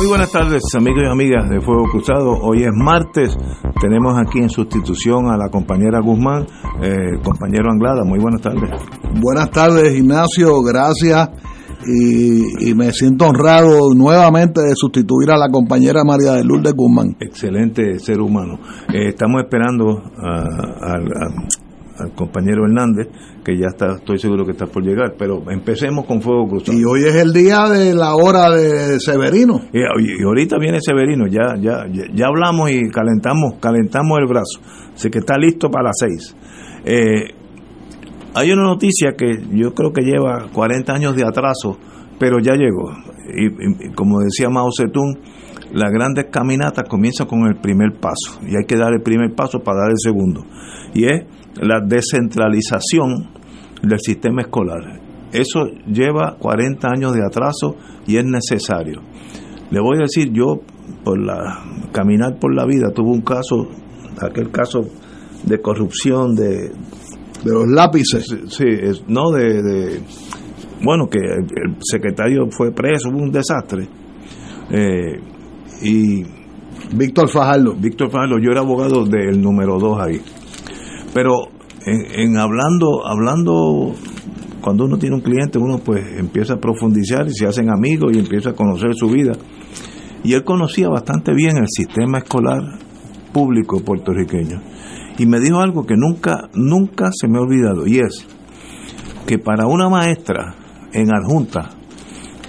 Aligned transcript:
Muy 0.00 0.08
buenas 0.08 0.32
tardes, 0.32 0.62
amigos 0.74 1.02
y 1.04 1.12
amigas 1.12 1.50
de 1.50 1.60
Fuego 1.60 1.82
Cruzado. 1.92 2.30
Hoy 2.40 2.62
es 2.62 2.70
martes. 2.72 3.36
Tenemos 3.82 4.18
aquí 4.18 4.38
en 4.38 4.48
sustitución 4.48 5.30
a 5.30 5.36
la 5.36 5.50
compañera 5.50 6.00
Guzmán, 6.00 6.46
eh, 6.80 7.20
compañero 7.22 7.70
Anglada. 7.70 8.02
Muy 8.02 8.18
buenas 8.18 8.40
tardes. 8.40 8.70
Buenas 9.20 9.50
tardes, 9.50 9.94
Ignacio. 9.94 10.62
Gracias. 10.62 11.28
Y, 11.86 12.72
me 12.74 12.92
siento 12.92 13.26
honrado 13.26 13.92
nuevamente 13.94 14.62
de 14.62 14.74
sustituir 14.74 15.32
a 15.32 15.36
la 15.36 15.50
compañera 15.50 16.02
María 16.02 16.32
de 16.32 16.44
Lourdes 16.44 16.72
Guzmán. 16.72 17.16
Excelente 17.20 17.98
ser 17.98 18.22
humano. 18.22 18.58
Eh, 18.94 19.08
estamos 19.08 19.42
esperando 19.42 20.02
al 22.00 22.14
compañero 22.14 22.64
Hernández 22.64 23.08
que 23.44 23.56
ya 23.56 23.66
está, 23.68 23.96
estoy 23.96 24.18
seguro 24.18 24.44
que 24.44 24.52
está 24.52 24.66
por 24.66 24.82
llegar, 24.82 25.14
pero 25.18 25.42
empecemos 25.50 26.04
con 26.04 26.20
Fuego 26.20 26.46
Cruzado. 26.48 26.78
Y 26.78 26.84
hoy 26.84 27.08
es 27.08 27.14
el 27.16 27.32
día 27.32 27.68
de 27.68 27.94
la 27.94 28.14
hora 28.14 28.50
de 28.50 29.00
Severino. 29.00 29.60
Y, 29.72 30.22
ahorita 30.22 30.58
viene 30.58 30.78
Severino, 30.80 31.26
ya, 31.26 31.56
ya, 31.60 31.86
ya 31.90 32.26
hablamos 32.26 32.70
y 32.70 32.90
calentamos, 32.90 33.54
calentamos 33.60 34.18
el 34.18 34.26
brazo, 34.26 34.60
así 34.94 35.08
que 35.10 35.18
está 35.18 35.36
listo 35.38 35.70
para 35.70 35.84
las 35.84 35.96
seis. 35.98 36.36
Eh, 36.84 37.34
hay 38.34 38.52
una 38.52 38.62
noticia 38.62 39.12
que 39.16 39.26
yo 39.52 39.74
creo 39.74 39.92
que 39.92 40.02
lleva 40.02 40.48
40 40.52 40.92
años 40.92 41.16
de 41.16 41.24
atraso, 41.24 41.78
pero 42.18 42.38
ya 42.38 42.54
llegó. 42.54 42.92
Y, 43.32 43.92
como 43.94 44.20
decía 44.20 44.48
Mao 44.48 44.70
Zedong, 44.76 45.18
las 45.72 45.90
grandes 45.90 46.26
caminatas 46.30 46.88
comienzan 46.88 47.26
con 47.26 47.46
el 47.46 47.56
primer 47.56 47.92
paso 48.00 48.40
y 48.42 48.56
hay 48.56 48.66
que 48.66 48.76
dar 48.76 48.92
el 48.92 49.02
primer 49.02 49.34
paso 49.34 49.60
para 49.60 49.82
dar 49.82 49.90
el 49.90 49.98
segundo. 49.98 50.44
Y 50.94 51.04
es 51.04 51.24
la 51.56 51.80
descentralización 51.80 53.30
del 53.82 53.98
sistema 54.00 54.42
escolar. 54.42 55.00
Eso 55.32 55.66
lleva 55.86 56.36
40 56.38 56.88
años 56.88 57.14
de 57.14 57.24
atraso 57.24 57.76
y 58.06 58.16
es 58.16 58.24
necesario. 58.24 59.00
Le 59.70 59.80
voy 59.80 59.98
a 59.98 60.02
decir, 60.02 60.32
yo 60.32 60.60
por 61.04 61.18
la 61.18 61.64
caminar 61.92 62.38
por 62.38 62.54
la 62.54 62.66
vida 62.66 62.90
tuve 62.92 63.10
un 63.10 63.22
caso, 63.22 63.68
aquel 64.20 64.50
caso 64.50 64.80
de 65.44 65.60
corrupción 65.60 66.34
de 66.34 66.72
de 67.44 67.52
los 67.52 67.68
lápices. 67.68 68.26
Sí, 68.48 68.64
no 69.08 69.30
de, 69.30 70.00
bueno 70.82 71.08
que 71.08 71.18
el, 71.18 71.76
secretario 71.80 72.48
fue 72.50 72.72
preso, 72.72 73.08
hubo 73.10 73.22
un 73.22 73.30
desastre. 73.30 73.88
Eh, 74.70 75.20
y 75.82 76.22
Víctor 76.94 77.28
Fajardo. 77.28 77.74
Víctor 77.74 78.10
Fajardo, 78.10 78.36
yo 78.38 78.50
era 78.50 78.60
abogado 78.60 79.04
del 79.04 79.40
número 79.40 79.78
2 79.78 79.98
ahí. 80.00 80.20
Pero 81.12 81.48
en, 81.86 82.36
hablando, 82.36 83.06
hablando, 83.06 83.94
cuando 84.60 84.84
uno 84.84 84.98
tiene 84.98 85.16
un 85.16 85.22
cliente, 85.22 85.58
uno 85.58 85.78
pues 85.78 86.04
empieza 86.18 86.54
a 86.54 86.60
profundizar 86.60 87.26
y 87.26 87.34
se 87.34 87.46
hacen 87.46 87.70
amigos 87.70 88.12
y 88.14 88.18
empieza 88.18 88.50
a 88.50 88.54
conocer 88.54 88.94
su 88.94 89.08
vida. 89.08 89.32
Y 90.22 90.34
él 90.34 90.44
conocía 90.44 90.88
bastante 90.88 91.32
bien 91.34 91.56
el 91.56 91.68
sistema 91.68 92.18
escolar 92.18 92.78
público 93.32 93.80
puertorriqueño. 93.80 94.60
Y 95.18 95.26
me 95.26 95.40
dijo 95.40 95.60
algo 95.60 95.84
que 95.84 95.96
nunca, 95.96 96.48
nunca 96.54 97.10
se 97.12 97.28
me 97.28 97.38
ha 97.38 97.42
olvidado, 97.42 97.86
y 97.86 97.98
es 97.98 98.26
que 99.26 99.38
para 99.38 99.66
una 99.66 99.88
maestra 99.88 100.54
en 100.92 101.08
adjunta 101.14 101.70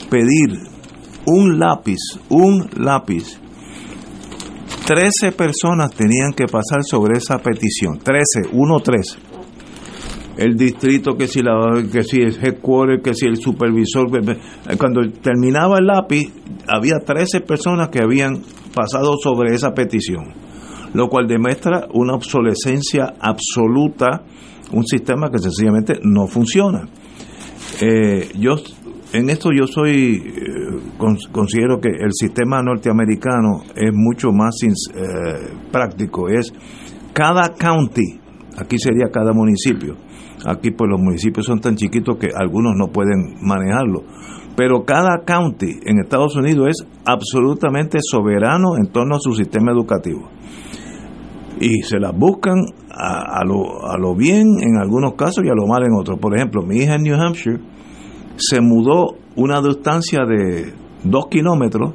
pedir 0.10 0.58
un 1.26 1.60
lápiz, 1.60 2.00
un 2.30 2.70
lápiz 2.78 3.41
13 4.86 5.32
personas 5.32 5.92
tenían 5.92 6.34
que 6.34 6.46
pasar 6.46 6.84
sobre 6.84 7.18
esa 7.18 7.38
petición. 7.38 8.00
13, 8.00 8.50
1, 8.52 8.80
3. 8.80 9.18
El 10.38 10.56
distrito, 10.56 11.16
que 11.16 11.28
si, 11.28 11.42
la, 11.42 11.54
que 11.92 12.04
si 12.04 12.22
el 12.22 12.34
headquarter, 12.34 13.02
que 13.02 13.14
si 13.14 13.28
el 13.28 13.38
supervisor. 13.38 14.10
Cuando 14.78 15.02
terminaba 15.22 15.78
el 15.78 15.86
lápiz, 15.86 16.34
había 16.68 16.96
13 16.98 17.42
personas 17.42 17.90
que 17.90 18.00
habían 18.00 18.42
pasado 18.74 19.14
sobre 19.22 19.54
esa 19.54 19.72
petición. 19.74 20.34
Lo 20.94 21.08
cual 21.10 21.28
demuestra 21.28 21.88
una 21.94 22.16
obsolescencia 22.16 23.14
absoluta, 23.20 24.24
un 24.72 24.86
sistema 24.86 25.30
que 25.30 25.40
sencillamente 25.40 26.00
no 26.02 26.28
funciona. 26.28 26.88
Eh, 27.82 28.30
yo 28.38 28.56
en 29.14 29.30
esto 29.30 29.50
yo 29.52 29.68
soy, 29.68 30.24
eh, 30.26 30.98
considero 31.32 31.80
que 31.80 31.90
el 31.90 32.12
sistema 32.14 32.62
norteamericano 32.62 33.64
es 33.76 33.92
mucho 33.94 34.32
más 34.32 34.56
eh, 34.64 34.70
práctico, 35.72 36.30
es 36.30 36.54
cada 37.14 37.54
county, 37.54 38.20
aquí 38.58 38.78
sería 38.78 39.10
cada 39.12 39.34
municipio, 39.34 39.96
aquí 40.46 40.72
pues 40.72 40.90
los 40.90 41.02
municipios 41.02 41.46
son 41.46 41.60
tan 41.60 41.76
chiquitos 41.76 42.18
que 42.18 42.30
algunos 42.34 42.74
no 42.78 42.88
pueden 42.88 43.36
manejarlo, 43.42 44.04
pero 44.56 44.86
cada 44.86 45.24
county 45.26 45.80
en 45.86 46.00
Estados 46.00 46.36
Unidos 46.36 46.70
es 46.70 46.88
absolutamente 47.06 48.00
soberano 48.02 48.78
en 48.78 48.92
torno 48.92 49.16
a 49.16 49.20
su 49.20 49.34
sistema 49.34 49.72
educativo. 49.72 50.30
Y 51.60 51.84
se 51.84 52.00
las 52.00 52.18
buscan 52.18 52.56
a, 52.90 53.44
lo, 53.46 53.86
a 53.88 53.96
lo 53.98 54.16
bien 54.16 54.48
en 54.62 54.78
algunos 54.78 55.14
casos 55.14 55.44
y 55.46 55.50
a 55.50 55.54
lo 55.54 55.68
mal 55.68 55.84
en 55.84 55.94
otros. 55.94 56.18
Por 56.20 56.36
ejemplo, 56.36 56.64
mi 56.64 56.78
hija 56.78 56.96
en 56.96 57.04
New 57.04 57.16
Hampshire, 57.16 57.60
se 58.42 58.60
mudó 58.60 59.16
una 59.36 59.62
distancia 59.62 60.26
de 60.26 60.74
dos 61.04 61.28
kilómetros 61.30 61.94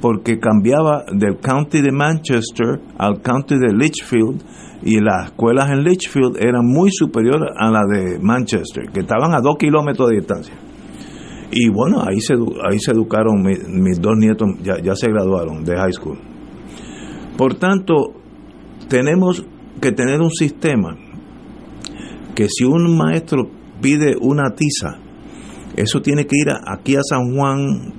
porque 0.00 0.38
cambiaba 0.38 1.04
del 1.12 1.38
county 1.38 1.80
de 1.80 1.92
Manchester 1.92 2.80
al 2.98 3.22
county 3.22 3.54
de 3.56 3.72
Litchfield 3.72 4.42
y 4.82 5.00
las 5.00 5.26
escuelas 5.26 5.70
en 5.70 5.82
Litchfield 5.82 6.36
eran 6.38 6.64
muy 6.64 6.90
superiores 6.92 7.50
a 7.56 7.70
las 7.70 7.84
de 7.88 8.18
Manchester, 8.20 8.90
que 8.92 9.00
estaban 9.00 9.34
a 9.34 9.40
dos 9.40 9.56
kilómetros 9.58 10.10
de 10.10 10.16
distancia. 10.16 10.54
Y 11.50 11.68
bueno, 11.70 12.02
ahí 12.06 12.20
se, 12.20 12.34
ahí 12.34 12.78
se 12.78 12.92
educaron 12.92 13.42
mis, 13.42 14.00
dos 14.00 14.14
nietos, 14.16 14.48
ya, 14.62 14.80
ya 14.82 14.94
se 14.94 15.08
graduaron 15.08 15.64
de 15.64 15.76
high 15.76 15.92
school. 15.92 16.18
Por 17.36 17.54
tanto, 17.54 18.12
tenemos 18.88 19.44
que 19.80 19.92
tener 19.92 20.20
un 20.20 20.30
sistema 20.30 20.96
que 22.34 22.48
si 22.48 22.64
un 22.64 22.96
maestro 22.96 23.48
pide 23.80 24.16
una 24.20 24.54
tiza, 24.54 24.98
eso 25.76 26.00
tiene 26.00 26.26
que 26.26 26.36
ir 26.36 26.48
aquí 26.66 26.96
a 26.96 27.02
San 27.02 27.34
Juan, 27.34 27.92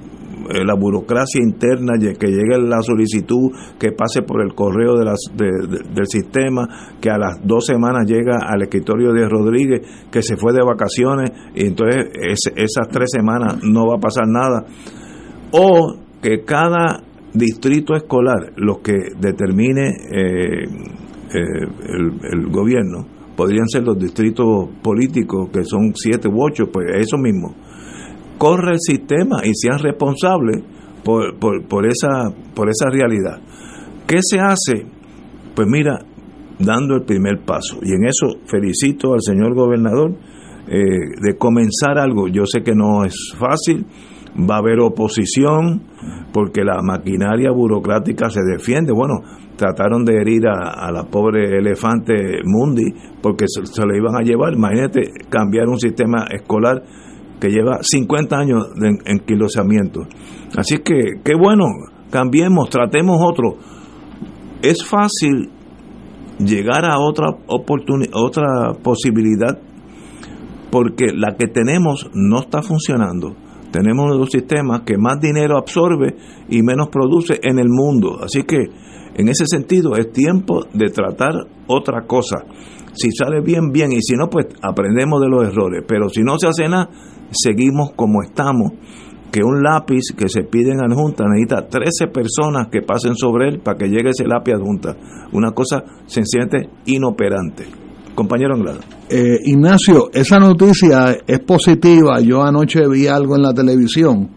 eh, 0.49 0.65
la 0.65 0.73
burocracia 0.75 1.41
interna, 1.41 1.93
que 1.99 2.27
llegue 2.27 2.57
la 2.59 2.81
solicitud, 2.81 3.51
que 3.77 3.91
pase 3.91 4.23
por 4.23 4.41
el 4.41 4.55
correo 4.55 4.95
de 4.95 5.05
del 5.93 6.07
sistema, 6.07 6.67
que 6.99 7.09
a 7.09 7.17
las 7.17 7.37
dos 7.43 7.65
semanas 7.65 8.07
llega 8.07 8.37
al 8.41 8.63
escritorio 8.63 9.13
de 9.13 9.29
Rodríguez, 9.29 9.81
que 10.11 10.23
se 10.23 10.37
fue 10.37 10.53
de 10.53 10.63
vacaciones, 10.63 11.31
y 11.53 11.67
entonces 11.67 12.07
esas 12.55 12.87
tres 12.89 13.11
semanas 13.11 13.59
no 13.63 13.85
va 13.87 13.97
a 13.97 13.99
pasar 13.99 14.25
nada. 14.27 14.65
O 15.51 15.97
que 16.21 16.43
cada 16.43 17.03
distrito 17.33 17.93
escolar, 17.95 18.53
los 18.55 18.79
que 18.79 18.93
determine 19.19 19.89
eh, 19.89 20.63
eh, 20.63 21.67
el 22.31 22.47
gobierno, 22.47 23.05
podrían 23.35 23.67
ser 23.67 23.83
los 23.83 23.99
distritos 23.99 24.67
políticos, 24.81 25.49
que 25.53 25.63
son 25.63 25.93
siete 25.93 26.27
u 26.27 26.43
ocho, 26.43 26.71
pues 26.71 26.87
eso 26.95 27.17
mismo 27.17 27.66
corre 28.37 28.73
el 28.73 28.79
sistema 28.79 29.37
y 29.43 29.51
sean 29.53 29.79
responsables 29.79 30.63
por, 31.03 31.37
por, 31.39 31.85
esa, 31.85 32.29
por 32.53 32.69
esa 32.69 32.89
realidad. 32.89 33.39
¿Qué 34.05 34.19
se 34.21 34.39
hace? 34.39 34.85
Pues 35.55 35.67
mira, 35.67 35.99
dando 36.59 36.95
el 36.95 37.03
primer 37.03 37.39
paso. 37.45 37.77
Y 37.81 37.93
en 37.93 38.05
eso 38.05 38.39
felicito 38.45 39.13
al 39.13 39.21
señor 39.21 39.53
gobernador 39.55 40.15
eh, 40.67 40.81
de 41.21 41.37
comenzar 41.37 41.97
algo. 41.97 42.27
Yo 42.27 42.45
sé 42.45 42.61
que 42.61 42.73
no 42.75 43.05
es 43.05 43.33
fácil, 43.37 43.85
va 44.49 44.55
a 44.55 44.59
haber 44.59 44.79
oposición, 44.79 45.81
porque 46.33 46.63
la 46.63 46.81
maquinaria 46.81 47.51
burocrática 47.51 48.29
se 48.29 48.41
defiende. 48.41 48.91
Bueno, 48.91 49.21
trataron 49.55 50.05
de 50.05 50.21
herir 50.21 50.47
a, 50.47 50.91
la 50.91 51.03
pobre 51.03 51.57
elefante 51.57 52.13
Mundi 52.43 52.93
porque 53.21 53.45
se, 53.47 53.65
se 53.65 53.85
lo 53.85 53.95
iban 53.95 54.15
a 54.15 54.23
llevar. 54.23 54.53
Imagínate 54.53 55.11
cambiar 55.29 55.67
un 55.67 55.79
sistema 55.79 56.27
escolar 56.29 56.83
que 57.39 57.49
lleva 57.49 57.79
50 57.81 58.37
años 58.37 58.67
de 58.75 58.97
enquilosamiento. 59.05 60.01
Así 60.55 60.77
que, 60.77 61.21
qué 61.23 61.33
bueno, 61.35 61.65
cambiemos, 62.09 62.69
tratemos 62.69 63.17
otro. 63.21 63.57
Es 64.61 64.83
fácil 64.85 65.49
llegar 66.39 66.85
a 66.85 66.99
otra 66.99 67.27
oportunidad, 67.47 68.11
otra 68.13 68.73
posibilidad 68.81 69.59
porque 70.71 71.07
la 71.13 71.35
que 71.37 71.47
tenemos 71.47 72.09
no 72.13 72.39
está 72.39 72.61
funcionando. 72.61 73.35
Tenemos 73.71 74.15
los 74.15 74.29
sistemas 74.29 74.81
que 74.81 74.97
más 74.97 75.19
dinero 75.19 75.57
absorbe 75.57 76.15
y 76.49 76.61
menos 76.61 76.89
produce 76.89 77.39
en 77.43 77.59
el 77.59 77.69
mundo. 77.69 78.19
Así 78.23 78.43
que 78.43 78.65
en 79.15 79.29
ese 79.29 79.45
sentido 79.45 79.95
es 79.95 80.11
tiempo 80.11 80.65
de 80.73 80.89
tratar 80.89 81.33
otra 81.67 82.05
cosa. 82.05 82.45
Si 82.97 83.11
sale 83.11 83.41
bien, 83.41 83.71
bien, 83.71 83.91
y 83.91 84.01
si 84.01 84.15
no, 84.15 84.29
pues 84.29 84.47
aprendemos 84.61 85.21
de 85.21 85.29
los 85.29 85.47
errores. 85.47 85.83
Pero 85.87 86.09
si 86.09 86.21
no 86.23 86.37
se 86.39 86.47
hace 86.47 86.67
nada, 86.67 86.89
seguimos 87.31 87.91
como 87.95 88.23
estamos 88.23 88.71
que 89.31 89.43
un 89.43 89.61
lápiz 89.61 90.13
que 90.17 90.29
se 90.29 90.43
pide 90.43 90.71
en 90.71 90.81
adjunta 90.81 91.25
necesita 91.27 91.67
13 91.67 92.07
personas 92.07 92.67
que 92.71 92.81
pasen 92.81 93.15
sobre 93.15 93.49
él 93.49 93.59
para 93.59 93.77
que 93.77 93.87
llegue 93.87 94.09
ese 94.09 94.25
lápiz 94.25 94.53
adjunta. 94.53 94.95
Una 95.33 95.51
cosa 95.51 95.83
sencillamente 96.05 96.69
inoperante. 96.85 97.65
Compañero 98.15 98.55
Anglada. 98.55 98.79
Eh, 99.09 99.37
Ignacio, 99.43 100.09
esa 100.11 100.39
noticia 100.39 101.17
es 101.27 101.39
positiva. 101.41 102.19
Yo 102.19 102.41
anoche 102.41 102.87
vi 102.89 103.07
algo 103.07 103.35
en 103.35 103.43
la 103.43 103.53
televisión 103.53 104.29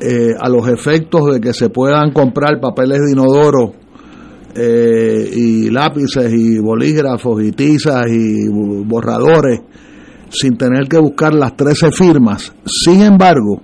eh, 0.00 0.34
a 0.38 0.48
los 0.48 0.68
efectos 0.68 1.32
de 1.32 1.40
que 1.40 1.54
se 1.54 1.70
puedan 1.70 2.12
comprar 2.12 2.60
papeles 2.60 2.98
de 2.98 3.12
inodoro 3.12 3.72
eh, 4.54 5.30
y 5.32 5.70
lápices 5.70 6.32
y 6.32 6.58
bolígrafos 6.58 7.42
y 7.42 7.52
tizas 7.52 8.06
y 8.08 8.48
borradores 8.48 9.60
sin 10.30 10.56
tener 10.56 10.88
que 10.88 10.98
buscar 10.98 11.34
las 11.34 11.56
13 11.56 11.90
firmas. 11.92 12.52
Sin 12.64 13.02
embargo, 13.02 13.62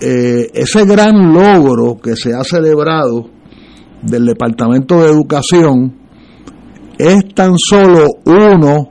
eh, 0.00 0.50
ese 0.52 0.84
gran 0.84 1.32
logro 1.32 1.96
que 2.02 2.16
se 2.16 2.34
ha 2.34 2.42
celebrado 2.44 3.30
del 4.02 4.26
Departamento 4.26 5.02
de 5.02 5.10
Educación 5.10 5.94
es 6.98 7.34
tan 7.34 7.54
solo 7.56 8.06
uno 8.26 8.90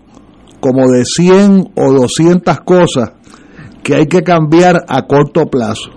como 0.59 0.89
de 0.89 1.03
100 1.05 1.71
o 1.75 1.91
200 1.93 2.61
cosas 2.61 3.11
que 3.83 3.95
hay 3.95 4.07
que 4.07 4.21
cambiar 4.21 4.85
a 4.87 5.05
corto 5.05 5.45
plazo. 5.47 5.91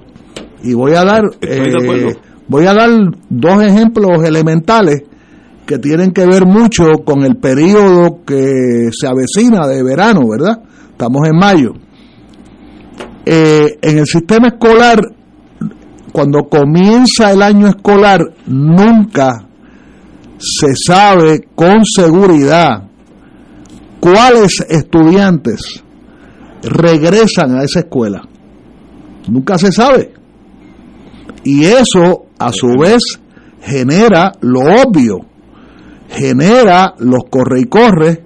Y 0.63 0.75
voy 0.75 0.95
a 0.95 1.05
dar 1.05 1.23
eh, 1.41 2.17
voy 2.49 2.67
a 2.67 2.75
dar 2.75 2.91
dos 3.29 3.63
ejemplos 3.63 4.25
elementales 4.25 5.03
que 5.67 5.79
tienen 5.79 6.13
que 6.13 6.25
ver 6.27 6.47
mucho 6.47 6.85
con 7.05 7.25
el 7.25 7.37
periodo 7.37 8.25
que 8.25 8.89
se 8.93 9.07
avecina 9.07 9.67
de 9.67 9.83
verano, 9.83 10.29
¿verdad? 10.29 10.63
Estamos 10.91 11.29
en 11.29 11.37
mayo. 11.37 11.73
Eh, 13.25 13.79
en 13.83 13.99
el 13.99 14.07
sistema 14.07 14.49
escolar, 14.49 15.01
cuando 16.13 16.49
comienza 16.49 17.33
el 17.33 17.43
año 17.43 17.67
escolar, 17.67 18.21
nunca 18.47 19.47
se 20.39 20.75
sabe 20.77 21.49
con 21.55 21.85
seguridad 21.85 22.85
cuáles 23.99 24.65
estudiantes 24.69 25.83
regresan 26.63 27.59
a 27.59 27.65
esa 27.65 27.81
escuela. 27.81 28.23
Nunca 29.29 29.59
se 29.59 29.73
sabe. 29.73 30.16
Y 31.47 31.65
eso, 31.65 32.25
a 32.41 32.51
su 32.53 32.67
vez, 32.77 33.21
genera 33.63 34.33
lo 34.41 34.63
obvio, 34.63 35.21
genera 36.09 36.95
los 36.99 37.23
corre 37.31 37.61
y 37.61 37.67
corre 37.67 38.25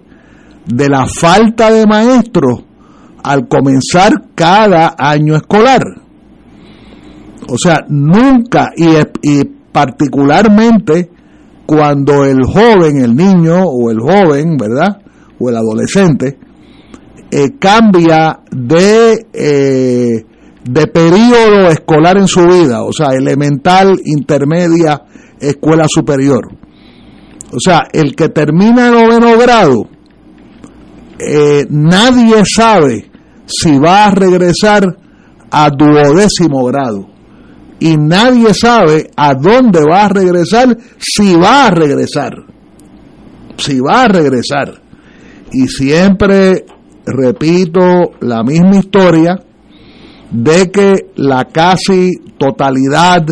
de 0.64 0.88
la 0.88 1.04
falta 1.06 1.70
de 1.70 1.86
maestros 1.86 2.64
al 3.22 3.46
comenzar 3.46 4.10
cada 4.34 4.94
año 4.96 5.36
escolar. 5.36 5.82
O 7.46 7.58
sea, 7.58 7.84
nunca 7.90 8.72
y, 8.74 8.86
y 9.20 9.44
particularmente 9.44 11.10
cuando 11.66 12.24
el 12.24 12.42
joven, 12.46 13.02
el 13.04 13.14
niño 13.14 13.64
o 13.64 13.90
el 13.90 14.00
joven, 14.00 14.56
¿verdad? 14.56 15.02
O 15.38 15.50
el 15.50 15.56
adolescente, 15.56 16.38
eh, 17.30 17.50
cambia 17.58 18.40
de, 18.50 19.26
eh, 19.34 20.24
de 20.64 20.86
periodo 20.86 21.68
escolar 21.68 22.18
en 22.18 22.28
su 22.28 22.46
vida, 22.46 22.82
o 22.82 22.92
sea, 22.92 23.08
elemental, 23.16 23.98
intermedia, 24.04 25.02
escuela 25.40 25.86
superior. 25.88 26.48
O 27.52 27.58
sea, 27.58 27.88
el 27.92 28.14
que 28.14 28.28
termina 28.28 28.88
el 28.88 28.94
noveno 28.94 29.38
grado, 29.38 29.88
eh, 31.18 31.66
nadie 31.68 32.42
sabe 32.44 33.10
si 33.46 33.78
va 33.78 34.06
a 34.06 34.10
regresar 34.10 34.84
a 35.50 35.70
duodécimo 35.70 36.64
grado. 36.66 37.08
Y 37.80 37.96
nadie 37.96 38.52
sabe 38.52 39.10
a 39.16 39.34
dónde 39.34 39.80
va 39.80 40.04
a 40.04 40.08
regresar, 40.08 40.76
si 40.98 41.34
va 41.34 41.66
a 41.66 41.70
regresar. 41.70 42.34
Si 43.56 43.80
va 43.80 44.04
a 44.04 44.08
regresar. 44.08 44.80
Y 45.52 45.66
siempre 45.66 46.66
repito 47.06 48.12
la 48.20 48.42
misma 48.44 48.76
historia 48.76 49.42
de 50.30 50.70
que 50.70 51.10
la 51.16 51.44
casi 51.46 52.12
totalidad 52.38 53.24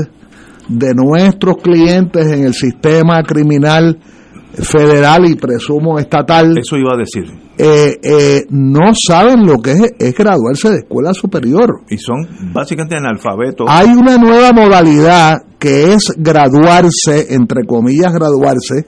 de 0.69 0.95
nuestros 0.95 1.57
clientes 1.63 2.27
en 2.27 2.45
el 2.45 2.55
sistema 2.55 3.23
criminal 3.23 3.99
federal 4.53 5.27
y 5.27 5.37
presumo 5.37 5.99
estatal. 5.99 6.57
Eso 6.59 6.77
iba 6.77 6.95
a 6.95 6.99
decir. 6.99 7.25
Eh, 7.57 7.99
eh, 8.03 8.47
no 8.51 8.93
saben 8.95 9.45
lo 9.45 9.59
que 9.59 9.73
es, 9.99 10.15
graduarse 10.15 10.71
de 10.71 10.77
escuela 10.79 11.13
superior. 11.13 11.83
Y 11.89 11.99
son 11.99 12.53
básicamente 12.53 12.97
analfabetos. 12.97 13.67
Hay 13.69 13.89
una 13.89 14.17
nueva 14.17 14.53
modalidad 14.53 15.43
que 15.59 15.93
es 15.93 16.13
graduarse, 16.17 17.35
entre 17.35 17.65
comillas, 17.65 18.13
graduarse, 18.13 18.87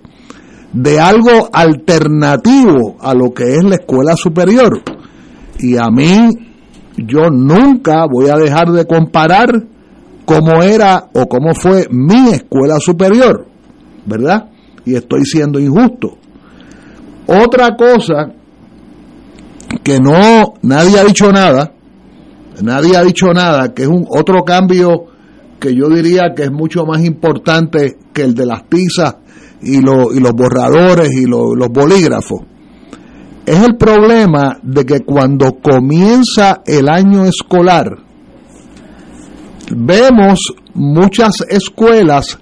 de 0.73 1.01
algo 1.01 1.51
alternativo 1.53 2.97
a 3.01 3.13
lo 3.15 3.33
que 3.33 3.57
es 3.57 3.65
la 3.65 3.75
escuela 3.75 4.15
superior. 4.17 4.81
Y 5.59 5.77
a 5.77 5.89
mí, 5.91 6.29
yo 7.07 7.31
nunca 7.31 8.07
voy 8.07 8.29
a 8.29 8.37
dejar 8.37 8.71
de 8.71 8.87
comparar 8.87 9.65
cómo 10.25 10.63
era 10.63 11.09
o 11.13 11.27
cómo 11.27 11.55
fue 11.55 11.87
mi 11.91 12.31
escuela 12.31 12.79
superior, 12.79 13.47
¿verdad? 14.07 14.51
Y 14.85 14.95
estoy 14.95 15.25
siendo 15.25 15.59
injusto. 15.59 16.19
Otra 17.27 17.77
cosa 17.77 18.33
que 19.83 20.01
no, 20.01 20.55
nadie 20.63 20.99
ha 20.99 21.05
dicho 21.05 21.33
nada, 21.33 21.73
nadie 22.63 22.97
ha 22.97 23.03
dicho 23.03 23.33
nada, 23.33 23.73
que 23.73 23.83
es 23.83 23.89
un 23.89 24.07
otro 24.09 24.45
cambio 24.45 25.07
que 25.59 25.75
yo 25.75 25.89
diría 25.89 26.33
que 26.35 26.45
es 26.45 26.53
mucho 26.53 26.85
más 26.85 27.05
importante 27.05 27.99
que 28.13 28.23
el 28.23 28.35
de 28.35 28.47
las 28.47 28.63
pizzas 28.65 29.17
y, 29.63 29.79
y 29.79 29.81
los 29.81 30.33
borradores 30.33 31.13
y 31.13 31.27
los 31.27 31.69
bolígrafos. 31.71 32.41
Es 33.51 33.61
el 33.65 33.75
problema 33.75 34.61
de 34.63 34.87
que 34.87 35.01
cuando 35.01 35.57
comienza 35.61 36.63
el 36.65 36.89
año 36.89 37.25
escolar, 37.25 37.99
vemos 39.75 40.55
muchas 40.73 41.33
escuelas 41.49 42.39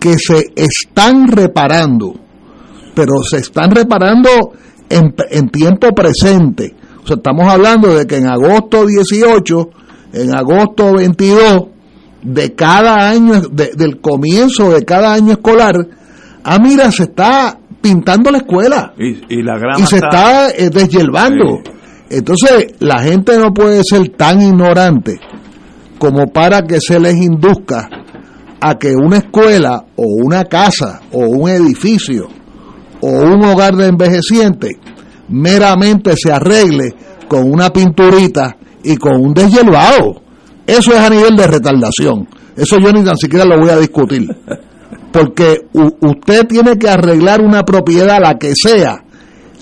que 0.00 0.16
se 0.18 0.46
están 0.56 1.28
reparando, 1.28 2.14
pero 2.94 3.22
se 3.30 3.40
están 3.40 3.72
reparando 3.72 4.30
en, 4.88 5.50
tiempo 5.50 5.88
presente. 5.94 6.74
O 7.04 7.06
sea, 7.06 7.16
estamos 7.16 7.46
hablando 7.46 7.94
de 7.94 8.06
que 8.06 8.16
en 8.16 8.28
agosto 8.28 8.86
18, 8.86 9.70
en 10.14 10.34
agosto 10.34 10.94
22, 10.94 11.64
de 12.22 12.54
cada 12.54 13.10
año, 13.10 13.42
del 13.50 14.00
comienzo 14.00 14.70
de 14.70 14.82
cada 14.86 15.12
año 15.12 15.32
escolar, 15.32 15.74
ah, 16.42 16.58
mira, 16.58 16.90
se 16.90 17.02
está 17.02 17.58
pintando 17.88 18.30
la 18.30 18.38
escuela. 18.38 18.92
Y, 18.98 19.42
la 19.42 19.58
y 19.78 19.86
se 19.86 19.96
está, 19.96 20.50
eh, 20.50 20.68
deshiervando. 20.70 21.60
Entonces, 22.10 22.74
la 22.80 23.02
gente 23.02 23.38
no 23.38 23.52
puede 23.52 23.82
ser 23.82 24.10
tan 24.10 24.42
ignorante 24.42 25.18
como 25.98 26.26
para 26.26 26.62
que 26.62 26.80
se 26.80 27.00
les 27.00 27.16
induzca 27.16 27.88
a 28.60 28.74
que 28.76 28.94
una 28.94 29.18
escuela 29.18 29.84
o 29.96 30.04
una 30.22 30.44
casa 30.44 31.00
o 31.12 31.20
un 31.20 31.48
edificio 31.48 32.28
o 33.00 33.08
un 33.08 33.44
hogar 33.44 33.74
de 33.76 33.86
envejeciente 33.86 34.78
meramente 35.28 36.14
se 36.16 36.32
arregle 36.32 36.94
con 37.26 37.50
una 37.50 37.70
pinturita 37.70 38.56
y 38.82 38.96
con 38.96 39.20
un 39.20 39.34
deshiervado. 39.34 40.22
Eso 40.66 40.92
es 40.92 40.98
a 40.98 41.10
nivel 41.10 41.36
de 41.36 41.46
retardación. 41.46 42.28
Eso 42.56 42.78
yo 42.78 42.92
ni 42.92 43.02
tan 43.02 43.16
siquiera 43.16 43.44
lo 43.44 43.58
voy 43.58 43.70
a 43.70 43.78
discutir. 43.78 44.26
Porque 45.12 45.66
usted 45.72 46.46
tiene 46.46 46.78
que 46.78 46.88
arreglar 46.88 47.40
una 47.40 47.64
propiedad, 47.64 48.20
la 48.20 48.38
que 48.38 48.54
sea. 48.54 49.04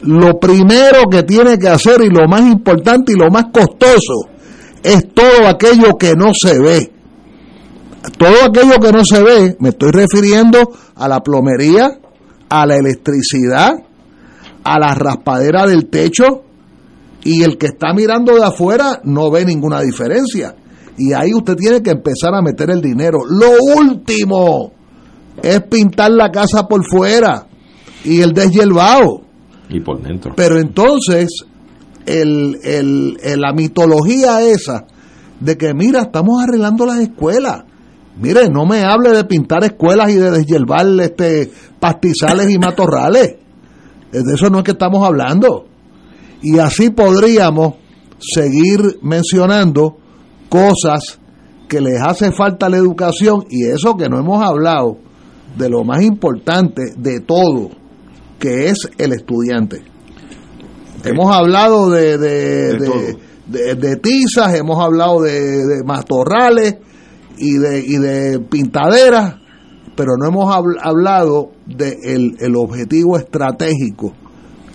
Lo 0.03 0.39
primero 0.39 1.09
que 1.11 1.23
tiene 1.23 1.59
que 1.59 1.69
hacer 1.69 2.03
y 2.03 2.11
lo 2.11 2.29
más 2.29 2.43
importante 2.43 3.13
y 3.13 3.17
lo 3.17 3.31
más 3.31 3.47
costoso 3.53 4.29
es 4.83 5.09
todo 5.15 5.49
aquello 5.49 5.97
que 5.99 6.15
no 6.15 6.33
se 6.35 6.59
ve. 6.59 6.93
Todo 8.19 8.45
aquello 8.45 8.79
que 8.81 8.93
no 8.93 9.05
se 9.05 9.23
ve, 9.23 9.57
me 9.59 9.71
estoy 9.71 9.91
refiriendo 9.91 10.71
a 10.95 11.09
la 11.09 11.21
plomería, 11.21 11.99
a 12.49 12.67
la 12.67 12.77
electricidad, 12.77 13.73
a 14.63 14.79
la 14.79 14.95
raspadera 14.95 15.67
del 15.67 15.89
techo, 15.89 16.43
y 17.25 17.43
el 17.43 17.59
que 17.59 17.67
está 17.67 17.93
mirando 17.93 18.37
de 18.37 18.45
afuera 18.45 19.01
no 19.03 19.31
ve 19.31 19.45
ninguna 19.45 19.81
diferencia. 19.81 20.55
Y 20.97 21.13
ahí 21.13 21.35
usted 21.35 21.57
tiene 21.57 21.83
que 21.83 21.91
empezar 21.91 22.33
a 22.35 22.43
meter 22.43 22.71
el 22.71 22.81
dinero. 22.81 23.19
Lo 23.29 23.51
último 23.77 24.73
es 25.43 25.63
pintar 25.63 26.11
la 26.11 26.31
casa 26.31 26.67
por 26.67 26.85
fuera 26.85 27.47
y 28.05 28.21
el 28.21 28.33
deshiervado. 28.33 29.23
Y 29.69 29.81
por 29.81 30.01
dentro. 30.01 30.33
Pero 30.37 30.59
entonces, 30.59 31.29
el, 32.07 32.59
el, 32.63 33.41
la 33.41 33.53
mitología 33.53 34.43
esa 34.43 34.87
de 35.41 35.57
que, 35.57 35.75
mira, 35.75 36.03
estamos 36.03 36.43
arreglando 36.43 36.87
las 36.87 37.01
escuelas. 37.01 37.65
Mire, 38.19 38.49
no 38.49 38.65
me 38.65 38.83
hable 38.83 39.11
de 39.11 39.25
pintar 39.25 39.65
escuelas 39.65 40.11
y 40.11 40.15
de 40.15 40.31
deshiervar 40.31 40.87
este, 41.01 41.51
pastizales 41.79 42.51
y 42.51 42.59
matorrales. 42.59 43.37
De 44.11 44.35
eso 44.35 44.49
no 44.49 44.59
es 44.59 44.65
que 44.65 44.71
estamos 44.71 45.07
hablando. 45.07 45.67
Y 46.41 46.59
así 46.59 46.91
podríamos 46.91 47.75
seguir 48.19 48.99
mencionando 49.03 49.99
cosas 50.49 51.19
que 51.69 51.81
les 51.81 52.01
hace 52.01 52.33
falta 52.33 52.67
a 52.67 52.71
la 52.71 52.77
educación 52.77 53.45
y 53.51 53.67
eso 53.67 53.97
que 53.97 54.09
no 54.09 54.19
hemos 54.19 54.43
hablado 54.43 54.99
de 55.57 55.69
lo 55.69 55.85
más 55.85 56.03
importante 56.03 56.83
de 56.97 57.21
todo, 57.21 57.71
que 58.39 58.69
es 58.69 58.89
el 58.99 59.13
estudiante. 59.13 59.83
Hemos 61.05 61.35
hablado 61.35 61.91
de, 61.91 62.19
de, 62.19 63.17
de, 63.77 63.97
tizas, 63.97 64.55
hemos 64.55 64.83
hablado 64.83 65.23
de, 65.23 65.83
mastorrales 65.85 66.77
y 67.39 67.53
de, 67.59 67.81
y 67.81 67.97
de 67.97 68.41
pintaderas, 68.41 69.37
pero 69.95 70.13
no 70.19 70.29
hemos 70.29 70.55
hablado 70.83 71.53
del 71.67 72.37
el 72.41 72.57
objetivo 72.57 73.17
estratégico 73.17 74.13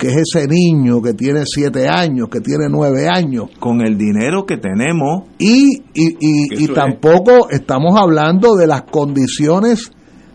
que 0.02 0.08
es 0.08 0.34
ese 0.34 0.48
niño 0.48 1.00
que 1.00 1.14
tiene 1.14 1.44
siete 1.46 1.88
años, 1.88 2.28
que 2.30 2.42
tiene 2.42 2.66
nueve 2.72 3.08
años. 3.08 3.52
Con 3.60 3.82
el 3.82 4.00
dinero 4.00 4.48
que 4.48 4.58
tenemos. 4.58 5.26
Y, 5.38 5.84
y, 5.94 6.64
y, 6.64 6.68
tampoco 6.70 7.52
estamos 7.52 7.96
hablando 8.00 8.56
de 8.56 8.66
las 8.66 8.82
condiciones 8.82 9.92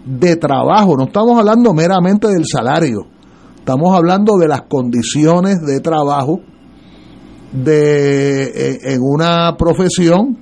de 0.06 0.36
trabajo, 0.36 0.96
no 0.96 1.04
estamos 1.04 1.38
hablando 1.38 1.74
meramente 1.74 2.28
del 2.28 2.44
salario, 2.46 3.06
estamos 3.56 3.94
hablando 3.94 4.36
de 4.38 4.46
las 4.46 4.62
condiciones 4.62 5.60
de 5.66 5.80
trabajo 5.80 6.40
de, 7.52 8.44
eh, 8.44 8.78
en 8.94 9.00
una 9.02 9.56
profesión 9.56 10.38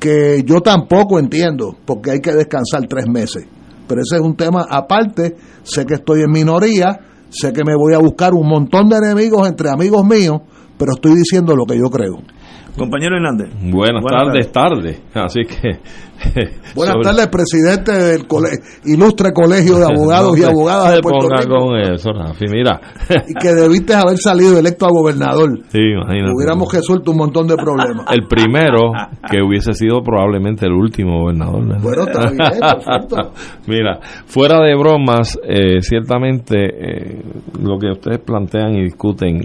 que 0.00 0.42
yo 0.46 0.60
tampoco 0.62 1.18
entiendo, 1.18 1.76
porque 1.84 2.12
hay 2.12 2.20
que 2.20 2.32
descansar 2.32 2.86
tres 2.88 3.06
meses. 3.06 3.46
Pero 3.86 4.00
ese 4.00 4.16
es 4.16 4.22
un 4.22 4.34
tema 4.36 4.66
aparte, 4.68 5.36
sé 5.62 5.84
que 5.84 5.94
estoy 5.94 6.22
en 6.22 6.30
minoría, 6.30 6.98
sé 7.28 7.52
que 7.52 7.64
me 7.64 7.74
voy 7.76 7.94
a 7.94 7.98
buscar 7.98 8.32
un 8.34 8.48
montón 8.48 8.88
de 8.88 8.96
enemigos 8.96 9.46
entre 9.46 9.70
amigos 9.70 10.04
míos, 10.04 10.40
pero 10.78 10.92
estoy 10.94 11.14
diciendo 11.14 11.54
lo 11.54 11.64
que 11.66 11.78
yo 11.78 11.90
creo. 11.90 12.16
Compañero 12.76 13.16
Hernández. 13.16 13.48
Buenas, 13.62 14.04
tardes, 14.04 14.52
tarde. 14.52 14.98
Así 15.14 15.40
que. 15.44 15.78
Buenas 16.74 16.96
tardes, 17.02 17.26
presidente 17.28 17.92
del 17.92 18.26
ilustre 18.84 19.32
colegio 19.32 19.78
de 19.78 19.84
abogados 19.94 20.38
y 20.38 20.44
abogadas 20.44 20.94
de 20.94 21.00
Puerto 21.00 21.28
Rico. 21.28 21.56
con 21.56 21.76
eso, 21.78 22.10
Rafi, 22.12 22.44
mira. 22.50 22.80
y 23.28 23.34
que 23.34 23.54
debiste 23.54 23.94
haber 23.94 24.18
salido 24.18 24.58
electo 24.58 24.86
a 24.86 24.90
gobernador. 24.90 25.58
Sí, 25.68 25.78
imagínate. 25.80 26.32
Hubiéramos 26.34 26.72
resuelto 26.72 27.10
un 27.10 27.18
montón 27.18 27.46
de 27.46 27.56
problemas. 27.56 28.06
El 28.10 28.26
primero 28.26 28.92
que 29.30 29.42
hubiese 29.42 29.72
sido 29.72 30.00
probablemente 30.02 30.66
el 30.66 30.72
último 30.72 31.20
gobernador. 31.22 31.80
Bueno, 31.82 32.02
está 32.06 32.30
bien, 32.30 32.38
perfecto. 32.38 33.32
mira, 33.66 33.98
fuera 34.26 34.60
de 34.64 34.74
bromas, 34.74 35.38
eh, 35.42 35.80
ciertamente 35.82 36.56
eh, 36.56 37.22
lo 37.60 37.78
que 37.78 37.90
ustedes 37.90 38.18
plantean 38.20 38.76
y 38.76 38.84
discuten 38.84 39.40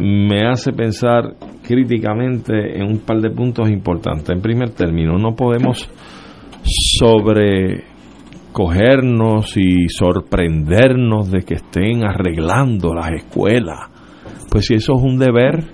me 0.00 0.48
hace 0.48 0.72
pensar 0.72 1.34
críticamente 1.62 2.78
en 2.78 2.84
un 2.84 3.00
par 3.00 3.20
de 3.20 3.30
puntos 3.30 3.68
importantes. 3.70 4.30
En 4.30 4.40
primer 4.40 4.70
término, 4.70 5.18
no 5.18 5.34
podemos 5.34 5.90
sobrecogernos 6.98 9.56
y 9.56 9.88
sorprendernos 9.88 11.30
de 11.30 11.42
que 11.42 11.54
estén 11.54 12.04
arreglando 12.04 12.94
las 12.94 13.10
escuelas. 13.12 13.88
Pues 14.50 14.66
si 14.66 14.74
eso 14.74 14.94
es 14.96 15.02
un 15.02 15.18
deber, 15.18 15.64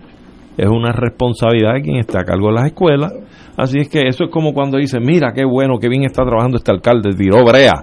es 0.56 0.68
una 0.68 0.92
responsabilidad 0.92 1.74
de 1.74 1.82
quien 1.82 1.96
está 1.98 2.20
a 2.20 2.24
cargo 2.24 2.48
de 2.48 2.54
las 2.54 2.66
escuelas. 2.66 3.12
Así 3.56 3.78
es 3.78 3.88
que 3.88 4.06
eso 4.06 4.24
es 4.24 4.30
como 4.30 4.52
cuando 4.52 4.78
dicen, 4.78 5.02
mira 5.04 5.32
qué 5.32 5.44
bueno, 5.44 5.78
qué 5.80 5.88
bien 5.88 6.04
está 6.04 6.24
trabajando 6.24 6.58
este 6.58 6.70
alcalde, 6.70 7.14
tiró 7.14 7.44
brea. 7.44 7.82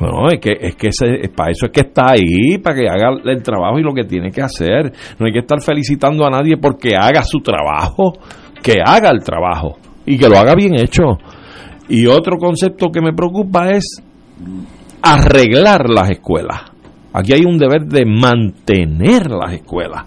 No, 0.00 0.28
es 0.28 0.40
que, 0.40 0.56
es 0.60 0.74
que 0.74 0.88
para 1.34 1.52
eso 1.52 1.66
es 1.66 1.72
que 1.72 1.82
está 1.82 2.12
ahí, 2.12 2.58
para 2.58 2.76
que 2.76 2.88
haga 2.88 3.16
el 3.24 3.42
trabajo 3.42 3.78
y 3.78 3.82
lo 3.82 3.94
que 3.94 4.04
tiene 4.04 4.30
que 4.30 4.42
hacer. 4.42 4.92
No 5.18 5.26
hay 5.26 5.32
que 5.32 5.38
estar 5.38 5.60
felicitando 5.60 6.26
a 6.26 6.30
nadie 6.30 6.56
porque 6.56 6.96
haga 6.96 7.22
su 7.22 7.38
trabajo, 7.38 8.12
que 8.62 8.74
haga 8.84 9.10
el 9.10 9.22
trabajo 9.22 9.78
y 10.04 10.18
que 10.18 10.28
lo 10.28 10.36
haga 10.36 10.54
bien 10.54 10.74
hecho. 10.74 11.18
Y 11.88 12.06
otro 12.06 12.38
concepto 12.38 12.90
que 12.90 13.00
me 13.00 13.12
preocupa 13.12 13.70
es 13.70 14.02
arreglar 15.02 15.88
las 15.88 16.10
escuelas. 16.10 16.62
Aquí 17.12 17.32
hay 17.32 17.44
un 17.44 17.58
deber 17.58 17.84
de 17.86 18.04
mantener 18.04 19.30
las 19.30 19.52
escuelas. 19.52 20.04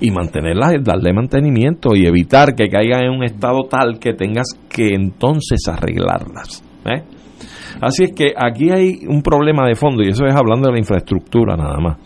Y 0.00 0.10
mantenerlas 0.10 0.74
darle 0.82 1.14
mantenimiento 1.14 1.94
y 1.94 2.04
evitar 2.04 2.54
que 2.54 2.68
caigan 2.68 3.04
en 3.04 3.10
un 3.10 3.24
estado 3.24 3.62
tal 3.70 3.98
que 3.98 4.12
tengas 4.12 4.48
que 4.68 4.88
entonces 4.88 5.66
arreglarlas. 5.66 6.62
¿eh? 6.84 7.02
Así 7.80 8.04
es 8.04 8.12
que 8.12 8.32
aquí 8.36 8.70
hay 8.70 9.06
un 9.08 9.22
problema 9.22 9.66
de 9.66 9.74
fondo 9.74 10.02
y 10.02 10.08
eso 10.08 10.24
es 10.26 10.34
hablando 10.34 10.68
de 10.68 10.74
la 10.74 10.78
infraestructura 10.78 11.56
nada 11.56 11.78
más. 11.78 11.98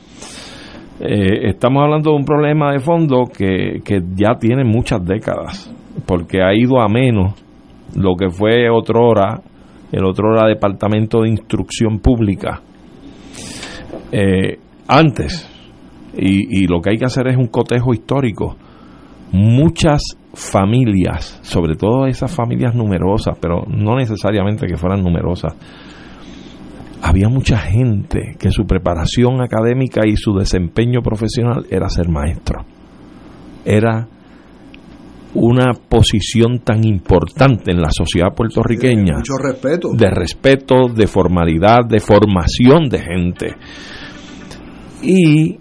Eh, 1.00 1.48
estamos 1.48 1.82
hablando 1.84 2.10
de 2.10 2.16
un 2.16 2.24
problema 2.24 2.72
de 2.72 2.80
fondo 2.80 3.24
que, 3.24 3.80
que 3.84 4.00
ya 4.16 4.34
tiene 4.38 4.64
muchas 4.64 5.04
décadas, 5.04 5.72
porque 6.06 6.42
ha 6.42 6.52
ido 6.54 6.80
a 6.80 6.88
menos 6.88 7.34
lo 7.94 8.16
que 8.16 8.30
fue 8.30 8.68
otrora, 8.68 9.40
el 9.92 10.04
otrora 10.04 10.48
Departamento 10.48 11.22
de 11.22 11.28
Instrucción 11.28 12.00
Pública. 12.00 12.60
Eh, 14.10 14.58
antes, 14.88 15.48
y, 16.16 16.62
y 16.62 16.66
lo 16.66 16.80
que 16.80 16.90
hay 16.90 16.96
que 16.96 17.04
hacer 17.04 17.28
es 17.28 17.36
un 17.36 17.46
cotejo 17.46 17.92
histórico, 17.92 18.56
muchas 19.30 20.02
familias, 20.38 21.40
sobre 21.42 21.74
todo 21.74 22.06
esas 22.06 22.32
familias 22.32 22.74
numerosas, 22.74 23.36
pero 23.40 23.64
no 23.66 23.96
necesariamente 23.96 24.66
que 24.66 24.76
fueran 24.76 25.02
numerosas, 25.02 25.54
había 27.02 27.28
mucha 27.28 27.58
gente 27.58 28.36
que 28.38 28.50
su 28.50 28.64
preparación 28.64 29.40
académica 29.40 30.02
y 30.06 30.16
su 30.16 30.34
desempeño 30.34 31.00
profesional 31.02 31.66
era 31.70 31.88
ser 31.88 32.08
maestro. 32.08 32.64
Era 33.64 34.06
una 35.34 35.72
posición 35.74 36.60
tan 36.60 36.84
importante 36.84 37.72
en 37.72 37.80
la 37.80 37.90
sociedad 37.90 38.34
puertorriqueña. 38.34 39.16
mucho 39.16 39.36
respeto. 39.36 39.90
De 39.92 40.10
respeto, 40.10 40.88
de 40.94 41.06
formalidad, 41.06 41.80
de 41.88 42.00
formación 42.00 42.88
de 42.88 42.98
gente. 43.00 43.56
Y 45.02 45.58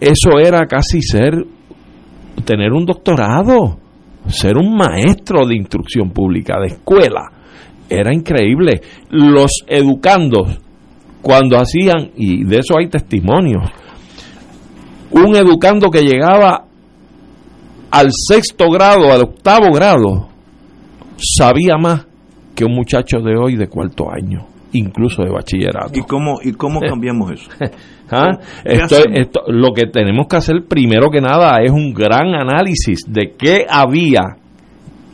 eso 0.00 0.38
era 0.38 0.66
casi 0.66 1.00
ser, 1.02 1.34
tener 2.44 2.72
un 2.72 2.84
doctorado 2.84 3.85
ser 4.28 4.56
un 4.56 4.76
maestro 4.76 5.46
de 5.46 5.56
instrucción 5.56 6.10
pública, 6.10 6.58
de 6.60 6.74
escuela, 6.74 7.30
era 7.88 8.12
increíble. 8.12 8.80
Los 9.10 9.50
educandos, 9.66 10.58
cuando 11.22 11.56
hacían, 11.56 12.10
y 12.16 12.44
de 12.44 12.58
eso 12.58 12.78
hay 12.78 12.88
testimonios, 12.88 13.70
un 15.10 15.36
educando 15.36 15.90
que 15.90 16.02
llegaba 16.02 16.66
al 17.90 18.08
sexto 18.12 18.70
grado, 18.70 19.12
al 19.12 19.22
octavo 19.22 19.72
grado, 19.72 20.28
sabía 21.16 21.76
más 21.78 22.06
que 22.54 22.64
un 22.64 22.74
muchacho 22.74 23.18
de 23.18 23.36
hoy 23.38 23.56
de 23.56 23.68
cuarto 23.68 24.10
año 24.10 24.55
incluso 24.72 25.22
de 25.22 25.30
bachillerato. 25.30 25.92
¿Y 25.94 26.02
cómo, 26.02 26.38
y 26.42 26.52
cómo 26.52 26.80
cambiamos 26.80 27.32
eso? 27.32 27.50
¿Ah? 28.10 28.38
Esto, 28.64 29.42
lo 29.48 29.72
que 29.72 29.86
tenemos 29.86 30.26
que 30.28 30.36
hacer 30.36 30.64
primero 30.68 31.10
que 31.10 31.20
nada 31.20 31.58
es 31.62 31.70
un 31.70 31.92
gran 31.92 32.34
análisis 32.34 33.00
de 33.08 33.34
qué 33.36 33.66
había, 33.68 34.36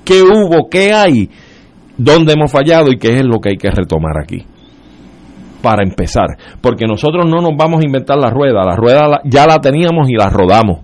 qué 0.05 0.23
hubo, 0.23 0.69
qué 0.69 0.93
hay, 0.93 1.31
dónde 1.97 2.35
hemos 2.35 2.51
fallado 2.51 2.91
y 2.91 2.99
qué 2.99 3.17
es 3.17 3.25
lo 3.25 3.39
que 3.41 3.51
hay 3.51 3.57
que 3.57 3.71
retomar 3.71 4.19
aquí. 4.23 4.45
Para 5.63 5.85
empezar, 5.85 6.27
porque 6.61 6.87
nosotros 6.87 7.25
no 7.25 7.41
nos 7.41 7.57
vamos 7.57 7.81
a 7.81 7.87
inventar 7.87 8.19
la 8.19 8.31
rueda, 8.31 8.65
la 8.65 8.75
rueda 8.75 9.21
ya 9.25 9.47
la 9.47 9.61
teníamos 9.61 10.11
y 10.11 10.15
la 10.15 10.29
rodamos. 10.29 10.81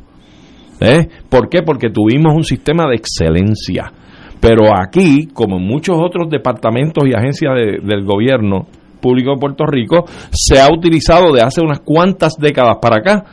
¿Eh? 0.81 1.09
¿Por 1.29 1.49
qué? 1.49 1.63
Porque 1.63 1.91
tuvimos 1.91 2.33
un 2.37 2.45
sistema 2.45 2.87
de 2.89 2.95
excelencia 2.95 3.93
pero 4.41 4.75
aquí, 4.77 5.29
como 5.33 5.57
en 5.57 5.67
muchos 5.67 5.97
otros 6.01 6.29
departamentos 6.31 7.05
y 7.07 7.15
agencias 7.15 7.53
del 7.83 8.05
gobierno 8.05 8.67
público 9.01 9.31
de 9.31 9.41
Puerto 9.41 9.65
Rico, 9.67 10.05
se 10.31 10.61
ha 10.61 10.69
utilizado 10.73 11.33
de 11.33 11.43
hace 11.43 11.61
unas 11.61 11.81
cuantas 11.81 12.35
décadas 12.39 12.77
para 12.81 12.97
acá 12.97 13.25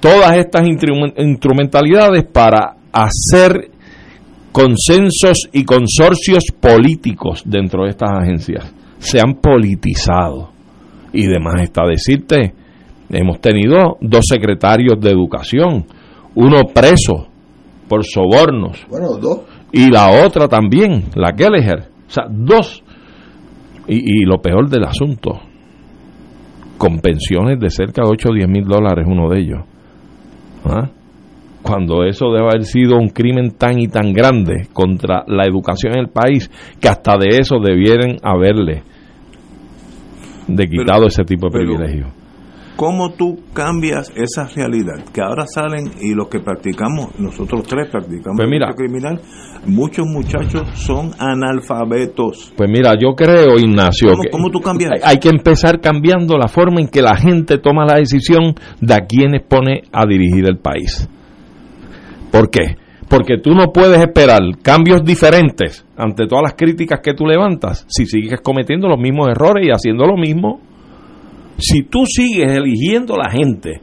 todas 0.00 0.36
estas 0.36 0.62
instrumentalidades 0.66 2.24
para 2.24 2.76
hacer 2.92 3.70
consensos 4.52 5.48
y 5.52 5.64
consorcios 5.64 6.44
políticos 6.58 7.42
dentro 7.44 7.84
de 7.84 7.90
estas 7.90 8.10
agencias. 8.10 8.74
Se 8.98 9.20
han 9.20 9.34
politizado. 9.34 10.50
Y 11.12 11.26
demás 11.26 11.62
está 11.62 11.82
decirte, 11.86 12.54
hemos 13.10 13.40
tenido 13.40 13.98
dos 14.00 14.24
secretarios 14.28 15.00
de 15.00 15.10
educación, 15.10 15.86
uno 16.34 16.62
preso 16.72 17.26
por 17.88 18.04
sobornos. 18.04 18.86
Bueno, 18.88 19.16
dos. 19.20 19.40
Y 19.72 19.90
la 19.90 20.24
otra 20.24 20.48
también, 20.48 21.04
la 21.14 21.32
Kelleher. 21.32 21.88
O 22.08 22.10
sea, 22.10 22.24
dos. 22.28 22.82
Y, 23.86 24.20
y 24.20 24.24
lo 24.24 24.40
peor 24.40 24.68
del 24.68 24.84
asunto, 24.84 25.40
con 26.78 27.00
pensiones 27.00 27.58
de 27.60 27.70
cerca 27.70 28.02
de 28.02 28.08
8 28.10 28.28
o 28.30 28.34
10 28.34 28.48
mil 28.48 28.64
dólares 28.64 29.04
uno 29.08 29.28
de 29.28 29.40
ellos. 29.40 29.60
¿Ah? 30.64 30.88
Cuando 31.62 32.04
eso 32.04 32.26
debe 32.32 32.48
haber 32.48 32.64
sido 32.64 32.96
un 32.96 33.08
crimen 33.10 33.52
tan 33.52 33.78
y 33.78 33.86
tan 33.88 34.12
grande 34.12 34.68
contra 34.72 35.24
la 35.26 35.44
educación 35.44 35.92
en 35.94 36.00
el 36.00 36.08
país, 36.08 36.50
que 36.80 36.88
hasta 36.88 37.16
de 37.18 37.38
eso 37.38 37.58
debieran 37.58 38.16
haberle 38.22 38.82
de 40.48 40.66
quitado 40.68 41.00
Pero- 41.00 41.06
ese 41.06 41.24
tipo 41.24 41.46
de 41.48 41.52
pero- 41.52 41.64
privilegio. 41.76 42.06
¿Cómo 42.80 43.10
tú 43.10 43.38
cambias 43.52 44.10
esa 44.16 44.46
realidad? 44.56 45.04
Que 45.12 45.20
ahora 45.20 45.44
salen 45.46 45.90
y 46.00 46.14
los 46.14 46.28
que 46.28 46.40
practicamos, 46.40 47.10
nosotros 47.20 47.64
tres 47.64 47.90
practicamos 47.90 48.38
Pues 48.38 48.48
mira. 48.48 48.72
criminal, 48.74 49.20
muchos 49.66 50.06
muchachos 50.06 50.62
son 50.78 51.10
analfabetos. 51.18 52.54
Pues 52.56 52.70
mira, 52.70 52.94
yo 52.98 53.14
creo, 53.14 53.58
Ignacio, 53.58 54.12
¿Cómo- 54.12 54.22
que 54.22 54.30
cómo 54.30 54.50
tú 54.50 54.60
cambias 54.60 54.92
hay 55.04 55.18
que 55.18 55.28
empezar 55.28 55.78
cambiando 55.82 56.38
la 56.38 56.48
forma 56.48 56.80
en 56.80 56.88
que 56.88 57.02
la 57.02 57.16
gente 57.16 57.58
toma 57.58 57.84
la 57.84 57.96
decisión 57.96 58.54
de 58.80 58.94
a 58.94 59.00
quienes 59.06 59.42
pone 59.46 59.82
a 59.92 60.06
dirigir 60.06 60.46
el 60.48 60.56
país. 60.56 61.06
¿Por 62.32 62.48
qué? 62.48 62.76
Porque 63.10 63.36
tú 63.42 63.50
no 63.50 63.72
puedes 63.74 63.98
esperar 64.00 64.40
cambios 64.62 65.04
diferentes 65.04 65.84
ante 65.98 66.26
todas 66.26 66.44
las 66.44 66.54
críticas 66.54 67.00
que 67.02 67.12
tú 67.12 67.26
levantas 67.26 67.84
si 67.90 68.06
sigues 68.06 68.40
cometiendo 68.40 68.88
los 68.88 68.98
mismos 68.98 69.28
errores 69.28 69.66
y 69.66 69.70
haciendo 69.70 70.06
lo 70.06 70.16
mismo. 70.16 70.62
Si 71.60 71.82
tú 71.82 72.04
sigues 72.06 72.52
eligiendo 72.52 73.16
la 73.16 73.30
gente 73.30 73.80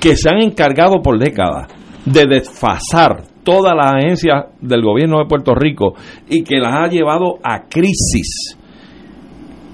que 0.00 0.16
se 0.16 0.28
han 0.28 0.40
encargado 0.40 1.02
por 1.02 1.18
décadas 1.18 1.68
de 2.04 2.26
desfasar 2.26 3.24
todas 3.42 3.74
las 3.74 3.92
agencias 3.92 4.44
del 4.60 4.82
gobierno 4.82 5.18
de 5.18 5.26
Puerto 5.26 5.54
Rico 5.54 5.94
y 6.28 6.42
que 6.42 6.58
las 6.58 6.74
ha 6.74 6.88
llevado 6.88 7.38
a 7.42 7.62
crisis. 7.68 8.58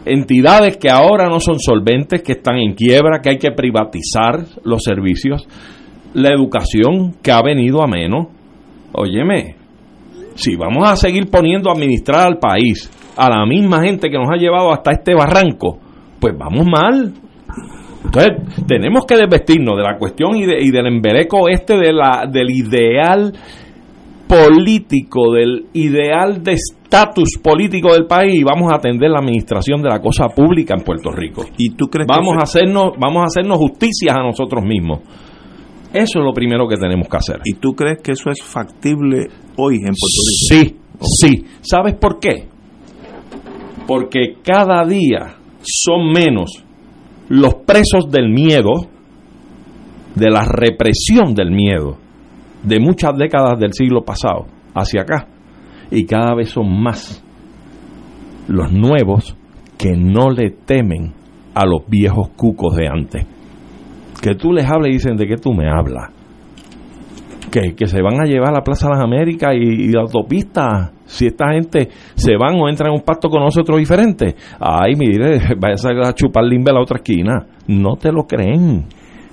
Entidades 0.06 0.76
que 0.76 0.90
ahora 0.90 1.28
no 1.28 1.40
son 1.40 1.58
solventes, 1.58 2.22
que 2.22 2.32
están 2.32 2.56
en 2.58 2.74
quiebra, 2.74 3.20
que 3.20 3.30
hay 3.30 3.38
que 3.38 3.52
privatizar 3.52 4.44
los 4.62 4.82
servicios. 4.84 5.48
La 6.12 6.30
educación 6.30 7.16
que 7.22 7.32
ha 7.32 7.42
venido 7.42 7.82
a 7.82 7.88
menos. 7.88 8.28
Óyeme, 8.92 9.56
si 10.34 10.54
vamos 10.56 10.88
a 10.88 10.96
seguir 10.96 11.28
poniendo 11.30 11.68
a 11.68 11.72
administrar 11.72 12.28
al 12.28 12.38
país 12.38 12.90
a 13.16 13.28
la 13.28 13.46
misma 13.46 13.82
gente 13.82 14.08
que 14.08 14.18
nos 14.18 14.28
ha 14.30 14.36
llevado 14.36 14.72
hasta 14.72 14.92
este 14.92 15.14
barranco, 15.14 15.78
pues 16.24 16.38
vamos 16.38 16.64
mal. 16.66 17.12
Entonces, 18.04 18.32
tenemos 18.66 19.04
que 19.04 19.14
desvestirnos 19.16 19.76
de 19.76 19.82
la 19.82 19.98
cuestión 19.98 20.36
y, 20.36 20.46
de- 20.46 20.56
y 20.58 20.70
del 20.70 20.86
embeleco 20.86 21.50
este 21.50 21.76
de 21.76 21.92
la, 21.92 22.24
del 22.30 22.50
ideal 22.50 23.30
político, 24.26 25.32
del 25.32 25.66
ideal 25.74 26.42
de 26.42 26.52
estatus 26.52 27.38
político 27.42 27.92
del 27.92 28.06
país 28.06 28.34
y 28.36 28.42
vamos 28.42 28.72
a 28.72 28.76
atender 28.76 29.10
la 29.10 29.18
administración 29.18 29.82
de 29.82 29.90
la 29.90 30.00
cosa 30.00 30.28
pública 30.28 30.74
en 30.78 30.82
Puerto 30.82 31.10
Rico. 31.10 31.44
¿Y 31.58 31.70
tú 31.74 31.88
crees 31.88 32.06
que 32.06 32.14
Vamos 32.14 32.32
eso- 32.36 32.40
a 32.40 32.44
hacernos, 32.44 32.92
vamos 32.98 33.20
a 33.22 33.24
hacernos 33.26 33.58
justicias 33.58 34.16
a 34.16 34.22
nosotros 34.22 34.64
mismos. 34.64 35.00
Eso 35.92 36.20
es 36.20 36.24
lo 36.24 36.32
primero 36.32 36.66
que 36.66 36.76
tenemos 36.76 37.06
que 37.06 37.16
hacer. 37.18 37.40
¿Y 37.44 37.54
tú 37.54 37.74
crees 37.74 37.98
que 38.02 38.12
eso 38.12 38.30
es 38.30 38.42
factible 38.42 39.28
hoy 39.56 39.74
en 39.76 39.92
Puerto 39.92 40.20
Rico? 40.30 40.48
Sí, 40.48 40.76
sí. 41.02 41.44
¿Sabes 41.60 41.94
por 41.96 42.18
qué? 42.18 42.48
Porque 43.86 44.36
cada 44.42 44.84
día 44.86 45.36
son 45.64 46.12
menos 46.12 46.64
los 47.28 47.54
presos 47.54 48.11
del 48.11 48.28
miedo, 48.30 48.73
de 50.14 50.31
la 50.31 50.44
represión 50.44 51.35
del 51.35 51.50
miedo, 51.50 51.96
de 52.62 52.79
muchas 52.81 53.16
décadas 53.16 53.59
del 53.59 53.72
siglo 53.72 54.05
pasado 54.05 54.46
hacia 54.74 55.03
acá. 55.03 55.29
Y 55.90 56.05
cada 56.07 56.35
vez 56.35 56.50
son 56.50 56.83
más 56.83 57.22
los 58.48 58.72
nuevos 58.72 59.37
que 59.79 59.92
no 59.96 60.31
le 60.31 60.50
temen 60.50 61.12
a 61.55 61.66
los 61.66 61.88
viejos 61.88 62.31
cucos 62.37 62.77
de 62.77 62.88
antes. 62.88 63.27
Que 64.20 64.35
tú 64.35 64.53
les 64.53 64.66
hables 64.66 64.90
y 64.90 64.94
dicen, 64.94 65.16
¿de 65.16 65.27
qué 65.27 65.37
tú 65.37 65.53
me 65.53 65.68
hablas? 65.68 66.11
que, 67.55 67.74
que 67.77 67.87
se 67.87 68.03
van 68.03 68.20
a 68.20 68.24
llevar 68.24 68.50
a 68.50 68.59
la 68.59 68.64
Plaza 68.64 68.88
de 68.88 68.94
las 68.94 69.05
Américas 69.05 69.55
y, 69.55 69.85
y 69.85 69.92
la 69.92 70.03
autopista. 70.03 70.92
Si 71.06 71.26
esta 71.26 71.52
gente 71.52 71.88
se 72.14 72.36
van 72.36 72.54
o 72.60 72.68
entran 72.68 72.90
en 72.90 72.98
un 72.98 73.02
pacto 73.02 73.28
con 73.28 73.42
nosotros 73.42 73.78
diferente, 73.78 74.34
ay, 74.58 74.94
mire, 74.96 75.40
vaya 75.58 76.08
a 76.08 76.14
chupar 76.14 76.44
limbe 76.44 76.70
a 76.70 76.74
la 76.74 76.82
otra 76.82 76.98
esquina. 76.98 77.46
No 77.68 77.96
te 77.96 78.10
lo 78.10 78.24
creen. 78.24 78.86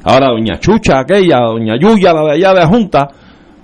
Ahora, 0.03 0.29
doña 0.29 0.59
Chucha, 0.59 0.99
aquella, 0.99 1.39
doña 1.41 1.75
Yuya, 1.79 2.13
la 2.13 2.23
de 2.23 2.31
allá 2.31 2.53
de 2.53 2.59
la 2.59 2.67
Junta, 2.67 3.07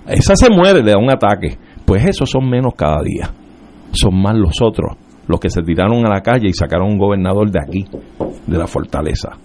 esa 0.06 0.36
se 0.36 0.50
muere, 0.50 0.82
le 0.82 0.92
da 0.92 0.98
un 0.98 1.10
ataque. 1.10 1.58
Pues 1.84 2.04
esos 2.04 2.30
son 2.30 2.48
menos 2.48 2.74
cada 2.76 3.02
día. 3.02 3.30
Son 3.92 4.14
más 4.14 4.36
los 4.36 4.60
otros, 4.62 4.96
los 5.26 5.40
que 5.40 5.50
se 5.50 5.62
tiraron 5.62 6.06
a 6.06 6.10
la 6.10 6.20
calle 6.20 6.48
y 6.48 6.52
sacaron 6.52 6.92
un 6.92 6.98
gobernador 6.98 7.50
de 7.50 7.60
aquí, 7.60 7.86
de 8.46 8.58
la 8.58 8.66
fortaleza. 8.66 9.36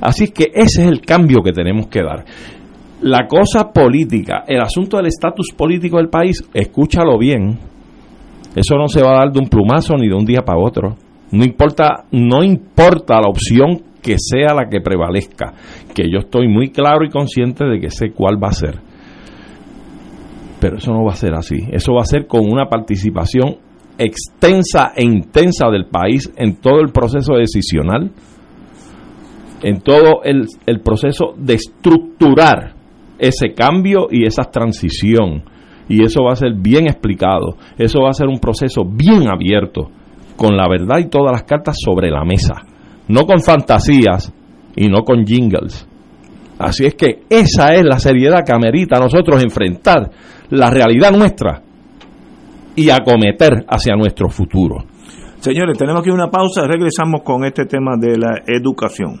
Así 0.00 0.28
que 0.28 0.50
ese 0.54 0.82
es 0.82 0.88
el 0.88 1.00
cambio 1.02 1.42
que 1.42 1.52
tenemos 1.52 1.86
que 1.86 2.02
dar 2.02 2.24
la 3.04 3.26
cosa 3.26 3.70
política, 3.70 4.44
el 4.46 4.62
asunto 4.62 4.96
del 4.96 5.08
estatus 5.08 5.52
político 5.54 5.98
del 5.98 6.08
país, 6.08 6.42
escúchalo 6.54 7.18
bien. 7.18 7.58
Eso 8.54 8.76
no 8.76 8.88
se 8.88 9.02
va 9.02 9.12
a 9.12 9.18
dar 9.24 9.32
de 9.32 9.40
un 9.40 9.48
plumazo 9.48 9.94
ni 9.96 10.08
de 10.08 10.14
un 10.14 10.24
día 10.24 10.42
para 10.42 10.60
otro. 10.60 10.96
No 11.32 11.44
importa, 11.44 12.04
no 12.12 12.44
importa 12.44 13.20
la 13.20 13.28
opción 13.28 13.82
que 14.00 14.16
sea 14.18 14.54
la 14.54 14.68
que 14.68 14.80
prevalezca, 14.80 15.54
que 15.94 16.04
yo 16.10 16.20
estoy 16.20 16.46
muy 16.46 16.68
claro 16.70 17.04
y 17.04 17.10
consciente 17.10 17.64
de 17.64 17.80
que 17.80 17.90
sé 17.90 18.10
cuál 18.12 18.42
va 18.42 18.48
a 18.48 18.52
ser. 18.52 18.78
Pero 20.60 20.76
eso 20.76 20.92
no 20.92 21.04
va 21.04 21.12
a 21.12 21.16
ser 21.16 21.34
así. 21.34 21.56
Eso 21.72 21.94
va 21.94 22.02
a 22.02 22.06
ser 22.06 22.26
con 22.26 22.42
una 22.42 22.66
participación 22.66 23.56
extensa 23.98 24.92
e 24.94 25.04
intensa 25.04 25.68
del 25.70 25.86
país 25.86 26.32
en 26.36 26.56
todo 26.56 26.80
el 26.80 26.90
proceso 26.90 27.34
decisional, 27.34 28.12
en 29.62 29.80
todo 29.80 30.22
el, 30.22 30.46
el 30.66 30.80
proceso 30.80 31.34
de 31.36 31.54
estructurar 31.54 32.74
ese 33.18 33.54
cambio 33.54 34.08
y 34.10 34.26
esa 34.26 34.44
transición. 34.44 35.44
Y 35.88 36.02
eso 36.02 36.22
va 36.24 36.32
a 36.32 36.36
ser 36.36 36.54
bien 36.54 36.86
explicado. 36.86 37.56
Eso 37.76 38.00
va 38.02 38.10
a 38.10 38.14
ser 38.14 38.28
un 38.28 38.38
proceso 38.38 38.84
bien 38.84 39.28
abierto, 39.28 39.90
con 40.36 40.56
la 40.56 40.68
verdad 40.68 40.98
y 40.98 41.08
todas 41.08 41.32
las 41.32 41.44
cartas 41.44 41.76
sobre 41.82 42.10
la 42.10 42.24
mesa. 42.24 42.54
No 43.08 43.26
con 43.26 43.40
fantasías 43.40 44.32
y 44.76 44.88
no 44.88 45.02
con 45.02 45.24
jingles. 45.24 45.86
Así 46.58 46.86
es 46.86 46.94
que 46.94 47.22
esa 47.28 47.74
es 47.74 47.84
la 47.84 47.98
seriedad 47.98 48.44
que 48.44 48.52
amerita 48.52 48.96
a 48.96 49.00
nosotros 49.00 49.42
enfrentar 49.42 50.10
la 50.50 50.70
realidad 50.70 51.12
nuestra 51.12 51.62
y 52.76 52.90
acometer 52.90 53.64
hacia 53.68 53.96
nuestro 53.96 54.28
futuro. 54.28 54.84
Señores, 55.40 55.76
tenemos 55.76 56.00
aquí 56.00 56.10
una 56.10 56.30
pausa, 56.30 56.66
regresamos 56.66 57.22
con 57.22 57.44
este 57.44 57.66
tema 57.66 57.96
de 57.98 58.16
la 58.16 58.42
educación. 58.46 59.20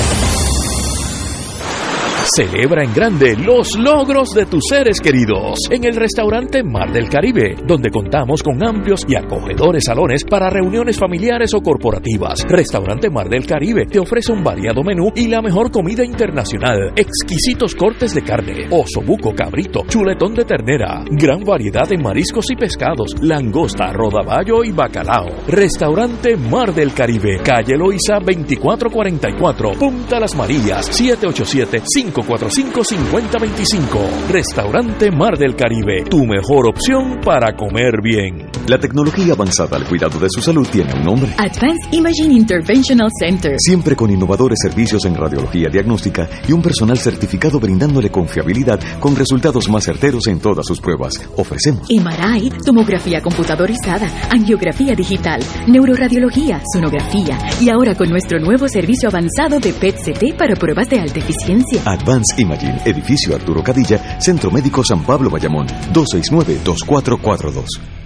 Celebra 2.33 2.85
en 2.85 2.93
grande 2.93 3.35
los 3.35 3.77
logros 3.77 4.29
de 4.33 4.45
tus 4.45 4.63
seres 4.69 5.01
queridos 5.01 5.59
en 5.69 5.83
el 5.83 5.95
restaurante 5.95 6.63
Mar 6.63 6.89
del 6.93 7.09
Caribe, 7.09 7.57
donde 7.65 7.89
contamos 7.89 8.41
con 8.41 8.65
amplios 8.65 9.05
y 9.05 9.17
acogedores 9.17 9.83
salones 9.83 10.23
para 10.23 10.49
reuniones 10.49 10.97
familiares 10.97 11.53
o 11.53 11.61
corporativas. 11.61 12.45
Restaurante 12.47 13.09
Mar 13.09 13.27
del 13.27 13.45
Caribe 13.45 13.85
te 13.85 13.99
ofrece 13.99 14.31
un 14.31 14.45
variado 14.45 14.81
menú 14.81 15.11
y 15.13 15.27
la 15.27 15.41
mejor 15.41 15.71
comida 15.71 16.05
internacional, 16.05 16.93
exquisitos 16.95 17.75
cortes 17.75 18.13
de 18.13 18.21
carne, 18.21 18.67
osobuco 18.69 19.33
cabrito, 19.35 19.83
chuletón 19.89 20.33
de 20.33 20.45
ternera, 20.45 21.03
gran 21.11 21.43
variedad 21.43 21.89
de 21.89 21.97
mariscos 21.97 22.49
y 22.49 22.55
pescados, 22.55 23.13
langosta, 23.21 23.91
rodaballo 23.91 24.63
y 24.63 24.71
bacalao. 24.71 25.27
Restaurante 25.49 26.37
Mar 26.37 26.73
del 26.73 26.93
Caribe, 26.93 27.41
calle 27.43 27.75
Loiza 27.75 28.19
2444, 28.19 29.71
Punta 29.73 30.17
Las 30.17 30.33
Marías, 30.33 30.85
787 30.85 31.81
5 31.85 32.20
545-5025. 32.23 34.29
Restaurante 34.29 35.11
Mar 35.11 35.37
del 35.37 35.55
Caribe, 35.55 36.03
tu 36.09 36.25
mejor 36.25 36.67
opción 36.67 37.19
para 37.23 37.55
comer 37.55 38.01
bien. 38.01 38.49
La 38.67 38.77
tecnología 38.77 39.33
avanzada 39.33 39.77
al 39.77 39.85
cuidado 39.85 40.19
de 40.19 40.27
su 40.29 40.41
salud 40.41 40.67
tiene 40.71 40.93
un 40.93 41.03
nombre. 41.03 41.33
Advanced 41.37 41.91
Imaging 41.91 42.31
Interventional 42.31 43.09
Center. 43.19 43.55
Siempre 43.57 43.95
con 43.95 44.11
innovadores 44.11 44.59
servicios 44.61 45.05
en 45.05 45.15
radiología 45.15 45.69
diagnóstica 45.69 46.29
y 46.47 46.51
un 46.51 46.61
personal 46.61 46.97
certificado 46.97 47.59
brindándole 47.59 48.09
confiabilidad 48.09 48.79
con 48.99 49.15
resultados 49.15 49.69
más 49.69 49.83
certeros 49.83 50.27
en 50.27 50.39
todas 50.39 50.65
sus 50.65 50.79
pruebas. 50.79 51.13
Ofrecemos 51.35 51.89
MRI, 51.89 52.51
tomografía 52.63 53.21
computadorizada, 53.21 54.07
angiografía 54.29 54.95
digital, 54.95 55.41
neuroradiología, 55.67 56.61
sonografía 56.71 57.37
y 57.59 57.69
ahora 57.69 57.95
con 57.95 58.09
nuestro 58.09 58.39
nuevo 58.39 58.67
servicio 58.67 59.09
avanzado 59.09 59.59
de 59.59 59.73
PET-CT 59.73 60.37
para 60.37 60.55
pruebas 60.55 60.89
de 60.89 60.99
alta 60.99 61.19
eficiencia. 61.19 61.81
Advanced 61.85 62.10
Imaging, 62.37 62.81
edificio 62.85 63.33
Arturo 63.33 63.63
Cadilla, 63.63 64.19
Centro 64.19 64.51
Médico 64.51 64.83
San 64.83 65.03
Pablo 65.03 65.29
Bayamón, 65.29 65.67
269-2442. 65.93 68.00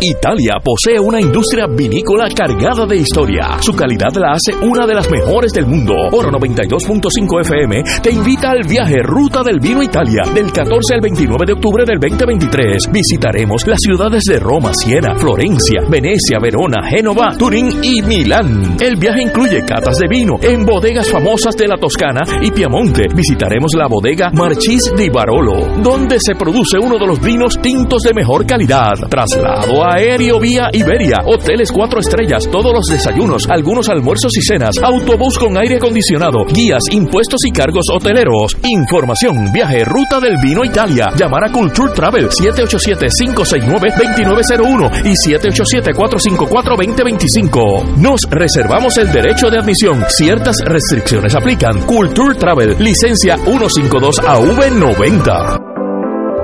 Italia 0.00 0.54
posee 0.62 1.00
una 1.00 1.20
industria 1.20 1.66
vinícola 1.66 2.28
cargada 2.28 2.84
de 2.86 2.96
historia. 2.96 3.56
Su 3.60 3.72
calidad 3.72 4.12
la 4.16 4.32
hace 4.32 4.54
una 4.54 4.86
de 4.86 4.94
las 4.94 5.10
mejores 5.10 5.52
del 5.52 5.66
mundo. 5.66 5.94
Oro 6.12 6.30
92.5 6.30 7.40
FM 7.40 7.82
te 8.02 8.10
invita 8.10 8.50
al 8.50 8.66
viaje 8.68 8.96
Ruta 9.02 9.42
del 9.42 9.58
Vino 9.58 9.82
Italia 9.82 10.22
del 10.34 10.52
14 10.52 10.94
al 10.94 11.00
29 11.00 11.46
de 11.46 11.52
octubre 11.54 11.84
del 11.86 11.98
2023. 11.98 12.90
Visitaremos 12.92 13.66
las 13.66 13.78
ciudades 13.80 14.24
de 14.24 14.38
Roma, 14.38 14.74
Siena, 14.74 15.14
Florencia, 15.14 15.80
Venecia, 15.88 16.38
Verona, 16.42 16.86
Génova, 16.88 17.34
Turín 17.38 17.70
y 17.82 18.02
Milán. 18.02 18.76
El 18.80 18.96
viaje 18.96 19.22
incluye 19.22 19.64
catas 19.64 19.96
de 19.98 20.08
vino 20.08 20.34
en 20.42 20.66
bodegas 20.66 21.10
famosas 21.10 21.56
de 21.56 21.68
la 21.68 21.76
Toscana 21.76 22.22
y 22.42 22.50
Piamonte. 22.50 23.04
Visitaremos 23.14 23.72
la 23.74 23.88
bodega 23.88 24.30
Marchis 24.30 24.92
di 24.94 25.08
Barolo, 25.08 25.80
donde 25.82 26.18
se 26.20 26.34
produce 26.34 26.76
uno 26.78 26.98
de 26.98 27.06
los 27.06 27.20
vinos 27.20 27.58
tintos 27.60 28.02
de 28.02 28.12
mejor 28.12 28.44
calidad. 28.44 28.92
Traslado 29.08 29.85
aéreo 29.86 30.40
vía 30.40 30.68
Iberia, 30.72 31.18
hoteles 31.24 31.70
cuatro 31.72 32.00
estrellas, 32.00 32.48
todos 32.50 32.72
los 32.72 32.86
desayunos, 32.86 33.46
algunos 33.48 33.88
almuerzos 33.88 34.36
y 34.36 34.42
cenas, 34.42 34.74
autobús 34.82 35.38
con 35.38 35.56
aire 35.56 35.76
acondicionado, 35.76 36.44
guías, 36.52 36.82
impuestos 36.90 37.46
y 37.46 37.50
cargos 37.50 37.86
hoteleros. 37.92 38.56
Información, 38.62 39.52
viaje, 39.52 39.84
ruta 39.84 40.18
del 40.20 40.38
vino 40.38 40.64
Italia. 40.64 41.10
Llamar 41.16 41.48
a 41.48 41.52
Culture 41.52 41.92
Travel 41.92 42.28
787-569-2901 42.30 45.04
y 45.04 45.12
787-454-2025. 45.28 47.96
Nos 47.96 48.22
reservamos 48.30 48.96
el 48.98 49.10
derecho 49.12 49.50
de 49.50 49.58
admisión. 49.58 50.04
Ciertas 50.08 50.56
restricciones 50.64 51.34
aplican. 51.34 51.80
Culture 51.82 52.34
Travel, 52.34 52.76
licencia 52.78 53.36
152AV90. 53.38 55.75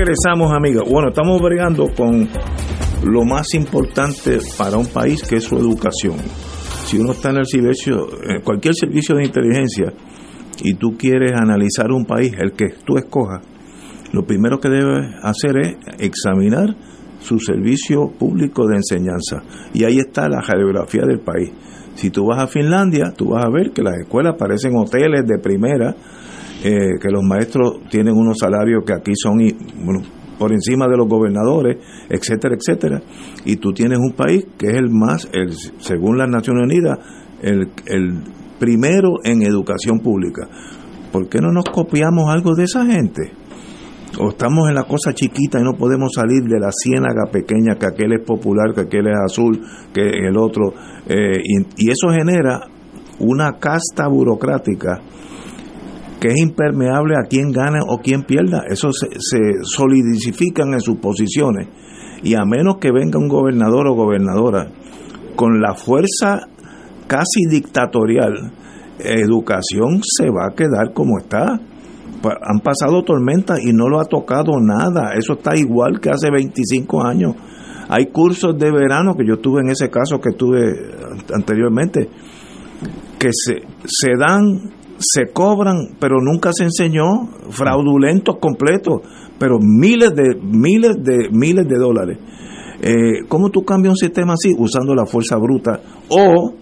Regresamos, 0.00 0.50
amigos. 0.56 0.88
Bueno, 0.90 1.10
estamos 1.10 1.42
bregando 1.42 1.86
con 1.94 2.26
lo 3.04 3.22
más 3.26 3.52
importante 3.52 4.38
para 4.56 4.78
un 4.78 4.86
país, 4.86 5.22
que 5.28 5.36
es 5.36 5.44
su 5.44 5.58
educación. 5.58 6.16
Si 6.86 6.98
uno 6.98 7.12
está 7.12 7.28
en 7.28 7.36
el 7.36 7.44
servicio, 7.44 8.08
en 8.26 8.40
cualquier 8.40 8.74
servicio 8.74 9.14
de 9.16 9.26
inteligencia, 9.26 9.92
y 10.64 10.72
tú 10.72 10.96
quieres 10.96 11.32
analizar 11.32 11.92
un 11.92 12.06
país, 12.06 12.32
el 12.38 12.52
que 12.52 12.68
tú 12.82 12.96
escojas, 12.96 13.44
lo 14.14 14.24
primero 14.24 14.58
que 14.58 14.70
debes 14.70 15.06
hacer 15.22 15.58
es 15.58 15.76
examinar 15.98 16.74
su 17.18 17.38
servicio 17.38 18.10
público 18.18 18.66
de 18.66 18.76
enseñanza. 18.76 19.42
Y 19.74 19.84
ahí 19.84 19.98
está 19.98 20.30
la 20.30 20.42
geografía 20.42 21.02
del 21.06 21.20
país. 21.20 21.52
Si 21.96 22.08
tú 22.08 22.24
vas 22.24 22.42
a 22.42 22.46
Finlandia, 22.46 23.12
tú 23.14 23.32
vas 23.32 23.44
a 23.44 23.50
ver 23.50 23.72
que 23.72 23.82
las 23.82 23.98
escuelas 23.98 24.36
parecen 24.38 24.76
hoteles 24.76 25.26
de 25.26 25.38
primera, 25.38 25.94
eh, 26.62 26.98
que 27.00 27.10
los 27.10 27.22
maestros 27.22 27.80
tienen 27.90 28.14
unos 28.14 28.38
salarios 28.38 28.84
que 28.84 28.92
aquí 28.92 29.12
son 29.14 29.38
por 30.40 30.52
encima 30.52 30.88
de 30.88 30.96
los 30.96 31.06
gobernadores, 31.06 31.76
etcétera, 32.08 32.56
etcétera. 32.56 33.02
Y 33.44 33.56
tú 33.56 33.72
tienes 33.72 33.98
un 33.98 34.12
país 34.12 34.46
que 34.56 34.68
es 34.68 34.74
el 34.74 34.88
más, 34.90 35.28
el, 35.32 35.52
según 35.78 36.16
las 36.16 36.30
Naciones 36.30 36.64
Unidas, 36.64 36.98
el, 37.42 37.68
primero 38.58 39.16
en 39.22 39.42
educación 39.42 40.00
pública. 40.00 40.48
¿Por 41.12 41.28
qué 41.28 41.40
no 41.40 41.50
nos 41.50 41.64
copiamos 41.64 42.30
algo 42.30 42.54
de 42.54 42.64
esa 42.64 42.84
gente? 42.86 43.32
o 44.18 44.30
estamos 44.30 44.68
en 44.68 44.74
la 44.74 44.82
cosa 44.82 45.12
chiquita 45.12 45.60
y 45.60 45.62
no 45.62 45.74
podemos 45.78 46.10
salir 46.12 46.42
de 46.42 46.58
la 46.58 46.70
ciénaga 46.72 47.30
pequeña, 47.30 47.76
que 47.78 47.86
aquel 47.86 48.12
es 48.14 48.26
popular, 48.26 48.74
que 48.74 48.80
aquel 48.80 49.06
es 49.06 49.16
azul, 49.24 49.60
que 49.94 50.02
el 50.02 50.36
otro, 50.36 50.74
eh, 51.06 51.40
y, 51.44 51.88
eso 51.88 52.08
genera 52.10 52.60
una 53.20 53.52
casta 53.58 54.08
burocrática 54.08 55.00
que 56.20 56.28
es 56.28 56.38
impermeable 56.38 57.14
a 57.16 57.26
quien 57.28 57.50
gane 57.50 57.80
o 57.86 57.98
quien 57.98 58.24
pierda, 58.24 58.62
eso 58.68 58.92
se, 58.92 59.08
se 59.18 59.38
solidifican 59.62 60.74
en 60.74 60.80
sus 60.80 60.98
posiciones, 60.98 61.68
y 62.22 62.34
a 62.34 62.44
menos 62.44 62.76
que 62.78 62.92
venga 62.92 63.18
un 63.18 63.28
gobernador 63.28 63.88
o 63.88 63.94
gobernadora 63.94 64.68
con 65.34 65.60
la 65.60 65.74
fuerza 65.74 66.46
casi 67.06 67.46
dictatorial, 67.50 68.52
educación 68.98 70.02
se 70.04 70.28
va 70.28 70.48
a 70.50 70.54
quedar 70.54 70.92
como 70.92 71.18
está 71.18 71.58
han 72.22 72.60
pasado 72.60 73.02
tormentas 73.02 73.60
y 73.64 73.72
no 73.72 73.88
lo 73.88 74.00
ha 74.00 74.04
tocado 74.04 74.60
nada. 74.60 75.12
Eso 75.14 75.34
está 75.34 75.56
igual 75.56 76.00
que 76.00 76.10
hace 76.10 76.30
25 76.30 77.02
años. 77.02 77.34
Hay 77.88 78.06
cursos 78.06 78.56
de 78.58 78.70
verano 78.70 79.14
que 79.16 79.26
yo 79.26 79.38
tuve 79.38 79.62
en 79.62 79.70
ese 79.70 79.90
caso 79.90 80.20
que 80.20 80.32
tuve 80.32 80.60
anteriormente, 81.34 82.08
que 83.18 83.30
se, 83.32 83.62
se 83.84 84.12
dan, 84.18 84.70
se 85.00 85.32
cobran, 85.32 85.96
pero 85.98 86.20
nunca 86.20 86.50
se 86.52 86.64
enseñó, 86.64 87.28
fraudulentos 87.48 88.36
completos, 88.38 89.00
pero 89.38 89.58
miles 89.58 90.14
de, 90.14 90.38
miles 90.42 90.96
de, 91.02 91.30
miles 91.32 91.66
de 91.66 91.78
dólares. 91.78 92.18
Eh, 92.82 93.24
¿Cómo 93.28 93.50
tú 93.50 93.64
cambias 93.64 93.92
un 93.92 93.96
sistema 93.96 94.34
así? 94.34 94.54
Usando 94.56 94.94
la 94.94 95.06
fuerza 95.06 95.36
bruta 95.36 95.80
o 96.10 96.52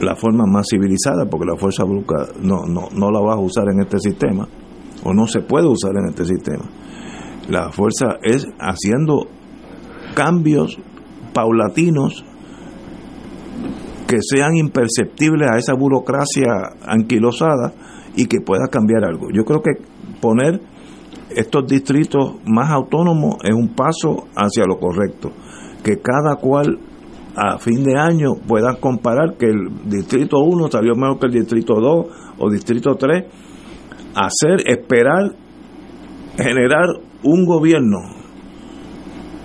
la 0.00 0.16
forma 0.16 0.44
más 0.46 0.66
civilizada, 0.68 1.26
porque 1.30 1.46
la 1.46 1.56
fuerza 1.56 1.84
bruta 1.84 2.28
no, 2.42 2.66
no, 2.66 2.88
no 2.92 3.10
la 3.10 3.20
vas 3.20 3.36
a 3.36 3.40
usar 3.40 3.68
en 3.72 3.80
este 3.80 3.98
sistema, 4.00 4.48
o 5.04 5.14
no 5.14 5.26
se 5.28 5.40
puede 5.40 5.66
usar 5.66 5.92
en 5.96 6.08
este 6.08 6.24
sistema. 6.24 6.64
La 7.48 7.70
fuerza 7.70 8.16
es 8.22 8.46
haciendo 8.58 9.28
cambios 10.14 10.76
paulatinos 11.32 12.24
que 14.08 14.20
sean 14.22 14.56
imperceptibles 14.56 15.50
a 15.52 15.58
esa 15.58 15.74
burocracia 15.74 16.46
anquilosada 16.86 17.74
y 18.16 18.24
que 18.24 18.40
pueda 18.40 18.66
cambiar 18.68 19.04
algo. 19.04 19.28
Yo 19.30 19.44
creo 19.44 19.60
que 19.60 19.72
poner 20.18 20.60
estos 21.36 21.66
distritos 21.66 22.36
más 22.46 22.70
autónomos 22.70 23.36
es 23.44 23.54
un 23.54 23.74
paso 23.74 24.28
hacia 24.34 24.64
lo 24.66 24.78
correcto. 24.78 25.30
Que 25.84 25.98
cada 25.98 26.36
cual 26.36 26.78
a 27.36 27.58
fin 27.58 27.84
de 27.84 27.98
año 27.98 28.34
puedan 28.46 28.76
comparar 28.76 29.36
que 29.38 29.46
el 29.46 29.68
distrito 29.84 30.38
1 30.38 30.70
salió 30.70 30.94
mejor 30.94 31.18
que 31.18 31.26
el 31.26 31.32
distrito 31.32 31.74
2 31.74 32.06
o 32.38 32.50
distrito 32.50 32.94
3, 32.94 33.24
hacer, 34.14 34.66
esperar, 34.66 35.32
generar 36.38 36.86
un 37.22 37.44
gobierno. 37.44 37.98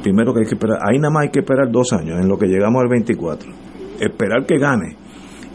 Primero 0.01 0.33
que 0.33 0.39
hay 0.39 0.45
que 0.45 0.55
esperar, 0.55 0.79
ahí 0.89 0.99
nada 0.99 1.13
más 1.13 1.23
hay 1.23 1.31
que 1.31 1.39
esperar 1.39 1.69
dos 1.69 1.91
años 1.91 2.17
en 2.21 2.29
lo 2.29 2.37
que 2.37 2.47
llegamos 2.47 2.81
al 2.81 2.87
24. 2.87 3.62
Esperar 4.03 4.45
que 4.45 4.57
gane. 4.57 4.97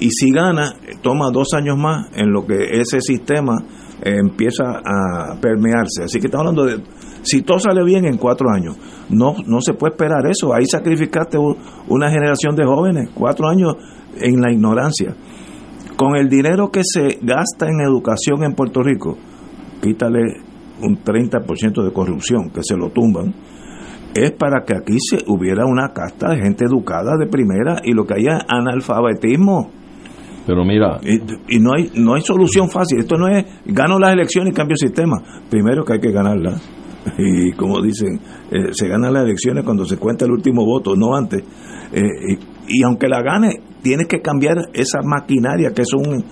Y 0.01 0.11
si 0.11 0.31
gana, 0.31 0.75
toma 1.03 1.31
dos 1.33 1.49
años 1.55 1.77
más 1.77 2.07
en 2.15 2.31
lo 2.31 2.47
que 2.47 2.81
ese 2.81 3.01
sistema 3.01 3.57
eh, 4.03 4.17
empieza 4.21 4.65
a 4.85 5.41
permearse. 5.41 6.05
Así 6.05 6.21
que 6.21 6.27
estamos 6.27 6.47
hablando 6.47 6.65
de 6.65 6.83
si 7.23 7.43
todo 7.43 7.59
sale 7.59 7.85
bien 7.85 8.05
en 8.05 8.17
cuatro 8.17 8.49
años. 8.51 8.77
No, 9.11 9.35
no 9.47 9.61
se 9.61 9.75
puede 9.75 9.95
esperar 9.95 10.25
eso. 10.31 10.55
Ahí 10.55 10.67
sacrificaste 10.67 11.37
una 11.89 12.11
generación 12.11 12.55
de 12.55 12.65
jóvenes, 12.65 13.11
cuatro 13.13 13.49
años 13.49 13.75
en 14.21 14.41
la 14.41 14.53
ignorancia. 14.53 15.15
Con 15.97 16.17
el 16.17 16.29
dinero 16.29 16.71
que 16.71 16.83
se 16.85 17.19
gasta 17.23 17.67
en 17.67 17.81
educación 17.81 18.45
en 18.45 18.55
Puerto 18.55 18.83
Rico, 18.83 19.19
quítale 19.83 20.21
un 20.81 21.03
30% 21.03 21.85
de 21.85 21.93
corrupción, 21.93 22.51
que 22.51 22.61
se 22.63 22.77
lo 22.77 22.91
tumban, 22.91 23.35
es 24.23 24.33
para 24.33 24.65
que 24.65 24.75
aquí 24.75 24.99
se 24.99 25.19
hubiera 25.27 25.65
una 25.67 25.93
casta 25.93 26.31
de 26.31 26.41
gente 26.41 26.65
educada 26.65 27.17
de 27.19 27.27
primera 27.27 27.81
y 27.85 27.93
lo 27.93 28.05
que 28.05 28.15
haya 28.15 28.39
analfabetismo. 28.49 29.71
Pero 30.47 30.65
mira, 30.65 30.99
Y, 31.03 31.57
y 31.57 31.61
no 31.61 31.75
hay 31.75 31.91
no 31.97 32.15
hay 32.15 32.23
solución 32.23 32.71
fácil. 32.71 33.01
Esto 33.01 33.17
no 33.17 33.29
es 33.29 33.45
gano 33.67 33.99
las 33.99 34.13
elecciones 34.13 34.53
y 34.53 34.57
cambio 34.57 34.75
el 34.75 34.89
sistema. 34.89 35.17
Primero 35.51 35.85
que 35.85 35.95
hay 35.95 36.01
que 36.01 36.13
ganarlas. 36.13 36.63
Y 37.19 37.53
como 37.53 37.81
dicen, 37.81 38.21
eh, 38.51 38.73
se 38.73 38.89
ganan 38.89 39.13
las 39.13 39.25
elecciones 39.25 39.65
cuando 39.65 39.85
se 39.85 39.97
cuenta 39.97 40.25
el 40.25 40.33
último 40.33 40.65
voto, 40.65 40.95
no 40.95 41.17
antes. 41.17 41.43
Eh, 41.93 42.03
y, 42.69 42.81
y 42.81 42.83
aunque 42.83 43.09
la 43.09 43.23
gane, 43.23 43.61
tienes 43.83 44.09
que 44.09 44.21
cambiar 44.21 44.57
esa 44.75 45.01
maquinaria 45.03 45.73
que 45.73 45.83
es 45.83 45.93
un, 45.95 46.25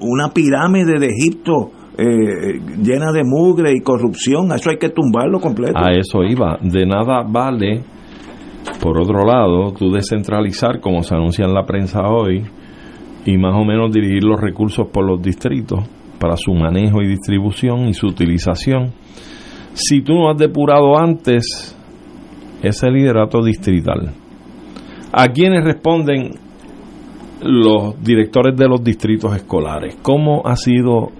una 0.00 0.30
pirámide 0.32 0.98
de 0.98 1.06
Egipto 1.06 1.70
eh, 1.98 2.60
llena 2.80 3.10
de 3.10 3.24
mugre 3.24 3.72
y 3.74 3.80
corrupción. 3.80 4.52
Eso 4.52 4.70
hay 4.70 4.78
que 4.78 4.90
tumbarlo 4.90 5.40
completo. 5.40 5.76
a 5.76 5.90
eso 5.90 6.22
iba. 6.22 6.56
De 6.62 6.86
nada 6.86 7.24
vale, 7.28 7.82
por 8.80 9.00
otro 9.00 9.24
lado, 9.24 9.72
tú 9.72 9.90
descentralizar, 9.90 10.80
como 10.80 11.02
se 11.02 11.16
anuncia 11.16 11.44
en 11.44 11.54
la 11.54 11.66
prensa 11.66 12.02
hoy, 12.02 12.44
y 13.26 13.36
más 13.36 13.54
o 13.56 13.64
menos 13.64 13.90
dirigir 13.92 14.22
los 14.22 14.40
recursos 14.40 14.86
por 14.92 15.04
los 15.04 15.20
distritos 15.20 15.80
para 16.20 16.36
su 16.36 16.52
manejo 16.54 17.02
y 17.02 17.08
distribución 17.08 17.88
y 17.88 17.94
su 17.94 18.06
utilización. 18.06 18.92
Si 19.72 20.00
tú 20.00 20.14
no 20.14 20.30
has 20.30 20.38
depurado 20.38 20.96
antes 20.96 21.76
ese 22.62 22.90
liderato 22.90 23.42
distrital, 23.42 24.12
¿a 25.12 25.28
quiénes 25.28 25.64
responden 25.64 26.30
los 27.42 28.00
directores 28.02 28.56
de 28.56 28.68
los 28.68 28.82
distritos 28.82 29.34
escolares? 29.34 29.96
¿Cómo 30.02 30.42
ha 30.44 30.56
sido 30.56 31.10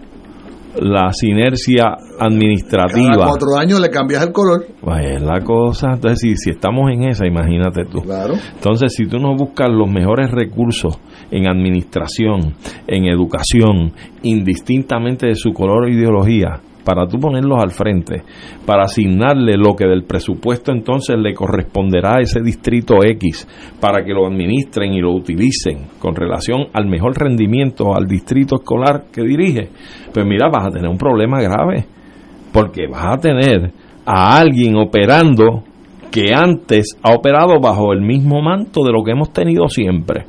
la 0.81 1.13
sinergia 1.13 1.97
administrativa? 2.19 3.13
Cada 3.13 3.29
cuatro 3.29 3.57
años 3.59 3.81
le 3.81 3.91
cambias 3.91 4.25
el 4.25 4.33
color. 4.33 4.67
Pues 4.81 5.05
es 5.05 5.23
la 5.23 5.41
cosa. 5.41 5.93
Entonces, 5.95 6.21
si, 6.21 6.37
si 6.37 6.51
estamos 6.51 6.91
en 6.93 7.09
esa, 7.09 7.27
imagínate 7.27 7.85
tú. 7.85 8.03
Claro. 8.03 8.35
Entonces, 8.55 8.93
si 8.95 9.07
tú 9.07 9.19
no 9.19 9.35
buscas 9.35 9.69
los 9.71 9.91
mejores 9.91 10.31
recursos 10.31 10.99
en 11.31 11.49
administración, 11.49 12.55
en 12.87 13.07
educación, 13.07 13.93
indistintamente 14.23 15.27
de 15.27 15.35
su 15.35 15.53
color 15.53 15.85
o 15.85 15.89
ideología, 15.89 16.61
para 16.89 17.07
tú 17.07 17.19
ponerlos 17.19 17.63
al 17.63 17.71
frente, 17.73 18.23
para 18.65 18.85
asignarle 18.85 19.59
lo 19.59 19.77
que 19.77 19.85
del 19.85 20.05
presupuesto 20.05 20.73
entonces 20.73 21.19
le 21.19 21.35
corresponderá 21.35 22.17
a 22.17 22.21
ese 22.23 22.41
distrito 22.41 23.05
X, 23.05 23.47
para 23.79 24.03
que 24.03 24.15
lo 24.15 24.27
administren 24.27 24.95
y 24.95 25.01
lo 25.03 25.13
utilicen 25.13 25.81
con 25.99 26.15
relación 26.15 26.69
al 26.73 26.87
mejor 26.87 27.15
rendimiento 27.19 27.95
al 27.95 28.07
distrito 28.07 28.57
escolar 28.57 29.05
que 29.13 29.21
dirige, 29.21 29.69
pues 30.15 30.25
mira, 30.25 30.49
vas 30.49 30.69
a 30.69 30.71
tener 30.71 30.89
un 30.89 30.97
problema 30.97 31.43
grave, 31.43 31.85
porque 32.55 32.87
vas 32.87 33.19
a 33.19 33.21
tener 33.21 33.71
a 34.07 34.39
alguien 34.39 34.75
operando 34.79 35.65
que 36.11 36.33
antes 36.33 36.97
ha 37.03 37.13
operado 37.13 37.61
bajo 37.61 37.93
el 37.93 38.01
mismo 38.01 38.41
manto 38.41 38.83
de 38.83 38.93
lo 38.93 39.05
que 39.05 39.11
hemos 39.13 39.31
tenido 39.31 39.69
siempre. 39.69 40.25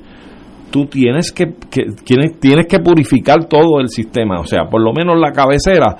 Tú 0.71 0.87
tienes 0.87 1.31
que, 1.31 1.53
que- 1.71 1.85
tienes, 2.03 2.37
tienes 2.37 2.67
que 2.67 2.79
purificar 2.79 3.45
todo 3.45 3.79
el 3.79 3.87
sistema, 3.87 4.41
o 4.41 4.43
sea, 4.43 4.65
por 4.69 4.81
lo 4.83 4.91
menos 4.93 5.17
la 5.17 5.31
cabecera 5.31 5.95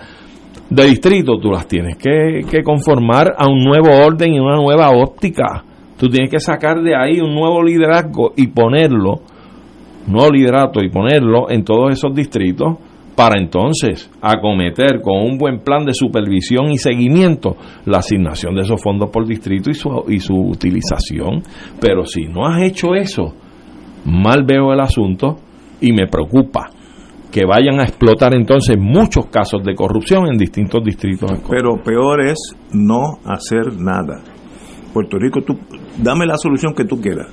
de 0.70 0.86
distrito 0.86 1.40
tú 1.40 1.50
las 1.50 1.68
tienes 1.68 1.98
que, 1.98 2.42
que 2.50 2.64
conformar 2.64 3.34
a 3.38 3.48
un 3.50 3.60
nuevo 3.60 3.90
orden 4.06 4.34
y 4.34 4.40
una 4.40 4.56
nueva 4.56 4.92
óptica. 4.92 5.64
Tú 5.98 6.08
tienes 6.08 6.30
que 6.30 6.40
sacar 6.40 6.82
de 6.82 6.96
ahí 6.96 7.20
un 7.20 7.34
nuevo 7.34 7.64
liderazgo 7.64 8.34
y 8.38 8.48
ponerlo, 8.48 9.22
nuevo 10.08 10.32
liderato 10.32 10.82
y 10.82 10.90
ponerlo 10.90 11.50
en 11.50 11.64
todos 11.64 11.92
esos 11.92 12.14
distritos 12.14 12.78
para 13.16 13.38
entonces 13.38 14.10
acometer 14.22 15.02
con 15.02 15.18
un 15.18 15.38
buen 15.38 15.60
plan 15.60 15.86
de 15.86 15.94
supervisión 15.94 16.72
y 16.72 16.78
seguimiento 16.78 17.58
la 17.86 17.98
asignación 17.98 18.56
de 18.56 18.62
esos 18.62 18.82
fondos 18.82 19.10
por 19.10 19.28
distrito 19.28 19.70
y 19.70 19.74
su, 19.74 20.06
y 20.08 20.20
su 20.20 20.36
utilización. 20.36 21.44
Pero 21.82 22.06
si 22.06 22.28
no 22.28 22.46
has 22.46 22.62
hecho 22.62 22.94
eso, 22.96 23.34
mal 24.06 24.44
veo 24.46 24.72
el 24.72 24.80
asunto 24.80 25.38
y 25.82 25.92
me 25.92 26.08
preocupa 26.08 26.70
que 27.32 27.46
vayan 27.46 27.80
a 27.80 27.84
explotar 27.84 28.34
entonces 28.34 28.78
muchos 28.80 29.28
casos 29.28 29.64
de 29.64 29.76
corrupción 29.76 30.28
en 30.28 30.38
distintos 30.38 30.84
distritos. 30.84 31.32
Pero 31.50 31.82
peor 31.84 32.22
es 32.26 32.38
no 32.74 33.20
hacer 33.26 33.80
nada. 33.80 34.22
Puerto 34.94 35.18
Rico, 35.20 35.42
tú, 35.42 35.54
dame 36.02 36.26
la 36.26 36.38
solución 36.38 36.74
que 36.74 36.86
tú 36.86 37.00
quieras. 37.00 37.28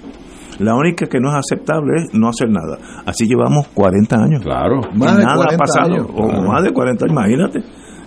La 0.59 0.75
única 0.75 1.07
que 1.07 1.21
no 1.21 1.29
es 1.31 1.37
aceptable 1.37 1.93
es 1.97 2.15
no 2.15 2.29
hacer 2.29 2.49
nada. 2.49 2.79
Así 3.05 3.27
llevamos 3.27 3.69
40 3.69 4.17
años. 4.17 4.43
Claro. 4.43 4.81
Más 4.95 5.17
de 5.17 5.25
nada 5.25 5.45
40 5.45 5.55
ha 5.55 5.59
pasado. 5.59 5.95
años. 5.95 6.07
O 6.15 6.43
más 6.43 6.63
de 6.63 6.73
40, 6.73 7.07
imagínate. 7.09 7.59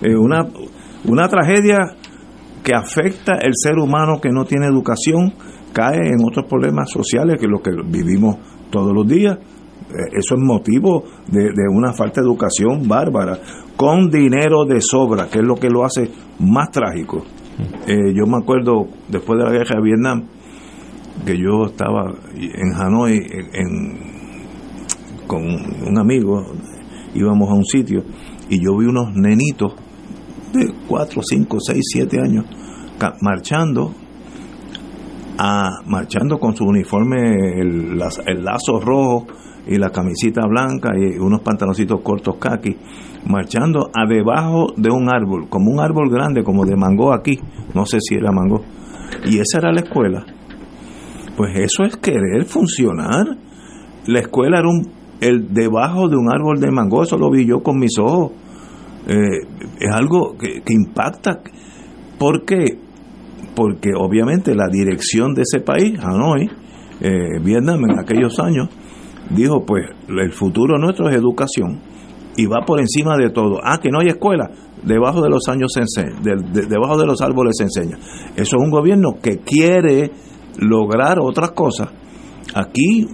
Eh, 0.01 0.15
una, 0.15 0.45
una 1.05 1.27
tragedia 1.27 1.77
que 2.63 2.73
afecta 2.73 3.33
el 3.41 3.51
ser 3.53 3.77
humano 3.77 4.19
que 4.21 4.29
no 4.29 4.45
tiene 4.45 4.65
educación, 4.65 5.33
cae 5.73 5.97
en 5.97 6.17
otros 6.25 6.45
problemas 6.47 6.89
sociales 6.91 7.37
que 7.39 7.47
lo 7.47 7.59
que 7.61 7.71
vivimos 7.85 8.37
todos 8.69 8.93
los 8.93 9.07
días. 9.07 9.37
Eh, 9.89 10.17
Eso 10.17 10.35
es 10.35 10.41
motivo 10.41 11.03
de, 11.27 11.43
de 11.45 11.67
una 11.71 11.93
falta 11.93 12.21
de 12.21 12.27
educación 12.27 12.87
bárbara, 12.87 13.37
con 13.75 14.09
dinero 14.09 14.65
de 14.65 14.81
sobra, 14.81 15.27
que 15.29 15.39
es 15.39 15.45
lo 15.45 15.55
que 15.55 15.69
lo 15.69 15.83
hace 15.85 16.09
más 16.39 16.69
trágico. 16.71 17.23
Eh, 17.87 18.13
yo 18.15 18.25
me 18.25 18.37
acuerdo, 18.41 18.87
después 19.09 19.37
de 19.39 19.45
la 19.45 19.51
guerra 19.51 19.75
de 19.77 19.81
Vietnam, 19.81 20.23
que 21.25 21.37
yo 21.37 21.65
estaba 21.65 22.13
en 22.35 22.73
Hanoi 22.73 23.17
en- 23.53 24.09
con 25.27 25.43
un 25.43 25.97
amigo, 25.99 26.45
íbamos 27.13 27.49
a 27.49 27.53
un 27.53 27.65
sitio 27.65 28.03
y 28.49 28.63
yo 28.63 28.77
vi 28.77 28.85
unos 28.85 29.13
nenitos 29.15 29.73
de 30.53 30.71
4, 30.87 31.21
5, 31.23 31.57
6, 31.59 31.81
7 31.93 32.19
años 32.19 32.45
marchando 33.21 33.93
a, 35.37 35.81
marchando 35.85 36.37
con 36.39 36.55
su 36.55 36.65
uniforme 36.65 37.59
el, 37.61 38.01
el 38.25 38.43
lazo 38.43 38.79
rojo 38.79 39.27
y 39.69 39.77
la 39.77 39.91
camisita 39.91 40.41
blanca 40.47 40.89
y 40.97 41.19
unos 41.19 41.41
pantaloncitos 41.41 42.01
cortos 42.01 42.37
kaki 42.37 42.75
marchando 43.27 43.91
a 43.93 44.07
debajo 44.07 44.73
de 44.75 44.89
un 44.91 45.09
árbol 45.09 45.47
como 45.47 45.71
un 45.71 45.79
árbol 45.79 46.09
grande 46.09 46.43
como 46.43 46.65
de 46.65 46.75
mango 46.75 47.13
aquí 47.13 47.39
no 47.75 47.85
sé 47.85 47.99
si 48.01 48.15
era 48.15 48.31
mango 48.31 48.63
y 49.25 49.37
esa 49.37 49.59
era 49.59 49.71
la 49.71 49.81
escuela 49.81 50.25
pues 51.37 51.55
eso 51.55 51.83
es 51.83 51.97
querer 51.97 52.45
funcionar 52.45 53.25
la 54.07 54.19
escuela 54.19 54.59
era 54.59 54.67
un 54.67 54.89
el 55.21 55.53
debajo 55.53 56.07
de 56.07 56.15
un 56.17 56.33
árbol 56.33 56.59
de 56.59 56.71
mango 56.71 57.03
eso 57.03 57.17
lo 57.17 57.29
vi 57.29 57.45
yo 57.45 57.61
con 57.61 57.77
mis 57.77 57.97
ojos 57.99 58.31
Eh, 59.07 59.41
es 59.79 59.91
algo 59.91 60.35
que, 60.37 60.61
impacta 60.73 61.39
¿por 62.19 62.43
qué? 62.45 62.77
porque 63.55 63.91
obviamente 63.95 64.53
la 64.53 64.67
dirección 64.69 65.33
de 65.33 65.41
ese 65.41 65.61
país 65.61 65.97
Hanoi 65.99 66.47
eh, 67.01 67.39
Vietnam 67.41 67.79
en 67.89 67.97
aquellos 67.97 68.37
años 68.39 68.69
dijo 69.29 69.65
pues 69.65 69.85
el 70.07 70.31
futuro 70.31 70.77
nuestro 70.77 71.09
es 71.09 71.15
educación 71.15 71.79
y 72.35 72.45
va 72.45 72.65
por 72.65 72.79
encima 72.79 73.17
de 73.17 73.29
todo. 73.29 73.59
Ah 73.63 73.79
que 73.81 73.89
no 73.89 73.99
hay 73.99 74.07
escuela. 74.07 74.49
Debajo 74.83 75.21
de 75.21 75.29
los 75.29 75.47
años 75.49 75.73
se 75.73 76.03
debajo 76.67 76.97
de 76.97 77.05
los 77.05 77.21
árboles 77.21 77.55
se 77.57 77.63
enseña. 77.63 77.97
Eso 78.35 78.57
es 78.57 78.63
un 78.63 78.69
gobierno 78.69 79.17
que 79.21 79.39
quiere 79.39 80.11
lograr 80.57 81.19
otras 81.19 81.51
cosas. 81.51 81.89
Aquí 82.53 83.07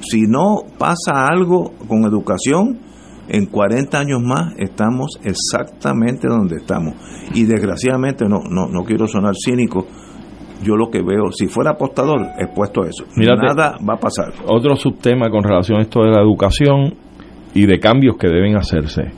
si 0.00 0.22
no 0.22 0.62
pasa 0.78 1.26
algo 1.26 1.72
con 1.86 2.04
educación, 2.04 2.80
en 3.28 3.46
40 3.46 3.98
años 3.98 4.20
más 4.22 4.52
estamos 4.58 5.18
exactamente 5.22 6.28
donde 6.28 6.56
estamos. 6.56 6.94
Y 7.34 7.44
desgraciadamente, 7.44 8.26
no, 8.28 8.40
no, 8.48 8.66
no 8.66 8.84
quiero 8.84 9.06
sonar 9.06 9.34
cínico, 9.36 9.86
yo 10.62 10.76
lo 10.76 10.90
que 10.90 11.02
veo, 11.02 11.30
si 11.32 11.46
fuera 11.46 11.72
apostador, 11.72 12.20
expuesto 12.38 12.82
a 12.82 12.88
eso. 12.88 13.04
Mírate. 13.16 13.46
Nada 13.46 13.76
va 13.88 13.94
a 13.94 13.98
pasar. 13.98 14.32
Otro 14.46 14.76
subtema 14.76 15.28
con 15.30 15.42
relación 15.42 15.78
a 15.78 15.82
esto 15.82 16.02
de 16.02 16.10
la 16.10 16.22
educación 16.22 16.94
y 17.54 17.66
de 17.66 17.78
cambios 17.78 18.16
que 18.16 18.28
deben 18.28 18.56
hacerse. 18.56 19.12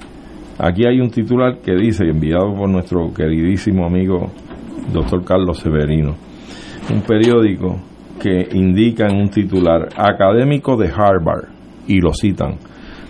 Aquí 0.58 0.86
hay 0.86 1.00
un 1.00 1.10
titular 1.10 1.58
que 1.58 1.74
dice, 1.74 2.04
enviado 2.04 2.54
por 2.54 2.68
nuestro 2.68 3.12
queridísimo 3.12 3.86
amigo 3.86 4.30
doctor 4.92 5.24
Carlos 5.24 5.58
Severino, 5.58 6.14
un 6.92 7.02
periódico 7.02 7.76
que 8.20 8.48
indica 8.52 9.06
en 9.06 9.16
un 9.16 9.28
titular, 9.28 9.88
académico 9.96 10.76
de 10.76 10.88
Harvard, 10.88 11.48
y 11.86 12.00
lo 12.00 12.12
citan, 12.12 12.56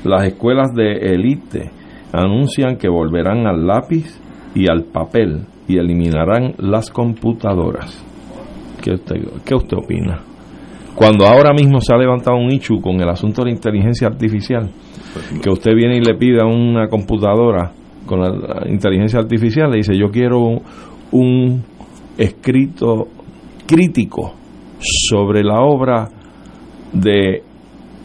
las 0.04 0.26
escuelas 0.26 0.74
de 0.74 0.92
élite 1.14 1.70
anuncian 2.12 2.76
que 2.76 2.88
volverán 2.88 3.46
al 3.46 3.66
lápiz 3.66 4.20
y 4.54 4.70
al 4.70 4.84
papel 4.84 5.46
y 5.66 5.78
eliminarán 5.78 6.54
las 6.58 6.90
computadoras. 6.90 8.04
¿Qué 8.84 8.92
usted, 8.92 9.16
qué 9.46 9.54
usted 9.54 9.78
opina? 9.78 10.20
Cuando 10.94 11.24
ahora 11.24 11.54
mismo 11.54 11.80
se 11.80 11.94
ha 11.94 11.96
levantado 11.96 12.36
un 12.36 12.52
ichu 12.52 12.82
con 12.82 13.00
el 13.00 13.08
asunto 13.08 13.40
de 13.40 13.48
la 13.48 13.56
inteligencia 13.56 14.08
artificial, 14.08 14.68
que 15.42 15.48
usted 15.48 15.74
viene 15.74 15.96
y 15.96 16.00
le 16.02 16.14
pide 16.18 16.42
a 16.42 16.44
una 16.44 16.86
computadora 16.88 17.72
con 18.04 18.20
la, 18.20 18.66
inteligencia 18.68 19.20
artificial, 19.20 19.70
le 19.70 19.78
dice, 19.78 19.96
yo 19.96 20.10
quiero 20.10 20.60
un, 21.12 21.64
escrito 22.18 23.08
crítico 23.66 24.34
sobre 24.78 25.42
la 25.42 25.62
obra 25.62 26.06
de 26.92 27.42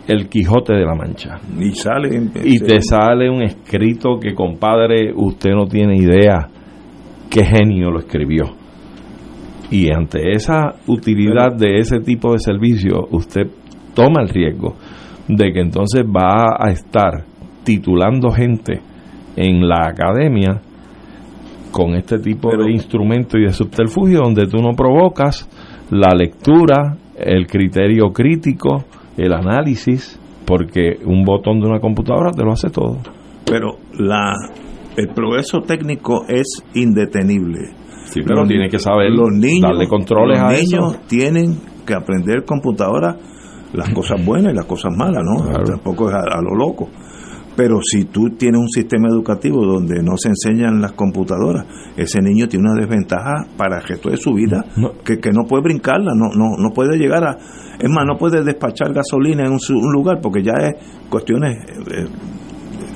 El 0.08 0.30
Quijote 0.30 0.76
de 0.76 0.86
la 0.86 0.96
Mancha. 0.96 1.42
Y 1.60 1.74
sale. 1.74 2.32
Y 2.46 2.60
te 2.60 2.82
sale 2.82 3.30
un 3.30 3.42
escrito 3.42 4.18
que, 4.18 4.34
compadre, 4.34 5.12
usted 5.14 5.52
no 5.52 5.66
tiene 5.66 5.98
idea 5.98 6.48
qué 7.30 7.44
genio 7.44 7.92
lo 7.92 8.00
escribió. 8.00 8.59
Y 9.72 9.92
ante 9.92 10.32
esa 10.32 10.76
utilidad 10.88 11.56
de 11.56 11.78
ese 11.78 12.00
tipo 12.00 12.34
de 12.34 12.40
servicio, 12.40 13.08
usted 13.12 13.48
toma 13.94 14.22
el 14.22 14.30
riesgo 14.30 14.76
de 15.28 15.52
que 15.52 15.62
entonces 15.62 16.04
va 16.04 16.58
a 16.60 16.72
estar 16.72 17.24
titulando 17.64 18.32
gente 18.32 18.82
en 19.36 19.68
la 19.68 19.88
academia 19.88 20.60
con 21.72 21.94
este 21.94 22.18
tipo 22.18 22.50
de 22.58 22.72
instrumento 22.72 23.38
y 23.38 23.44
de 23.44 23.54
subterfugio 23.54 24.22
donde 24.24 24.48
tú 24.48 24.58
no 24.58 24.74
provocas 24.76 25.48
la 25.92 26.16
lectura, 26.16 26.98
el 27.16 27.46
criterio 27.46 28.12
crítico, 28.12 28.86
el 29.18 29.34
análisis, 29.34 30.20
porque 30.46 30.98
un 31.06 31.24
botón 31.24 31.60
de 31.60 31.68
una 31.68 31.80
computadora 31.80 32.32
te 32.32 32.44
lo 32.44 32.54
hace 32.54 32.70
todo. 32.70 32.98
Pero 33.46 33.78
la 34.00 34.34
el 34.98 35.10
progreso 35.10 35.62
técnico 35.62 36.26
es 36.28 36.64
indetenible. 36.74 37.70
Sí, 38.14 38.22
pero 38.26 38.46
tiene 38.46 38.70
que 38.70 38.80
saber 38.80 39.12
los 39.12 39.30
niños, 39.32 39.70
darle 39.70 39.88
controles 39.88 40.40
los 40.40 40.48
a 40.50 40.52
niños 40.54 40.94
eso. 40.94 41.02
tienen 41.08 41.60
que 41.86 41.94
aprender 41.94 42.44
computadora 42.46 43.16
las 43.74 43.90
cosas 43.94 44.24
buenas 44.26 44.52
y 44.54 44.56
las 44.56 44.66
cosas 44.66 44.92
malas, 44.96 45.24
¿no? 45.24 45.44
Claro. 45.44 45.64
Tampoco 45.66 46.10
es 46.10 46.16
a, 46.16 46.20
a 46.20 46.42
lo 46.42 46.56
loco. 46.56 46.90
Pero 47.56 47.80
si 47.84 48.06
tú 48.06 48.30
tienes 48.38 48.60
un 48.60 48.70
sistema 48.70 49.10
educativo 49.10 49.66
donde 49.66 50.02
no 50.02 50.16
se 50.18 50.30
enseñan 50.30 50.82
las 50.82 50.94
computadoras, 50.94 51.66
ese 51.98 52.22
niño 52.22 52.48
tiene 52.48 52.70
una 52.72 52.80
desventaja 52.80 53.46
para 53.58 53.80
el 53.80 53.84
resto 53.84 54.10
de 54.10 54.18
su 54.18 54.34
vida, 54.34 54.64
No. 54.78 54.92
que, 55.04 55.18
que 55.18 55.32
no 55.32 55.44
puede 55.44 55.64
brincarla, 55.64 56.14
no, 56.16 56.30
no, 56.34 56.56
no 56.58 56.70
puede 56.74 56.98
llegar 56.98 57.24
a... 57.26 57.38
Es 57.78 57.90
más, 57.90 58.06
no 58.08 58.18
puede 58.18 58.44
despachar 58.44 58.94
gasolina 58.94 59.44
en 59.46 59.52
un, 59.52 59.60
un 59.76 59.92
lugar 59.92 60.20
porque 60.22 60.42
ya 60.42 60.54
es 60.54 60.76
cuestiones 61.10 61.58
eh, 61.92 62.08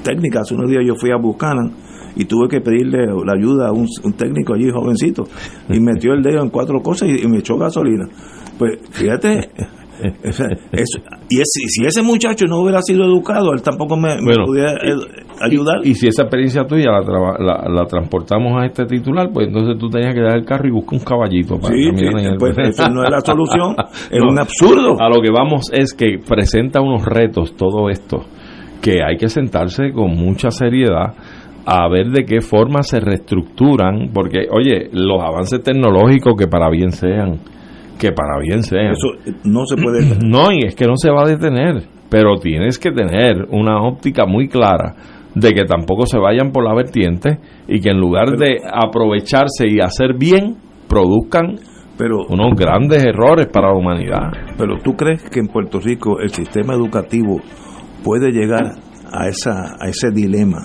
técnicas. 0.03 0.43
Hace 0.43 0.55
unos 0.55 0.69
días 0.69 0.83
yo 0.87 0.95
fui 0.95 1.11
a 1.11 1.17
Buchanan 1.17 1.71
y 2.15 2.25
tuve 2.25 2.47
que 2.49 2.61
pedirle 2.61 3.05
la 3.07 3.33
ayuda 3.37 3.67
a 3.69 3.71
un, 3.71 3.87
un 4.03 4.13
técnico 4.13 4.53
allí, 4.53 4.69
jovencito, 4.71 5.23
y 5.69 5.79
metió 5.81 6.13
el 6.13 6.21
dedo 6.23 6.41
en 6.43 6.49
cuatro 6.49 6.81
cosas 6.81 7.09
y, 7.09 7.23
y 7.23 7.27
me 7.27 7.39
echó 7.39 7.57
gasolina. 7.57 8.05
Pues 8.57 8.79
fíjate, 8.91 9.49
eso- 10.71 10.99
y 11.29 11.35
ese- 11.37 11.67
si 11.67 11.85
ese 11.85 12.01
muchacho 12.01 12.45
no 12.45 12.59
hubiera 12.61 12.81
sido 12.81 13.03
educado, 13.05 13.53
él 13.53 13.61
tampoco 13.61 13.95
me, 13.95 14.15
me 14.17 14.23
Bueno, 14.25 14.45
pudiera 14.45 14.73
eh, 14.73 14.95
ayudar. 15.41 15.77
Y, 15.83 15.91
y 15.91 15.95
si 15.95 16.07
esa 16.07 16.23
experiencia 16.23 16.65
tuya 16.65 16.91
la, 16.91 17.01
traba- 17.01 17.37
la, 17.39 17.69
la 17.69 17.85
transportamos 17.85 18.53
a 18.61 18.65
este 18.65 18.85
titular, 18.85 19.29
pues 19.33 19.47
entonces 19.47 19.77
tú 19.79 19.89
tenías 19.89 20.13
que 20.13 20.21
dar 20.21 20.37
el 20.37 20.45
carro 20.45 20.67
y 20.67 20.71
buscar 20.71 20.99
un 20.99 21.05
caballito 21.05 21.57
para 21.59 21.73
Sí, 21.75 21.85
caminar 21.87 22.13
sí, 22.13 22.25
en 22.27 22.31
el- 22.33 22.37
pues 22.37 22.57
eso 22.57 22.89
no 22.89 23.03
es 23.03 23.09
la 23.09 23.21
solución, 23.25 23.75
es 24.11 24.19
No. 24.21 24.29
un 24.31 24.39
absurdo. 24.39 24.97
A 25.01 25.09
lo 25.09 25.21
que 25.21 25.29
vamos 25.31 25.71
es 25.73 25.93
que 25.93 26.19
presenta 26.27 26.81
unos 26.81 27.03
retos 27.05 27.55
todo 27.55 27.89
esto 27.89 28.25
que 28.81 29.01
hay 29.01 29.15
que 29.17 29.29
sentarse 29.29 29.91
con 29.93 30.11
mucha 30.11 30.51
seriedad 30.51 31.13
a 31.65 31.87
ver 31.89 32.07
de 32.07 32.25
qué 32.25 32.41
forma 32.41 32.83
se 32.83 32.99
reestructuran, 32.99 34.09
porque 34.13 34.47
oye, 34.51 34.89
los 34.91 35.21
avances 35.21 35.61
tecnológicos 35.63 36.35
que 36.37 36.47
para 36.47 36.69
bien 36.69 36.91
sean, 36.91 37.39
que 37.99 38.11
para 38.11 38.39
bien 38.41 38.63
sean. 38.63 38.91
Eso 38.91 39.09
no 39.43 39.65
se 39.65 39.75
puede... 39.77 40.03
No, 40.25 40.51
y 40.51 40.65
es 40.65 40.75
que 40.75 40.85
no 40.85 40.97
se 40.97 41.09
va 41.09 41.23
a 41.23 41.27
detener, 41.27 41.83
pero 42.09 42.37
tienes 42.37 42.77
que 42.77 42.91
tener 42.91 43.47
una 43.49 43.81
óptica 43.81 44.25
muy 44.25 44.47
clara 44.47 44.95
de 45.35 45.51
que 45.53 45.63
tampoco 45.65 46.05
se 46.05 46.19
vayan 46.19 46.51
por 46.51 46.63
la 46.63 46.75
vertiente 46.75 47.39
y 47.67 47.79
que 47.79 47.89
en 47.89 47.99
lugar 47.99 48.37
de 48.37 48.57
aprovecharse 48.71 49.67
y 49.67 49.79
hacer 49.79 50.15
bien, 50.17 50.57
produzcan 50.87 51.55
Pero, 51.97 52.25
unos 52.29 52.55
grandes 52.55 53.03
errores 53.03 53.47
para 53.47 53.69
la 53.69 53.77
humanidad. 53.77 54.31
pero 54.57 54.77
tú 54.83 54.93
crees 54.93 55.23
que 55.29 55.39
en 55.39 55.47
Puerto 55.47 55.79
Rico 55.79 56.19
el 56.19 56.29
sistema 56.29 56.73
educativo 56.73 57.39
puede 58.03 58.31
llegar 58.31 58.75
a, 59.11 59.27
esa, 59.27 59.75
a 59.79 59.87
ese 59.87 60.11
dilema 60.11 60.59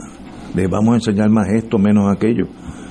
de 0.54 0.66
vamos 0.66 0.92
a 0.92 0.94
enseñar 0.96 1.28
más 1.30 1.48
esto, 1.48 1.78
menos 1.78 2.10
aquello. 2.14 2.46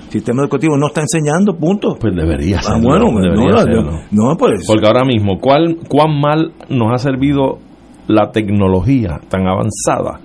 El 0.06 0.12
sistema 0.12 0.42
educativo 0.44 0.78
no 0.78 0.88
está 0.88 1.02
enseñando, 1.02 1.56
punto. 1.58 1.98
Pues 2.00 2.16
debería 2.16 2.62
ser. 2.62 2.76
Ah, 2.76 2.80
bueno, 2.82 3.08
debería 3.22 3.50
no, 3.52 3.58
serlo. 3.58 3.82
no, 4.12 4.30
no, 4.30 4.38
pues 4.38 4.64
Porque 4.66 4.88
ahora 4.88 5.04
mismo, 5.04 5.38
¿cuál, 5.40 5.78
¿cuán 5.90 6.20
mal 6.20 6.54
nos 6.70 6.94
ha 6.94 6.98
servido 6.98 7.60
la 8.08 8.32
tecnología 8.32 9.20
tan 9.30 9.48
avanzada 9.48 10.20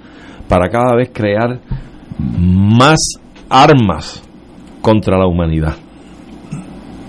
para 0.48 0.68
cada 0.68 0.94
vez 0.96 1.10
crear 1.12 1.58
más 2.18 2.98
armas 3.50 4.22
contra 4.80 5.18
la 5.18 5.26
humanidad? 5.26 5.74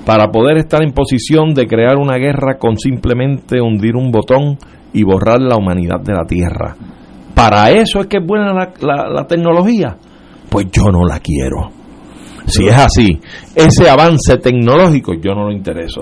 Para 0.06 0.32
poder 0.32 0.58
estar 0.58 0.84
en 0.84 0.92
posición 0.92 1.54
de 1.54 1.66
crear 1.68 1.96
una 1.98 2.18
guerra 2.18 2.58
con 2.58 2.78
simplemente 2.78 3.62
hundir 3.62 3.96
un 3.96 4.12
botón 4.12 4.58
y 4.92 5.04
borrar 5.04 5.40
la 5.42 5.56
humanidad 5.56 6.02
de 6.02 6.14
la 6.14 6.26
Tierra. 6.28 6.76
Para 7.34 7.72
eso 7.72 8.02
es 8.02 8.08
que 8.08 8.18
es 8.18 8.26
buena 8.26 8.54
la, 8.54 8.74
la- 8.82 9.10
la 9.10 9.28
tecnología. 9.28 9.96
Pues 10.54 10.68
yo 10.72 10.92
no 10.92 11.04
la 11.04 11.20
quiero. 11.20 11.72
Si 12.46 12.68
es 12.68 12.78
así, 12.78 13.20
ese 13.56 13.90
avance 13.90 14.38
tecnológico 14.38 15.16
yo 15.16 15.34
no 15.34 15.46
lo 15.48 15.52
intereso. 15.52 16.02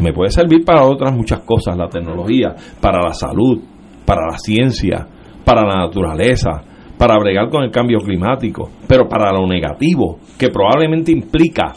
Me 0.00 0.12
puede 0.12 0.30
servir 0.30 0.64
para 0.64 0.86
otras 0.86 1.12
muchas 1.12 1.40
cosas 1.40 1.76
la 1.76 1.88
tecnología, 1.88 2.54
para 2.80 3.02
la 3.02 3.12
salud, 3.12 3.60
para 4.06 4.30
la 4.30 4.38
ciencia, 4.38 5.04
para 5.44 5.66
la 5.66 5.84
naturaleza, 5.84 6.62
para 6.96 7.18
bregar 7.18 7.50
con 7.50 7.64
el 7.64 7.72
cambio 7.72 7.98
climático, 7.98 8.70
pero 8.86 9.08
para 9.08 9.32
lo 9.32 9.48
negativo, 9.48 10.20
que 10.38 10.50
probablemente 10.50 11.10
implica 11.10 11.72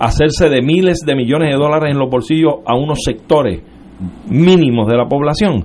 hacerse 0.00 0.48
de 0.48 0.62
miles 0.62 1.04
de 1.06 1.14
millones 1.14 1.50
de 1.50 1.62
dólares 1.62 1.92
en 1.92 1.98
los 2.00 2.10
bolsillos 2.10 2.54
a 2.66 2.74
unos 2.74 2.98
sectores 3.04 3.62
mínimos 4.28 4.88
de 4.88 4.96
la 4.96 5.06
población. 5.06 5.64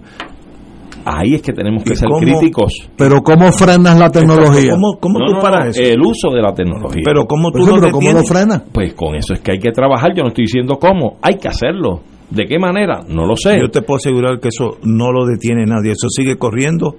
Ahí 1.05 1.35
es 1.35 1.41
que 1.41 1.51
tenemos 1.53 1.83
que 1.83 1.93
¿Y 1.93 1.95
ser 1.95 2.07
cómo- 2.07 2.19
críticos. 2.19 2.89
Pero 2.97 3.21
¿cómo 3.21 3.51
frenas 3.51 3.97
la 3.99 4.09
tecnología? 4.09 4.71
¿Cómo, 4.71 4.97
cómo 4.99 5.19
No, 5.19 5.25
tú 5.25 5.33
no, 5.33 5.39
paras 5.41 5.65
no, 5.65 5.69
eso? 5.71 5.81
El 5.81 6.01
uso 6.01 6.29
de 6.31 6.41
la 6.41 6.53
tecnología. 6.53 7.01
pero 7.03 7.25
¿cómo 7.25 7.51
tú 7.51 7.63
sí, 7.65 7.69
lo 7.69 7.79
pero 7.79 7.91
¿cómo 7.91 8.11
lo 8.11 8.17
detienes? 8.19 8.29
frena? 8.29 8.63
Pues 8.71 8.93
con 8.93 9.15
eso 9.15 9.33
es 9.33 9.41
que 9.41 9.51
hay 9.53 9.59
que 9.59 9.71
trabajar. 9.71 10.11
Yo 10.15 10.23
no 10.23 10.29
estoy 10.29 10.45
diciendo 10.45 10.77
cómo. 10.79 11.17
Hay 11.21 11.35
que 11.35 11.47
hacerlo. 11.49 12.01
¿De 12.29 12.45
qué 12.45 12.57
manera? 12.57 13.01
No 13.07 13.25
lo 13.25 13.35
sé. 13.35 13.59
Yo 13.59 13.69
te 13.69 13.81
puedo 13.81 13.97
asegurar 13.97 14.39
que 14.39 14.47
eso 14.47 14.77
no 14.83 15.11
lo 15.11 15.25
detiene 15.25 15.65
nadie. 15.65 15.91
Eso 15.91 16.07
sigue 16.09 16.37
corriendo 16.37 16.95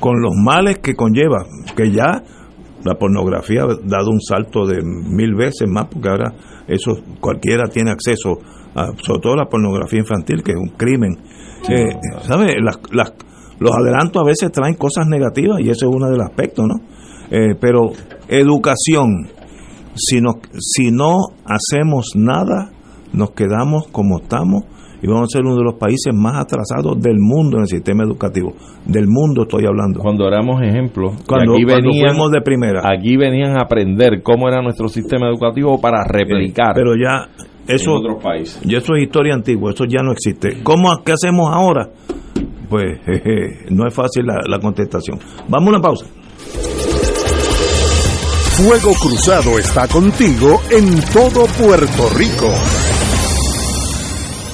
con 0.00 0.20
los 0.20 0.32
males 0.34 0.78
que 0.80 0.94
conlleva. 0.94 1.44
Que 1.76 1.90
ya 1.90 2.22
la 2.84 2.94
pornografía 2.96 3.62
ha 3.62 3.66
dado 3.84 4.10
un 4.10 4.20
salto 4.20 4.66
de 4.66 4.82
mil 4.82 5.34
veces 5.34 5.68
más, 5.70 5.86
porque 5.86 6.08
ahora 6.08 6.32
eso 6.68 6.98
cualquiera 7.20 7.64
tiene 7.72 7.92
acceso, 7.92 8.32
a, 8.74 8.88
sobre 9.02 9.20
todo 9.20 9.36
la 9.36 9.46
pornografía 9.46 10.00
infantil, 10.00 10.42
que 10.42 10.52
es 10.52 10.58
un 10.58 10.76
crimen. 10.76 11.16
Eh, 11.70 11.96
¿Sabes? 12.22 12.56
Las, 12.62 12.78
las- 12.92 13.14
los 13.64 13.74
adelantos 13.74 14.22
a 14.22 14.26
veces 14.26 14.52
traen 14.52 14.74
cosas 14.74 15.06
negativas 15.06 15.60
y 15.60 15.70
eso 15.70 15.88
es 15.88 15.94
uno 15.96 16.10
del 16.10 16.20
aspecto, 16.20 16.66
¿no? 16.66 16.74
Eh, 17.30 17.54
pero 17.58 17.90
educación, 18.28 19.28
si 19.94 20.20
no, 20.20 20.34
si 20.58 20.90
no 20.90 21.16
hacemos 21.46 22.10
nada, 22.14 22.70
nos 23.12 23.30
quedamos 23.30 23.86
como 23.88 24.18
estamos 24.20 24.64
y 25.02 25.06
vamos 25.06 25.24
a 25.24 25.36
ser 25.36 25.42
uno 25.44 25.56
de 25.56 25.64
los 25.64 25.74
países 25.74 26.12
más 26.14 26.36
atrasados 26.36 27.00
del 27.00 27.18
mundo 27.18 27.56
en 27.56 27.62
el 27.62 27.68
sistema 27.68 28.04
educativo. 28.04 28.54
Del 28.86 29.06
mundo 29.06 29.42
estoy 29.42 29.64
hablando. 29.66 30.00
Cuando 30.00 30.26
éramos 30.26 30.62
ejemplos, 30.62 31.14
Cuando, 31.26 31.54
aquí 31.54 31.64
cuando 31.64 31.88
venían, 31.90 32.30
de 32.32 32.40
primera. 32.42 32.80
aquí 32.84 33.16
venían 33.16 33.58
a 33.58 33.62
aprender 33.64 34.22
cómo 34.22 34.48
era 34.48 34.62
nuestro 34.62 34.88
sistema 34.88 35.28
educativo 35.28 35.78
para 35.80 36.04
replicar 36.04 36.72
Pero 36.74 36.94
ya 36.96 37.28
eso, 37.66 37.92
en 37.92 37.96
otros 37.96 38.22
países. 38.22 38.60
ya 38.62 38.78
eso 38.78 38.94
es 38.94 39.02
historia 39.04 39.34
antigua, 39.34 39.72
eso 39.72 39.84
ya 39.84 40.02
no 40.02 40.12
existe. 40.12 40.62
¿Cómo, 40.62 40.88
¿Qué 41.04 41.12
hacemos 41.12 41.50
ahora? 41.52 41.90
Pues 42.68 43.00
jeje, 43.06 43.66
no 43.70 43.86
es 43.86 43.94
fácil 43.94 44.24
la, 44.26 44.58
contestación. 44.58 45.18
Vamos 45.48 45.68
a 45.68 45.70
una 45.70 45.80
pausa. 45.80 46.06
Fuego 48.56 48.94
Cruzado 48.94 49.58
está 49.58 49.88
contigo 49.88 50.60
en 50.70 51.00
todo 51.12 51.46
Puerto 51.58 52.08
Rico. 52.16 52.48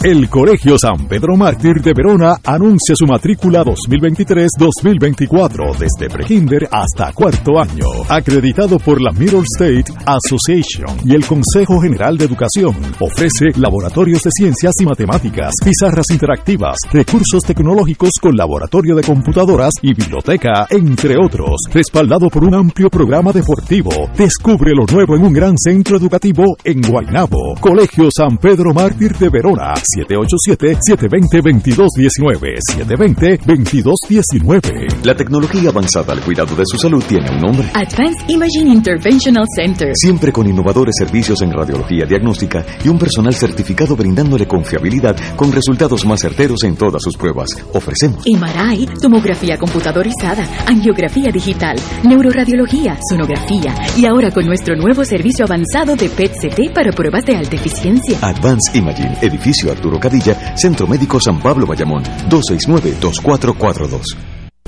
El 0.02 0.30
Colegio 0.30 0.78
San 0.78 1.06
Pedro 1.08 1.36
Mártir 1.36 1.82
de 1.82 1.92
Verona 1.92 2.38
anuncia 2.44 2.94
su 2.96 3.04
matrícula 3.04 3.62
2023-2024 3.64 5.76
desde 5.76 6.08
prekinder 6.08 6.66
hasta 6.72 7.12
cuarto 7.12 7.60
año, 7.60 7.84
acreditado 8.08 8.78
por 8.78 8.98
la 8.98 9.12
Middle 9.12 9.42
State 9.58 9.92
Association 10.06 10.96
y 11.04 11.14
el 11.14 11.26
Consejo 11.26 11.82
General 11.82 12.16
de 12.16 12.24
Educación. 12.24 12.74
Ofrece 12.98 13.48
laboratorios 13.56 14.22
de 14.22 14.30
ciencias 14.30 14.72
y 14.80 14.86
matemáticas, 14.86 15.52
pizarras 15.62 16.06
interactivas, 16.10 16.78
recursos 16.90 17.42
tecnológicos 17.42 18.12
con 18.22 18.34
laboratorio 18.34 18.96
de 18.96 19.02
computadoras 19.02 19.74
y 19.82 19.92
biblioteca, 19.92 20.66
entre 20.70 21.18
otros, 21.22 21.56
respaldado 21.74 22.30
por 22.30 22.44
un 22.44 22.54
amplio 22.54 22.88
programa 22.88 23.32
deportivo. 23.32 23.90
Descubre 24.16 24.72
lo 24.74 24.86
nuevo 24.90 25.14
en 25.14 25.24
un 25.24 25.32
gran 25.34 25.58
centro 25.58 25.98
educativo 25.98 26.56
en 26.64 26.80
Guaynabo. 26.80 27.56
Colegio 27.60 28.08
San 28.10 28.38
Pedro 28.38 28.72
Mártir 28.72 29.14
de 29.18 29.28
Verona, 29.28 29.74
787-720-2219, 29.98 32.58
720-2219. 32.76 35.04
La 35.04 35.14
tecnología 35.14 35.70
avanzada 35.70 36.12
al 36.12 36.20
cuidado 36.20 36.54
de 36.54 36.64
su 36.66 36.76
salud 36.78 37.02
tiene 37.08 37.30
un 37.30 37.40
nombre. 37.40 37.68
Advanced 37.74 38.28
Imaging 38.28 38.68
Interventional 38.68 39.46
Center. 39.54 39.92
Siempre 39.94 40.32
con 40.32 40.46
innovadores 40.46 40.94
servicios 40.98 41.40
en 41.42 41.52
radiología 41.52 42.06
diagnóstica 42.06 42.64
y 42.84 42.88
un 42.88 42.98
personal 42.98 43.34
certificado 43.34 43.96
brindándole 43.96 44.46
confiabilidad 44.46 45.16
con 45.36 45.52
resultados 45.52 46.04
más 46.04 46.20
certeros 46.20 46.64
en 46.64 46.76
todas 46.76 47.02
sus 47.02 47.16
pruebas. 47.16 47.50
Ofrecemos 47.72 48.24
MRI, 48.26 48.86
tomografía 49.00 49.58
computadorizada, 49.58 50.46
angiografía 50.66 51.30
digital, 51.30 51.76
neuroradiología, 52.04 52.98
sonografía 53.08 53.74
y 53.96 54.06
ahora 54.06 54.30
con 54.30 54.46
nuestro 54.46 54.76
nuevo 54.76 55.04
servicio 55.04 55.44
avanzado 55.44 55.96
de 55.96 56.08
PET-CT 56.08 56.72
para 56.74 56.92
pruebas 56.92 57.24
de 57.24 57.36
alta 57.36 57.56
eficiencia. 57.56 58.18
Advanced 58.22 58.74
Imaging, 58.74 59.16
edificio 59.22 59.72
Arturo 59.80 59.98
Cadilla, 59.98 60.54
Centro 60.58 60.86
Médico 60.86 61.18
San 61.18 61.40
Pablo 61.40 61.66
Bayamón, 61.66 62.02
269-2442. 62.28 64.39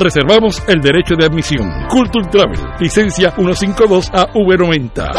reservamos 0.00 0.62
el 0.66 0.80
derecho 0.80 1.14
de 1.16 1.26
admisión. 1.26 1.70
Culture 1.88 2.26
Travel, 2.30 2.58
licencia 2.80 3.34
152AV90. 3.36 5.10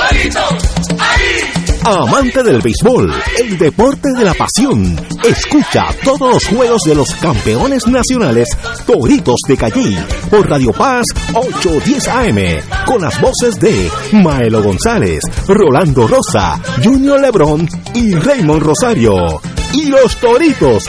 Amante 1.84 2.44
del 2.44 2.62
béisbol, 2.62 3.12
el 3.40 3.58
deporte 3.58 4.10
de 4.16 4.24
la 4.24 4.34
pasión. 4.34 4.96
Escucha 5.24 5.88
todos 6.04 6.34
los 6.34 6.46
juegos 6.46 6.82
de 6.84 6.94
los 6.94 7.10
campeones 7.16 7.88
nacionales 7.88 8.50
Toritos 8.86 9.40
de 9.48 9.58
Calle 9.58 9.98
por 10.30 10.48
Radio 10.48 10.72
Paz 10.74 11.06
810 11.34 12.08
AM 12.08 12.38
con 12.86 13.02
las 13.02 13.20
voces 13.20 13.60
de 13.60 13.90
Maelo 14.14 14.62
González, 14.62 15.22
Rolando 15.48 16.08
Rosa, 16.08 16.62
Junior 16.84 17.20
Lebrón 17.20 17.68
y 17.96 18.14
Raymond 18.14 18.62
Rosario. 18.62 19.42
Y 19.74 19.86
los 19.86 20.18
Toritos 20.18 20.86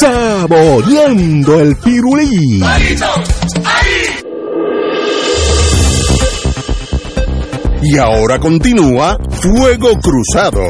saboreando 0.00 1.60
el 1.60 1.76
pirulí. 1.76 2.62
Y 7.82 7.96
ahora 7.96 8.38
continúa 8.38 9.16
Fuego 9.40 9.98
Cruzado. 10.00 10.62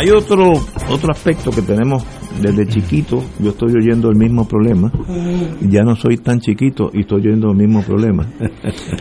Hay 0.00 0.08
otro 0.12 0.52
otro 0.88 1.10
aspecto 1.10 1.50
que 1.50 1.60
tenemos 1.60 2.02
desde 2.40 2.66
chiquito, 2.66 3.22
yo 3.38 3.50
estoy 3.50 3.74
oyendo 3.74 4.08
el 4.08 4.16
mismo 4.16 4.48
problema, 4.48 4.90
ya 5.60 5.82
no 5.82 5.94
soy 5.94 6.16
tan 6.16 6.40
chiquito 6.40 6.90
y 6.94 7.00
estoy 7.00 7.26
oyendo 7.26 7.50
el 7.50 7.56
mismo 7.58 7.82
problema. 7.82 8.26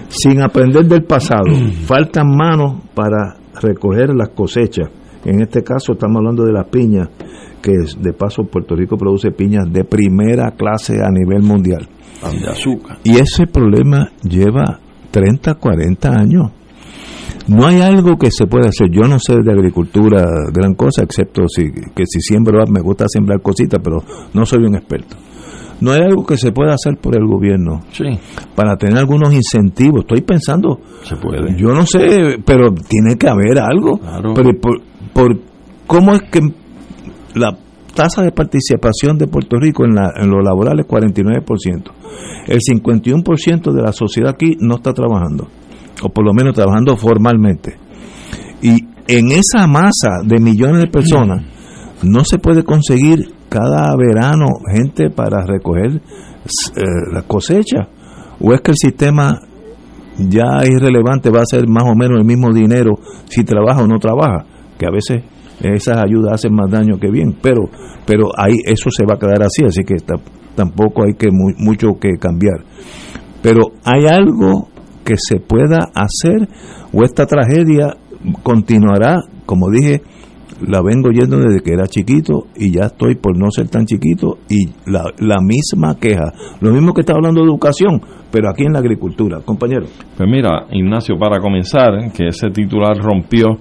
Sin 0.09 0.41
aprender 0.41 0.85
del 0.87 1.03
pasado, 1.03 1.45
faltan 1.85 2.27
manos 2.35 2.81
para 2.93 3.37
recoger 3.61 4.13
las 4.13 4.31
cosechas. 4.31 4.89
En 5.23 5.41
este 5.41 5.63
caso 5.63 5.93
estamos 5.93 6.17
hablando 6.17 6.43
de 6.43 6.51
las 6.51 6.67
piñas, 6.67 7.07
que 7.61 7.71
de 7.97 8.11
paso 8.11 8.43
Puerto 8.43 8.75
Rico 8.75 8.97
produce 8.97 9.31
piñas 9.31 9.71
de 9.71 9.85
primera 9.85 10.51
clase 10.51 10.95
a 11.01 11.09
nivel 11.09 11.43
mundial. 11.43 11.87
De 12.21 12.49
azúcar. 12.49 12.97
Y 13.05 13.15
ese 13.15 13.47
problema 13.47 14.11
lleva 14.21 14.81
30, 15.11 15.55
40 15.55 16.09
años. 16.09 16.51
No 17.49 17.65
hay 17.65 17.81
algo 17.81 18.17
que 18.17 18.29
se 18.31 18.47
pueda 18.47 18.69
hacer. 18.69 18.89
Yo 18.91 19.07
no 19.07 19.17
sé 19.19 19.35
de 19.43 19.51
agricultura 19.51 20.23
gran 20.53 20.75
cosa, 20.75 21.03
excepto 21.03 21.47
si, 21.47 21.63
que 21.95 22.03
si 22.05 22.21
siembro, 22.21 22.63
me 22.67 22.81
gusta 22.81 23.05
sembrar 23.07 23.41
cositas, 23.41 23.79
pero 23.83 24.03
no 24.33 24.45
soy 24.45 24.63
un 24.65 24.75
experto. 24.75 25.17
No 25.81 25.91
hay 25.91 26.01
algo 26.01 26.25
que 26.25 26.37
se 26.37 26.51
pueda 26.51 26.73
hacer 26.73 26.97
por 27.01 27.15
el 27.15 27.25
gobierno 27.25 27.79
Sí, 27.91 28.03
para 28.55 28.75
tener 28.75 28.97
algunos 28.97 29.33
incentivos. 29.33 30.01
Estoy 30.01 30.21
pensando, 30.21 30.79
se 31.03 31.15
puede. 31.15 31.57
yo 31.57 31.69
no 31.69 31.85
sé, 31.85 32.37
pero 32.45 32.73
tiene 32.73 33.15
que 33.17 33.29
haber 33.29 33.59
algo. 33.59 33.97
Claro. 33.97 34.33
Pero 34.35 34.51
por, 34.59 34.81
por 35.13 35.39
cómo 35.87 36.13
es 36.13 36.23
que 36.23 36.41
la 37.35 37.57
tasa 37.95 38.23
de 38.23 38.31
participación 38.31 39.17
de 39.17 39.27
Puerto 39.27 39.57
Rico 39.57 39.85
en, 39.85 39.95
la, 39.95 40.11
en 40.15 40.29
lo 40.29 40.41
laboral 40.41 40.79
es 40.79 40.87
49%. 40.87 41.91
El 42.47 42.59
51% 42.59 43.73
de 43.73 43.81
la 43.81 43.93
sociedad 43.93 44.31
aquí 44.31 44.57
no 44.59 44.75
está 44.75 44.93
trabajando, 44.93 45.47
o 46.03 46.09
por 46.09 46.25
lo 46.25 46.33
menos 46.33 46.53
trabajando 46.55 46.95
formalmente. 46.97 47.77
Y 48.61 48.85
en 49.07 49.31
esa 49.31 49.67
masa 49.67 50.21
de 50.25 50.39
millones 50.39 50.81
de 50.81 50.87
personas 50.87 51.43
no 52.03 52.23
se 52.23 52.37
puede 52.37 52.63
conseguir 52.63 53.33
cada 53.49 53.95
verano 53.97 54.45
gente 54.73 55.09
para 55.09 55.45
recoger 55.45 55.95
eh, 55.95 56.81
la 57.13 57.21
cosecha. 57.23 57.87
¿O 58.39 58.53
es 58.53 58.61
que 58.61 58.71
el 58.71 58.77
sistema 58.77 59.39
ya 60.17 60.59
es 60.63 60.69
irrelevante, 60.69 61.29
va 61.29 61.41
a 61.41 61.45
ser 61.45 61.67
más 61.67 61.83
o 61.83 61.95
menos 61.95 62.19
el 62.19 62.25
mismo 62.25 62.53
dinero 62.53 62.91
si 63.29 63.43
trabaja 63.43 63.81
o 63.83 63.87
no 63.87 63.97
trabaja? 63.99 64.45
Que 64.77 64.85
a 64.85 64.91
veces 64.91 65.23
esas 65.61 65.97
ayudas 65.97 66.33
hacen 66.35 66.53
más 66.53 66.69
daño 66.71 66.97
que 66.99 67.09
bien, 67.11 67.35
pero 67.41 67.63
pero 68.05 68.29
ahí 68.37 68.53
eso 68.65 68.89
se 68.89 69.05
va 69.05 69.15
a 69.15 69.19
quedar 69.19 69.43
así, 69.43 69.63
así 69.65 69.83
que 69.83 69.95
ta- 69.95 70.15
tampoco 70.55 71.03
hay 71.03 71.13
que 71.15 71.27
mu- 71.31 71.53
mucho 71.57 71.89
que 71.99 72.17
cambiar. 72.17 72.63
Pero 73.41 73.61
hay 73.83 74.05
algo 74.07 74.68
que 75.09 75.15
se 75.17 75.39
pueda 75.39 75.89
hacer 75.95 76.47
o 76.93 77.03
esta 77.03 77.25
tragedia 77.25 77.95
continuará, 78.43 79.17
como 79.47 79.71
dije, 79.71 80.03
la 80.67 80.83
vengo 80.83 81.09
yendo 81.09 81.39
desde 81.39 81.61
que 81.61 81.73
era 81.73 81.87
chiquito 81.87 82.43
y 82.55 82.71
ya 82.71 82.85
estoy 82.85 83.15
por 83.15 83.35
no 83.35 83.49
ser 83.49 83.69
tan 83.69 83.85
chiquito 83.85 84.37
y 84.49 84.67
la, 84.85 85.05
la 85.17 85.37
misma 85.41 85.95
queja, 85.99 86.31
lo 86.61 86.71
mismo 86.71 86.93
que 86.93 87.01
está 87.01 87.13
hablando 87.13 87.41
de 87.41 87.47
educación, 87.47 87.99
pero 88.31 88.51
aquí 88.51 88.65
en 88.65 88.73
la 88.73 88.79
agricultura, 88.79 89.39
compañero. 89.43 89.87
Pues 90.15 90.29
mira, 90.29 90.67
Ignacio, 90.71 91.17
para 91.17 91.39
comenzar, 91.39 92.11
que 92.13 92.27
ese 92.27 92.51
titular 92.51 92.95
rompió, 92.97 93.57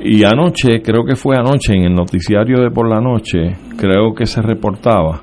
y 0.00 0.24
anoche, 0.24 0.82
creo 0.82 1.04
que 1.04 1.14
fue 1.14 1.36
anoche, 1.36 1.72
en 1.72 1.84
el 1.84 1.94
noticiario 1.94 2.60
de 2.60 2.70
por 2.70 2.88
la 2.88 3.00
noche, 3.00 3.52
creo 3.76 4.12
que 4.12 4.26
se 4.26 4.42
reportaba, 4.42 5.20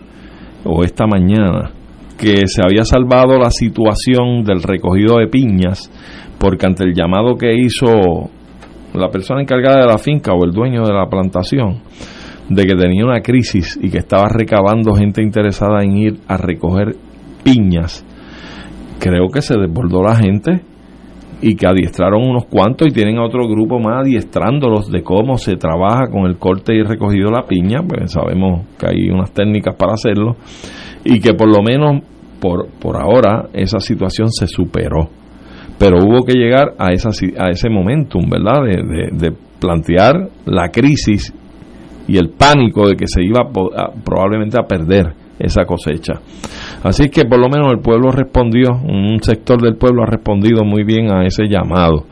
o 0.64 0.84
esta 0.84 1.06
mañana, 1.08 1.72
que 2.22 2.44
se 2.46 2.62
había 2.64 2.86
salvado 2.86 3.40
la 3.40 3.50
situación 3.50 4.44
del 4.44 4.62
recogido 4.62 5.18
de 5.18 5.28
piñas, 5.28 5.92
porque 6.40 6.68
ante 6.68 6.84
el 6.84 6.94
llamado 6.94 7.36
que 7.36 7.52
hizo 7.56 8.30
la 8.94 9.10
persona 9.10 9.42
encargada 9.42 9.80
de 9.82 9.88
la 9.88 9.98
finca 9.98 10.32
o 10.32 10.46
el 10.46 10.52
dueño 10.52 10.86
de 10.86 10.94
la 10.94 11.08
plantación, 11.10 11.82
de 12.48 12.64
que 12.64 12.76
tenía 12.76 13.06
una 13.06 13.22
crisis 13.22 13.80
y 13.82 13.90
que 13.90 13.98
estaba 13.98 14.28
recabando 14.30 14.94
gente 14.94 15.24
interesada 15.24 15.82
en 15.82 15.98
ir 15.98 16.20
a 16.28 16.38
recoger 16.38 16.96
piñas, 17.44 18.06
creo 19.00 19.30
que 19.34 19.42
se 19.42 19.58
desbordó 19.58 20.04
la 20.04 20.16
gente 20.16 20.62
y 21.42 21.56
que 21.56 21.66
adiestraron 21.66 22.22
unos 22.22 22.46
cuantos 22.46 22.88
y 22.88 22.92
tienen 22.92 23.18
a 23.18 23.26
otro 23.26 23.48
grupo 23.48 23.80
más 23.80 24.02
adiestrándolos 24.02 24.92
de 24.92 25.02
cómo 25.02 25.40
se 25.40 25.56
trabaja 25.56 26.12
con 26.12 26.28
el 26.28 26.38
corte 26.38 26.76
y 26.76 26.84
recogido 26.84 27.30
de 27.30 27.38
la 27.38 27.48
piña, 27.48 27.80
pues 27.82 28.12
sabemos 28.12 28.68
que 28.78 28.86
hay 28.90 29.10
unas 29.10 29.32
técnicas 29.32 29.76
para 29.76 29.94
hacerlo 29.94 30.36
y 31.04 31.20
que 31.20 31.34
por 31.34 31.48
lo 31.48 31.64
menos 31.64 32.04
por, 32.42 32.68
por 32.80 32.98
ahora 32.98 33.48
esa 33.54 33.80
situación 33.80 34.30
se 34.32 34.48
superó. 34.48 35.08
Pero 35.80 35.98
hubo 36.04 36.26
que 36.26 36.34
llegar 36.34 36.74
a, 36.78 36.92
esa, 36.92 37.10
a 37.40 37.50
ese 37.50 37.70
momentum, 37.70 38.24
¿verdad? 38.30 38.64
De, 38.66 39.10
de- 39.30 39.36
plantear 39.62 40.16
la 40.46 40.70
crisis 40.70 41.32
y 42.08 42.18
el 42.18 42.30
pánico 42.32 42.88
de 42.88 42.96
que 42.96 43.06
se 43.08 43.22
iba 43.24 43.42
a- 43.42 43.92
probablemente 44.04 44.58
a 44.60 44.66
perder 44.66 45.14
esa 45.38 45.66
cosecha. 45.66 46.14
Así 46.84 47.10
que 47.10 47.26
por 47.26 47.40
lo 47.40 47.48
menos 47.48 47.72
el 47.72 47.80
pueblo 47.80 48.10
respondió, 48.12 48.70
un 48.84 49.20
sector 49.22 49.62
del 49.62 49.76
pueblo 49.76 50.02
ha 50.02 50.08
respondido 50.08 50.64
muy 50.66 50.84
bien 50.84 51.12
a 51.12 51.26
ese 51.26 51.44
llamado. 51.48 52.06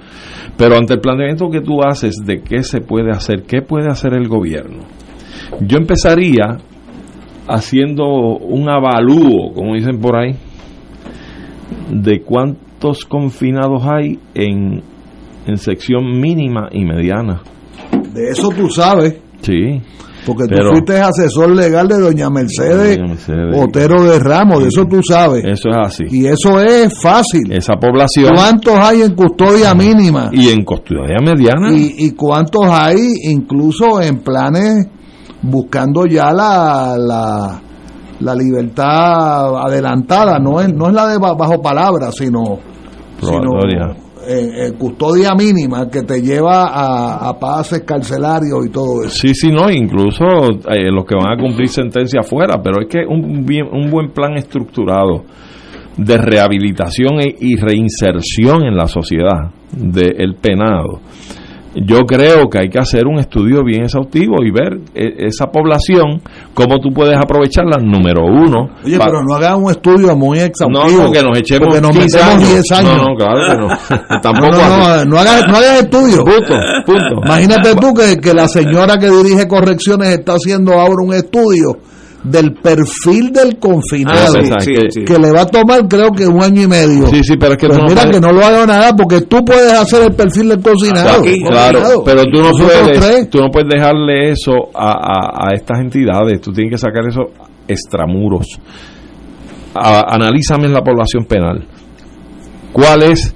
Pero 0.58 0.78
ante 0.78 0.94
el 0.94 1.00
planteamiento 1.00 1.50
que 1.50 1.62
tú 1.62 1.82
haces 1.84 2.16
de 2.24 2.42
qué 2.44 2.62
se 2.64 2.82
puede 2.82 3.10
hacer, 3.12 3.44
qué 3.48 3.62
puede 3.64 3.88
hacer 3.90 4.14
el 4.14 4.28
gobierno, 4.28 4.84
yo 5.62 5.78
empezaría 5.78 6.58
haciendo 7.50 8.06
un 8.38 8.70
avalúo, 8.70 9.54
como 9.54 9.74
dicen 9.76 10.00
por 10.00 10.16
ahí, 10.16 10.36
de 11.92 12.22
cuántos 12.22 13.06
confinados 13.06 13.84
hay 13.86 14.20
en, 14.36 14.82
en 15.46 15.58
sección 15.58 16.20
mínima 16.20 16.70
y 16.72 16.86
mediana. 16.86 17.42
De 18.14 18.30
eso 18.30 18.50
tú 18.50 18.70
sabes. 18.70 19.16
Sí. 19.42 19.82
Porque 20.26 20.44
tú 20.44 20.56
Pero- 20.56 20.72
fuiste 20.72 21.00
asesor 21.00 21.56
legal 21.56 21.88
de 21.88 21.98
doña 21.98 22.30
Mercedes, 22.30 22.98
Doña 22.98 23.10
Mercedes. 23.10 23.56
Otero 23.58 24.04
de 24.04 24.20
Ramos, 24.20 24.60
de 24.62 24.68
eso 24.68 24.86
tú 24.86 25.00
sabes. 25.02 25.44
Eso 25.46 25.70
es 25.70 25.78
así. 25.82 26.04
Y 26.12 26.26
eso 26.28 26.62
es 26.62 26.94
fácil. 27.02 27.50
Esa 27.52 27.74
población. 27.76 28.34
¿Cuántos 28.36 28.76
hay 28.76 29.02
en 29.02 29.16
custodia 29.16 29.74
mínima? 29.74 30.30
Y 30.34 30.50
en 30.50 30.64
custodia 30.66 31.18
mediana. 31.24 31.72
y, 31.74 32.06
y 32.06 32.12
cuántos 32.12 32.66
hay 32.66 32.98
incluso 33.32 34.02
en 34.02 34.18
planes 34.20 34.88
buscando 35.42 36.06
ya 36.06 36.32
la, 36.32 36.96
la, 36.98 37.62
la 38.20 38.36
libertad 38.36 39.56
adelantada, 39.66 40.40
no 40.40 40.60
es, 40.62 40.74
no 40.74 40.88
es 40.88 40.94
la 40.94 41.08
de 41.08 41.18
ba- 41.18 41.34
bajo 41.36 41.62
palabra, 41.62 42.12
sino, 42.12 42.58
sino 43.22 43.52
eh, 44.28 44.68
eh, 44.68 44.74
custodia 44.78 45.34
mínima 45.34 45.90
que 45.90 46.04
te 46.04 46.22
lleva 46.22 46.66
a, 46.68 47.30
a 47.30 47.40
pases 47.40 47.82
carcelarios 47.84 48.66
y 48.66 48.70
todo 48.70 49.04
eso. 49.06 49.16
Sí, 49.16 49.34
sí, 49.34 49.50
no, 49.52 49.72
incluso 49.72 50.24
eh, 50.70 50.92
los 50.92 51.06
que 51.06 51.16
van 51.16 51.38
a 51.40 51.42
cumplir 51.42 51.70
sentencia 51.70 52.20
afuera, 52.20 52.62
pero 52.62 52.82
es 52.82 52.88
que 52.90 53.00
un, 53.08 53.46
bien, 53.46 53.66
un 53.72 53.90
buen 53.90 54.12
plan 54.12 54.34
estructurado 54.36 55.24
de 55.98 56.18
rehabilitación 56.18 57.20
e- 57.22 57.36
y 57.40 57.56
reinserción 57.56 58.64
en 58.64 58.76
la 58.76 58.88
sociedad 58.88 59.52
del 59.72 60.36
penado. 60.36 61.00
Yo 61.76 62.00
creo 62.06 62.50
que 62.50 62.60
hay 62.60 62.70
que 62.70 62.80
hacer 62.80 63.06
un 63.06 63.20
estudio 63.20 63.64
bien 63.64 63.84
exhaustivo 63.84 64.44
y 64.44 64.52
ver 64.52 64.80
eh, 64.96 65.28
esa 65.28 65.48
población, 65.48 66.22
cómo 66.54 66.80
tú 66.80 66.90
puedes 66.92 67.16
aprovecharla, 67.18 67.78
número 67.78 68.26
uno. 68.26 68.70
Oye, 68.84 68.98
pero 68.98 69.22
no 69.24 69.36
hagan 69.36 69.64
un 69.64 69.72
estudio 69.72 70.16
muy 70.16 70.40
exhaustivo. 70.40 71.04
no, 71.04 71.12
que 71.12 71.22
nos 71.22 71.38
echemos 71.38 71.68
porque 71.68 71.82
nos 71.82 71.92
15 71.92 72.18
metemos 72.18 72.36
años. 72.36 72.54
10 72.54 72.72
años. 72.72 72.96
No, 72.96 73.06
no, 73.06 73.16
claro 73.16 73.40
que 73.52 73.58
no. 73.58 73.98
Tampoco 74.22 74.52
no, 74.52 74.68
no, 74.68 75.06
no 75.06 75.20
hagas, 75.20 75.48
no 75.48 75.58
hagas 75.58 75.84
estudio. 75.84 76.26
Punto, 76.26 76.56
punto. 76.86 77.22
Imagínate 77.26 77.76
tú 77.76 77.94
que, 77.94 78.18
que 78.18 78.34
la 78.34 78.48
señora 78.48 78.98
que 78.98 79.10
dirige 79.10 79.48
correcciones 79.48 80.10
está 80.10 80.34
haciendo 80.34 80.74
ahora 80.74 81.04
un 81.04 81.14
estudio 81.14 81.78
del 82.24 82.54
perfil 82.54 83.32
del 83.32 83.58
confinado 83.60 84.38
Ah, 84.38 84.60
sí, 84.60 84.74
sí, 84.76 84.82
sí. 84.90 85.06
que 85.06 85.18
le 85.18 85.32
va 85.32 85.42
a 85.42 85.46
tomar 85.46 85.88
creo 85.88 86.12
que 86.12 86.28
un 86.28 86.44
año 86.44 86.64
y 86.64 86.68
medio. 86.68 87.08
Sí, 87.08 87.22
sí, 87.24 87.36
pero 87.40 87.54
es 87.54 87.58
que 87.58 87.68
Pues 87.68 87.80
no 87.80 87.86
mira 87.86 88.02
puedes- 88.04 88.16
que 88.18 88.22
no 88.22 88.32
lo 88.34 88.44
haga 88.46 88.66
nada 88.66 88.94
porque 88.96 89.22
tú 89.22 89.44
puedes 89.46 89.72
hacer 89.72 90.04
el 90.04 90.14
perfil 90.16 90.50
del 90.50 90.62
cocinado. 90.62 91.22
Aquí, 91.22 91.40
claro, 91.42 92.04
pero 92.04 92.24
tú 92.26 92.38
no 92.42 92.50
Nosotros 92.52 92.72
puedes, 92.82 93.00
tres. 93.00 93.30
tú 93.30 93.38
no 93.40 93.50
puedes 93.50 93.70
dejarle 93.70 94.32
eso 94.32 94.52
a, 94.76 94.92
a- 94.92 95.48
a 95.50 95.54
estas 95.54 95.80
entidades. 95.80 96.42
Tú 96.42 96.52
tienes 96.52 96.72
que 96.74 96.78
sacar 96.78 97.08
eso 97.08 97.22
extramuros. 97.68 98.46
A- 99.76 100.14
analízame 100.16 100.68
la 100.68 100.82
población 100.84 101.26
penal. 101.26 101.66
¿Cuál 102.74 103.04
es 103.04 103.34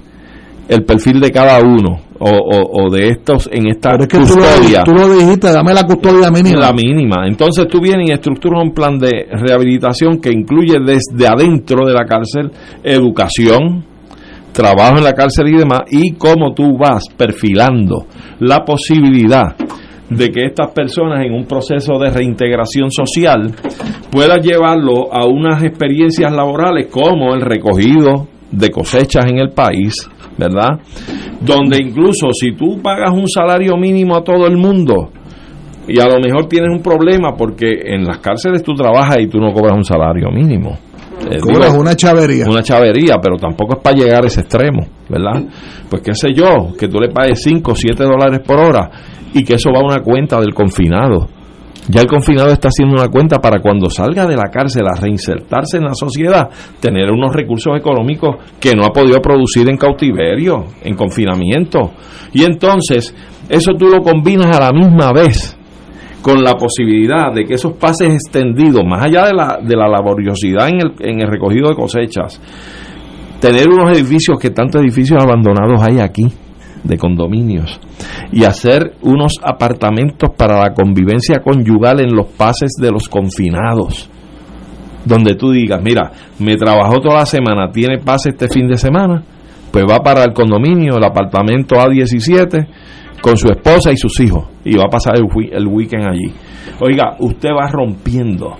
el 0.68 0.84
perfil 0.84 1.20
de 1.20 1.30
cada 1.30 1.58
uno 1.60 2.00
o, 2.18 2.28
o- 2.30 2.84
o 2.86 2.90
de 2.90 3.08
estos 3.08 3.48
en 3.52 3.68
esta 3.68 3.90
Pero 3.90 4.02
es 4.04 4.08
que 4.08 4.18
tú 4.18 4.24
custodia? 4.34 4.78
lo, 4.80 4.84
tú 4.84 4.92
lo 4.92 5.16
dijiste, 5.16 5.52
dame 5.52 5.74
la 5.74 5.82
custodia 5.84 6.30
mínima. 6.30 6.60
La 6.60 6.72
mínima. 6.72 7.26
Entonces 7.26 7.66
tú 7.68 7.80
vienes 7.80 8.08
y 8.08 8.12
estructuras 8.12 8.62
un 8.62 8.72
plan 8.72 8.98
de 8.98 9.26
rehabilitación 9.30 10.20
que 10.20 10.30
incluye 10.30 10.76
desde 10.84 11.26
adentro 11.26 11.86
de 11.86 11.92
la 11.92 12.04
cárcel 12.06 12.50
educación, 12.82 13.84
trabajo 14.52 14.98
en 14.98 15.04
la 15.04 15.12
cárcel 15.12 15.48
y 15.48 15.56
demás, 15.58 15.82
y 15.90 16.12
cómo 16.12 16.54
tú 16.54 16.76
vas 16.78 17.04
perfilando 17.16 18.06
la 18.40 18.64
posibilidad 18.64 19.56
de 20.10 20.30
que 20.30 20.44
estas 20.44 20.70
personas 20.72 21.24
en 21.24 21.32
un 21.34 21.44
proceso 21.46 21.98
de 21.98 22.10
reintegración 22.10 22.90
social 22.90 23.52
puedan 24.10 24.40
llevarlo 24.40 25.12
a 25.12 25.26
unas 25.26 25.62
experiencias 25.64 26.30
laborales 26.32 26.86
como 26.90 27.34
el 27.34 27.40
recogido 27.40 28.28
de 28.52 28.70
cosechas 28.70 29.24
en 29.26 29.38
el 29.38 29.50
país, 29.50 30.08
¿verdad? 30.38 30.80
Donde 31.40 31.78
incluso 31.82 32.28
si 32.32 32.52
tú 32.52 32.80
pagas 32.82 33.12
un 33.12 33.28
salario 33.28 33.76
mínimo 33.76 34.16
a 34.16 34.22
todo 34.22 34.46
el 34.46 34.56
mundo, 34.56 35.10
y 35.86 36.00
a 36.00 36.06
lo 36.06 36.18
mejor 36.18 36.46
tienes 36.46 36.70
un 36.70 36.82
problema 36.82 37.34
porque 37.36 37.70
en 37.84 38.04
las 38.04 38.18
cárceles 38.18 38.62
tú 38.62 38.72
trabajas 38.74 39.18
y 39.20 39.26
tú 39.26 39.38
no 39.38 39.52
cobras 39.52 39.76
un 39.76 39.84
salario 39.84 40.30
mínimo. 40.30 40.78
Eh, 41.30 41.38
Cobras 41.40 41.70
digo, 41.70 41.80
una 41.80 41.94
chavería. 41.94 42.46
una 42.48 42.62
chavería, 42.62 43.16
pero 43.22 43.36
tampoco 43.36 43.76
es 43.76 43.82
para 43.82 43.96
llegar 43.96 44.24
a 44.24 44.26
ese 44.26 44.40
extremo, 44.40 44.86
¿verdad? 45.08 45.44
Pues 45.88 46.02
qué 46.02 46.14
sé 46.14 46.32
yo, 46.34 46.74
que 46.78 46.88
tú 46.88 46.98
le 46.98 47.08
pagues 47.10 47.42
5 47.42 47.72
o 47.72 47.74
7 47.74 48.02
dólares 48.04 48.40
por 48.46 48.58
hora 48.58 48.90
y 49.32 49.44
que 49.44 49.54
eso 49.54 49.70
va 49.72 49.80
a 49.80 49.84
una 49.84 50.02
cuenta 50.02 50.40
del 50.40 50.54
confinado. 50.54 51.28
Ya 51.88 52.00
el 52.00 52.06
confinado 52.06 52.48
está 52.48 52.68
haciendo 52.68 52.94
una 52.94 53.08
cuenta 53.08 53.38
para 53.40 53.60
cuando 53.60 53.90
salga 53.90 54.26
de 54.26 54.36
la 54.36 54.50
cárcel 54.50 54.86
a 54.86 54.98
reinsertarse 54.98 55.76
en 55.76 55.84
la 55.84 55.94
sociedad, 55.94 56.48
tener 56.80 57.10
unos 57.10 57.34
recursos 57.34 57.76
económicos 57.76 58.36
que 58.58 58.74
no 58.74 58.84
ha 58.84 58.92
podido 58.92 59.20
producir 59.20 59.68
en 59.68 59.76
cautiverio, 59.76 60.64
en 60.82 60.94
confinamiento. 60.94 61.92
Y 62.32 62.44
entonces, 62.44 63.14
eso 63.48 63.72
tú 63.78 63.86
lo 63.86 64.02
combinas 64.02 64.56
a 64.56 64.60
la 64.60 64.72
misma 64.72 65.12
vez 65.12 65.58
con 66.22 66.42
la 66.42 66.56
posibilidad 66.56 67.34
de 67.34 67.44
que 67.44 67.54
esos 67.54 67.74
pases 67.74 68.14
extendidos, 68.14 68.82
más 68.82 69.04
allá 69.04 69.26
de 69.26 69.34
la, 69.34 69.58
de 69.62 69.76
la 69.76 69.86
laboriosidad 69.86 70.70
en 70.70 70.76
el, 70.76 70.92
en 71.00 71.20
el 71.20 71.28
recogido 71.28 71.68
de 71.68 71.74
cosechas, 71.74 72.40
tener 73.40 73.68
unos 73.68 73.90
edificios, 73.90 74.38
que 74.40 74.48
tantos 74.48 74.80
edificios 74.80 75.22
abandonados 75.22 75.82
hay 75.82 76.00
aquí, 76.00 76.32
de 76.84 76.96
condominios, 76.98 77.80
y 78.30 78.44
hacer 78.44 78.94
unos 79.02 79.34
apartamentos 79.42 80.30
para 80.36 80.60
la 80.60 80.74
convivencia 80.74 81.40
conyugal 81.42 82.00
en 82.00 82.14
los 82.14 82.28
pases 82.28 82.72
de 82.80 82.90
los 82.90 83.08
confinados, 83.08 84.08
donde 85.04 85.34
tú 85.34 85.50
digas, 85.50 85.82
mira, 85.82 86.12
me 86.38 86.56
trabajó 86.56 87.00
toda 87.00 87.20
la 87.20 87.26
semana, 87.26 87.70
tiene 87.72 87.98
pase 87.98 88.30
este 88.30 88.48
fin 88.48 88.68
de 88.68 88.76
semana, 88.76 89.22
pues 89.70 89.84
va 89.90 89.98
para 89.98 90.24
el 90.24 90.32
condominio, 90.32 90.96
el 90.96 91.04
apartamento 91.04 91.76
A17, 91.76 92.66
con 93.20 93.36
su 93.36 93.48
esposa 93.48 93.90
y 93.90 93.96
sus 93.96 94.20
hijos, 94.20 94.44
y 94.64 94.76
va 94.76 94.84
a 94.84 94.90
pasar 94.90 95.14
el, 95.16 95.26
el 95.52 95.66
weekend 95.66 96.06
allí. 96.06 96.32
Oiga, 96.80 97.16
usted 97.18 97.50
va 97.50 97.68
rompiendo 97.68 98.56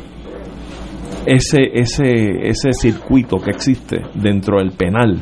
ese, 1.27 1.71
ese, 1.73 2.49
ese 2.49 2.73
circuito 2.73 3.39
que 3.39 3.51
existe 3.51 4.03
dentro 4.15 4.59
del 4.59 4.73
penal, 4.73 5.21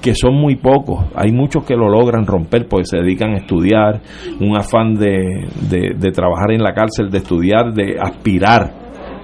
que 0.00 0.14
son 0.14 0.34
muy 0.34 0.56
pocos. 0.56 1.06
Hay 1.14 1.32
muchos 1.32 1.64
que 1.64 1.74
lo 1.74 1.88
logran 1.88 2.26
romper 2.26 2.66
porque 2.68 2.86
se 2.86 2.98
dedican 2.98 3.32
a 3.32 3.38
estudiar, 3.38 4.00
un 4.40 4.56
afán 4.56 4.94
de, 4.94 5.48
de, 5.68 6.10
trabajar 6.12 6.52
en 6.52 6.62
la 6.62 6.72
cárcel, 6.72 7.10
de 7.10 7.18
estudiar, 7.18 7.72
de 7.72 7.96
aspirar 8.00 8.72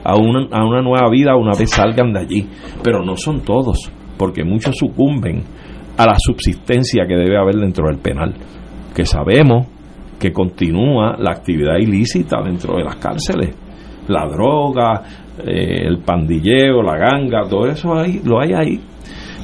a 0.05 0.17
una, 0.17 0.47
a 0.51 0.65
una 0.65 0.83
nueva 0.83 1.09
vida 1.11 1.37
una 1.37 1.57
vez 1.59 1.71
salgan 1.71 2.13
de 2.13 2.21
allí. 2.21 2.49
Pero 2.83 3.05
no 3.05 3.17
son 3.17 3.43
todos, 3.43 3.91
porque 4.19 4.45
muchos 4.45 4.77
sucumben 4.77 5.43
a 5.97 6.07
la 6.07 6.17
subsistencia 6.19 7.07
que 7.07 7.15
debe 7.15 7.39
haber 7.39 7.57
dentro 7.57 7.87
del 7.87 7.99
penal, 7.99 8.35
que 8.95 9.05
sabemos 9.05 9.69
que 10.19 10.33
continúa 10.33 11.17
la 11.19 11.33
actividad 11.33 11.77
ilícita 11.77 12.43
dentro 12.43 12.77
de 12.77 12.85
las 12.85 12.97
cárceles. 12.97 13.57
La 14.09 14.27
droga, 14.27 15.03
eh, 15.39 15.87
el 15.87 15.99
pandilleo, 15.99 16.83
la 16.83 16.97
ganga, 16.97 17.49
todo 17.49 17.67
eso 17.67 17.95
ahí, 17.95 18.21
lo 18.25 18.41
hay 18.41 18.53
ahí. 18.53 18.81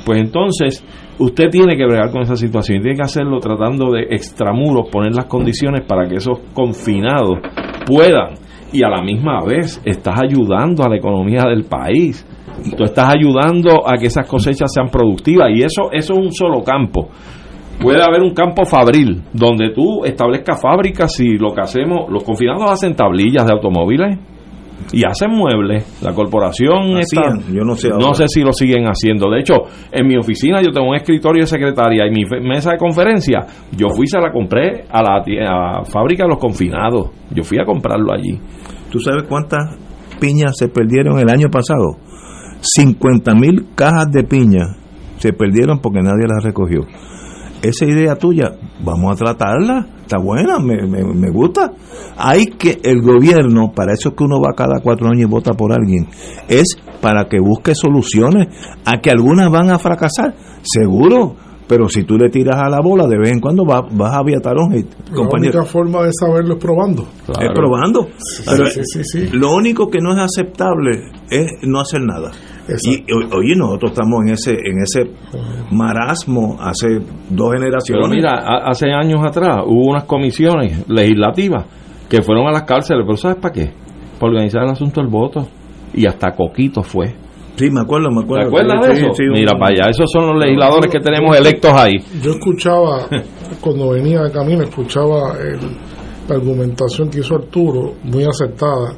Pues 0.05 0.20
entonces, 0.20 0.85
usted 1.20 1.50
tiene 1.50 1.76
que 1.76 1.84
bregar 1.84 2.10
con 2.10 2.22
esa 2.22 2.34
situación 2.34 2.78
y 2.78 2.80
tiene 2.80 2.96
que 2.96 3.02
hacerlo 3.02 3.38
tratando 3.40 3.92
de 3.92 4.02
extramuros, 4.10 4.88
poner 4.90 5.14
las 5.14 5.26
condiciones 5.26 5.82
para 5.86 6.08
que 6.08 6.16
esos 6.16 6.38
confinados 6.54 7.38
puedan. 7.86 8.34
Y 8.72 8.82
a 8.84 8.88
la 8.88 9.02
misma 9.02 9.44
vez 9.44 9.80
estás 9.84 10.20
ayudando 10.22 10.84
a 10.84 10.88
la 10.88 10.96
economía 10.96 11.42
del 11.48 11.64
país. 11.64 12.24
Tú 12.76 12.84
estás 12.84 13.14
ayudando 13.14 13.86
a 13.86 13.98
que 13.98 14.06
esas 14.06 14.26
cosechas 14.28 14.72
sean 14.72 14.88
productivas. 14.88 15.50
Y 15.52 15.62
eso, 15.62 15.90
eso 15.92 16.12
es 16.14 16.18
un 16.18 16.32
solo 16.32 16.62
campo. 16.62 17.08
Puede 17.80 18.02
haber 18.02 18.22
un 18.22 18.32
campo 18.32 18.64
fabril 18.64 19.22
donde 19.32 19.70
tú 19.74 20.04
establezcas 20.04 20.60
fábricas 20.60 21.18
y 21.20 21.36
lo 21.36 21.52
que 21.52 21.62
hacemos, 21.62 22.10
los 22.10 22.22
confinados 22.22 22.70
hacen 22.70 22.94
tablillas 22.94 23.44
de 23.44 23.52
automóviles 23.52 24.18
y 24.93 25.05
hacen 25.05 25.31
muebles. 25.31 26.01
La 26.03 26.12
corporación 26.12 26.99
está, 26.99 27.39
yo 27.53 27.62
no 27.64 27.74
sé 27.74 27.89
no 27.91 28.14
sé 28.14 28.24
si 28.28 28.43
lo 28.43 28.53
siguen 28.53 28.85
haciendo. 28.85 29.31
De 29.31 29.41
hecho, 29.41 29.55
en 29.91 30.07
mi 30.07 30.16
oficina 30.16 30.61
yo 30.62 30.72
tengo 30.72 30.89
un 30.89 30.97
escritorio 30.97 31.43
de 31.43 31.47
secretaria 31.47 32.07
y 32.07 32.11
mi 32.11 32.24
mesa 32.41 32.72
de 32.72 32.78
conferencia, 32.78 33.47
yo 33.76 33.89
fui 33.91 34.07
se 34.07 34.18
la 34.18 34.33
compré 34.33 34.85
a 34.91 35.03
la, 35.03 35.22
a 35.22 35.78
la 35.78 35.85
fábrica 35.85 36.24
de 36.24 36.31
los 36.31 36.39
confinados. 36.39 37.11
Yo 37.31 37.43
fui 37.43 37.59
a 37.59 37.64
comprarlo 37.64 38.12
allí. 38.12 38.39
¿Tú 38.91 38.99
sabes 38.99 39.24
cuántas 39.28 39.76
piñas 40.20 40.57
se 40.57 40.68
perdieron 40.68 41.18
el 41.18 41.28
año 41.28 41.49
pasado? 41.49 41.97
50 42.61 43.35
mil 43.35 43.68
cajas 43.74 44.11
de 44.11 44.24
piña 44.24 44.76
se 45.18 45.33
perdieron 45.33 45.78
porque 45.81 46.01
nadie 46.01 46.26
las 46.26 46.43
recogió. 46.43 46.81
Esa 47.62 47.84
idea 47.84 48.14
tuya, 48.16 48.52
vamos 48.82 49.12
a 49.12 49.16
tratarla, 49.16 49.86
está 50.00 50.16
buena, 50.18 50.58
me, 50.58 50.86
me, 50.86 51.02
me 51.04 51.30
gusta. 51.30 51.72
Hay 52.16 52.46
que, 52.46 52.80
el 52.82 53.02
gobierno, 53.02 53.72
para 53.74 53.92
eso 53.92 54.11
es 54.11 54.14
que 54.14 54.24
uno 54.24 54.40
va 54.40 54.54
cada 54.56 54.80
cuatro 54.82 55.08
años 55.08 55.22
y 55.22 55.30
vota 55.30 55.52
por 55.52 55.72
alguien, 55.72 56.06
es 56.48 56.76
para 57.02 57.28
que 57.28 57.38
busque 57.38 57.74
soluciones, 57.74 58.48
a 58.86 59.00
que 59.00 59.11
algunas 59.11 59.50
van 59.50 59.70
a 59.70 59.78
fracasar, 59.78 60.34
seguro, 60.62 61.34
pero 61.68 61.88
si 61.88 62.02
tú 62.04 62.16
le 62.16 62.30
tiras 62.30 62.56
a 62.61 62.68
la 62.68 62.80
bola, 62.82 63.06
de 63.06 63.16
vez 63.18 63.30
en 63.30 63.40
cuando 63.40 63.64
va- 63.64 63.86
vas 63.92 64.14
a 64.14 64.18
aviatar 64.18 64.56
un 64.56 64.72
hit, 64.72 64.86
La 65.12 65.28
única 65.38 65.62
forma 65.64 66.02
de 66.04 66.11
saberlo 66.18 66.54
es 66.54 66.61
probando. 66.61 67.06
Es 67.28 67.48
probando. 67.54 68.08
Pero 68.46 68.66
sí, 68.70 68.80
sí, 68.84 69.04
sí. 69.04 69.28
lo 69.32 69.54
único 69.54 69.88
que 69.88 69.98
no 70.00 70.12
es 70.12 70.18
aceptable 70.18 71.11
es 71.30 71.46
no 71.62 71.78
hacer 71.80 72.00
nada. 72.02 72.32
Y 72.84 73.04
oye, 73.12 73.54
nosotros 73.56 73.92
estamos 73.92 74.20
en 74.24 74.28
ese 74.30 74.50
en 74.52 74.82
ese 74.82 75.10
marasmo 75.70 76.56
hace 76.60 77.00
dos 77.28 77.52
generaciones. 77.52 78.04
Pero 78.04 78.08
mira, 78.08 78.34
hace 78.66 78.90
años 78.92 79.20
atrás 79.24 79.58
hubo 79.66 79.90
unas 79.90 80.04
comisiones 80.04 80.88
legislativas 80.88 81.64
que 82.08 82.22
fueron 82.22 82.46
a 82.48 82.52
las 82.52 82.62
cárceles, 82.64 83.04
pero 83.06 83.16
¿sabes 83.16 83.38
para 83.38 83.52
qué? 83.54 83.70
Para 84.18 84.32
organizar 84.32 84.62
el 84.64 84.70
asunto 84.70 85.00
del 85.00 85.10
voto. 85.10 85.46
Y 85.92 86.06
hasta 86.06 86.32
Coquito 86.36 86.82
fue. 86.82 87.14
Sí, 87.56 87.68
me 87.70 87.80
acuerdo, 87.80 88.10
me 88.10 88.20
¿Te 88.20 88.24
acuerdo. 88.24 88.46
acuerdas 88.48 88.86
de 88.86 88.92
eso? 88.92 89.14
sí, 89.14 89.22
Mira 89.32 89.52
un- 89.54 89.58
para 89.58 89.72
allá, 89.74 89.90
esos 89.90 90.10
son 90.10 90.26
los 90.28 90.38
legisladores 90.44 90.90
que 90.90 91.00
tenemos 91.00 91.36
electos 91.36 91.72
ahí. 91.74 91.94
Yo 92.22 92.30
escuchaba, 92.30 93.06
cuando 93.60 93.90
venía 93.90 94.22
de 94.22 94.30
camino, 94.30 94.62
escuchaba 94.62 95.36
el- 95.38 95.76
la 96.28 96.36
argumentación 96.36 97.10
que 97.10 97.18
hizo 97.20 97.34
Arturo, 97.34 97.94
muy 98.04 98.24
acertada. 98.24 98.94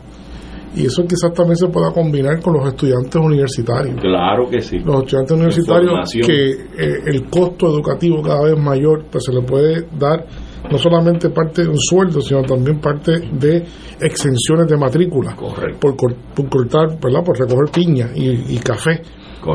Y 0.74 0.86
eso 0.86 1.02
quizás 1.04 1.32
también 1.34 1.56
se 1.56 1.68
pueda 1.68 1.90
combinar 1.92 2.40
con 2.40 2.54
los 2.54 2.66
estudiantes 2.66 3.14
universitarios. 3.16 4.00
Claro 4.00 4.48
que 4.48 4.60
sí. 4.62 4.78
Los 4.78 5.02
estudiantes 5.02 5.32
universitarios 5.32 5.92
que 6.26 6.50
eh, 6.50 6.98
el 7.06 7.28
costo 7.28 7.66
educativo 7.68 8.22
cada 8.22 8.44
vez 8.44 8.58
mayor, 8.58 9.04
pues 9.10 9.24
se 9.24 9.32
le 9.32 9.42
puede 9.42 9.86
dar 9.98 10.24
no 10.70 10.78
solamente 10.78 11.28
parte 11.30 11.62
de 11.62 11.68
un 11.68 11.78
sueldo, 11.78 12.20
sino 12.20 12.42
también 12.42 12.78
parte 12.80 13.12
de 13.32 13.64
exenciones 14.00 14.66
de 14.68 14.76
matrícula. 14.76 15.34
Por, 15.78 15.96
cor- 15.96 16.16
por 16.34 16.48
cortar, 16.48 16.98
¿verdad? 17.00 17.22
Por 17.24 17.38
recoger 17.38 17.70
piña 17.72 18.10
y, 18.14 18.54
y 18.54 18.58
café. 18.58 19.02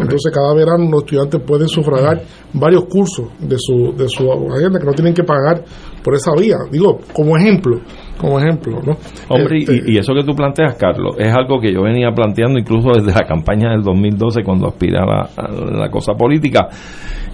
Entonces 0.04 0.32
cada 0.34 0.54
verano 0.54 0.90
los 0.92 1.04
estudiantes 1.04 1.42
pueden 1.42 1.68
sufragar 1.68 2.22
varios 2.54 2.86
cursos 2.86 3.28
de 3.40 3.56
su, 3.58 3.94
de 3.98 4.08
su 4.10 4.32
agenda 4.32 4.80
que 4.80 4.86
no 4.86 4.94
tienen 4.94 5.14
que 5.14 5.24
pagar 5.24 5.64
por 6.04 6.14
esa 6.16 6.32
vía. 6.38 6.56
Digo, 6.72 7.00
como 7.14 7.38
ejemplo, 7.38 7.80
como 8.20 8.40
ejemplo, 8.40 8.82
¿no? 8.86 8.98
Hombre, 9.30 9.60
y- 9.60 9.64
Este, 9.64 9.92
y, 9.92 9.98
eso 9.98 10.14
que 10.14 10.24
tú 10.24 10.34
planteas, 10.36 10.76
Carlos, 10.76 11.16
es 11.18 11.34
algo 11.34 11.60
que 11.60 11.72
yo 11.74 11.84
venía 11.84 12.12
planteando 12.12 12.60
incluso 12.60 12.90
desde 12.94 13.12
la 13.18 13.26
campaña 13.28 13.72
del 13.72 13.84
2012 13.84 14.44
cuando 14.44 14.68
aspiré 14.68 14.98
a 14.98 15.06
la, 15.06 15.30
a 15.36 15.52
la 15.80 15.90
cosa 15.90 16.14
política, 16.14 16.68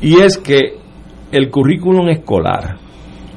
y 0.02 0.20
es 0.20 0.38
que 0.38 0.78
el 1.32 1.50
currículum 1.50 2.10
escolar 2.10 2.78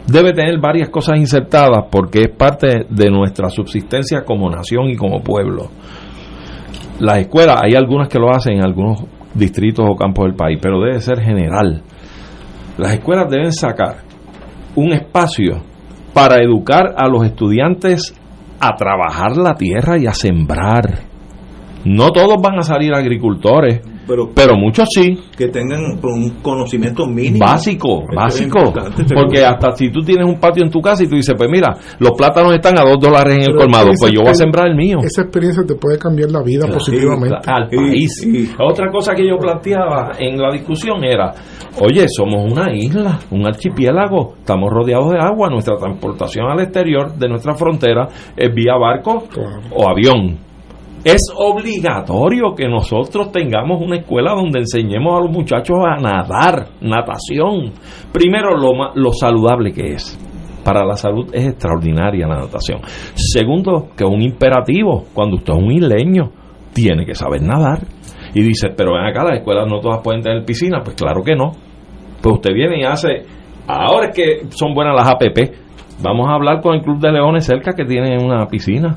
debe 0.06 0.32
tener 0.32 0.60
varias 0.60 0.88
cosas 0.90 1.18
insertadas 1.18 1.86
porque 1.90 2.20
es 2.22 2.28
parte 2.28 2.86
de 2.88 3.10
nuestra 3.10 3.48
subsistencia 3.50 4.22
como 4.24 4.48
nación 4.50 4.88
y 4.88 4.96
como 4.96 5.20
pueblo. 5.22 5.68
Las 6.98 7.18
escuelas, 7.18 7.60
hay 7.62 7.74
algunas 7.74 8.08
que 8.08 8.18
lo 8.18 8.30
hacen 8.30 8.54
en 8.54 8.64
algunos 8.64 9.04
distritos 9.34 9.84
o 9.86 9.96
campos 9.96 10.24
del 10.26 10.34
país, 10.34 10.58
pero 10.60 10.80
debe 10.80 11.00
ser 11.00 11.20
general. 11.20 11.82
Las 12.78 12.92
escuelas 12.94 13.28
deben 13.30 13.52
sacar 13.52 13.98
un 14.74 14.92
espacio 14.92 15.62
para 16.14 16.36
educar 16.36 16.94
a 16.96 17.08
los 17.08 17.24
estudiantes 17.24 18.14
a 18.60 18.74
trabajar 18.74 19.36
la 19.36 19.54
tierra 19.54 19.98
y 19.98 20.06
a 20.06 20.12
sembrar. 20.12 21.00
No 21.84 22.10
todos 22.10 22.36
van 22.42 22.58
a 22.58 22.62
salir 22.62 22.94
agricultores, 22.94 23.80
Pero, 24.06 24.30
pero 24.34 24.54
muchos 24.56 24.88
sí. 24.94 25.18
que 25.36 25.48
tengan 25.48 25.98
un 26.02 26.30
conocimiento 26.42 27.06
mínimo. 27.06 27.44
Básico, 27.44 28.04
básico. 28.14 28.72
Porque 29.14 29.44
hasta 29.44 29.72
si 29.72 29.90
tú 29.90 30.00
tienes 30.00 30.26
un 30.26 30.38
patio 30.38 30.64
en 30.64 30.70
tu 30.70 30.80
casa 30.80 31.02
y 31.02 31.08
tú 31.08 31.16
dices, 31.16 31.34
pues 31.36 31.50
mira, 31.50 31.76
los 31.98 32.12
plátanos 32.12 32.54
están 32.54 32.78
a 32.78 32.82
dos 32.82 32.98
dólares 33.00 33.36
en 33.36 33.50
el 33.50 33.56
colmado, 33.56 33.90
pues 33.98 34.12
yo 34.12 34.20
voy 34.20 34.30
a 34.30 34.34
sembrar 34.34 34.68
el 34.68 34.76
mío. 34.76 34.98
Esa 35.02 35.22
experiencia 35.22 35.64
te 35.66 35.74
puede 35.74 35.98
cambiar 35.98 36.30
la 36.30 36.42
vida 36.42 36.66
positivamente. 36.66 37.36
al 37.46 37.68
país. 37.68 38.26
Otra 38.58 38.90
cosa 38.90 39.14
que 39.14 39.26
yo 39.26 39.36
planteaba 39.38 40.12
en 40.18 40.40
la 40.40 40.52
discusión 40.52 41.04
era, 41.04 41.32
oye, 41.80 42.06
somos 42.08 42.50
una 42.50 42.72
isla, 42.72 43.18
un 43.30 43.46
archipiélago, 43.46 44.34
estamos 44.38 44.70
rodeados 44.70 45.10
de 45.10 45.18
agua, 45.18 45.48
nuestra 45.50 45.76
transportación 45.76 46.46
al 46.46 46.60
exterior 46.60 47.14
de 47.14 47.28
nuestra 47.28 47.54
frontera 47.54 48.08
es 48.36 48.54
vía 48.54 48.76
barco 48.76 49.24
o 49.74 49.88
avión. 49.88 50.46
Es 51.06 51.22
obligatorio 51.36 52.56
que 52.56 52.66
nosotros 52.66 53.30
tengamos 53.30 53.80
una 53.80 53.98
escuela 53.98 54.34
donde 54.34 54.58
enseñemos 54.58 55.16
a 55.16 55.20
los 55.20 55.30
muchachos 55.30 55.76
a 55.86 56.00
nadar, 56.00 56.70
natación. 56.80 57.74
Primero, 58.12 58.56
lo, 58.56 59.12
saludable 59.12 59.70
que 59.72 59.92
es. 59.92 60.18
Para 60.64 60.84
la 60.84 60.96
salud 60.96 61.32
es 61.32 61.46
extraordinaria 61.46 62.26
la 62.26 62.40
natación. 62.40 62.80
Segundo, 63.14 63.90
que 63.96 64.02
es 64.02 64.10
un 64.10 64.20
imperativo. 64.20 65.04
Cuando 65.14 65.36
usted 65.36 65.52
es 65.52 65.62
un 65.62 65.70
isleño, 65.70 66.32
tiene 66.74 67.06
que 67.06 67.14
saber 67.14 67.40
nadar. 67.40 67.86
Y 68.34 68.42
dice, 68.42 68.70
pero 68.76 68.94
ven 68.94 69.04
acá, 69.04 69.22
las 69.22 69.38
escuelas 69.38 69.68
no 69.70 69.78
todas 69.78 70.00
pueden 70.02 70.22
tener 70.22 70.44
piscina. 70.44 70.80
Pues 70.82 70.96
claro 70.96 71.22
que 71.22 71.36
no. 71.36 71.52
Pues 72.20 72.34
usted 72.34 72.52
viene 72.52 72.80
y 72.80 72.82
hace, 72.82 73.26
ahora 73.68 74.08
es 74.08 74.12
que 74.12 74.50
son 74.50 74.74
buenas 74.74 74.96
las 74.96 75.08
APP. 75.08 75.54
Vamos 76.02 76.26
a 76.28 76.34
hablar 76.34 76.60
con 76.60 76.74
el 76.74 76.82
Club 76.82 76.98
de 76.98 77.12
Leones 77.12 77.46
cerca 77.46 77.74
que 77.74 77.84
tiene 77.84 78.18
una 78.18 78.48
piscina. 78.48 78.96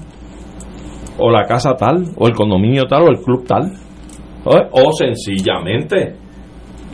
O 1.20 1.30
la 1.30 1.46
casa 1.46 1.76
tal, 1.76 2.06
o 2.16 2.28
el 2.28 2.34
condominio 2.34 2.86
tal, 2.88 3.04
o 3.04 3.10
el 3.10 3.20
club 3.22 3.46
tal. 3.46 3.72
O, 4.46 4.92
sencillamente 4.94 6.16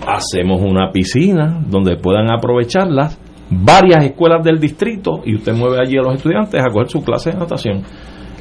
hacemos 0.06 0.62
una 0.62 0.92
piscina 0.92 1.62
donde 1.68 1.96
puedan 1.98 2.32
aprovecharlas 2.32 3.20
varias 3.50 4.04
escuelas 4.04 4.44
del 4.44 4.60
distrito 4.60 5.22
y 5.24 5.36
usted 5.36 5.54
mueve 5.54 5.78
allí 5.80 5.98
a 5.98 6.02
los 6.02 6.16
estudiantes 6.16 6.60
a 6.62 6.70
coger 6.72 6.90
su 6.90 7.04
clase 7.04 7.32
de 7.32 7.38
natación. 7.38 7.78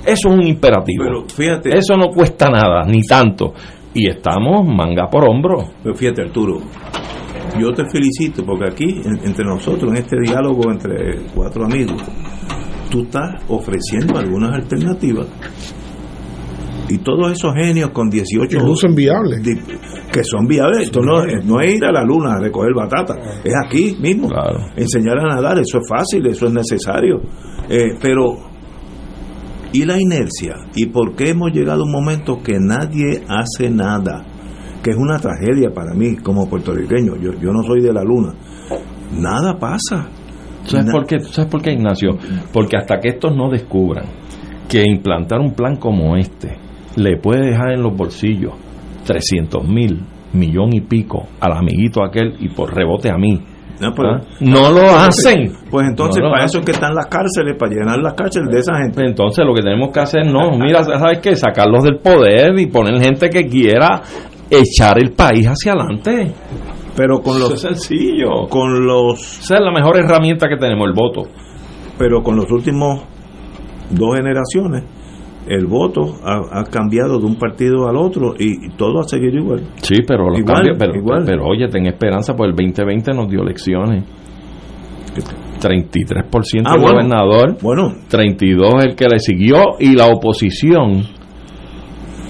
Eso 0.06 0.28
es 0.28 0.34
un 0.34 0.42
imperativo. 0.46 1.04
Pero 1.04 1.24
fíjate. 1.28 1.76
Eso 1.76 1.96
no 1.96 2.08
cuesta 2.08 2.48
nada, 2.48 2.84
ni 2.86 3.02
tanto. 3.02 3.52
Y 3.94 4.08
estamos 4.08 4.66
manga 4.66 5.08
por 5.08 5.28
hombro. 5.28 5.58
Pero 5.82 5.94
fíjate, 5.94 6.22
Arturo, 6.22 6.58
yo 7.58 7.72
te 7.72 7.84
felicito 7.88 8.44
porque 8.44 8.64
aquí, 8.70 9.00
en- 9.04 9.24
entre 9.26 9.44
nosotros, 9.44 9.90
en 9.92 9.98
este 9.98 10.16
diálogo 10.20 10.70
entre 10.70 11.20
cuatro 11.34 11.64
amigos, 11.64 12.02
tú 12.94 13.02
estás 13.02 13.42
ofreciendo 13.48 14.16
algunas 14.18 14.52
alternativas. 14.52 15.26
Y 16.88 16.98
todos 16.98 17.32
esos 17.32 17.52
genios 17.54 17.90
con 17.90 18.08
18 18.10 18.58
Que 18.58 18.62
lucen 18.64 18.94
viables. 18.94 19.40
que 20.12 20.22
son 20.22 20.46
viables. 20.46 20.82
Esto 20.84 21.00
no, 21.00 21.24
es- 21.24 21.44
no 21.44 21.60
es 21.60 21.74
ir 21.74 21.84
a 21.84 21.90
la 21.90 22.04
luna 22.04 22.34
a 22.34 22.40
recoger 22.40 22.72
batata, 22.74 23.14
es 23.42 23.54
aquí 23.66 23.96
mismo. 24.00 24.28
Enseñar 24.76 25.18
a 25.18 25.34
nadar, 25.34 25.58
eso 25.58 25.78
es 25.78 25.88
fácil, 25.88 26.26
eso 26.26 26.46
es 26.46 26.52
necesario. 26.52 27.20
Eh, 27.68 27.94
pero, 28.00 28.36
¿y 29.72 29.84
la 29.84 30.00
inercia? 30.00 30.54
¿Y 30.76 30.86
por 30.86 31.16
qué 31.16 31.30
hemos 31.30 31.50
llegado 31.52 31.82
a 31.82 31.86
un 31.86 31.90
momento 31.92 32.40
que 32.42 32.58
nadie 32.60 33.24
hace 33.28 33.70
nada? 33.70 34.24
Que 34.82 34.90
es 34.90 34.96
una 34.96 35.18
tragedia 35.18 35.70
para 35.74 35.94
mí 35.94 36.16
como 36.16 36.46
puertorriqueño. 36.48 37.16
Yo, 37.16 37.32
yo 37.40 37.50
no 37.50 37.62
soy 37.62 37.80
de 37.80 37.92
la 37.92 38.04
luna. 38.04 38.34
Nada 39.18 39.58
pasa. 39.58 40.06
¿Sabes 40.64 40.90
por 40.92 41.06
qué? 41.06 41.20
¿Sabes 41.20 41.50
por 41.50 41.62
qué, 41.62 41.72
Ignacio? 41.72 42.10
Porque 42.52 42.76
hasta 42.76 42.98
que 43.00 43.08
estos 43.10 43.34
no 43.36 43.48
descubran 43.50 44.04
que 44.68 44.82
implantar 44.86 45.40
un 45.40 45.52
plan 45.54 45.76
como 45.76 46.16
este 46.16 46.56
le 46.96 47.16
puede 47.18 47.46
dejar 47.50 47.72
en 47.72 47.82
los 47.82 47.94
bolsillos 47.96 48.52
300 49.04 49.66
mil, 49.68 50.00
millón 50.32 50.72
y 50.74 50.80
pico 50.80 51.26
al 51.40 51.52
amiguito 51.52 52.02
aquel 52.04 52.34
y 52.40 52.48
por 52.48 52.74
rebote 52.74 53.10
a 53.10 53.16
mí. 53.16 53.40
No, 53.80 53.92
pero- 53.92 54.14
¿Ah? 54.14 54.20
No 54.40 54.70
lo 54.70 54.82
hacen. 54.88 55.52
Pues 55.68 55.88
entonces, 55.88 56.22
No 56.22 56.30
para 56.30 56.44
hacen. 56.44 56.46
eso 56.46 56.58
es 56.60 56.64
que 56.66 56.72
están 56.72 56.94
las 56.94 57.06
cárceles, 57.06 57.56
para 57.58 57.72
llenar 57.72 57.98
las 57.98 58.14
cárceles 58.14 58.48
de 58.50 58.58
esa 58.60 58.76
gente. 58.78 59.04
Entonces 59.04 59.44
lo 59.44 59.52
que 59.52 59.62
tenemos 59.62 59.90
que 59.92 60.00
hacer, 60.00 60.24
no, 60.26 60.56
mira, 60.56 60.82
¿sabes 60.84 61.18
qué? 61.18 61.34
Sacarlos 61.34 61.82
del 61.82 61.96
poder 61.98 62.58
y 62.58 62.66
poner 62.66 63.00
gente 63.02 63.28
que 63.28 63.46
quiera 63.48 64.00
echar 64.48 64.96
el 65.02 65.10
país 65.12 65.46
hacia 65.48 65.72
adelante. 65.72 66.32
Pero 66.96 67.20
con 67.20 67.36
Eso 67.36 67.48
los, 67.50 67.52
es 67.54 67.60
sencillo. 67.60 68.46
con 68.48 68.86
los, 68.86 69.40
Esa 69.40 69.54
es 69.56 69.60
la 69.60 69.72
mejor 69.72 69.98
herramienta 69.98 70.48
que 70.48 70.56
tenemos, 70.56 70.86
el 70.86 70.94
voto. 70.94 71.22
pero 71.98 72.22
con 72.22 72.36
los 72.36 72.50
últimos 72.50 73.02
dos 73.90 74.16
generaciones, 74.16 74.84
el 75.46 75.66
voto 75.66 76.14
ha, 76.24 76.60
ha 76.60 76.64
cambiado 76.64 77.18
de 77.18 77.26
un 77.26 77.36
partido 77.36 77.86
al 77.88 77.96
otro 77.96 78.34
y, 78.38 78.66
y 78.66 78.70
todo 78.76 79.00
ha 79.00 79.04
seguido 79.08 79.38
igual. 79.38 79.60
Sí, 79.82 79.96
pero 80.06 80.28
los 80.30 80.38
Igual, 80.38 80.54
cambios, 80.56 80.76
pero, 80.78 80.94
igual. 80.96 81.22
pero 81.26 81.44
oye, 81.46 81.68
ten 81.68 81.86
esperanza, 81.86 82.34
pues 82.34 82.50
el 82.50 82.56
2020 82.56 83.12
nos 83.12 83.28
dio 83.28 83.42
elecciones. 83.42 84.04
33% 85.60 86.62
Ah, 86.66 86.74
el 86.74 86.80
bueno. 86.80 86.96
gobernador, 86.96 87.56
Bueno, 87.62 87.92
32 88.08 88.84
el 88.84 88.94
que 88.96 89.06
le 89.08 89.18
siguió 89.18 89.56
y 89.78 89.94
la 89.94 90.06
oposición, 90.06 91.02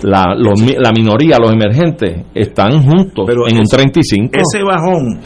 la, 0.03 0.35
los 0.37 0.61
la 0.61 0.93
minoría, 0.93 1.39
los 1.39 1.53
emergentes, 1.53 2.27
están 2.35 2.83
juntos 2.83 3.25
Pero 3.27 3.47
en 3.49 3.57
un 3.57 3.63
ese- 3.63 3.77
35. 3.77 4.33
ese 4.35 4.63
bajón 4.65 5.21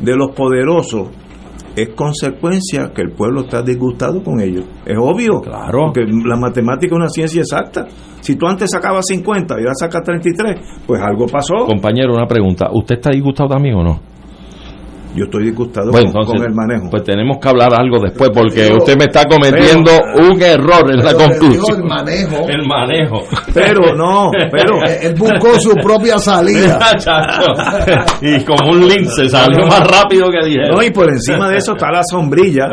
de 0.00 0.16
los 0.16 0.30
poderosos 0.34 1.08
es 1.76 1.90
consecuencia 1.94 2.90
que 2.94 3.02
el 3.02 3.12
pueblo 3.12 3.42
está 3.42 3.62
disgustado 3.62 4.22
con 4.22 4.40
ellos. 4.40 4.64
Es 4.84 4.96
obvio. 4.98 5.40
Claro. 5.40 5.86
Porque 5.86 6.02
la 6.24 6.36
matemática 6.36 6.94
es 6.94 6.96
una 6.96 7.08
ciencia 7.08 7.40
exacta. 7.42 7.86
Si 8.20 8.34
tú 8.36 8.46
antes 8.46 8.68
sacabas 8.70 9.04
50 9.06 9.54
y 9.54 9.58
ahora 9.62 9.74
sacas 9.78 10.02
33, 10.02 10.56
pues 10.86 11.00
algo 11.00 11.26
pasó. 11.26 11.54
Compañero, 11.66 12.12
una 12.12 12.26
pregunta. 12.26 12.68
¿Usted 12.72 12.96
está 12.96 13.10
disgustado 13.10 13.50
también 13.50 13.76
o 13.76 13.84
no? 13.84 14.00
Yo 15.14 15.24
estoy 15.24 15.44
disgustado 15.46 15.90
Bueno, 15.90 16.12
con, 16.12 16.20
entonces, 16.22 16.40
con 16.40 16.50
el 16.50 16.54
manejo. 16.54 16.90
Pues 16.90 17.02
tenemos 17.04 17.38
que 17.38 17.48
hablar 17.48 17.74
algo 17.74 17.98
después 18.02 18.30
porque 18.32 18.62
Pero- 18.62 18.76
usted 18.78 18.96
me 18.96 19.04
está 19.04 19.24
cometiendo 19.26 19.90
un 20.16 20.40
error 20.42 20.90
en 20.90 21.04
la 21.04 21.14
conclusión. 21.14 21.80
el 21.80 21.84
manejo. 21.84 22.48
El 22.48 22.66
manejo. 22.66 23.20
Pero 23.52 23.94
no, 23.96 24.30
pero 24.50 24.82
Él 25.02 25.14
buscó 25.16 25.58
su 25.60 25.74
propia 25.74 26.18
salida. 26.18 26.78
Chacho. 26.98 27.10
y 28.22 28.44
como 28.44 28.70
un 28.70 28.86
lince 28.88 29.28
salió 29.28 29.66
más 29.66 29.86
rápido 29.88 30.28
que 30.30 30.46
dijeron. 30.46 30.70
No, 30.76 30.82
y 30.82 30.90
por 30.90 31.08
encima 31.08 31.48
de 31.48 31.56
eso 31.56 31.72
está 31.72 31.90
la 31.90 32.02
sombrilla 32.04 32.68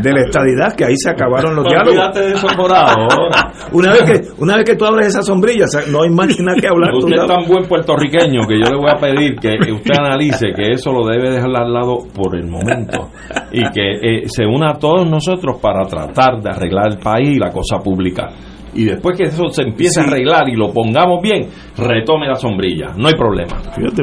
de 0.00 0.12
la 0.12 0.20
estadidad, 0.22 0.74
que 0.76 0.84
ahí 0.84 0.96
se 0.96 1.10
acabaron 1.10 1.54
los 1.56 1.64
diálogos. 1.64 1.90
Olvídate 1.90 2.20
de 2.20 2.32
eso 2.34 2.46
por 2.56 2.72
ahora. 2.74 3.52
Una 3.72 3.92
vez 3.92 4.02
que 4.02 4.20
una 4.38 4.56
vez 4.56 4.64
que 4.64 4.76
tú 4.76 4.84
abres 4.84 5.08
esa 5.08 5.22
sombrilla, 5.22 5.64
o 5.64 5.68
sea, 5.68 5.80
no 5.90 6.02
hay 6.02 6.10
más 6.10 6.28
nada 6.40 6.56
que 6.60 6.68
hablar. 6.68 6.90
tú 6.92 7.06
Usted 7.06 7.20
es 7.20 7.26
tan 7.26 7.44
buen 7.46 7.64
puertorriqueño 7.66 8.46
que 8.46 8.58
yo 8.58 8.70
le 8.70 8.76
voy 8.76 8.90
a 8.90 8.96
pedir 8.96 9.36
que 9.36 9.56
usted 9.72 9.94
analice 9.98 10.48
que 10.54 10.72
eso 10.72 10.92
lo 10.92 11.06
debe 11.06 11.30
dejar 11.30 11.48
la 11.48 11.63
al 11.64 11.72
lado 11.72 11.98
por 12.14 12.36
el 12.36 12.46
momento 12.48 13.10
y 13.52 13.62
que 13.70 13.92
eh, 14.02 14.22
se 14.26 14.44
una 14.46 14.70
a 14.70 14.74
todos 14.78 15.08
nosotros 15.08 15.58
para 15.60 15.84
tratar 15.86 16.40
de 16.40 16.50
arreglar 16.50 16.92
el 16.92 16.98
país 16.98 17.36
y 17.36 17.38
la 17.38 17.50
cosa 17.50 17.78
pública. 17.78 18.28
Y 18.76 18.86
después 18.86 19.16
que 19.16 19.24
eso 19.24 19.44
se 19.50 19.62
empiece 19.62 20.00
a 20.00 20.04
arreglar 20.04 20.48
y 20.48 20.56
lo 20.56 20.72
pongamos 20.72 21.22
bien, 21.22 21.48
retome 21.76 22.26
la 22.26 22.34
sombrilla. 22.34 22.88
No 22.96 23.06
hay 23.06 23.14
problema. 23.14 23.56
Fíjate, 23.72 24.02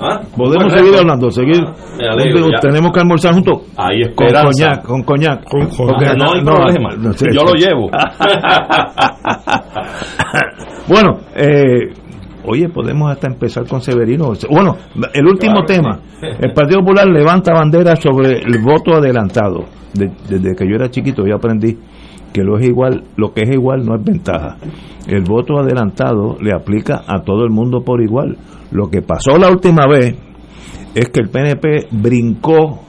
¿Ah? 0.00 0.20
podemos 0.36 0.64
Bueno, 0.64 0.70
seguir 0.70 0.90
pues, 0.90 1.00
hablando, 1.00 1.30
seguir. 1.30 1.64
alegro, 2.10 2.50
ya. 2.50 2.60
tenemos 2.60 2.92
que 2.92 3.00
almorzar 3.00 3.32
juntos. 3.32 3.62
Con 4.14 4.26
coñac, 4.26 4.82
con 4.84 5.02
coñac. 5.02 5.44
Porque 5.50 6.06
Ah, 6.06 6.14
no 6.14 6.34
hay 6.34 6.42
problema. 6.44 6.90
Yo 7.32 7.42
lo 7.42 7.54
llevo. 7.54 7.88
bueno, 10.88 11.18
eh, 11.34 11.88
oye, 12.44 12.68
podemos 12.68 13.10
hasta 13.10 13.28
empezar 13.28 13.66
con 13.66 13.80
Severino. 13.80 14.32
Bueno, 14.50 14.76
el 15.14 15.26
último 15.26 15.62
Claro 15.64 15.66
tema. 15.66 16.00
sí. 16.20 16.26
El 16.40 16.52
Partido 16.52 16.80
Popular 16.80 17.06
levanta 17.08 17.52
bandera 17.52 17.96
sobre 17.96 18.38
el 18.42 18.58
voto 18.62 18.94
adelantado. 18.94 19.64
De- 19.94 20.10
desde 20.28 20.54
que 20.56 20.66
yo 20.68 20.76
era 20.76 20.90
chiquito 20.90 21.24
yo 21.26 21.36
aprendí 21.36 21.76
que 22.32 22.42
lo 22.42 22.58
es 22.58 22.66
igual, 22.66 23.04
lo 23.16 23.32
que 23.34 23.42
es 23.42 23.50
igual 23.50 23.84
no 23.84 23.94
es 23.96 24.02
ventaja. 24.04 24.56
El 25.06 25.22
voto 25.22 25.58
adelantado 25.58 26.36
le 26.40 26.52
aplica 26.54 27.02
a 27.06 27.20
todo 27.22 27.44
el 27.44 27.50
mundo 27.50 27.82
por 27.84 28.00
igual. 28.00 28.38
Lo 28.70 28.88
que 28.88 29.02
pasó 29.02 29.36
la 29.38 29.50
última 29.50 29.86
vez 29.86 30.16
es 30.94 31.08
que 31.10 31.20
el 31.20 31.28
PNP 31.28 31.88
brincó 31.90 32.80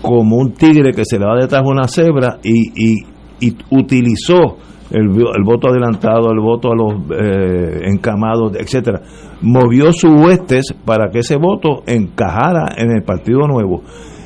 como 0.00 0.36
un 0.36 0.52
tigre 0.54 0.92
que 0.92 1.04
se 1.04 1.18
le 1.18 1.26
va 1.26 1.36
detrás 1.38 1.62
de 1.62 1.68
una 1.68 1.88
cebra 1.88 2.38
y, 2.42 2.70
y- 2.76 3.06
y 3.40 3.56
utilizó 3.70 4.56
el, 4.90 5.04
el 5.04 5.42
voto 5.44 5.68
adelantado, 5.68 6.30
el 6.30 6.40
voto 6.40 6.70
a 6.72 6.76
los 6.76 6.94
eh, 7.18 7.80
encamados, 7.84 8.52
etcétera. 8.56 9.02
Movió 9.42 9.92
sus 9.92 10.10
huestes 10.10 10.74
para 10.84 11.10
que 11.10 11.20
ese 11.20 11.36
voto 11.36 11.82
encajara 11.86 12.74
en 12.76 12.90
el 12.90 13.02
Partido 13.02 13.46
Nuevo 13.46 13.82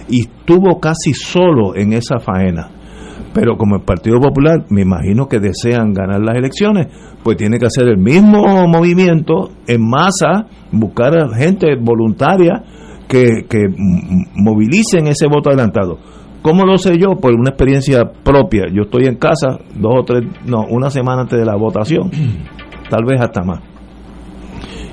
y 0.08 0.20
estuvo 0.22 0.78
casi 0.80 1.14
solo 1.14 1.74
en 1.74 1.92
esa 1.92 2.18
faena. 2.18 2.70
Pero 3.32 3.56
como 3.56 3.76
el 3.76 3.82
Partido 3.82 4.18
Popular, 4.18 4.66
me 4.70 4.82
imagino 4.82 5.26
que 5.26 5.38
desean 5.38 5.92
ganar 5.92 6.20
las 6.20 6.36
elecciones, 6.36 6.88
pues 7.22 7.36
tiene 7.36 7.58
que 7.58 7.66
hacer 7.66 7.86
el 7.86 7.98
mismo 7.98 8.42
movimiento 8.66 9.50
en 9.68 9.88
masa, 9.88 10.46
buscar 10.72 11.16
a 11.16 11.36
gente 11.36 11.76
voluntaria 11.80 12.64
que, 13.08 13.44
que 13.48 13.66
movilicen 14.34 15.06
ese 15.06 15.26
voto 15.28 15.50
adelantado. 15.50 15.98
¿Cómo 16.43 16.64
lo 16.64 16.78
sé 16.78 16.97
yo? 16.99 17.16
Por 17.20 17.34
una 17.34 17.51
experiencia 17.51 18.05
propia. 18.05 18.64
Yo 18.72 18.82
estoy 18.82 19.07
en 19.07 19.16
casa 19.16 19.59
dos 19.74 19.93
o 20.01 20.05
tres, 20.05 20.24
no, 20.47 20.64
una 20.70 20.91
semana 20.91 21.22
antes 21.22 21.38
de 21.38 21.45
la 21.45 21.57
votación, 21.57 22.11
tal 22.91 23.05
vez 23.05 23.20
hasta 23.20 23.43
más. 23.43 23.61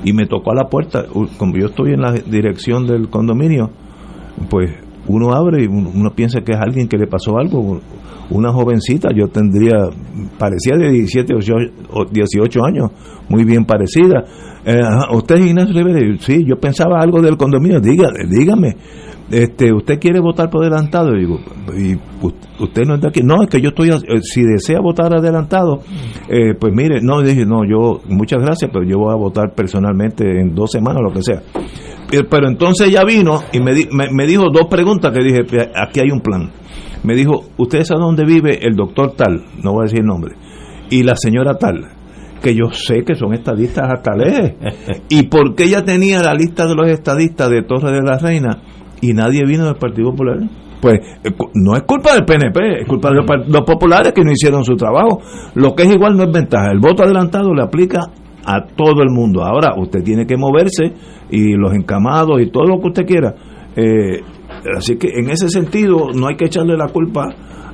Y 0.04 0.14
me 0.14 0.26
tocó 0.26 0.52
a 0.52 0.56
la 0.56 0.66
puerta, 0.66 1.06
como 1.38 1.54
yo 1.58 1.68
estoy 1.68 1.94
en 1.94 2.02
la 2.02 2.12
dirección 2.12 2.86
del 2.86 3.10
condominio, 3.10 3.72
pues 4.50 4.72
uno 5.08 5.34
abre 5.34 5.64
y 5.64 5.68
uno, 5.68 6.12
piensa 6.16 6.42
que 6.42 6.52
es 6.52 6.60
alguien 6.60 6.88
que 6.88 6.98
le 6.98 7.08
pasó 7.08 7.38
algo. 7.38 7.80
Una 8.30 8.52
jovencita, 8.52 9.10
yo 9.16 9.30
tendría, 9.30 9.88
parecía 10.38 10.76
de 10.78 10.92
17 10.92 11.34
o 11.34 12.06
18 12.06 12.66
años, 12.66 12.92
muy 13.30 13.46
bien 13.46 13.64
parecida. 13.64 14.24
Eh, 14.66 14.82
¿Usted 15.14 15.36
es 15.36 15.46
Ignacio 15.46 15.74
Rivera? 15.74 16.18
Sí, 16.20 16.44
yo 16.46 16.58
pensaba 16.58 17.00
algo 17.00 17.22
del 17.22 17.38
condominio, 17.38 17.80
Diga, 17.80 18.10
dígame. 18.30 18.76
Este, 19.30 19.74
¿Usted 19.74 20.00
quiere 20.00 20.20
votar 20.22 20.50
por 20.50 20.64
adelantado? 20.64 21.14
Y 21.16 21.20
digo, 21.20 21.40
¿y 21.78 21.96
usted 22.64 22.84
no 22.86 22.96
es 22.96 23.02
de 23.02 23.08
aquí? 23.10 23.22
No, 23.24 23.42
es 23.44 23.50
que 23.50 23.60
yo 23.60 23.70
estoy, 23.70 23.90
eh, 23.90 24.22
si 24.22 24.42
desea 24.44 24.80
votar 24.80 25.14
adelantado, 25.14 25.82
eh, 26.30 26.54
pues 26.58 26.74
mire, 26.74 27.02
no, 27.02 27.22
dije, 27.22 27.46
no, 27.46 27.66
yo, 27.66 28.00
muchas 28.08 28.42
gracias, 28.42 28.72
pero 28.72 28.86
yo 28.86 28.98
voy 29.00 29.12
a 29.14 29.18
votar 29.18 29.54
personalmente 29.54 30.24
en 30.40 30.56
dos 30.56 30.72
semanas, 30.72 31.02
lo 31.04 31.12
que 31.12 31.22
sea. 31.24 31.42
Pero, 32.10 32.30
pero 32.30 32.48
entonces 32.48 32.88
ella 32.88 33.04
vino 33.04 33.42
y 33.52 33.60
me, 33.60 33.74
di- 33.74 33.90
me, 33.92 34.06
me 34.14 34.26
dijo 34.26 34.46
dos 34.50 34.68
preguntas 34.70 35.12
que 35.12 35.22
dije, 35.24 35.44
"Pues, 35.44 35.68
aquí 35.76 36.00
hay 36.00 36.10
un 36.10 36.22
plan. 36.22 36.50
Me 37.04 37.14
dijo, 37.14 37.44
¿usted 37.58 37.84
sabe 37.84 38.00
dónde 38.02 38.24
vive 38.24 38.66
el 38.66 38.76
doctor 38.76 39.14
tal? 39.16 39.44
No 39.62 39.74
voy 39.74 39.82
a 39.82 39.84
decir 39.84 40.00
el 40.00 40.06
nombre. 40.06 40.36
Y 40.90 41.04
la 41.04 41.16
señora 41.18 41.56
tal, 41.56 41.86
que 42.42 42.56
yo 42.56 42.70
sé 42.72 43.04
que 43.06 43.14
son 43.16 43.34
estadistas 43.34 43.90
hasta 43.94 44.16
lejos. 44.16 44.52
¿Y 45.10 45.24
por 45.24 45.54
qué 45.54 45.66
ella 45.66 45.84
tenía 45.84 46.22
la 46.24 46.34
lista 46.34 46.66
de 46.66 46.76
los 46.76 46.88
estadistas 46.90 47.50
de 47.50 47.62
Torre 47.64 47.92
de 47.92 48.02
la 48.02 48.18
Reina 48.18 48.62
y 49.02 49.14
nadie 49.14 49.46
vino 49.46 49.66
del 49.66 49.76
Partido 49.76 50.12
Popular? 50.12 50.38
Pues 50.82 51.00
eh, 51.24 51.32
no 51.56 51.76
es 51.76 51.84
culpa 51.84 52.14
del 52.14 52.26
PNP, 52.26 52.82
es 52.82 52.88
culpa 52.88 53.10
de 53.10 53.16
los, 53.16 53.62
populares 53.66 54.14
que 54.14 54.24
no 54.24 54.32
hicieron 54.32 54.64
su 54.64 54.76
trabajo. 54.76 55.22
Lo 55.56 55.74
que 55.76 55.84
es 55.84 55.94
igual 55.94 56.16
no 56.16 56.24
es 56.24 56.32
ventaja. 56.32 56.72
El 56.72 56.80
voto 56.80 57.04
adelantado 57.04 57.54
le 57.54 57.64
aplica 57.64 58.02
a 58.46 58.66
todo 58.76 59.02
el 59.02 59.10
mundo. 59.10 59.44
Ahora 59.44 59.74
usted 59.78 60.04
tiene 60.04 60.26
que 60.26 60.38
moverse 60.38 60.94
y 61.30 61.54
los 61.54 61.74
encamados 61.74 62.42
y 62.42 62.50
todo 62.50 62.66
lo 62.66 62.80
que 62.80 62.88
usted 62.88 63.06
quiera. 63.06 63.34
Eh, 63.76 64.22
así 64.76 64.98
que 64.98 65.10
en 65.16 65.30
ese 65.30 65.50
sentido 65.50 66.10
no 66.14 66.28
hay 66.28 66.36
que 66.36 66.46
echarle 66.46 66.78
la 66.78 66.88
culpa 66.88 67.28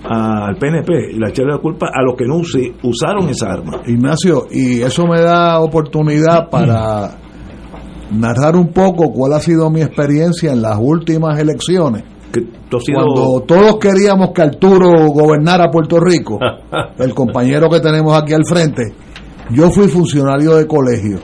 al 0.04 0.56
PNP 0.58 1.14
y 1.14 1.20
la 1.20 1.30
echarle 1.30 1.54
la 1.54 1.60
culpa 1.60 1.88
a 1.94 2.02
los 2.04 2.16
que 2.16 2.26
no 2.26 2.38
usaron 2.38 3.30
esa 3.30 3.52
arma. 3.52 3.82
Ignacio, 3.86 4.48
y 4.52 4.82
eso 4.82 5.06
me 5.08 5.22
da 5.22 5.60
oportunidad 5.60 6.50
para 6.50 7.18
narrar 8.14 8.56
un 8.56 8.68
poco 8.70 9.12
cuál 9.12 9.34
ha 9.34 9.40
sido 9.40 9.70
mi 9.70 9.82
experiencia 9.82 10.52
en 10.52 10.62
las 10.62 10.78
últimas 10.80 11.40
elecciones. 11.40 12.04
Que 12.32 12.42
sido- 12.80 13.00
Cuando 13.06 13.40
todos 13.46 13.78
queríamos 13.80 14.30
que 14.34 14.42
Arturo 14.42 14.90
gobernara 15.12 15.70
Puerto 15.70 16.00
Rico, 16.00 16.40
el 16.98 17.14
compañero 17.14 17.70
que 17.70 17.80
tenemos 17.80 18.20
aquí 18.20 18.34
al 18.34 18.46
frente, 18.46 18.84
yo 19.52 19.70
fui 19.70 19.88
funcionario 19.88 20.56
de 20.56 20.66
colegio 20.68 21.20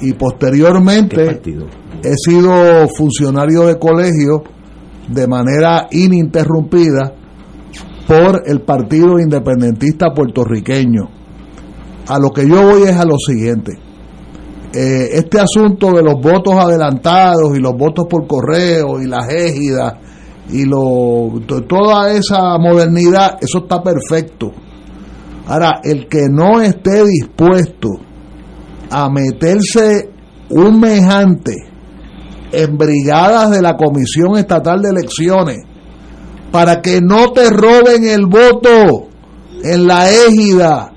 y 0.00 0.12
posteriormente 0.14 1.24
he 2.02 2.14
sido 2.16 2.88
funcionario 2.88 3.66
de 3.66 3.78
colegio 3.78 4.42
de 5.08 5.26
manera 5.28 5.86
ininterrumpida 5.90 7.12
por 8.08 8.42
el 8.46 8.60
Partido 8.62 9.18
Independentista 9.20 10.12
Puertorriqueño. 10.14 11.08
A 12.08 12.18
lo 12.18 12.30
que 12.30 12.46
yo 12.48 12.62
voy 12.66 12.82
es 12.82 12.96
a 12.96 13.04
lo 13.04 13.16
siguiente. 13.18 13.78
Eh, 14.76 15.10
este 15.18 15.38
asunto 15.38 15.92
de 15.92 16.02
los 16.02 16.14
votos 16.20 16.54
adelantados 16.54 17.56
y 17.56 17.60
los 17.60 17.74
votos 17.76 18.06
por 18.10 18.26
correo 18.26 19.00
y 19.00 19.06
las 19.06 19.28
égidas 19.28 19.94
y 20.50 20.64
lo, 20.64 21.30
to- 21.46 21.62
toda 21.62 22.10
esa 22.12 22.58
modernidad, 22.58 23.36
eso 23.40 23.58
está 23.58 23.80
perfecto. 23.82 24.50
Ahora, 25.46 25.80
el 25.84 26.08
que 26.08 26.22
no 26.28 26.60
esté 26.60 27.04
dispuesto 27.04 27.88
a 28.90 29.08
meterse 29.10 30.10
un 30.50 30.80
en 32.52 32.76
brigadas 32.76 33.50
de 33.52 33.62
la 33.62 33.76
Comisión 33.76 34.36
Estatal 34.38 34.80
de 34.82 34.88
Elecciones 34.90 35.58
para 36.50 36.80
que 36.80 37.00
no 37.00 37.30
te 37.32 37.48
roben 37.50 38.04
el 38.08 38.26
voto 38.26 39.08
en 39.62 39.86
la 39.86 40.10
égida 40.10 40.93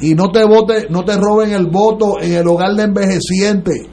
y 0.00 0.14
no 0.14 0.30
te 0.30 0.44
vote, 0.44 0.86
no 0.90 1.04
te 1.04 1.16
roben 1.16 1.52
el 1.52 1.66
voto 1.66 2.20
en 2.20 2.32
el 2.34 2.46
hogar 2.48 2.74
de 2.74 2.84
envejecientes 2.84 3.86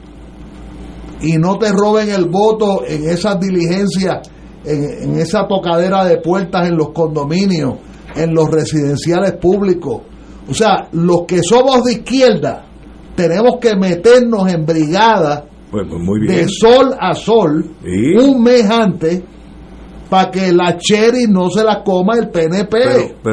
y 1.20 1.36
no 1.36 1.58
te 1.58 1.70
roben 1.72 2.10
el 2.10 2.26
voto 2.26 2.82
en 2.86 3.08
esas 3.08 3.38
diligencias, 3.40 4.28
en, 4.64 5.02
en 5.10 5.18
esa 5.18 5.46
tocadera 5.48 6.04
de 6.04 6.18
puertas 6.18 6.68
en 6.68 6.76
los 6.76 6.90
condominios, 6.90 7.74
en 8.14 8.32
los 8.34 8.50
residenciales 8.50 9.32
públicos. 9.32 10.02
O 10.48 10.54
sea, 10.54 10.88
los 10.92 11.22
que 11.26 11.42
somos 11.42 11.84
de 11.84 11.92
izquierda 11.92 12.64
tenemos 13.14 13.56
que 13.60 13.74
meternos 13.76 14.50
en 14.52 14.64
brigadas 14.64 15.42
Pues, 15.70 15.86
pues 15.90 16.28
de 16.28 16.48
sol 16.48 16.94
a 16.98 17.14
sol 17.14 17.64
Sí. 17.82 18.14
un 18.16 18.42
mes 18.42 18.64
antes 18.70 19.22
para 20.08 20.30
que 20.30 20.52
la 20.52 20.76
cherry 20.78 21.26
no 21.28 21.50
se 21.50 21.62
la 21.64 21.82
coma 21.82 22.14
el 22.18 22.28
PNP. 22.30 22.78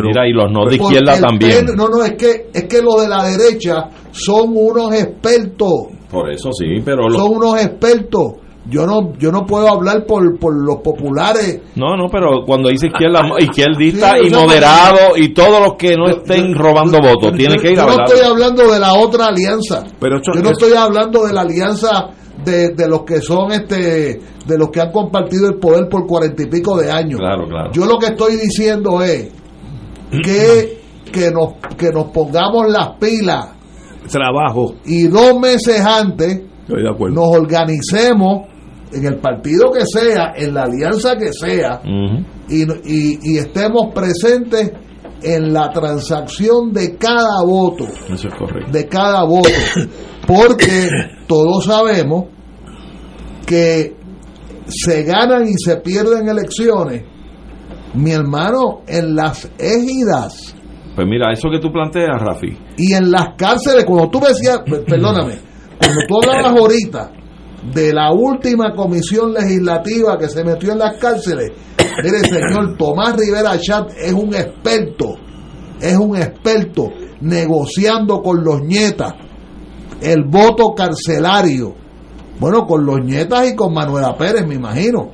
Mira, 0.03 0.27
y 0.27 0.33
los 0.33 0.51
no 0.51 0.65
de 0.65 0.75
izquierda 0.75 1.19
también. 1.19 1.65
PN 1.65 1.75
no, 1.75 1.87
no, 1.87 2.03
es 2.03 2.13
que, 2.13 2.47
es 2.53 2.63
que 2.65 2.81
los 2.81 3.01
de 3.01 3.07
la 3.07 3.23
derecha 3.23 3.89
son 4.11 4.51
unos 4.55 4.93
expertos, 4.93 5.69
Por 6.11 6.29
eso 6.31 6.49
sí, 6.53 6.81
pero 6.83 7.07
los- 7.07 7.17
son 7.21 7.35
unos 7.37 7.61
expertos. 7.61 8.33
Yo 8.67 8.87
no, 8.87 9.13
yo 9.19 9.31
no 9.31 9.45
puedo 9.45 9.69
hablar 9.69 10.07
por, 10.07 10.39
por 10.39 10.51
los 10.55 10.77
populares. 10.77 11.61
No, 11.75 11.95
no, 11.95 12.07
pero 12.11 12.43
cuando 12.47 12.69
dice 12.69 12.87
izquierda, 12.87 13.21
izquierdista 13.39 14.15
Sí, 14.19 14.27
y 14.27 14.31
moderado 14.31 15.15
y 15.15 15.29
todos 15.35 15.59
los 15.61 15.75
que 15.75 15.95
no 15.95 16.07
estén 16.09 16.55
robando 16.55 16.97
votos, 16.99 17.33
tienen 17.37 17.59
que 17.59 17.69
ir 17.69 17.75
Yo 17.75 17.83
a 17.83 17.85
no 17.85 17.91
hablar. 17.91 18.07
estoy 18.07 18.25
hablando 18.27 18.71
de 18.71 18.79
la 18.79 18.95
otra 18.95 19.27
alianza. 19.27 19.83
Pero 19.99 20.17
yo 20.33 20.41
no 20.41 20.49
estoy 20.49 20.73
hablando 20.73 21.27
de 21.27 21.33
la 21.33 21.41
alianza 21.41 22.07
de, 22.43 22.69
de 22.69 22.87
los 22.87 23.03
que 23.03 23.21
son 23.21 23.51
este 23.51 24.19
de 24.45 24.57
los 24.57 24.69
que 24.69 24.81
han 24.81 24.91
compartido 24.91 25.47
el 25.47 25.55
poder 25.55 25.87
por 25.89 26.05
cuarenta 26.05 26.43
y 26.43 26.47
pico 26.47 26.77
de 26.77 26.91
años. 26.91 27.19
Claro, 27.19 27.47
claro. 27.47 27.71
Yo 27.71 27.85
lo 27.85 27.97
que 27.97 28.07
estoy 28.07 28.35
diciendo 28.37 29.01
es 29.01 29.29
que, 30.23 30.81
que, 31.11 31.31
nos, 31.31 31.53
que 31.77 31.89
nos 31.91 32.05
pongamos 32.11 32.67
las 32.71 32.89
pilas 32.99 33.47
Trabajo. 34.11 34.75
y 34.85 35.07
dos 35.07 35.39
meses 35.39 35.81
antes 35.81 36.41
Estoy 36.61 36.83
de 36.83 36.89
acuerdo. 36.89 37.15
nos 37.15 37.35
organicemos 37.37 38.47
en 38.93 39.05
el 39.05 39.17
partido 39.17 39.71
que 39.71 39.85
sea, 39.85 40.33
en 40.35 40.53
la 40.53 40.63
alianza 40.63 41.15
que 41.17 41.33
sea, 41.33 41.81
y, 42.47 42.61
y- 42.63 43.19
y 43.23 43.37
estemos 43.39 43.93
presentes 43.93 44.71
en 45.23 45.51
la 45.51 45.69
transacción 45.71 46.71
de 46.71 46.95
cada 46.97 47.43
voto, 47.45 47.85
Eso 48.13 48.27
es 48.27 48.33
correcto. 48.35 48.71
de 48.71 48.87
cada 48.87 49.23
voto, 49.25 49.49
porque 50.27 50.89
todos 51.27 51.65
sabemos 51.65 52.25
que 53.45 53.95
se 54.67 55.03
ganan 55.03 55.47
y 55.47 55.53
se 55.57 55.77
pierden 55.77 56.27
elecciones, 56.27 57.03
mi 57.93 58.11
hermano, 58.11 58.81
en 58.87 59.15
las 59.15 59.49
égidas 59.57 60.55
Pues 60.95 61.07
mira, 61.07 61.31
eso 61.31 61.49
que 61.49 61.59
tú 61.59 61.71
planteas, 61.71 62.19
Rafi, 62.19 62.57
y 62.77 62.93
en 62.93 63.11
las 63.11 63.35
cárceles, 63.37 63.85
cuando 63.85 64.09
tú 64.09 64.19
decías, 64.19 64.59
perdóname, 64.87 65.39
cuando 65.77 66.01
tú 66.07 66.15
hablabas 66.21 66.59
ahorita 66.59 67.11
de 67.73 67.93
la 67.93 68.11
última 68.11 68.73
comisión 68.75 69.33
legislativa 69.33 70.17
que 70.17 70.29
se 70.29 70.43
metió 70.43 70.71
en 70.71 70.79
las 70.79 70.97
cárceles, 70.97 71.51
mire 72.03 72.19
señor, 72.19 72.75
Tomás 72.77 73.15
Rivera 73.17 73.57
Chat 73.59 73.91
es 73.97 74.13
un 74.13 74.33
experto, 74.33 75.15
es 75.79 75.95
un 75.95 76.15
experto 76.15 76.89
negociando 77.21 78.21
con 78.21 78.43
los 78.43 78.61
nietas 78.61 79.13
el 80.01 80.23
voto 80.25 80.73
carcelario. 80.75 81.73
Bueno, 82.39 82.65
con 82.65 82.85
los 82.85 83.03
nietas 83.03 83.47
y 83.49 83.55
con 83.55 83.73
Manuela 83.73 84.15
Pérez, 84.17 84.45
me 84.45 84.55
imagino. 84.55 85.11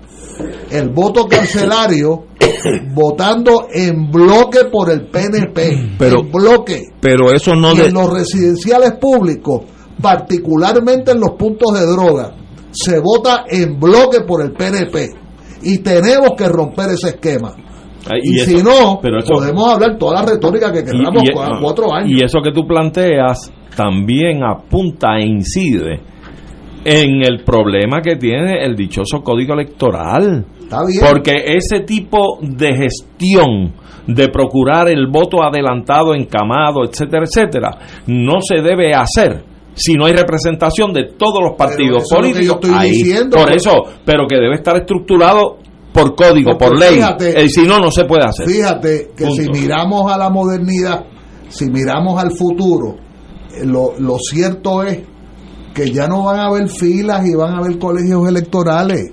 El 0.71 0.89
voto 0.89 1.27
carcelario 1.27 2.23
votando 2.93 3.67
en 3.71 4.09
bloque 4.09 4.65
por 4.71 4.89
el 4.89 5.07
PNP. 5.07 5.95
Pero- 5.99 6.21
en 6.21 6.31
bloque. 6.31 6.81
Pero 6.99 7.31
eso 7.31 7.55
no 7.55 7.73
y 7.73 7.77
de, 7.77 7.85
en 7.87 7.93
los 7.93 8.11
residenciales 8.11 8.93
públicos, 8.93 9.61
particularmente 10.01 11.11
en 11.11 11.19
los 11.19 11.31
puntos 11.31 11.73
de 11.79 11.85
droga, 11.85 12.31
se 12.71 12.99
vota 12.99 13.43
en 13.49 13.79
bloque 13.79 14.21
por 14.21 14.41
el 14.41 14.51
PNP. 14.53 15.09
Y 15.63 15.77
tenemos 15.79 16.31
que 16.37 16.47
romper 16.47 16.89
ese 16.91 17.09
esquema. 17.09 17.53
Ay, 18.09 18.19
Y, 18.23 18.41
y 18.41 18.45
si 18.45 18.63
no, 18.63 18.99
pero 19.01 19.19
eso- 19.19 19.33
podemos 19.33 19.67
hablar 19.73 19.97
toda 19.99 20.21
la 20.23 20.31
retórica 20.31 20.71
que 20.71 20.83
queramos 20.83 21.21
y- 21.23 21.27
cua- 21.35 21.59
cuatro 21.61 21.93
años. 21.93 22.09
Y 22.19 22.23
eso 22.23 22.39
que 22.43 22.51
tú 22.51 22.65
planteas 22.65 23.51
también 23.75 24.43
apunta 24.43 25.17
e 25.17 25.25
incide 25.25 25.99
en 26.83 27.21
el 27.23 27.43
problema 27.43 28.01
que 28.01 28.15
tiene 28.15 28.63
el 28.65 28.75
dichoso 28.75 29.21
código 29.23 29.53
electoral. 29.53 30.45
Está 30.61 30.83
bien. 30.85 30.99
Porque 31.07 31.43
ese 31.45 31.81
tipo 31.81 32.39
de 32.41 32.73
gestión 32.75 33.73
de 34.07 34.29
procurar 34.29 34.89
el 34.89 35.07
voto 35.07 35.43
adelantado, 35.43 36.15
encamado, 36.15 36.83
etcétera, 36.83 37.23
etcétera, 37.23 37.69
no 38.07 38.39
se 38.41 38.61
debe 38.61 38.93
hacer 38.93 39.43
si 39.73 39.93
no 39.93 40.05
hay 40.05 40.13
representación 40.13 40.91
de 40.91 41.11
todos 41.17 41.39
los 41.41 41.53
partidos 41.53 42.03
es 42.03 42.11
lo 42.11 42.17
políticos. 42.17 42.69
ahí. 42.73 42.91
diciendo, 42.91 43.37
por 43.37 43.53
eso, 43.53 43.71
pero 44.03 44.25
que 44.27 44.35
debe 44.37 44.55
estar 44.55 44.75
estructurado 44.75 45.59
por 45.93 46.15
código, 46.15 46.57
por 46.57 46.77
ley. 46.77 46.95
fíjate- 46.95 47.41
Eh, 47.43 47.47
si 47.49 47.61
no, 47.65 47.79
no 47.79 47.91
se 47.91 48.05
puede 48.05 48.25
hacer. 48.25 48.47
Fíjate 48.47 49.11
que 49.15 49.25
Punto. 49.25 49.43
si 49.43 49.49
miramos 49.49 50.11
a 50.11 50.17
la 50.17 50.29
modernidad, 50.29 51.05
si 51.49 51.69
miramos 51.69 52.21
al 52.21 52.31
futuro, 52.31 52.95
lo, 53.65 53.93
lo 53.99 54.17
cierto 54.19 54.83
es 54.83 54.99
que 55.73 55.91
ya 55.91 56.07
no 56.07 56.23
van 56.25 56.39
a 56.39 56.45
haber 56.47 56.67
filas 56.69 57.25
y 57.25 57.33
van 57.35 57.53
a 57.53 57.57
haber 57.59 57.77
colegios 57.79 58.27
electorales. 58.27 59.11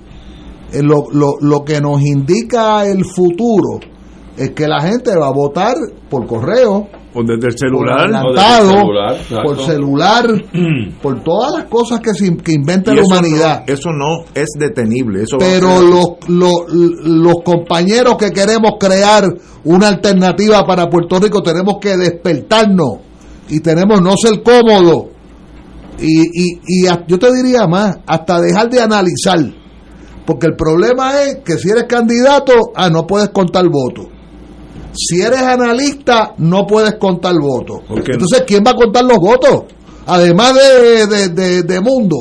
Eh, 0.73 0.81
Lo, 0.83 1.05
lo, 1.11 1.35
lo 1.41 1.63
que 1.65 1.79
nos 1.81 2.01
indica 2.01 2.85
el 2.85 3.03
futuro 3.05 3.79
es 4.37 4.51
que 4.51 4.67
la 4.67 4.81
gente 4.81 5.15
va 5.17 5.27
a 5.27 5.31
votar 5.31 5.75
por 6.09 6.25
correo, 6.27 6.87
o 7.13 7.23
desde 7.23 7.33
el 7.33 7.39
por 7.39 7.57
celular. 7.57 7.99
adelantado, 8.01 8.71
celular, 8.71 9.17
por 9.43 9.59
celular, 9.65 10.25
por 11.01 11.23
todas 11.23 11.53
las 11.59 11.63
cosas 11.69 11.99
que, 12.01 12.13
se, 12.13 12.37
que 12.37 12.51
inventa 12.53 12.91
Y 12.91 12.97
la 12.97 13.01
eso 13.01 13.09
humanidad. 13.11 13.63
no- 13.67 13.73
eso 13.73 13.89
no 13.91 14.25
es 14.35 14.47
detenible. 14.59 15.23
Eso 15.23 15.37
Pero 15.39 15.81
los, 15.81 16.07
los, 16.29 16.51
los 16.71 17.35
compañeros 17.43 18.15
que 18.17 18.29
queremos 18.31 18.73
crear 18.79 19.23
una 19.63 19.87
alternativa 19.87 20.63
para 20.65 20.87
Puerto 20.87 21.19
Rico 21.19 21.41
tenemos 21.41 21.77
que 21.81 21.97
despertarnos 21.97 22.99
y 23.49 23.59
tenemos 23.59 24.01
no 24.01 24.15
ser 24.17 24.41
cómodos. 24.43 25.05
Y, 25.99 26.21
y, 26.21 26.59
y 26.65 26.87
a- 26.87 27.05
yo 27.07 27.19
te 27.19 27.27
diría 27.33 27.67
más, 27.67 27.97
hasta 28.07 28.39
dejar 28.39 28.69
de 28.69 28.81
analizar. 28.81 29.39
Porque 30.25 30.47
el 30.47 30.55
problema 30.55 31.21
es 31.23 31.37
que 31.43 31.57
si 31.57 31.69
eres 31.69 31.85
candidato, 31.85 32.53
ah, 32.75 32.89
no 32.89 33.05
puedes 33.07 33.29
contar 33.29 33.65
votos. 33.67 34.05
Si 34.93 35.21
eres 35.21 35.41
analista, 35.41 36.33
no 36.37 36.65
puedes 36.65 36.95
contar 36.95 37.33
votos. 37.41 37.81
Entonces, 37.89 38.43
¿quién 38.47 38.63
va 38.65 38.71
a 38.71 38.75
contar 38.75 39.03
los 39.05 39.17
votos? 39.17 39.63
Además 40.05 40.53
de, 40.55 41.07
de, 41.07 41.29
de- 41.29 41.63
de 41.63 41.81
Mundo. 41.81 42.15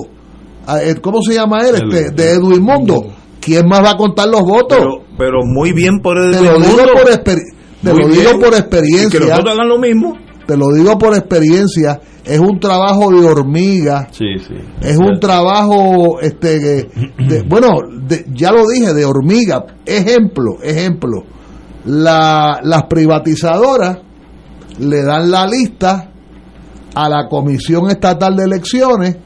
Ah, 0.67 0.83
eh, 0.83 0.97
¿Cómo 1.01 1.23
se 1.23 1.35
llama 1.35 1.61
él? 1.67 1.75
Este, 1.77 2.11
de 2.11 2.31
Edwin 2.33 2.63
Mundo. 2.63 3.03
¿Quién 3.41 3.67
más 3.67 3.83
va 3.83 3.93
a 3.93 3.97
contar 3.97 4.29
los 4.29 4.43
votos? 4.43 4.79
pero, 4.79 4.91
pero 5.17 5.39
muy 5.45 5.73
bien 5.73 6.01
por 6.03 6.19
el 6.19 6.33
te 6.33 6.43
lo 6.43 6.57
digo 6.59 6.67
mundo. 6.77 6.93
por, 6.93 7.11
exper- 7.13 7.55
te 7.83 7.95
lo 7.95 8.09
digo 8.09 8.31
por 8.39 8.49
Y 8.49 8.51
que 8.51 8.59
experiencia. 8.59 9.21
los 9.21 9.39
otros 9.39 9.55
hagan 9.55 9.69
lo 9.69 9.79
mismo. 9.79 10.17
Te 10.49 10.57
lo 10.57 10.73
digo 10.73 10.97
por 10.97 11.15
experiencia. 11.15 12.01
Es 12.25 12.39
un 12.41 12.59
trabajo 12.59 13.11
de 13.11 13.23
hormiga. 13.23 14.09
Sí, 14.13 14.25
sí. 14.39 14.55
Es 14.81 14.97
un 14.97 15.21
trabajo, 15.21 16.21
este, 16.23 16.59
de- 16.59 16.89
de- 17.19 17.43
bueno, 17.49 17.69
de- 18.07 18.25
ya 18.33 18.51
lo 18.51 18.67
dije, 18.67 18.95
de 18.95 19.05
hormiga. 19.05 19.63
Ejemplo, 19.85 20.53
ejemplo. 20.63 21.23
La, 21.85 22.61
las 22.63 22.85
privatizadoras 22.85 23.99
le 24.79 25.03
dan 25.03 25.31
la 25.31 25.47
lista 25.47 26.13
a 26.95 27.09
la 27.11 27.29
Comisión 27.29 27.91
Estatal 27.91 28.35
de 28.35 28.45
Elecciones 28.45 29.17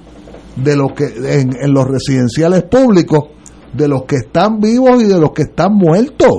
de 0.56 0.76
los 0.76 0.90
que 0.92 1.04
en, 1.04 1.50
en 1.56 1.72
los 1.72 1.86
residenciales 1.86 2.64
públicos 2.64 3.26
de 3.72 3.86
los 3.86 4.02
que 4.06 4.16
están 4.16 4.58
vivos 4.58 5.00
y 5.00 5.06
de 5.06 5.18
los 5.20 5.30
que 5.30 5.42
están 5.42 5.72
muertos 5.74 6.32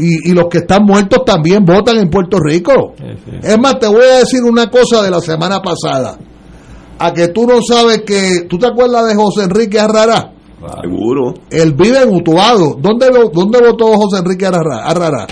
y, 0.00 0.30
y 0.30 0.34
los 0.34 0.46
que 0.48 0.58
están 0.58 0.84
muertos 0.84 1.24
también 1.24 1.64
votan 1.64 1.98
en 1.98 2.08
Puerto 2.10 2.38
Rico 2.38 2.94
es 3.42 3.58
más 3.58 3.78
te 3.78 3.86
voy 3.86 4.02
a 4.02 4.18
decir 4.18 4.42
una 4.42 4.68
cosa 4.68 5.02
de 5.02 5.10
la 5.10 5.20
semana 5.20 5.60
pasada 5.60 6.16
a 6.98 7.12
que 7.12 7.28
tú 7.28 7.46
no 7.46 7.60
sabes 7.62 8.02
que 8.02 8.46
tú 8.48 8.58
te 8.58 8.66
acuerdas 8.66 9.06
de 9.08 9.14
José 9.14 9.44
Enrique 9.44 9.78
Arrará 9.78 10.32
Seguro. 10.82 11.34
él 11.50 11.72
vive 11.74 12.02
en 12.02 12.14
Utuado 12.14 12.76
¿dónde, 12.80 13.10
dónde 13.32 13.58
votó 13.60 13.86
José 13.96 14.18
Enrique 14.18 14.46
Arrará? 14.46 14.84
Arrará? 14.84 15.26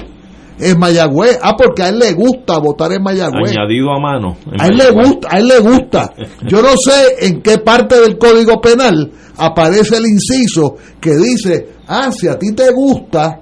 en 0.60 0.78
Mayagüez 0.78 1.38
ah 1.42 1.54
porque 1.56 1.82
a 1.82 1.88
él 1.88 1.98
le 1.98 2.12
gusta 2.14 2.58
votar 2.58 2.92
en 2.92 3.02
Mayagüez 3.02 3.52
Añadido 3.56 3.92
a 3.92 4.00
mano. 4.00 4.36
a 4.58 4.66
él 4.66 4.76
le 4.76 4.90
gusta, 4.90 5.28
a 5.30 5.38
él 5.38 5.48
le 5.48 5.58
gusta. 5.60 6.12
Yo 6.48 6.62
no 6.62 6.70
sé 6.76 7.26
en 7.26 7.42
qué 7.42 7.58
parte 7.58 8.00
del 8.00 8.18
Código 8.18 8.60
Penal 8.60 9.12
aparece 9.36 9.96
el 9.96 10.06
inciso 10.06 10.76
que 11.00 11.14
dice, 11.16 11.68
ah, 11.86 12.10
si 12.12 12.26
a 12.28 12.38
ti 12.38 12.52
te 12.54 12.72
gusta, 12.72 13.40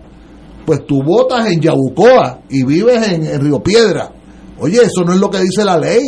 pues 0.66 0.84
tú 0.84 1.02
votas 1.02 1.50
en 1.50 1.60
Yabucoa 1.60 2.40
y 2.50 2.64
vives 2.64 3.12
en, 3.12 3.40
Río 3.40 3.62
Piedra. 3.62 4.10
Oye, 4.58 4.78
eso 4.82 5.04
no 5.04 5.12
es 5.12 5.20
lo 5.20 5.30
que 5.30 5.38
dice 5.40 5.64
la 5.64 5.78
ley. 5.78 6.02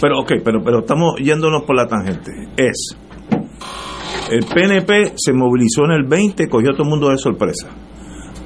Pero, 0.00 0.20
ok, 0.20 0.32
pero, 0.44 0.62
pero 0.64 0.80
estamos 0.80 1.14
yéndonos 1.22 1.64
por 1.64 1.76
la 1.76 1.86
tangente. 1.86 2.30
Es. 2.56 2.96
El 4.30 4.44
PNP 4.46 5.14
se 5.16 5.32
movilizó 5.32 5.84
en 5.84 5.92
el 5.92 6.04
20, 6.04 6.48
cogió 6.48 6.70
a 6.70 6.72
todo 6.72 6.84
el 6.84 6.90
mundo 6.90 7.08
de 7.10 7.18
sorpresa. 7.18 7.68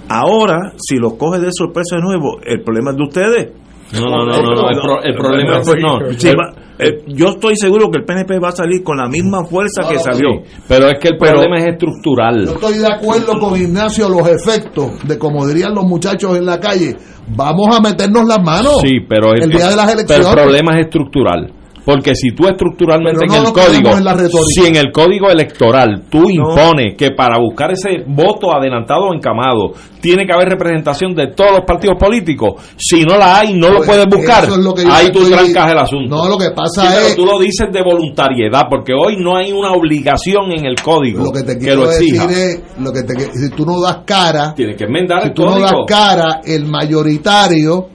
Ahora, 0.09 0.73
si 0.79 0.97
los 0.97 1.15
coge 1.15 1.39
de 1.39 1.51
sorpresa 1.53 1.97
de 1.97 2.03
nuevo, 2.03 2.39
el 2.45 2.63
problema 2.63 2.93
es 2.93 2.97
de 2.97 3.03
ustedes. 3.03 3.53
No, 3.93 4.01
no, 4.01 4.25
no, 4.27 4.43
no, 4.43 4.55
no, 4.55 4.69
el, 4.71 4.81
pro- 4.81 5.03
el 5.03 5.15
problema 5.15 5.59
es 5.59 5.67
no. 5.81 5.99
Sí, 6.19 6.29
va- 6.29 6.55
eh, 6.81 7.03
yo 7.09 7.29
estoy 7.31 7.57
seguro 7.57 7.91
que 7.91 7.99
el 7.99 8.05
PNP 8.05 8.39
va 8.39 8.51
a 8.51 8.53
salir 8.53 8.83
con 8.85 8.99
la 8.99 9.09
misma 9.09 9.45
fuerza 9.45 9.83
que 9.89 9.95
No, 9.95 10.01
salió. 10.01 10.29
Sí, 10.45 10.51
pero 10.69 10.87
es 10.89 10.99
que 11.01 11.09
el 11.09 11.17
Pero- 11.19 11.33
problema 11.41 11.59
es 11.59 11.67
estructural. 11.73 12.45
Yo 12.47 12.53
estoy 12.53 12.79
de 12.79 12.87
acuerdo 12.87 13.39
con 13.41 13.61
Ignacio 13.61 14.09
los 14.09 14.29
efectos 14.29 14.93
de, 15.09 15.19
como 15.19 15.47
dirían 15.47 15.75
los 15.75 15.85
muchachos 15.85 16.37
en 16.37 16.47
la 16.47 16.61
calle, 16.61 16.97
vamos 17.35 17.75
a 17.77 17.81
meternos 17.81 18.27
las 18.29 18.43
manos 18.45 18.81
Sí, 18.83 19.01
pero 19.09 19.33
el 19.35 19.49
día 19.51 19.69
de 19.71 19.77
las 19.77 19.87
pero 19.87 19.99
elecciones. 20.01 20.27
el 20.29 20.33
problema 20.35 20.79
es 20.79 20.85
estructural. 20.87 21.53
Porque 21.89 22.15
si 22.15 22.33
tú 22.33 22.47
estructuralmente 22.47 23.25
no 23.27 23.35
en 23.35 23.47
el 23.47 23.51
código, 23.51 23.89
en 23.97 24.29
si 24.53 24.67
en 24.67 24.77
el 24.77 24.93
código 24.93 25.31
electoral 25.31 26.03
tú 26.11 26.29
impones 26.29 26.95
que 26.99 27.13
para 27.13 27.39
buscar 27.39 27.71
ese 27.73 28.05
voto 28.07 28.55
adelantado 28.55 29.07
o 29.09 29.15
encamado 29.15 29.73
tiene 29.99 30.27
que 30.27 30.35
haber 30.35 30.51
representación 30.51 31.15
de 31.15 31.29
todos 31.29 31.51
los 31.53 31.61
partidos 31.67 31.97
políticos, 31.99 32.63
si 32.77 33.05
no 33.05 33.17
la 33.17 33.39
hay, 33.39 33.55
no 33.55 33.71
lo 33.71 33.77
Pues, 33.79 33.89
puedes 33.89 34.07
buscar, 34.07 34.45
es 34.45 34.57
lo 34.59 34.75
ahí 34.93 35.11
tú 35.11 35.31
trancas 35.31 35.73
el 35.73 35.79
asunto. 35.79 36.15
No, 36.15 36.29
lo 36.29 36.37
que 36.37 36.51
pasa 36.51 36.83
Sí, 36.83 36.89
pero 36.95 37.07
es- 37.07 37.17
tú 37.17 37.25
lo 37.25 37.39
dices 37.39 37.69
de 37.73 37.83
voluntariedad, 37.83 38.65
porque 38.69 38.93
hoy 38.93 39.17
no 39.19 39.39
hay 39.39 39.51
una 39.51 39.73
obligación 39.73 40.53
en 40.53 40.67
el 40.67 40.75
código 40.83 41.25
Lo 41.25 41.33
que 41.33 41.43
te 41.43 41.55
que 41.55 41.59
quiero 41.65 41.85
lo 41.85 41.91
exija. 41.91 42.25
es, 42.31 42.63
lo 42.79 42.93
que 42.93 43.03
te, 43.03 43.15
si 43.19 43.49
tú 43.57 43.65
no 43.65 43.81
das 43.81 44.01
cara, 44.05 44.53
Tienes 44.55 44.77
que 44.77 44.85
enmendar 44.85 45.23
si 45.23 45.29
el 45.29 45.33
tú 45.33 45.43
no 45.47 45.59
das 45.59 45.73
cara, 45.87 46.43
el 46.45 46.67
mayoritario, 46.67 47.87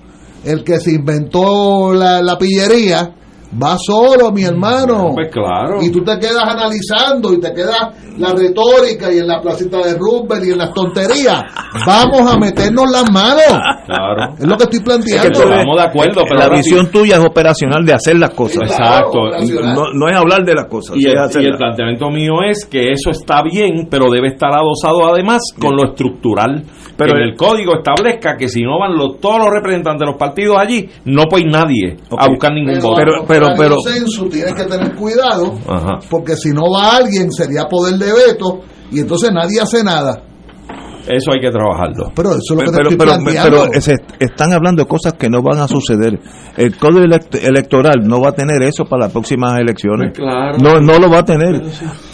el 0.43 0.63
que 0.63 0.79
se 0.79 0.93
inventó 0.93 1.93
la, 1.93 2.23
la 2.23 2.39
pillería, 2.39 3.13
va 3.61 3.77
solo, 3.77 4.31
mi 4.31 4.43
hermano. 4.43 5.11
Pues 5.13 5.31
claro. 5.31 5.81
Y 5.81 5.89
tú 5.91 6.03
te 6.03 6.17
quedas 6.19 6.43
analizando 6.43 7.33
y 7.33 7.39
te 7.39 7.53
quedas 7.53 7.89
la 8.17 8.33
retórica 8.33 9.11
y 9.11 9.19
en 9.19 9.27
la 9.27 9.41
placita 9.41 9.77
de 9.77 9.95
Roosevelt 9.97 10.45
y 10.45 10.51
en 10.51 10.57
las 10.57 10.73
tonterías. 10.73 11.43
Vamos 11.85 12.31
a 12.31 12.37
meternos 12.37 12.89
las 12.91 13.09
manos. 13.11 13.43
Claro. 13.85 14.33
Es 14.39 14.45
lo 14.47 14.57
que 14.57 14.63
estoy 14.63 14.79
planteando. 14.81 15.27
Es 15.27 15.37
que 15.39 15.43
estamos 15.49 15.75
de 15.77 15.81
acuerdo, 15.83 16.21
pero 16.27 16.39
la 16.39 16.49
visión 16.49 16.85
sí- 16.85 16.91
tuya 16.91 17.15
es 17.17 17.25
operacional 17.25 17.85
de 17.85 17.93
hacer 17.93 18.17
las 18.17 18.31
cosas. 18.31 18.63
Exacto. 18.63 19.19
No, 19.75 19.93
no 19.93 20.07
es 20.09 20.15
hablar 20.15 20.43
de 20.45 20.53
las 20.53 20.65
cosas. 20.65 20.95
Y 20.97 21.05
el, 21.07 21.13
y 21.13 21.17
hacerlas. 21.17 21.51
el 21.51 21.57
planteamiento 21.57 22.09
mío 22.09 22.33
es 22.47 22.65
que 22.65 22.91
eso 22.91 23.09
está 23.11 23.41
bien, 23.43 23.87
pero 23.89 24.09
debe 24.11 24.29
estar 24.29 24.51
adosado 24.53 25.07
además 25.11 25.41
con 25.59 25.75
lo 25.75 25.85
estructural. 25.89 26.63
Pero 26.97 27.13
que 27.13 27.17
en 27.17 27.23
el- 27.23 27.29
el 27.31 27.35
código 27.37 27.73
establezca 27.77 28.35
que 28.37 28.47
si 28.49 28.61
no 28.61 28.79
van 28.79 28.95
los, 28.95 29.19
todos 29.19 29.37
los 29.39 29.49
representantes 29.49 29.99
de 30.01 30.05
los 30.05 30.17
partidos 30.19 30.57
allí, 30.59 30.89
no 31.05 31.23
puede 31.25 31.45
ir 31.45 31.51
nadie 31.51 31.97
a 32.17 32.27
buscar 32.27 32.53
ningún 32.53 32.75
Pero, 32.75 32.87
voto. 32.89 32.95
Pero- 32.97 33.25
pero- 33.27 33.47
pero- 33.57 33.75
el 33.85 33.93
censo 33.93 34.25
tienes 34.25 34.53
que 34.53 34.63
tener 34.65 34.93
cuidado 34.95 35.53
Ajá. 35.67 35.99
porque 36.09 36.35
si 36.35 36.49
no 36.51 36.63
va 36.71 36.97
alguien 36.97 37.31
sería 37.31 37.65
poder 37.65 37.95
de 37.95 38.11
veto 38.13 38.59
y 38.91 38.99
entonces 38.99 39.31
nadie 39.33 39.59
hace 39.61 39.83
nada. 39.83 40.21
Eso 41.07 41.31
hay 41.33 41.39
que 41.41 41.49
trabajarlo. 41.51 42.11
Pero 42.15 42.29
eso 42.31 42.39
es 42.41 42.49
lo 42.51 42.57
que 42.71 42.71
pero, 42.71 42.89
pero, 42.97 43.11
pero 43.43 43.73
ese- 43.73 43.97
están 44.19 44.53
hablando 44.53 44.83
de 44.83 44.87
cosas 44.87 45.13
que 45.13 45.29
no 45.29 45.41
van 45.41 45.59
a 45.59 45.67
suceder. 45.67 46.19
El 46.55 46.77
código 46.77 47.01
elect- 47.01 47.43
electoral 47.43 47.95
no 48.03 48.21
va 48.21 48.29
a 48.29 48.31
tener 48.31 48.61
eso 48.63 48.85
para 48.85 49.03
las 49.05 49.11
próximas 49.11 49.59
elecciones. 49.59 50.11
Pues 50.15 50.19
claro. 50.19 50.57
No, 50.59 50.79
no 50.79 50.99
lo 50.99 51.09
va 51.09 51.19
a 51.19 51.25
tener. 51.25 51.61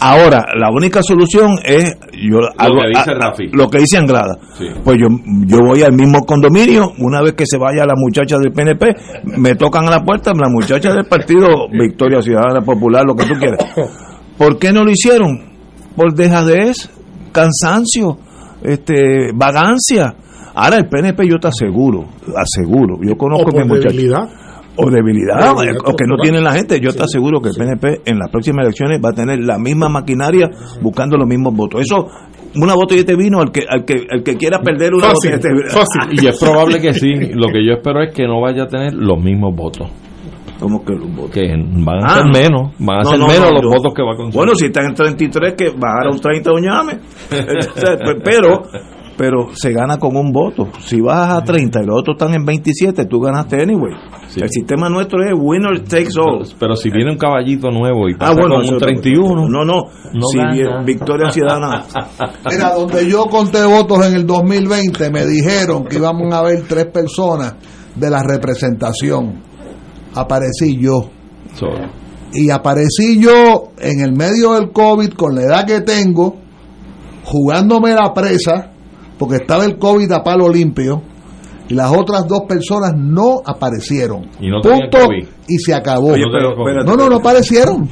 Ahora, 0.00 0.44
la 0.58 0.70
única 0.70 1.00
solución 1.02 1.58
es 1.64 1.96
yo 2.12 2.38
hago- 2.58 2.80
que 2.80 2.88
dice 2.88 3.10
a- 3.10 3.14
Rafi. 3.14 3.48
lo 3.52 3.68
que 3.68 3.78
dice 3.78 3.98
Anglada. 3.98 4.36
Sí. 4.58 4.66
Pues 4.82 4.96
yo, 5.00 5.08
yo 5.46 5.58
voy 5.66 5.82
al 5.82 5.92
mismo 5.92 6.24
condominio, 6.24 6.92
una 6.98 7.22
vez 7.22 7.34
que 7.34 7.44
se 7.46 7.58
vaya 7.58 7.84
la 7.86 7.94
muchacha 7.96 8.36
del 8.38 8.52
PNP, 8.52 8.96
me 9.38 9.54
tocan 9.54 9.86
a 9.86 9.90
la 9.90 10.00
puerta 10.02 10.32
la 10.34 10.48
muchacha 10.48 10.92
del 10.92 11.04
partido 11.04 11.68
Victoria 11.70 12.20
Ciudadana 12.22 12.60
Popular, 12.62 13.04
lo 13.04 13.14
que 13.14 13.26
tú 13.26 13.34
quieras. 13.34 13.58
¿Por 14.36 14.58
qué 14.58 14.72
no 14.72 14.84
lo 14.84 14.90
hicieron? 14.90 15.50
Por 15.94 16.14
dejadez, 16.14 16.88
cansancio, 17.32 18.18
este, 18.62 19.32
vagancia. 19.34 20.14
Ahora 20.54 20.78
el 20.78 20.88
PNP 20.88 21.28
yo 21.28 21.38
te 21.38 21.48
aseguro, 21.48 22.06
aseguro, 22.36 22.98
yo 23.02 23.16
conozco 23.16 23.50
por 23.50 23.62
mi 23.62 23.68
muchacho. 23.68 23.88
debilidad. 23.94 24.28
O 24.76 24.88
debilidad, 24.88 25.36
Debilidad 25.36 25.82
o 25.84 25.94
que 25.96 26.04
no 26.06 26.16
tienen 26.22 26.42
la 26.44 26.52
gente. 26.52 26.80
Yo 26.80 26.92
te 26.92 27.02
aseguro 27.02 27.40
que 27.40 27.50
el 27.50 27.54
PNP 27.56 28.02
en 28.06 28.18
las 28.18 28.30
próximas 28.30 28.64
elecciones 28.64 29.00
va 29.04 29.10
a 29.10 29.12
tener 29.12 29.40
la 29.40 29.58
misma 29.58 29.88
maquinaria 29.88 30.48
buscando 30.80 31.16
los 31.16 31.26
mismos 31.28 31.54
votos. 31.54 31.82
Eso, 31.82 32.06
una 32.56 32.74
botella 32.74 33.02
de 33.02 33.16
vino 33.16 33.40
al 33.40 33.50
que, 33.52 33.64
al 33.68 33.84
que, 33.84 34.06
al 34.10 34.22
que 34.22 34.36
quiera 34.36 34.60
perder 34.60 34.94
una 34.94 35.08
Fácil, 35.08 35.32
botella 35.32 35.54
de 35.54 35.68
fácil. 35.70 36.22
Y 36.22 36.26
es 36.26 36.38
probable 36.38 36.80
que 36.80 36.94
sí. 36.94 37.12
Lo 37.34 37.48
que 37.48 37.64
yo 37.66 37.74
espero 37.74 38.02
es 38.02 38.14
que 38.14 38.24
no 38.26 38.40
vaya 38.40 38.62
a 38.64 38.66
tener 38.68 38.94
los 38.94 39.22
mismos 39.22 39.54
votos. 39.54 39.90
¿Cómo 40.60 40.84
que 40.84 40.92
los 40.92 41.10
votos? 41.16 41.30
Que 41.30 41.48
van 41.48 42.04
a 42.04 42.06
Ah. 42.06 42.14
ser 42.16 42.24
menos. 42.26 42.72
Van 42.78 42.98
a 42.98 43.02
No, 43.02 43.10
ser 43.10 43.18
no, 43.18 43.26
menos 43.28 43.46
no, 43.46 43.52
los 43.52 43.62
yo- 43.62 43.68
votos 43.70 43.94
que 43.94 44.02
va 44.02 44.12
a 44.12 44.16
conseguir. 44.16 44.36
Bueno, 44.36 44.54
si 44.54 44.66
están 44.66 44.84
en 44.86 44.94
33, 44.94 45.54
que 45.54 45.70
bajar 45.70 46.06
a 46.06 46.10
un 46.12 46.20
30 46.20 46.50
doñame. 46.50 46.98
pero, 48.24 48.62
pero 49.16 49.48
se 49.54 49.72
gana 49.72 49.98
con 49.98 50.16
un 50.16 50.32
voto. 50.32 50.68
Si 50.80 51.00
bajas 51.00 51.38
a 51.38 51.42
30 51.44 51.82
y 51.82 51.86
los 51.86 51.98
otros 52.00 52.16
están 52.18 52.34
en 52.34 52.44
27, 52.44 53.04
tú 53.06 53.20
ganaste 53.20 53.62
anyway. 53.62 53.92
Sí. 54.28 54.40
El 54.42 54.48
sistema 54.48 54.88
nuestro 54.88 55.22
es 55.24 55.32
winner 55.36 55.80
takes 55.82 56.10
all. 56.18 56.44
Pero 56.58 56.76
si 56.76 56.90
viene 56.90 57.10
un 57.12 57.18
caballito 57.18 57.70
nuevo 57.70 58.08
y 58.08 58.14
pasa 58.14 58.32
Ah, 58.32 58.34
bueno, 58.38 58.56
con 58.56 58.74
un 58.74 58.78
31. 58.78 59.48
No, 59.48 59.64
no. 59.64 59.82
No 60.14 60.26
si 60.32 60.38
gana. 60.38 60.52
bien 60.52 60.68
Victoria 60.86 61.30
Ciudadana. 61.30 61.84
Mira, 62.50 62.74
donde 62.74 63.08
yo 63.10 63.26
conté 63.26 63.64
votos 63.64 64.06
en 64.06 64.14
el 64.14 64.26
2020, 64.26 65.10
me 65.10 65.26
dijeron 65.26 65.84
que 65.84 65.96
íbamos 65.96 66.32
a 66.32 66.38
haber 66.40 66.62
tres 66.68 66.86
personas 66.86 67.56
de 67.96 68.08
la 68.10 68.22
representación. 68.22 69.49
Aparecí 70.14 70.76
yo. 70.78 71.10
Y 72.32 72.50
aparecí 72.50 73.20
yo 73.20 73.72
en 73.78 74.00
el 74.00 74.12
medio 74.12 74.54
del 74.54 74.70
COVID 74.70 75.10
con 75.14 75.34
la 75.34 75.42
edad 75.42 75.66
que 75.66 75.80
tengo, 75.80 76.36
jugándome 77.24 77.92
la 77.92 78.12
presa, 78.14 78.70
porque 79.18 79.36
estaba 79.36 79.64
el 79.64 79.78
COVID 79.78 80.10
a 80.12 80.22
palo 80.22 80.48
limpio, 80.48 81.02
y 81.68 81.74
las 81.74 81.90
otras 81.90 82.26
dos 82.26 82.42
personas 82.48 82.94
no 82.96 83.42
aparecieron. 83.44 84.28
Y 84.40 84.48
no 84.48 84.60
Punto. 84.60 85.06
COVID. 85.06 85.26
Y 85.48 85.58
se 85.58 85.72
acabó. 85.72 86.12
Oye, 86.12 86.24
No 86.24 86.32
pero, 86.32 86.84
no, 86.84 86.96
no, 86.96 87.08
no 87.08 87.16
aparecieron. 87.16 87.88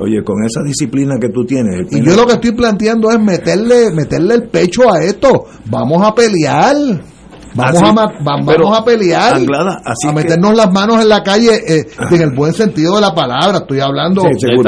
Oye, 0.00 0.24
con 0.24 0.36
esa 0.44 0.62
disciplina 0.64 1.16
que 1.20 1.28
tú 1.28 1.44
tienes. 1.44 1.86
Y 1.92 2.02
yo 2.04 2.16
lo 2.16 2.26
que 2.26 2.34
estoy 2.34 2.52
planteando 2.52 3.10
es 3.10 3.20
meterle, 3.20 3.92
meterle 3.92 4.34
el 4.34 4.48
pecho 4.48 4.92
a 4.92 5.02
esto. 5.04 5.46
Vamos 5.66 6.02
a 6.02 6.14
pelear. 6.14 6.74
Vamos, 7.54 7.82
Así- 7.82 7.98
a, 7.98 8.12
vamos 8.22 8.78
a 8.78 8.84
pelear. 8.84 9.34
Anglada, 9.34 9.80
así 9.84 10.06
a 10.06 10.10
que- 10.10 10.14
meternos 10.16 10.54
las 10.54 10.72
manos 10.72 11.00
en 11.02 11.08
la 11.08 11.22
calle 11.22 11.54
eh, 11.66 11.86
en 12.10 12.20
el 12.22 12.30
buen 12.30 12.52
sentido 12.54 12.94
de 12.96 13.00
la 13.00 13.14
palabra. 13.14 13.58
Estoy 13.58 13.80
hablando 13.80 14.22
Sí, 14.22 14.46
de 14.46 14.56
de 14.56 14.62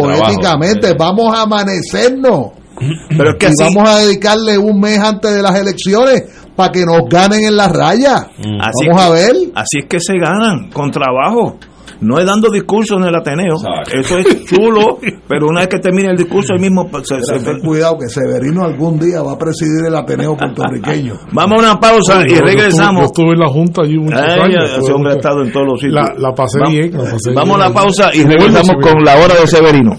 poéticamente. 0.00 0.94
trabajo. 0.94 1.16
Vamos 1.16 1.38
a 1.38 1.42
amanecernos. 1.42 2.46
Pero 3.16 3.30
es 3.30 3.36
que 3.38 3.46
y 3.46 3.48
así, 3.48 3.74
vamos 3.74 3.88
a 3.88 3.96
dedicarle 3.98 4.58
un 4.58 4.80
mes 4.80 4.98
antes 4.98 5.32
de 5.34 5.42
las 5.42 5.54
elecciones 5.58 6.24
para 6.54 6.72
que 6.72 6.84
nos 6.84 7.08
ganen 7.08 7.44
en 7.44 7.56
la 7.56 7.68
raya. 7.68 8.28
Mm. 8.38 8.60
así 8.60 8.86
Vamos 8.88 9.02
es 9.02 9.08
a 9.08 9.10
ver. 9.10 9.36
Así 9.54 9.78
es 9.80 9.86
que 9.88 10.00
se 10.00 10.18
ganan, 10.18 10.70
con 10.72 10.90
trabajo. 10.90 11.56
No 12.00 12.18
es 12.18 12.26
dando 12.26 12.50
discursos 12.50 12.98
en 12.98 13.04
el 13.04 13.14
Ateneo. 13.14 13.54
Exacto. 13.56 13.96
Eso 13.98 14.18
es 14.18 14.44
chulo, 14.44 14.98
pero 15.28 15.46
una 15.48 15.60
vez 15.60 15.68
que 15.68 15.78
termine 15.78 16.10
el 16.10 16.16
discurso, 16.16 16.52
el 16.54 16.60
mismo. 16.60 16.88
se- 17.02 17.20
se- 17.22 17.38
Ten 17.44 17.60
cuidado 17.60 17.96
que 17.98 18.08
Severino 18.08 18.64
algún 18.64 18.98
día 18.98 19.22
va 19.22 19.32
a 19.32 19.38
presidir 19.38 19.86
el 19.86 19.94
Ateneo 19.96 20.36
puertorriqueño. 20.36 21.14
Vamos 21.32 21.56
a 21.58 21.70
una 21.70 21.80
pausa 21.80 22.22
y 22.26 22.28
Yo- 22.30 22.34
yo 22.34 22.34
estuve- 22.34 22.38
Yo 22.38 22.44
regresamos. 22.46 23.04
estuve 23.06 23.32
en 23.32 23.38
la 23.40 23.48
Junta 23.48 23.82
allí 23.82 23.98
muchos 23.98 24.20
Ay, 24.20 24.40
años. 24.40 24.70
ese 24.82 24.92
hombre 24.92 25.12
ha 25.12 25.16
estado 25.16 25.42
en 25.42 25.52
todos 25.52 25.66
los 25.66 25.80
sitios. 25.80 25.94
La, 25.94 26.14
la 26.28 26.34
pasé 26.34 26.58
Va- 26.60 26.68
bien. 26.70 26.92
la 26.92 27.10
pasé 27.10 27.32
Vamos 27.32 27.56
a 27.56 27.68
la 27.68 27.72
pausa 27.74 28.10
y 28.14 28.22
regresamos 28.24 28.76
con 28.82 29.02
la 29.04 29.16
hora 29.16 29.34
de 29.40 29.46
Severino. 29.46 29.96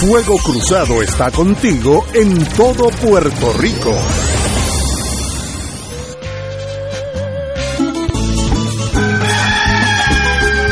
Fuego 0.00 0.36
Cruzado 0.44 1.02
está 1.02 1.30
contigo 1.30 2.04
en 2.12 2.44
todo 2.56 2.88
Puerto 3.02 3.52
Rico. 3.58 3.92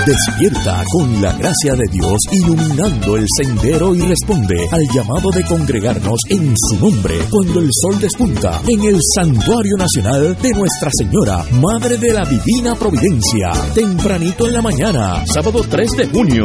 Despierta 0.07 0.85
con 0.93 1.23
la 1.23 1.33
gracia 1.33 1.73
de 1.73 1.85
Dios 1.91 2.19
iluminando 2.31 3.17
el 3.17 3.25
sendero 3.39 3.95
y 3.95 4.03
responde 4.03 4.55
al 4.71 4.83
llamado 4.95 5.31
de 5.31 5.43
congregarnos 5.45 6.21
en 6.29 6.53
su 6.55 6.79
nombre 6.79 7.15
cuando 7.31 7.61
el 7.61 7.71
sol 7.73 7.99
despunta 7.99 8.61
en 8.69 8.85
el 8.85 8.99
Santuario 9.15 9.77
Nacional 9.79 10.37
de 10.43 10.51
Nuestra 10.53 10.91
Señora, 10.93 11.43
Madre 11.53 11.97
de 11.97 12.13
la 12.13 12.27
Divina 12.27 12.75
Providencia, 12.75 13.51
tempranito 13.75 14.47
en 14.47 14.53
la 14.53 14.61
mañana, 14.61 15.25
sábado 15.27 15.63
3 15.67 15.91
de 15.97 16.07
junio. 16.09 16.45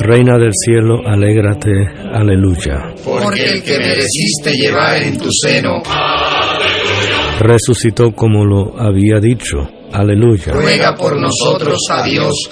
Reina 0.00 0.38
del 0.38 0.52
cielo, 0.54 1.00
alégrate, 1.04 1.72
aleluya. 2.12 2.94
Porque 3.04 3.44
el 3.44 3.60
que 3.62 3.76
mereciste 3.76 4.52
llevar 4.52 5.02
en 5.02 5.18
tu 5.18 5.28
seno, 5.32 5.82
Resucitó 7.40 8.12
como 8.12 8.44
lo 8.46 8.80
había 8.80 9.20
dicho, 9.20 9.58
aleluya. 10.00 10.52
ruega 10.52 10.94
por 10.94 11.18
nosotros 11.20 11.78
a 11.90 12.02
Dios, 12.04 12.50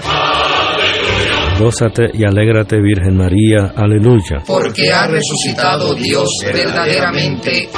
Gózate 1.59 2.11
y 2.15 2.25
alégrate, 2.25 2.81
Virgen 2.81 3.17
María, 3.17 3.73
aleluya. 3.77 4.43
porque 4.47 4.91
ha 4.93 5.07
resucitado 5.07 5.95
Dios 5.95 6.29
verdaderamente. 6.45 7.69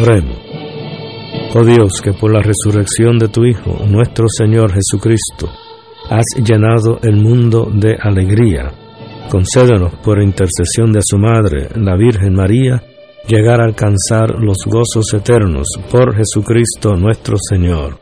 Oremos. 0.00 0.38
Oh 1.52 1.64
Dios, 1.64 2.00
que 2.02 2.12
por 2.12 2.32
la 2.32 2.40
resurrección 2.42 3.18
de 3.18 3.28
tu 3.28 3.44
Hijo, 3.44 3.84
nuestro 3.88 4.26
Señor 4.28 4.72
Jesucristo, 4.72 5.48
has 6.08 6.24
llenado 6.44 7.00
el 7.02 7.16
mundo 7.16 7.68
de 7.72 7.96
alegría. 8.00 8.72
Concédenos, 9.28 9.94
por 10.02 10.22
intercesión 10.22 10.92
de 10.92 11.00
su 11.02 11.18
Madre, 11.18 11.68
la 11.74 11.96
Virgen 11.96 12.34
María, 12.34 12.80
llegar 13.26 13.60
a 13.60 13.64
alcanzar 13.64 14.38
los 14.38 14.58
gozos 14.66 15.12
eternos 15.14 15.68
por 15.90 16.14
Jesucristo 16.16 16.96
nuestro 16.96 17.36
Señor. 17.38 17.98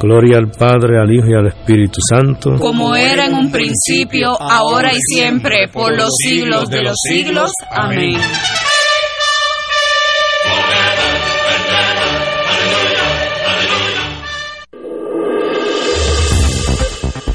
Gloria 0.00 0.38
al 0.38 0.50
Padre, 0.50 0.98
al 1.00 1.12
Hijo 1.12 1.28
y 1.28 1.34
al 1.34 1.46
Espíritu 1.46 2.00
Santo. 2.00 2.56
como 2.58 2.96
era 2.96 3.26
en 3.26 3.34
un 3.34 3.52
principio, 3.52 4.40
ahora 4.40 4.92
y 4.92 4.98
siempre, 5.00 5.68
por 5.72 5.96
los 5.96 6.10
siglos 6.16 6.68
de 6.68 6.82
los 6.82 6.96
siglos. 7.08 7.52
Amén. 7.70 8.18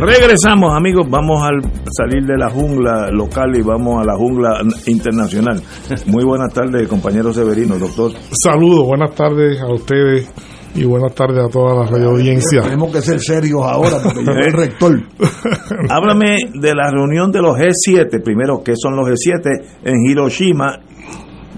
Regresamos, 0.00 0.76
amigos. 0.76 1.08
Vamos 1.10 1.42
a 1.42 1.48
salir 1.90 2.24
de 2.24 2.36
la 2.38 2.48
jungla 2.48 3.10
local 3.10 3.56
y 3.56 3.62
vamos 3.62 4.00
a 4.00 4.04
la 4.04 4.14
jungla 4.14 4.60
internacional. 4.86 5.60
Muy 6.06 6.24
buenas 6.24 6.54
tardes, 6.54 6.86
compañero 6.86 7.32
Severino, 7.32 7.76
doctor. 7.78 8.12
Saludos, 8.30 8.86
buenas 8.86 9.12
tardes 9.16 9.60
a 9.60 9.66
ustedes 9.66 10.30
y 10.76 10.84
buenas 10.84 11.12
tardes 11.16 11.44
a 11.44 11.48
toda 11.48 11.74
la 11.74 11.90
radio 11.90 12.10
audiencia. 12.10 12.62
Tenemos 12.62 12.92
que 12.92 13.02
ser 13.02 13.18
serios 13.18 13.60
ahora 13.64 13.98
porque 14.00 14.20
llegó 14.20 14.38
el 14.38 14.52
rector. 14.52 15.02
Háblame 15.90 16.36
de 16.54 16.74
la 16.76 16.92
reunión 16.92 17.32
de 17.32 17.42
los 17.42 17.56
G7. 17.56 18.22
Primero, 18.22 18.62
¿qué 18.62 18.74
son 18.76 18.94
los 18.94 19.08
G7 19.08 19.80
en 19.82 20.08
Hiroshima? 20.08 20.78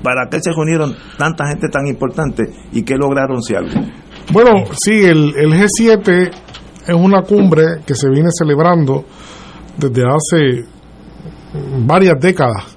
¿Para 0.03 0.31
qué 0.31 0.41
se 0.41 0.51
reunieron 0.53 0.97
tanta 1.19 1.47
gente 1.47 1.69
tan 1.69 1.87
importante 1.87 2.45
y 2.73 2.85
qué 2.85 2.95
lograron 2.97 3.43
si 3.43 3.55
algo? 3.55 3.83
Bueno, 4.33 4.65
sí, 4.83 4.93
el, 5.05 5.35
el 5.37 5.53
G7 5.53 6.31
es 6.91 6.97
una 6.97 7.23
cumbre 7.23 7.83
que 7.87 7.95
se 7.95 8.09
viene 8.09 8.31
celebrando 8.37 9.05
desde 9.77 10.03
hace 10.03 10.65
varias 11.87 12.15
décadas. 12.21 12.77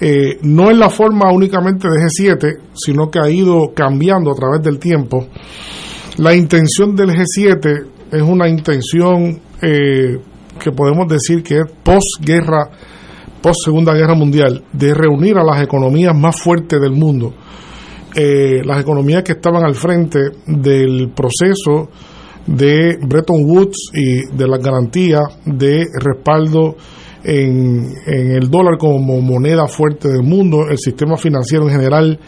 Eh, 0.00 0.38
no 0.42 0.70
es 0.70 0.78
la 0.78 0.88
forma 0.88 1.32
únicamente 1.32 1.88
de 1.88 1.96
G7, 1.96 2.58
sino 2.72 3.10
que 3.10 3.18
ha 3.18 3.28
ido 3.28 3.72
cambiando 3.74 4.30
a 4.30 4.34
través 4.34 4.62
del 4.62 4.78
tiempo. 4.78 5.26
La 6.18 6.34
intención 6.34 6.94
del 6.94 7.10
G7 7.10 7.86
es 8.12 8.22
una 8.22 8.48
intención 8.48 9.40
eh, 9.60 10.18
que 10.58 10.72
podemos 10.72 11.08
decir 11.08 11.42
que 11.42 11.58
es 11.58 11.64
postguerra, 11.82 12.70
post 13.40 13.64
Segunda 13.64 13.92
Guerra 13.92 14.14
Mundial, 14.14 14.62
de 14.72 14.94
reunir 14.94 15.36
a 15.36 15.44
las 15.44 15.62
economías 15.62 16.16
más 16.16 16.40
fuertes 16.40 16.80
del 16.80 16.92
mundo, 16.92 17.34
eh, 18.14 18.60
las 18.64 18.80
economías 18.80 19.22
que 19.24 19.32
estaban 19.32 19.64
al 19.64 19.74
frente 19.74 20.18
del 20.46 21.10
proceso 21.10 21.90
de 22.46 22.96
Bretton 23.06 23.44
Woods 23.44 23.90
y 23.94 24.26
de 24.36 24.48
las 24.48 24.60
garantías 24.60 25.22
de 25.44 25.86
respaldo 26.00 26.76
en, 27.24 27.94
en, 28.06 28.32
el 28.32 28.50
dólar 28.50 28.78
como 28.78 29.20
moneda 29.20 29.66
fuerte 29.68 30.08
del 30.08 30.22
mundo, 30.22 30.66
el 30.68 30.78
sistema 30.78 31.16
financiero 31.16 31.64
en 31.68 31.70
general, 31.70 32.18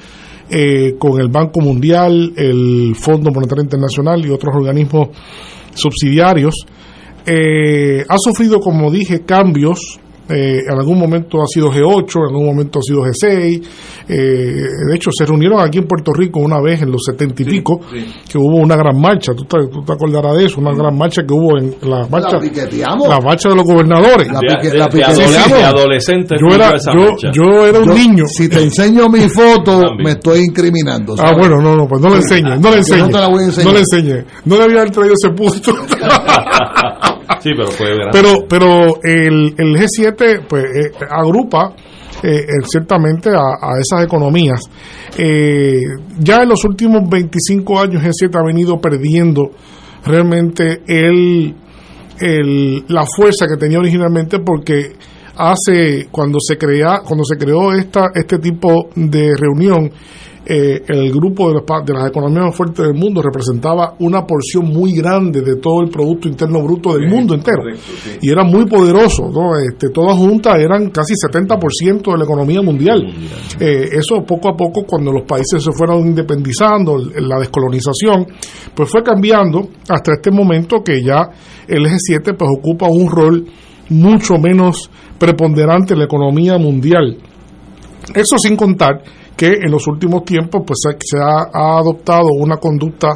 eh, 0.50 0.96
con 0.98 1.20
el 1.20 1.28
Banco 1.28 1.60
Mundial, 1.60 2.32
el 2.36 2.94
Fondo 2.96 3.30
Monetario 3.30 3.64
Internacional 3.64 4.24
y 4.24 4.30
otros 4.30 4.54
organismos 4.54 5.08
subsidiarios, 5.74 6.54
eh, 7.26 8.04
ha 8.08 8.16
sufrido, 8.18 8.60
como 8.60 8.90
dije, 8.90 9.24
cambios 9.24 9.98
eh, 10.28 10.60
en 10.66 10.78
algún 10.78 10.98
momento 10.98 11.42
ha 11.42 11.46
sido 11.46 11.70
G8, 11.70 12.16
en 12.16 12.34
algún 12.34 12.46
momento 12.46 12.78
ha 12.78 12.82
sido 12.82 13.02
G6. 13.02 13.62
Eh, 14.08 14.14
de 14.14 14.94
hecho, 14.94 15.10
se 15.12 15.26
reunieron 15.26 15.60
aquí 15.60 15.78
en 15.78 15.86
Puerto 15.86 16.12
Rico 16.12 16.40
una 16.40 16.60
vez 16.60 16.82
en 16.82 16.90
los 16.90 17.02
setenta 17.04 17.42
y 17.42 17.44
pico, 17.44 17.80
que 18.28 18.38
hubo 18.38 18.56
una 18.56 18.76
gran 18.76 18.98
marcha. 18.98 19.32
¿Tú 19.34 19.44
te, 19.44 19.66
tú 19.68 19.82
te 19.84 19.92
acordarás 19.92 20.36
de 20.36 20.46
eso? 20.46 20.60
Una 20.60 20.72
gran 20.72 20.96
marcha 20.96 21.22
que 21.26 21.34
hubo 21.34 21.58
en 21.58 21.74
la 21.82 22.06
marcha, 22.08 22.38
la, 22.38 23.20
marcha 23.20 23.50
de 23.50 23.56
los 23.56 23.64
gobernadores. 23.64 24.28
La, 24.32 24.40
pique, 24.40 24.76
la 24.76 24.88
de, 24.88 25.64
adolescentes. 25.64 26.40
Yo 26.40 26.54
era, 26.54 26.76
yo, 26.76 27.16
yo 27.32 27.66
era 27.66 27.80
un 27.80 27.88
Yo, 27.88 27.94
niño. 27.94 28.24
Si 28.26 28.48
te 28.48 28.62
enseño 28.62 29.08
mi 29.08 29.28
foto, 29.28 29.82
me 30.02 30.12
estoy 30.12 30.40
incriminando. 30.40 31.14
Ah, 31.18 31.34
bueno, 31.36 31.60
no, 31.60 31.76
no, 31.76 31.86
pues 31.86 32.00
no 32.00 32.08
le 32.10 32.16
enseñes, 32.16 32.60
no 32.60 32.70
le 32.70 32.78
enseñes. 32.78 33.10
no 33.10 33.20
la 33.20 33.28
le 33.28 33.78
enseñes. 33.80 34.24
No 34.44 34.56
le 34.56 34.64
había 34.64 34.84
traído 34.86 35.14
ese 35.14 35.30
punto. 35.34 35.74
Sí, 37.44 37.50
pero 37.54 37.68
fue 37.68 37.94
grande. 37.94 38.10
Pero, 38.10 38.48
pero 38.48 39.02
el, 39.02 39.54
el 39.58 39.76
G7 39.76 40.46
pues, 40.48 40.64
eh, 40.64 40.90
agrupa 41.10 41.74
eh, 42.22 42.46
ciertamente 42.64 43.28
a, 43.28 43.52
a 43.60 43.78
esas 43.78 44.02
economías. 44.02 44.62
Eh, 45.18 45.82
ya 46.18 46.42
en 46.42 46.48
los 46.48 46.64
últimos 46.64 47.06
25 47.06 47.80
años 47.80 48.02
G7 48.02 48.34
ha 48.40 48.46
venido 48.46 48.80
perdiendo 48.80 49.50
realmente 50.06 50.80
el, 50.86 51.54
el, 52.18 52.84
la 52.88 53.04
fuerza 53.04 53.46
que 53.46 53.58
tenía 53.58 53.78
originalmente 53.78 54.38
porque 54.38 54.92
hace 55.36 56.08
cuando 56.10 56.38
se 56.40 56.56
crea 56.56 57.00
cuando 57.04 57.24
se 57.24 57.36
creó 57.36 57.72
esta 57.72 58.10
este 58.14 58.38
tipo 58.38 58.88
de 58.94 59.34
reunión 59.36 59.90
eh, 60.46 60.82
el 60.88 61.10
grupo 61.10 61.48
de, 61.48 61.54
los 61.54 61.62
pa- 61.62 61.80
de 61.82 61.94
las 61.94 62.10
economías 62.10 62.44
más 62.44 62.54
fuertes 62.54 62.84
del 62.84 62.92
mundo 62.94 63.22
representaba 63.22 63.94
una 64.00 64.26
porción 64.26 64.66
muy 64.66 64.92
grande 64.92 65.40
de 65.40 65.56
todo 65.56 65.80
el 65.82 65.88
Producto 65.88 66.28
Interno 66.28 66.62
Bruto 66.62 66.92
del 66.98 67.08
mundo 67.08 67.32
entero. 67.34 67.62
Y 68.20 68.30
era 68.30 68.44
muy 68.44 68.66
poderoso, 68.66 69.30
¿no? 69.30 69.56
Este, 69.58 69.88
todas 69.88 70.18
juntas 70.18 70.58
eran 70.58 70.90
casi 70.90 71.14
70% 71.14 72.12
de 72.12 72.18
la 72.18 72.24
economía 72.24 72.60
mundial. 72.60 73.06
Eh, 73.58 73.88
eso 73.92 74.22
poco 74.26 74.50
a 74.50 74.54
poco, 74.54 74.84
cuando 74.86 75.12
los 75.12 75.22
países 75.22 75.64
se 75.64 75.72
fueron 75.72 76.00
independizando, 76.08 76.98
la 76.98 77.38
descolonización, 77.38 78.26
pues 78.74 78.90
fue 78.90 79.02
cambiando 79.02 79.66
hasta 79.88 80.12
este 80.12 80.30
momento 80.30 80.82
que 80.84 81.02
ya 81.02 81.26
el 81.66 81.86
G7 81.86 82.36
pues 82.36 82.50
ocupa 82.54 82.86
un 82.86 83.08
rol 83.08 83.46
mucho 83.90 84.38
menos 84.38 84.90
preponderante 85.18 85.96
la 85.96 86.04
economía 86.04 86.58
mundial. 86.58 87.16
Eso 88.14 88.36
sin 88.38 88.56
contar 88.56 89.02
que 89.36 89.46
en 89.46 89.70
los 89.70 89.86
últimos 89.86 90.24
tiempos 90.24 90.62
pues 90.66 90.78
se, 90.82 91.18
ha, 91.18 91.78
adoptado 91.78 92.28
una 92.38 92.56
conducta 92.56 93.08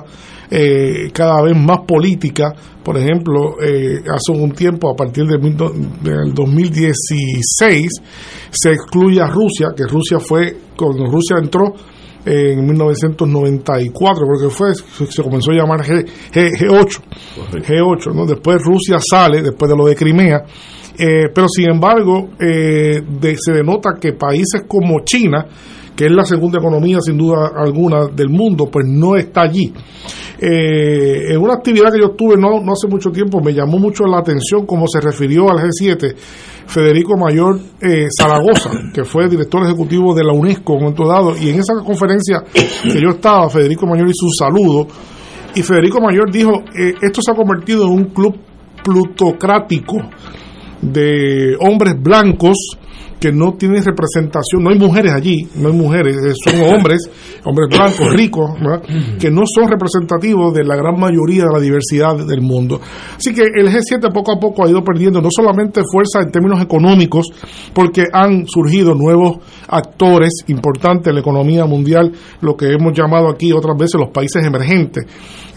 eh, 0.51 1.11
cada 1.13 1.43
vez 1.43 1.57
más 1.57 1.81
política. 1.87 2.55
Por 2.83 2.97
ejemplo, 2.97 3.57
eh, 3.63 4.01
hace 4.11 4.33
un 4.33 4.53
tiempo, 4.53 4.91
a 4.91 4.97
partir 4.97 5.27
del, 5.27 5.41
mil 5.41 5.57
del 5.57 6.33
2016, 6.35 7.93
se 8.51 8.71
excluye 8.71 9.21
a 9.21 9.27
Rusia, 9.27 9.69
que 9.77 9.85
Rusia 9.85 10.19
fue, 10.19 10.57
cuando 10.77 11.05
Rusia 11.05 11.37
entró 11.39 11.75
en 12.25 12.67
1994, 12.67 14.25
creo 14.27 14.49
que 14.49 14.55
fue, 14.55 14.75
se 14.75 15.23
comenzó 15.23 15.51
a 15.51 15.55
llamar 15.55 15.81
G, 15.81 16.05
G, 16.33 16.69
8 16.71 17.03
G8, 17.53 18.15
¿no? 18.15 18.27
Después 18.27 18.63
Rusia 18.63 18.99
sale, 18.99 19.43
después 19.43 19.71
de 19.71 19.77
lo 19.77 19.87
de 19.87 19.95
Crimea, 19.97 20.45
eh, 20.99 21.29
pero 21.35 21.49
sin 21.49 21.71
embargo, 21.71 22.31
eh, 22.41 23.01
de- 23.21 23.37
se 23.39 23.53
denota 23.53 23.91
que 24.01 24.13
países 24.15 24.63
como 24.67 25.01
China, 25.05 25.47
que 25.95 26.07
es 26.07 26.13
la 26.13 26.25
segunda 26.25 26.59
economía 26.59 26.99
sin 27.01 27.17
duda 27.19 27.51
alguna 27.57 28.07
del 28.07 28.29
mundo, 28.29 28.67
pues 28.71 28.87
no 28.87 29.17
está 29.17 29.43
allí. 29.43 29.73
Eh, 30.41 31.33
en 31.33 31.41
una 31.41 31.55
actividad 31.55 31.91
que 31.93 32.01
yo 32.01 32.11
tuve 32.11 32.37
no, 32.37 32.61
no 32.61 32.73
hace 32.73 32.87
mucho 32.87 33.11
tiempo, 33.11 33.41
me 33.41 33.53
llamó 33.53 33.79
mucho 33.79 34.05
la 34.05 34.19
atención 34.19 34.67
cómo 34.67 34.87
se 34.87 35.01
refirió 35.01 35.51
al 35.51 35.59
G7 35.59 36.15
Federico 36.67 37.17
Mayor 37.17 37.59
eh, 37.81 38.07
Zaragoza, 38.17 38.71
que 38.95 39.05
fue 39.05 39.29
director 39.29 39.65
ejecutivo 39.65 40.15
de 40.15 40.23
la 40.23 40.33
UNESCO 40.33 40.75
en 40.75 40.79
un 40.79 40.83
momento 40.85 41.09
dado, 41.09 41.37
y 41.37 41.51
en 41.51 41.59
esa 41.59 41.75
conferencia 41.85 42.45
que 42.53 43.01
yo 43.01 43.11
estaba, 43.11 43.49
Federico 43.51 43.87
Mayor 43.87 44.09
hizo 44.09 44.27
un 44.27 44.35
saludo, 44.35 44.87
y 45.55 45.63
Federico 45.63 46.01
Mayor 46.01 46.31
dijo, 46.31 46.53
eh, 46.79 46.95
esto 47.03 47.21
se 47.21 47.33
ha 47.33 47.35
convertido 47.35 47.85
en 47.87 47.91
un 47.91 48.05
club 48.07 48.37
plutocrático 48.85 49.97
de 50.83 51.57
hombres 51.61 51.95
blancos 52.01 52.57
que 53.21 53.33
no 53.33 53.55
tienen 53.55 53.83
representación, 53.85 54.63
no 54.63 54.71
hay 54.71 54.79
mujeres 54.79 55.13
allí, 55.13 55.49
no 55.57 55.69
hay 55.69 55.75
mujeres, 55.75 56.17
eh, 56.17 56.35
son 56.35 56.61
hombres, 56.75 57.11
hombres 57.45 57.69
blancos, 57.71 58.13
ricos, 58.13 58.51
¿verdad? 58.61 58.83
que 59.19 59.31
no 59.31 59.43
son 59.47 59.69
representativos 59.69 60.55
de 60.55 60.65
la 60.65 60.77
gran 60.77 60.99
mayoría 60.99 61.45
de 61.45 61.53
la 61.53 61.61
diversidad 61.61 62.17
del 62.17 62.41
mundo. 62.41 62.81
Así 63.17 63.35
que 63.35 63.43
el 63.43 63.69
G7 63.69 64.13
poco 64.13 64.33
a 64.33 64.39
poco 64.39 64.65
ha 64.65 64.71
ido 64.71 64.83
perdiendo 64.83 65.21
no 65.21 65.31
solamente 65.31 65.83
fuerza 65.91 66.21
en 66.21 66.31
términos 66.31 66.63
económicos, 66.63 67.27
porque 67.73 68.05
han 68.13 68.47
surgido 68.47 68.95
nuevos 68.95 69.39
actores 69.69 70.45
importantes 70.47 71.09
en 71.09 71.15
la 71.15 71.21
economía 71.21 71.65
mundial, 71.67 72.13
lo 72.41 72.57
que 72.57 72.73
hemos 72.73 72.93
llamado 72.93 73.29
aquí 73.29 73.53
otras 73.53 73.77
veces 73.77 74.01
los 74.01 74.11
países 74.11 74.45
emergentes, 74.45 75.05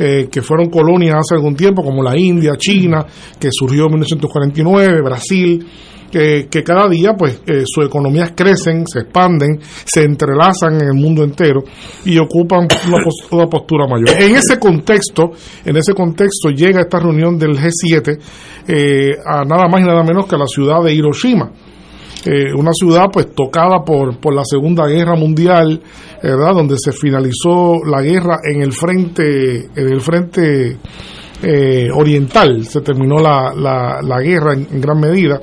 eh, 0.02 0.28
que 0.32 0.42
fueron 0.42 0.70
colonias 0.70 1.16
hace 1.20 1.36
algún 1.36 1.56
tiempo, 1.56 1.84
como 1.84 2.02
la 2.02 2.18
India, 2.18 2.54
China, 2.58 3.06
que 3.40 3.50
surgió 3.52 3.84
en 3.86 3.92
1949, 3.92 5.02
Brasil, 5.04 5.66
que, 6.12 6.48
que 6.52 6.62
cada 6.64 6.90
día 6.90 7.14
pues 7.18 7.42
eh, 7.48 7.64
sus 7.66 7.86
economías 7.86 8.34
crecen, 8.36 8.86
se 8.86 9.00
expanden, 9.02 9.60
se 9.86 10.04
entrelazan 10.04 10.76
en 10.82 10.88
el 10.88 10.94
mundo 10.94 11.24
entero 11.24 11.64
y 12.04 12.18
ocupan 12.18 12.68
una, 12.88 12.98
pos- 13.04 13.28
una 13.32 13.46
postura 13.48 13.88
mayor. 13.88 14.10
En 14.22 14.36
ese 14.36 14.60
contexto, 14.60 15.32
en 15.64 15.78
ese 15.78 15.94
contexto 15.94 16.50
llega 16.50 16.82
esta 16.82 17.00
reunión 17.00 17.38
del 17.40 17.58
G7 17.58 18.20
eh, 18.68 19.12
a 19.26 19.46
nada 19.46 19.70
más 19.70 19.82
y 19.82 19.86
nada 19.86 20.04
menos 20.04 20.26
que 20.28 20.36
a 20.36 20.40
la 20.40 20.48
ciudad 20.48 20.84
de 20.84 20.94
Hiroshima. 20.94 21.50
Eh, 22.26 22.54
una 22.54 22.72
ciudad 22.74 23.06
pues 23.12 23.34
tocada 23.34 23.84
por, 23.84 24.20
por 24.20 24.34
la 24.34 24.44
Segunda 24.46 24.86
Guerra 24.88 25.16
Mundial, 25.16 25.82
¿verdad? 26.22 26.54
Donde 26.54 26.76
se 26.78 26.92
finalizó 26.92 27.80
la 27.86 28.02
guerra 28.02 28.40
en 28.44 28.62
el 28.62 28.72
frente, 28.72 29.66
en 29.76 29.88
el 29.92 30.02
frente 30.02 30.78
eh, 31.44 31.90
oriental, 31.92 32.66
se 32.66 32.82
terminó 32.82 33.20
la, 33.20 33.54
la, 33.56 34.00
la 34.04 34.22
guerra 34.22 34.54
en, 34.54 34.80
gran 34.80 35.00
medida. 35.00 35.42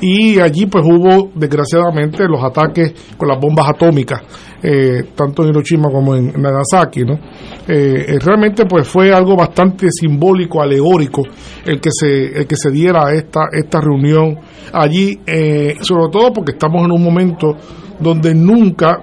Y 0.00 0.40
allí 0.40 0.66
pues 0.66 0.84
hubo 0.84 1.30
desgraciadamente 1.34 2.26
los 2.26 2.42
ataques 2.42 2.94
con 3.16 3.28
las 3.28 3.38
bombas 3.38 3.68
atómicas 3.68 4.22
eh, 4.66 5.10
tanto 5.14 5.42
en 5.42 5.50
Hiroshima 5.50 5.90
como 5.90 6.16
en 6.16 6.32
Nagasaki 6.40 7.04
no 7.04 7.18
Eh, 7.66 8.04
eh, 8.08 8.18
realmente 8.20 8.66
pues 8.66 8.86
fue 8.86 9.10
algo 9.10 9.36
bastante 9.36 9.86
simbólico 9.90 10.60
alegórico 10.60 11.22
el 11.64 11.80
que 11.80 11.88
se 11.90 12.40
el 12.40 12.46
que 12.46 12.56
se 12.56 12.70
diera 12.70 13.10
esta 13.14 13.46
esta 13.50 13.80
reunión 13.80 14.36
allí 14.70 15.18
eh, 15.26 15.76
sobre 15.80 16.10
todo 16.12 16.30
porque 16.30 16.52
estamos 16.52 16.84
en 16.84 16.92
un 16.92 17.02
momento 17.02 17.56
donde 17.98 18.34
nunca 18.34 19.02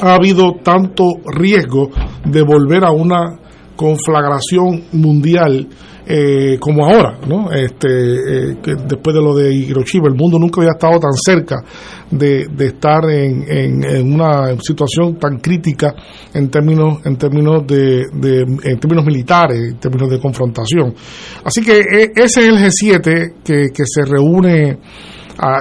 ha 0.00 0.14
habido 0.14 0.54
tanto 0.62 1.04
riesgo 1.26 1.90
de 2.24 2.40
volver 2.40 2.86
a 2.86 2.90
una 2.90 3.38
conflagración 3.76 4.84
mundial 4.92 5.68
eh, 6.10 6.56
como 6.58 6.86
ahora, 6.86 7.18
¿no? 7.28 7.50
Este, 7.52 7.86
eh, 7.88 8.56
después 8.88 9.14
de 9.14 9.20
lo 9.22 9.34
de 9.34 9.52
Hiroshima, 9.52 10.08
el 10.08 10.14
mundo 10.14 10.38
nunca 10.38 10.60
había 10.62 10.72
estado 10.72 10.98
tan 10.98 11.12
cerca 11.12 11.56
de, 12.10 12.46
de 12.50 12.66
estar 12.66 13.04
en, 13.10 13.44
en, 13.46 13.84
en 13.84 14.14
una 14.14 14.56
situación 14.60 15.18
tan 15.18 15.38
crítica 15.38 15.94
en 16.32 16.48
términos, 16.48 17.00
en 17.04 17.16
términos 17.16 17.66
de, 17.66 18.06
de- 18.14 18.40
en 18.64 18.78
términos 18.80 19.04
militares, 19.04 19.58
en 19.72 19.78
términos 19.78 20.08
de 20.10 20.18
confrontación. 20.18 20.94
Así 21.44 21.60
que 21.62 21.78
eh, 21.78 22.12
ese 22.16 22.40
es 22.40 22.48
el 22.48 22.56
G7 22.56 23.32
que, 23.44 23.66
que 23.74 23.82
se 23.84 24.02
reúne, 24.04 24.78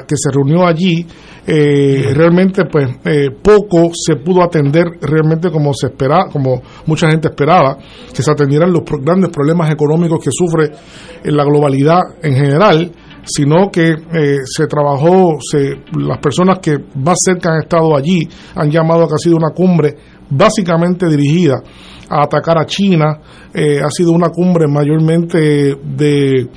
que 0.08 0.16
se 0.16 0.32
reunió 0.34 0.66
allí. 0.66 1.06
Eh, 1.50 2.12
realmente 2.14 2.66
pues 2.66 2.90
eh, 3.06 3.30
poco 3.42 3.92
se 3.94 4.18
pudo 4.18 4.44
atender 4.44 4.84
realmente 5.00 5.50
como 5.50 5.74
se 5.74 5.88
esperaba 5.88 6.28
como 6.30 6.62
mucha 6.88 7.10
gente 7.10 7.30
esperaba 7.30 7.78
que 8.14 8.22
se 8.22 8.30
atendieran 8.30 8.74
los 8.74 8.82
grandes 9.02 9.30
problemas 9.30 9.72
económicos 9.72 10.20
que 10.22 10.30
sufre 10.30 10.70
en 11.24 11.38
la 11.38 11.46
globalidad 11.46 12.02
en 12.22 12.36
general 12.36 12.92
sino 13.24 13.70
que 13.72 13.92
eh, 13.92 14.40
se 14.44 14.68
trabajó 14.68 15.38
se, 15.40 15.84
las 15.98 16.18
personas 16.20 16.60
que 16.60 16.80
más 16.96 17.18
cerca 17.24 17.54
han 17.54 17.62
estado 17.62 17.96
allí 17.96 18.28
han 18.54 18.70
llamado 18.70 19.06
a 19.06 19.08
que 19.08 19.14
ha 19.14 19.24
sido 19.24 19.38
una 19.38 19.52
cumbre 19.52 19.96
básicamente 20.30 21.08
dirigida 21.08 21.64
a 22.10 22.24
atacar 22.24 22.58
a 22.58 22.66
China 22.66 23.20
eh, 23.54 23.80
ha 23.82 23.90
sido 23.90 24.12
una 24.12 24.32
cumbre 24.32 24.68
mayormente 24.68 25.78
de 25.82 26.50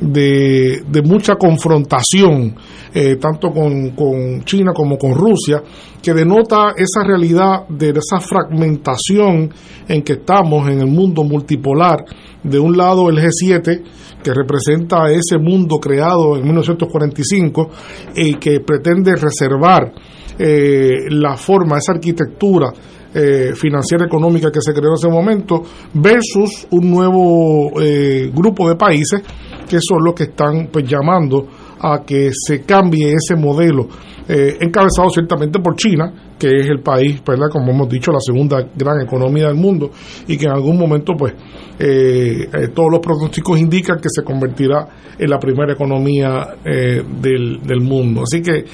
de, 0.00 0.82
de 0.86 1.02
mucha 1.02 1.36
confrontación, 1.36 2.54
eh, 2.94 3.16
tanto 3.16 3.50
con, 3.50 3.90
con 3.90 4.44
China 4.44 4.72
como 4.74 4.98
con 4.98 5.14
Rusia, 5.14 5.62
que 6.02 6.14
denota 6.14 6.74
esa 6.76 7.04
realidad 7.06 7.66
de 7.68 7.90
esa 7.90 8.20
fragmentación 8.20 9.50
en 9.88 10.02
que 10.02 10.14
estamos 10.14 10.68
en 10.68 10.80
el 10.80 10.86
mundo 10.86 11.24
multipolar. 11.24 12.04
De 12.42 12.58
un 12.58 12.76
lado 12.76 13.08
el 13.08 13.18
G7, 13.18 13.82
que 14.22 14.32
representa 14.32 15.10
ese 15.10 15.38
mundo 15.38 15.78
creado 15.78 16.36
en 16.36 16.44
1945 16.44 17.70
y 18.14 18.34
que 18.34 18.60
pretende 18.60 19.14
reservar 19.16 19.92
eh, 20.38 21.08
la 21.10 21.36
forma, 21.36 21.78
esa 21.78 21.92
arquitectura 21.92 22.72
eh, 23.14 23.52
financiera 23.54 24.04
económica 24.04 24.50
que 24.50 24.60
se 24.60 24.74
creó 24.74 24.90
en 24.90 24.94
ese 24.94 25.08
momento 25.08 25.62
versus 25.94 26.66
un 26.70 26.90
nuevo 26.90 27.80
eh, 27.80 28.30
grupo 28.34 28.68
de 28.68 28.76
países 28.76 29.22
que 29.68 29.78
son 29.80 30.04
los 30.04 30.14
que 30.14 30.24
están 30.24 30.68
pues 30.72 30.86
llamando 30.88 31.46
a 31.80 32.02
que 32.04 32.30
se 32.32 32.62
cambie 32.62 33.12
ese 33.12 33.36
modelo 33.36 33.86
eh, 34.28 34.56
encabezado 34.60 35.08
ciertamente 35.10 35.60
por 35.60 35.76
China 35.76 36.12
que 36.38 36.48
es 36.48 36.66
el 36.68 36.80
país 36.80 37.22
¿verdad? 37.26 37.48
como 37.50 37.72
hemos 37.72 37.88
dicho 37.88 38.12
la 38.12 38.20
segunda 38.20 38.66
gran 38.74 39.00
economía 39.00 39.46
del 39.46 39.56
mundo 39.56 39.90
y 40.26 40.36
que 40.36 40.46
en 40.46 40.52
algún 40.52 40.78
momento 40.78 41.14
pues 41.16 41.34
eh, 41.78 42.48
eh, 42.52 42.68
todos 42.74 42.90
los 42.90 43.00
pronósticos 43.00 43.58
indican 43.58 43.98
que 43.98 44.08
se 44.08 44.22
convertirá 44.22 44.86
en 45.18 45.30
la 45.30 45.38
primera 45.38 45.72
economía 45.72 46.56
eh, 46.64 47.02
del, 47.20 47.60
del 47.62 47.80
mundo 47.80 48.22
así 48.22 48.42
que 48.42 48.64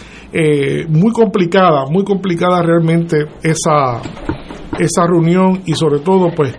muy 0.88 1.12
complicada 1.12 1.86
muy 1.90 2.04
complicada 2.04 2.62
realmente 2.62 3.26
esa 3.42 4.00
esa 4.78 5.06
reunión 5.06 5.62
y 5.66 5.74
sobre 5.74 6.00
todo 6.00 6.30
pues 6.34 6.54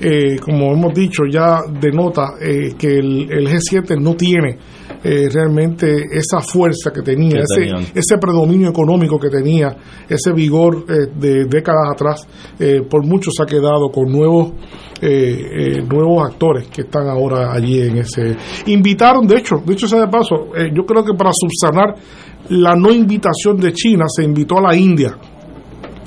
eh, 0.00 0.36
como 0.40 0.72
hemos 0.72 0.94
dicho 0.94 1.24
ya 1.30 1.60
denota 1.80 2.34
eh, 2.40 2.74
que 2.78 2.98
el, 2.98 3.30
el 3.30 3.48
G7 3.48 4.00
no 4.00 4.14
tiene 4.14 4.56
eh, 5.02 5.28
realmente 5.30 6.06
esa 6.10 6.40
fuerza 6.40 6.90
que 6.92 7.02
tenía, 7.02 7.40
ese, 7.40 7.70
ese 7.94 8.18
predominio 8.20 8.68
económico 8.68 9.18
que 9.18 9.28
tenía, 9.28 9.76
ese 10.08 10.32
vigor 10.32 10.84
eh, 10.88 11.06
de 11.14 11.44
décadas 11.44 11.90
atrás, 11.92 12.26
por 12.90 13.06
mucho 13.06 13.30
se 13.30 13.42
ha 13.42 13.46
quedado 13.46 13.90
con 13.90 14.10
nuevos 14.10 14.52
eh, 15.00 15.76
eh, 15.78 15.82
nuevos 15.82 16.28
actores 16.28 16.66
que 16.66 16.82
están 16.82 17.06
ahora 17.08 17.52
allí 17.52 17.80
en 17.80 17.98
ese. 17.98 18.36
Invitaron, 18.66 19.28
de 19.28 19.36
hecho, 19.36 19.62
de 19.64 19.72
hecho 19.72 19.86
sea 19.86 20.00
de 20.00 20.08
paso, 20.08 20.48
yo 20.74 20.84
creo 20.84 21.04
que 21.04 21.14
para 21.14 21.30
subsanar 21.32 21.94
la 22.48 22.74
no 22.74 22.90
invitación 22.90 23.58
de 23.58 23.72
China 23.72 24.06
se 24.08 24.24
invitó 24.24 24.58
a 24.58 24.62
la 24.62 24.76
India 24.76 25.16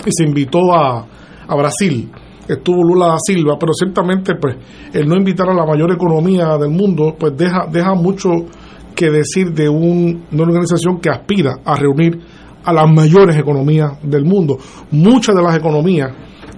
y 0.06 0.10
se 0.12 0.26
invitó 0.26 0.74
a, 0.74 1.08
a 1.48 1.56
Brasil. 1.56 2.12
Estuvo 2.53 2.84
Lula 2.84 3.07
da 3.07 3.15
Silva, 3.19 3.57
pero 3.60 3.73
ciertamente 3.73 4.36
pues 4.36 4.56
el 4.94 5.07
no 5.07 5.15
invitar 5.15 5.49
a 5.49 5.53
la 5.53 5.65
mayor 5.65 5.91
economía 5.91 6.57
del 6.57 6.69
mundo 6.72 7.15
pues 7.19 7.36
deja, 7.38 7.65
deja 7.72 7.94
mucho 7.95 8.30
que 8.95 9.10
decir 9.10 9.52
de 9.53 9.69
un- 9.69 10.23
de 10.30 10.36
una 10.36 10.44
organización 10.44 10.99
que 10.99 11.10
aspira 11.10 11.53
a 11.64 11.76
reunir 11.76 12.19
a 12.64 12.73
las 12.73 12.91
mayores 12.91 13.38
economías 13.38 13.94
del 14.03 14.23
mundo. 14.26 14.57
Muchas 14.91 15.36
de 15.36 15.41
las 15.41 15.56
economías 15.57 16.11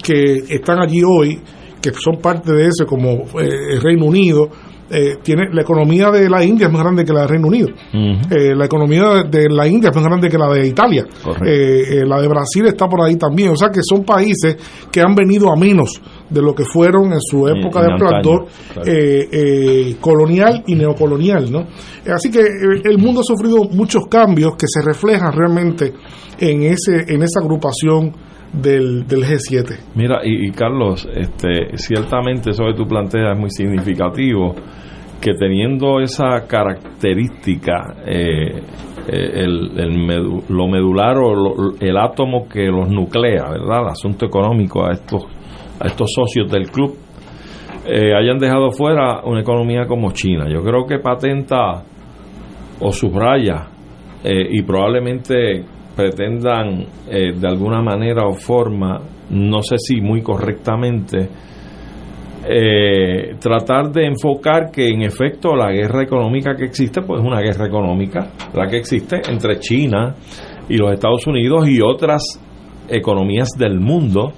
que 0.03 0.44
están 0.49 0.80
allí 0.80 1.02
hoy, 1.03 1.40
que 1.82 1.91
son 1.94 2.18
parte 2.22 2.52
de 2.52 2.68
ese, 2.68 2.86
como 2.86 3.10
eh, 3.40 3.74
el 3.74 3.82
Reino 3.82 4.06
Unido, 4.06 4.49
eh, 4.90 5.18
tiene 5.22 5.50
la 5.52 5.62
economía 5.62 6.12
de 6.12 6.30
la 6.30 6.44
India 6.44 6.68
es 6.68 6.74
más 6.74 6.84
grande 6.84 7.06
que 7.06 7.14
la 7.14 7.22
del 7.22 7.30
Reino 7.30 7.48
Unido. 7.48 7.70
Eh, 7.94 8.56
la 8.56 8.66
economía 8.66 9.24
de, 9.24 9.50
la 9.50 9.68
India 9.68 9.90
es 9.90 9.96
más 9.96 10.06
grande 10.06 10.30
que 10.30 10.38
la 10.38 10.50
de 10.50 10.68
Italia. 10.68 11.06
Eh, 11.46 11.84
eh, 11.90 12.06
la 12.06 12.22
de 12.22 12.28
Brasil 12.28 12.66
está 12.66 12.88
por 12.88 13.02
ahí 13.02 13.16
también. 13.16 13.50
O 13.50 13.56
sea 13.56 13.70
que 13.70 13.82
son 13.82 14.04
países 14.04 14.58
que 14.92 15.02
han 15.02 15.16
venido 15.16 15.52
a 15.52 15.56
menos 15.56 16.02
de 16.30 16.42
lo 16.42 16.54
que 16.54 16.66
fueron 16.66 17.14
en 17.14 17.22
su 17.22 17.48
época 17.48 17.82
de 17.82 17.94
esplendor 17.94 18.46
claro. 18.74 19.98
colonial 20.02 20.64
y 20.68 20.76
neocolonial. 20.76 21.52
¿no? 21.52 21.66
Así 22.14 22.30
que 22.30 22.42
el 22.84 22.98
mundo 22.98 23.22
ha 23.22 23.24
sufrido 23.24 23.64
muchos 23.72 24.08
cambios 24.08 24.56
que 24.56 24.68
se 24.68 24.82
reflejan 24.82 25.32
realmente 25.32 25.94
en, 26.40 26.64
ese, 26.64 27.06
en 27.08 27.24
esa 27.24 27.40
agrupación 27.40 28.14
del, 28.54 29.06
del 29.08 29.24
G7. 29.24 29.78
Mira, 29.96 30.20
y, 30.24 30.52
Carlos, 30.52 31.08
este, 31.14 31.78
ciertamente 31.78 32.52
eso 32.52 32.64
que 32.66 32.74
tú 32.76 32.86
planteas 32.88 33.34
es 33.34 33.40
muy 33.40 33.50
significativo, 33.50 34.54
que 35.20 35.34
teniendo 35.34 36.00
esa 36.00 36.46
característica, 36.48 37.96
eh, 38.06 38.62
eh, 39.08 39.32
el, 39.36 40.42
lo 40.50 40.68
medular 40.68 41.18
o 41.18 41.34
lo- 41.36 41.76
el 41.80 41.98
átomo 41.98 42.48
que 42.48 42.66
los 42.68 42.90
nuclea, 42.90 43.50
¿verdad? 43.50 43.82
El 43.84 43.88
asunto 43.90 44.26
económico 44.26 44.86
a 44.86 44.94
estos, 44.94 45.24
a 45.80 45.88
estos 45.88 46.12
socios 46.14 46.50
del 46.52 46.70
club, 46.70 46.96
eh, 47.86 48.14
hayan 48.16 48.38
dejado 48.40 48.72
fuera 48.72 49.22
una 49.26 49.42
economía 49.42 49.86
como 49.88 50.12
China. 50.12 50.46
Yo 50.50 50.62
creo 50.64 50.86
que 50.86 51.00
patenta 51.00 51.84
o 52.80 52.92
subraya 52.92 53.68
eh, 54.24 54.48
y 54.52 54.62
probablemente 54.62 55.66
pretendan 55.95 56.86
eh, 57.10 57.34
de 57.34 57.48
alguna 57.48 57.82
manera 57.82 58.28
o 58.28 58.34
forma, 58.34 58.99
no 59.30 59.61
sé 59.61 59.76
si 59.78 60.02
muy 60.02 60.22
correctamente, 60.22 61.30
eh, 62.45 63.36
tratar 63.40 63.91
de 63.91 64.06
enfocar 64.06 64.70
que 64.70 64.90
en 64.90 65.03
efecto 65.03 65.56
la 65.56 65.72
guerra 65.72 66.03
económica 66.03 66.56
que 66.56 66.65
existe, 66.65 67.02
pues 67.02 67.22
es 67.22 67.26
una 67.26 67.40
guerra 67.40 67.68
económica, 67.68 68.32
la 68.53 68.68
que 68.68 68.78
existe 68.78 69.22
entre 69.30 69.60
China 69.60 70.15
y 70.68 70.78
los 70.78 70.91
Estados 70.91 71.26
Unidos 71.28 71.68
y 71.70 71.80
otras 71.82 72.40
economías 72.90 73.49
del 73.57 73.80
mundo. 73.80 74.34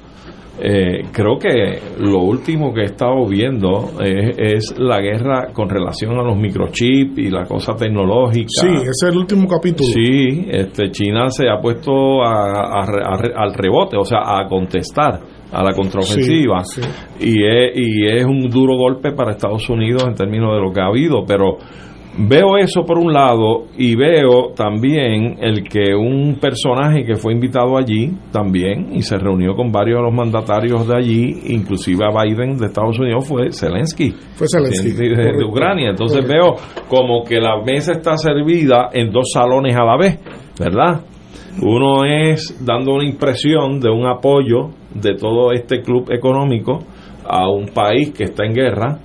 Eh, 0.57 1.03
creo 1.11 1.38
que 1.38 1.80
lo 1.99 2.19
último 2.22 2.73
que 2.73 2.82
he 2.82 2.86
estado 2.86 3.27
viendo 3.27 3.91
eh, 4.02 4.32
es 4.38 4.73
la 4.77 5.02
guerra 5.02 5.48
con 5.52 5.68
relación 5.69 6.18
a 6.18 6.23
los 6.23 6.38
microchips 6.38 7.18
y 7.18 7.30
la 7.30 7.44
cosa 7.44 7.76
tecnológica. 7.76 8.48
Sí, 8.48 8.68
ese 8.69 8.90
es 8.90 9.03
el 9.11 9.18
último 9.18 9.48
capítulo. 9.49 9.90
Sí, 9.94 10.45
este, 10.49 10.91
China 10.91 11.30
se 11.30 11.49
ha 11.49 11.60
puesto 11.61 12.23
a- 12.23 12.80
a 12.80 12.84
a 12.84 13.44
al 13.44 13.53
rebote, 13.53 13.98
o 13.98 14.06
sea, 14.06 14.19
a 14.40 14.48
contestar 14.48 15.19
a 15.52 15.64
la 15.64 15.73
contraofensiva. 15.73 16.64
Sí, 16.64 16.82
Y, 17.19 17.44
es, 17.45 17.72
y 17.76 18.06
es 18.07 18.26
un 18.26 18.49
duro 18.49 18.76
golpe 18.77 19.11
para 19.11 19.32
Estados 19.32 19.69
Unidos 19.69 20.03
en 20.07 20.15
términos 20.15 20.53
de 20.53 20.61
lo 20.61 20.72
que 20.72 20.80
ha 20.82 20.88
habido, 20.88 21.26
pero 21.27 21.57
veo 22.18 22.58
eso 22.58 22.84
por 22.86 22.98
un 22.98 23.12
lado 23.14 23.66
y 23.78 23.96
veo 23.96 24.54
también 24.56 25.38
el 25.42 25.64
que 25.68 25.94
un 25.96 26.38
personaje 26.40 27.04
que 27.06 27.16
fue 27.16 27.34
invitado 27.34 27.78
allí 27.78 28.12
también 28.32 28.90
y 28.94 29.02
se 29.02 29.18
reunió 29.18 29.54
con 29.56 29.72
varios 29.72 30.00
de 30.00 30.04
los 30.06 30.14
mandatarios 30.14 30.88
de 30.88 30.96
allí, 30.96 31.40
inclusive 31.48 32.06
a 32.06 32.24
Biden 32.24 32.58
de 32.58 32.68
Estados 32.68 32.98
Unidos, 33.00 33.28
fue 33.28 33.52
Zelensky. 33.52 34.12
Fue 34.36 34.48
Zelensky, 34.48 34.92
De, 34.92 35.04
de- 35.04 35.10
de 35.10 35.16
correcto. 35.24 35.48
Ucrania. 35.50 35.90
Entonces 35.90 36.26
Correcto. 36.26 36.56
veo 36.56 36.88
como 36.88 37.24
que 37.24 37.40
la 37.40 37.62
mesa 37.64 37.92
está 37.94 38.16
servida 38.18 38.90
en 38.94 39.12
dos 39.12 39.26
salones 39.34 39.76
a 39.76 39.84
la 39.84 39.98
vez. 39.98 40.20
¿verdad? 40.60 41.02
Uno 41.62 42.06
es 42.06 42.64
dando 42.66 42.94
una 42.96 43.06
impresión 43.06 43.80
de 43.80 43.90
un 43.90 44.06
apoyo 44.08 44.70
de 44.94 45.16
todo 45.16 45.52
este 45.52 45.82
club 45.82 46.10
económico 46.12 46.80
a 47.28 47.50
un 47.50 47.68
país 47.68 48.12
que 48.12 48.24
está 48.26 48.46
en 48.46 48.54
guerra 48.54 49.00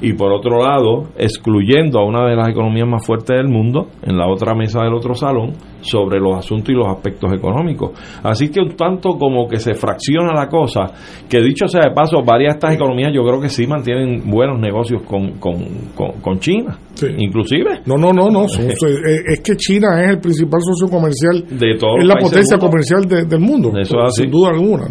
y 0.00 0.12
por 0.12 0.32
otro 0.32 0.62
lado 0.62 1.08
excluyendo 1.16 1.98
a 1.98 2.04
una 2.04 2.28
de 2.28 2.36
las 2.36 2.48
economías 2.48 2.88
más 2.88 3.06
fuertes 3.06 3.36
del 3.36 3.48
mundo 3.48 3.88
en 4.02 4.16
la 4.16 4.26
otra 4.26 4.54
mesa 4.54 4.82
del 4.82 4.94
otro 4.94 5.14
salón 5.14 5.52
sobre 5.84 6.18
los 6.18 6.38
asuntos 6.38 6.70
y 6.70 6.72
los 6.72 6.88
aspectos 6.88 7.32
económicos. 7.32 7.92
Así 8.22 8.48
que 8.48 8.60
un 8.60 8.74
tanto 8.76 9.10
como 9.18 9.46
que 9.46 9.58
se 9.58 9.74
fracciona 9.74 10.32
la 10.34 10.48
cosa, 10.48 10.92
que 11.28 11.40
dicho 11.40 11.68
sea 11.68 11.82
de 11.82 11.94
paso, 11.94 12.22
varias 12.24 12.54
de 12.54 12.58
estas 12.58 12.74
economías 12.74 13.12
yo 13.14 13.22
creo 13.22 13.40
que 13.40 13.48
sí 13.48 13.66
mantienen 13.66 14.22
buenos 14.30 14.58
negocios 14.58 15.02
con, 15.02 15.38
con, 15.38 15.56
con, 15.94 16.38
China, 16.38 16.78
inclusive. 17.18 17.82
No, 17.86 17.96
no, 17.96 18.12
no, 18.12 18.30
no, 18.30 18.44
eh, 18.58 19.22
es 19.26 19.40
que 19.40 19.56
China 19.56 20.02
es 20.02 20.10
el 20.10 20.18
principal 20.18 20.60
socio 20.62 20.88
comercial, 20.88 21.44
de 21.48 21.76
todos 21.78 22.00
es 22.00 22.06
la 22.06 22.16
potencia 22.16 22.58
comercial 22.58 23.06
del 23.06 23.40
mundo, 23.40 23.72
sin 24.10 24.30
duda 24.30 24.50
alguna. 24.50 24.84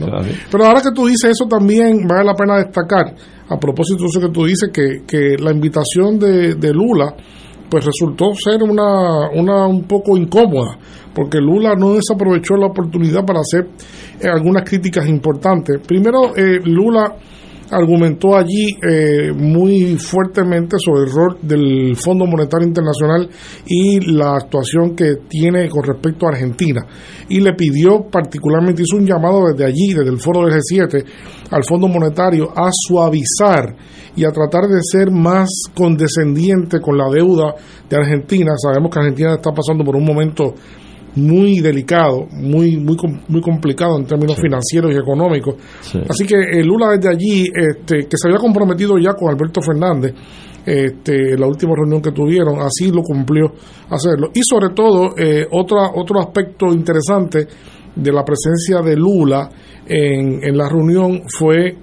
Pero 0.52 0.66
ahora 0.66 0.82
que 0.82 0.92
tú 0.94 1.08
dices 1.08 1.32
eso 1.32 1.48
también 1.48 2.08
vale 2.08 2.24
la 2.24 2.34
pena 2.34 2.58
destacar, 2.58 3.14
a 3.50 3.58
propósito 3.58 4.04
de 4.04 4.08
eso 4.08 4.22
que 4.22 4.34
tú 4.34 4.46
dices, 4.46 4.70
que, 4.74 5.04
que 5.08 5.42
la 5.42 5.52
invitación 5.52 6.20
de, 6.20 6.56
de 6.56 6.74
Lula, 6.74 7.16
pues 7.74 7.86
resultó 7.86 8.36
ser 8.36 8.62
una, 8.62 9.32
una 9.34 9.66
un 9.66 9.86
poco 9.86 10.16
incómoda, 10.16 10.78
porque 11.12 11.40
Lula 11.40 11.74
no 11.74 11.96
desaprovechó 11.96 12.56
la 12.56 12.68
oportunidad 12.68 13.26
para 13.26 13.40
hacer 13.40 13.68
eh, 14.22 14.28
algunas 14.28 14.62
críticas 14.64 15.08
importantes. 15.10 15.82
Primero, 15.84 16.38
eh, 16.38 16.60
Lula 16.64 17.16
argumentó 17.72 18.36
allí 18.36 18.78
eh, 18.82 19.32
muy 19.34 19.98
fuertemente 19.98 20.78
sobre 20.78 21.04
el 21.04 21.12
rol 21.12 21.38
del 21.42 21.96
Fondo 21.96 22.26
Monetario 22.26 22.68
Internacional 22.68 23.30
y 23.66 24.00
la 24.12 24.36
actuación 24.36 24.96
que 24.96 25.16
tiene 25.28 25.70
con 25.70 25.84
respecto 25.84 26.26
a 26.26 26.30
Argentina. 26.30 26.86
Y 27.30 27.40
le 27.40 27.54
pidió 27.54 28.08
particularmente, 28.12 28.84
hizo 28.84 28.98
un 28.98 29.06
llamado 29.06 29.48
desde 29.52 29.66
allí, 29.66 29.94
desde 29.94 30.10
el 30.10 30.20
foro 30.20 30.46
del 30.46 30.60
G7, 30.60 31.06
al 31.52 31.64
Fondo 31.64 31.88
Monetario 31.88 32.52
a 32.56 32.70
suavizar 32.72 33.76
y 34.16 34.26
a 34.26 34.32
tratar 34.32 34.68
de 34.68 34.80
ser 34.82 35.12
más 35.12 35.50
condescendiente 35.74 36.80
con 36.80 36.98
la 36.98 37.10
deuda 37.10 37.56
de 37.90 37.98
Argentina. 37.98 38.52
Sabemos 38.58 38.92
que 38.92 39.00
Argentina 39.00 39.34
está 39.36 39.52
pasando 39.52 39.84
por 39.84 39.96
un 39.96 40.06
momento 40.06 40.54
muy 41.16 41.60
delicado, 41.60 42.26
muy 42.32 42.78
muy 42.78 42.98
muy 43.28 43.42
complicado 43.42 43.98
en 43.98 44.06
términos 44.06 44.38
financieros 44.40 44.92
y 44.94 44.98
económicos. 44.98 45.56
Así 46.10 46.26
que 46.26 46.36
eh, 46.36 46.64
Lula 46.64 46.90
desde 46.90 47.10
allí, 47.10 47.44
este, 47.54 48.08
que 48.08 48.18
se 48.18 48.28
había 48.28 48.40
comprometido 48.40 48.98
ya 48.98 49.14
con 49.14 49.30
Alberto 49.30 49.62
Fernández, 49.62 50.14
este, 50.66 51.38
la 51.38 51.48
última 51.48 51.74
reunión 51.76 52.02
que 52.02 52.12
tuvieron, 52.12 52.60
así 52.60 52.92
lo 52.92 53.02
cumplió 53.02 53.54
hacerlo. 53.90 54.32
Y 54.34 54.42
sobre 54.44 54.70
todo, 54.74 55.14
eh, 55.18 55.46
otra, 55.52 55.92
otro 55.96 56.20
aspecto 56.20 56.68
interesante 56.68 57.48
de 57.96 58.12
la 58.12 58.24
presencia 58.24 58.80
de 58.82 58.96
Lula 58.96 59.50
en, 59.86 60.44
en 60.44 60.58
la 60.58 60.70
reunión 60.70 61.24
fue 61.28 61.76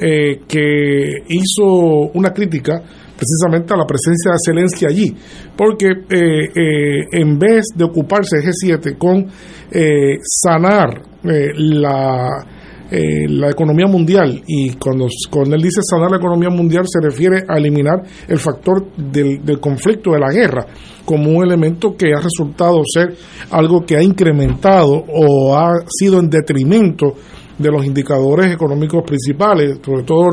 eh, 0.00 0.42
que 0.46 1.24
hizo 1.28 1.64
una 2.14 2.32
crítica 2.32 2.80
precisamente 3.18 3.74
a 3.74 3.76
la 3.76 3.84
presencia 3.84 4.30
de 4.30 4.38
Zelensky 4.44 4.86
allí, 4.86 5.16
porque 5.56 5.88
eh, 5.88 6.50
eh, 6.54 7.06
en 7.12 7.36
vez 7.38 7.66
de 7.74 7.84
ocuparse 7.84 8.36
el 8.36 8.44
G7 8.44 8.96
con 8.96 9.26
sanar 10.22 11.02
la, 11.22 12.46
la 12.90 13.50
economía 13.50 13.86
mundial, 13.86 14.40
y 14.46 14.70
cuando, 14.76 15.08
cuando 15.30 15.56
él 15.56 15.62
dice 15.62 15.80
sanar 15.82 16.10
la 16.12 16.18
economía 16.18 16.48
mundial 16.48 16.84
se 16.86 17.00
refiere 17.04 17.42
a 17.46 17.58
eliminar 17.58 18.02
el 18.28 18.38
factor 18.38 18.94
del, 18.96 19.44
del 19.44 19.60
conflicto, 19.60 20.12
de 20.12 20.20
la 20.20 20.30
guerra, 20.30 20.66
como 21.04 21.30
un 21.30 21.44
elemento 21.44 21.96
que 21.96 22.12
ha 22.14 22.20
resultado 22.20 22.78
ser 22.84 23.14
algo 23.50 23.84
que 23.84 23.96
ha 23.96 24.02
incrementado 24.02 24.92
o 24.92 25.56
ha 25.56 25.72
sido 25.88 26.20
en 26.20 26.30
detrimento 26.30 27.14
de 27.58 27.70
los 27.70 27.84
indicadores 27.84 28.52
económicos 28.52 29.02
principales, 29.04 29.78
sobre 29.84 30.04
todo 30.04 30.28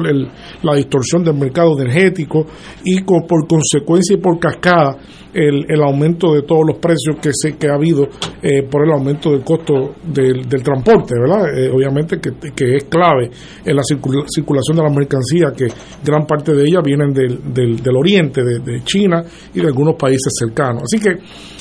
la 0.61 0.75
distorsión 0.75 1.23
del 1.23 1.35
mercado 1.35 1.79
energético 1.79 2.45
y 2.83 3.01
por 3.01 3.47
consecuencia 3.47 4.15
y 4.15 4.21
por 4.21 4.39
cascada 4.39 4.97
el, 5.35 5.83
aumento 5.83 6.33
de 6.33 6.43
todos 6.43 6.63
los 6.65 6.77
precios 6.77 7.17
que, 7.21 7.31
se, 7.33 7.57
que 7.57 7.67
ha 7.67 7.75
habido 7.75 8.07
eh, 8.41 8.63
por 8.69 8.85
el 8.85 8.91
aumento 8.91 9.31
del 9.31 9.43
costo 9.43 9.95
del, 10.05 10.47
transporte, 10.47 11.13
¿verdad? 11.19 11.57
Eh, 11.57 11.69
obviamente 11.69 12.19
que, 12.19 12.75
es 12.75 12.85
clave 12.85 13.29
en 13.65 13.75
la 13.75 13.81
circulación 13.83 14.77
de 14.77 14.83
las 14.83 14.95
mercancías, 14.95 15.51
que 15.51 15.67
gran 16.03 16.25
parte 16.25 16.53
de 16.53 16.63
ellas 16.63 16.81
vienen 16.83 17.11
del, 17.11 17.53
del, 17.53 17.95
oriente, 17.95 18.41
de, 18.43 18.83
China 18.83 19.23
y 19.53 19.59
de 19.59 19.67
algunos 19.67 19.95
países 19.95 20.31
cercanos. 20.37 20.83
Así 20.83 20.99
que, 20.99 21.17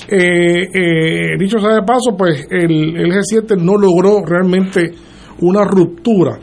eh, 0.09 1.37
dicho 1.39 1.59
sea 1.59 1.75
de 1.75 1.83
paso, 1.83 2.17
pues 2.17 2.47
el, 2.51 2.97
el 2.97 3.13
G7 3.13 3.57
no 3.57 3.77
logró 3.77 4.25
realmente 4.25 4.93
una 5.41 5.65
ruptura 5.65 6.39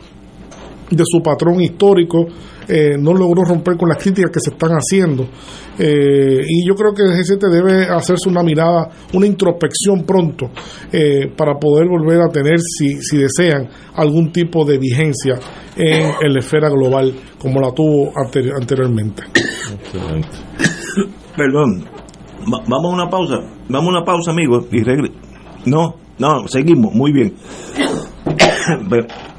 de 0.90 1.04
su 1.06 1.22
patrón 1.22 1.60
histórico, 1.60 2.26
eh, 2.68 2.96
no 2.98 3.12
logró 3.12 3.44
romper 3.44 3.76
con 3.76 3.88
las 3.88 4.02
críticas 4.02 4.30
que 4.30 4.40
se 4.40 4.50
están 4.50 4.70
haciendo. 4.72 5.26
Eh, 5.78 6.42
y 6.46 6.66
yo 6.66 6.74
creo 6.74 6.92
que 6.94 7.02
el 7.02 7.10
G7 7.10 7.50
debe 7.50 7.84
hacerse 7.88 8.28
una 8.28 8.42
mirada, 8.42 8.88
una 9.14 9.26
introspección 9.26 10.04
pronto 10.04 10.50
eh, 10.92 11.32
para 11.36 11.58
poder 11.58 11.88
volver 11.88 12.20
a 12.20 12.28
tener, 12.28 12.60
si, 12.60 13.00
si 13.02 13.16
desean, 13.16 13.68
algún 13.94 14.32
tipo 14.32 14.64
de 14.64 14.78
vigencia 14.78 15.38
en, 15.76 16.32
la 16.32 16.38
esfera 16.38 16.68
global 16.68 17.12
como 17.38 17.60
la 17.60 17.72
tuvo 17.72 18.12
anteriormente. 18.14 19.22
Perdón, 21.36 21.84
vamos 22.46 22.84
a 22.84 22.88
una 22.88 23.08
pausa, 23.08 23.36
vamos 23.68 23.88
a 23.88 23.96
una 23.96 24.04
pausa, 24.04 24.30
amigos, 24.30 24.66
y 24.70 24.82
No, 25.68 25.96
no, 26.18 26.46
seguimos, 26.46 26.94
muy 26.94 27.12
bien. 27.12 27.34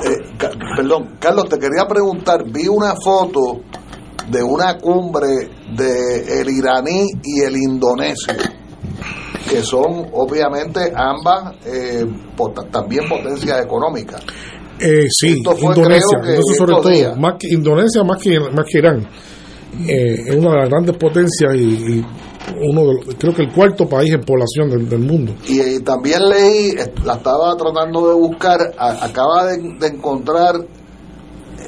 Eh, 0.03 0.37
perdón, 0.75 1.17
Carlos, 1.19 1.49
te 1.49 1.57
quería 1.57 1.87
preguntar, 1.87 2.43
vi 2.45 2.67
una 2.67 2.93
foto 2.95 3.61
de 4.29 4.41
una 4.41 4.77
cumbre 4.77 5.49
de 5.75 6.41
el 6.41 6.49
iraní 6.49 7.07
y 7.23 7.41
el 7.41 7.57
indonesio, 7.57 8.33
que 9.49 9.61
son 9.63 10.07
obviamente 10.13 10.91
ambas 10.95 11.55
eh, 11.65 12.05
también 12.71 13.07
potencias 13.07 13.63
económicas. 13.63 14.23
Eh, 14.79 15.07
sí, 15.09 15.37
Indonesia, 15.37 16.19
sobre 16.57 16.73
todo, 16.73 17.15
más 17.17 17.35
que, 17.39 17.47
Indonesia 17.49 18.03
más 18.03 18.21
que, 18.21 18.39
más 18.39 18.65
que 18.69 18.77
Irán. 18.79 19.07
Eh, 19.87 20.15
es 20.27 20.35
una 20.35 20.51
de 20.51 20.57
las 20.57 20.69
grandes 20.69 20.97
potencias 20.97 21.55
y 21.55 22.03
uno 22.59 22.81
de, 22.85 23.15
creo 23.15 23.33
que 23.33 23.43
el 23.43 23.51
cuarto 23.51 23.87
país 23.87 24.13
en 24.13 24.21
población 24.21 24.69
del, 24.69 24.99
mundo. 24.99 25.33
Y, 25.47 25.79
también 25.81 26.19
leí, 26.29 26.73
la 27.03 27.15
estaba 27.15 27.55
tratando 27.55 28.09
de 28.09 28.15
buscar, 28.15 28.59
acaba 28.77 29.45
de, 29.45 29.87
encontrar, 29.87 30.55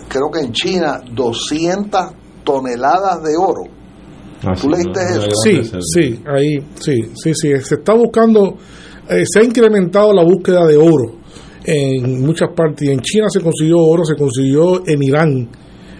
creo 0.08 0.30
que 0.32 0.42
en 0.42 0.52
China, 0.52 1.02
200 1.12 2.02
toneladas 2.44 3.24
de 3.24 3.36
oro. 3.38 3.64
Ah, 4.44 4.54
¿Tú 4.60 4.70
leíste 4.70 5.00
eso? 5.12 5.30
Sí, 5.44 5.62
sí, 5.94 6.24
ahí, 6.28 6.60
sí, 6.76 7.12
sí, 7.16 7.34
sí. 7.34 7.52
Se 7.62 7.76
está 7.76 7.94
buscando, 7.94 8.58
eh, 9.10 9.24
se 9.26 9.40
ha 9.40 9.44
incrementado 9.44 10.14
la 10.14 10.24
búsqueda 10.24 10.66
de 10.68 10.78
oro 10.78 11.20
en 11.64 12.22
muchas 12.24 12.50
partes. 12.56 12.90
En 12.90 13.00
China 13.00 13.28
se 13.30 13.42
consiguió 13.42 13.78
oro, 13.80 14.04
se 14.04 14.16
consiguió 14.16 14.86
en 14.86 15.02
Irán 15.02 15.50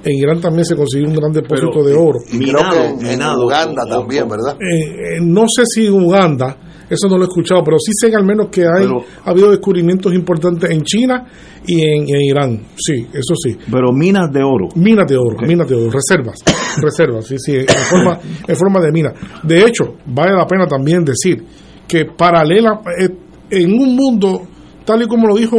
en 0.06 0.18
Irán 0.18 0.40
también 0.40 0.66
se 0.66 0.76
consiguió 0.76 1.10
un 1.10 1.16
gran 1.16 1.32
depósito 1.32 1.84
de 1.84 1.94
oro. 1.96 2.20
en, 2.32 3.22
Uganda 3.22 3.86
también, 3.90 4.28
¿verdad? 4.30 4.56
Eh, 4.62 5.16
eh, 5.16 5.20
no 5.20 5.46
sé 5.48 5.64
si 5.66 5.88
en 5.88 5.94
Uganda, 5.94 6.58
eso 6.88 7.08
no 7.10 7.18
lo 7.18 7.24
he 7.24 7.28
escuchado, 7.28 7.64
pero 7.66 7.78
sí 7.80 7.92
sé 8.00 8.16
al 8.16 8.24
menos 8.24 8.50
que 8.52 8.62
hay, 8.62 8.86
ha 8.86 9.30
habido 9.32 9.50
descubrimientos 9.50 10.14
importantes 10.14 10.70
en 10.70 10.84
China 10.84 11.26
y 11.66 11.82
en, 11.82 12.08
Irán. 12.08 12.62
Sí, 12.78 13.08
eso 13.12 13.34
sí. 13.36 13.58
Pero 13.72 13.92
minas 13.92 14.32
de 14.32 14.44
oro. 14.44 14.68
Minas 14.76 15.08
de 15.08 15.18
oro, 15.18 15.38
minas 15.42 15.68
de 15.68 15.76
oro, 15.76 15.90
reservas. 15.90 16.38
reservas, 16.82 17.26
sí, 17.26 17.38
sí, 17.40 17.56
en 17.56 17.68
forma, 17.68 18.20
en 18.48 18.56
forma 18.56 18.80
de 18.82 18.92
mina. 18.92 19.12
De 19.42 19.66
hecho, 19.66 19.96
vale 20.06 20.34
la 20.34 20.46
pena 20.46 20.68
también 20.68 21.04
decir 21.04 21.44
que 21.88 22.06
paralela, 22.06 22.80
eh, 23.00 23.10
en 23.50 23.74
un 23.74 23.96
mundo 23.96 24.42
Tal 24.86 25.02
y 25.02 25.08
como 25.08 25.28
lo 25.28 25.36
dijo 25.36 25.58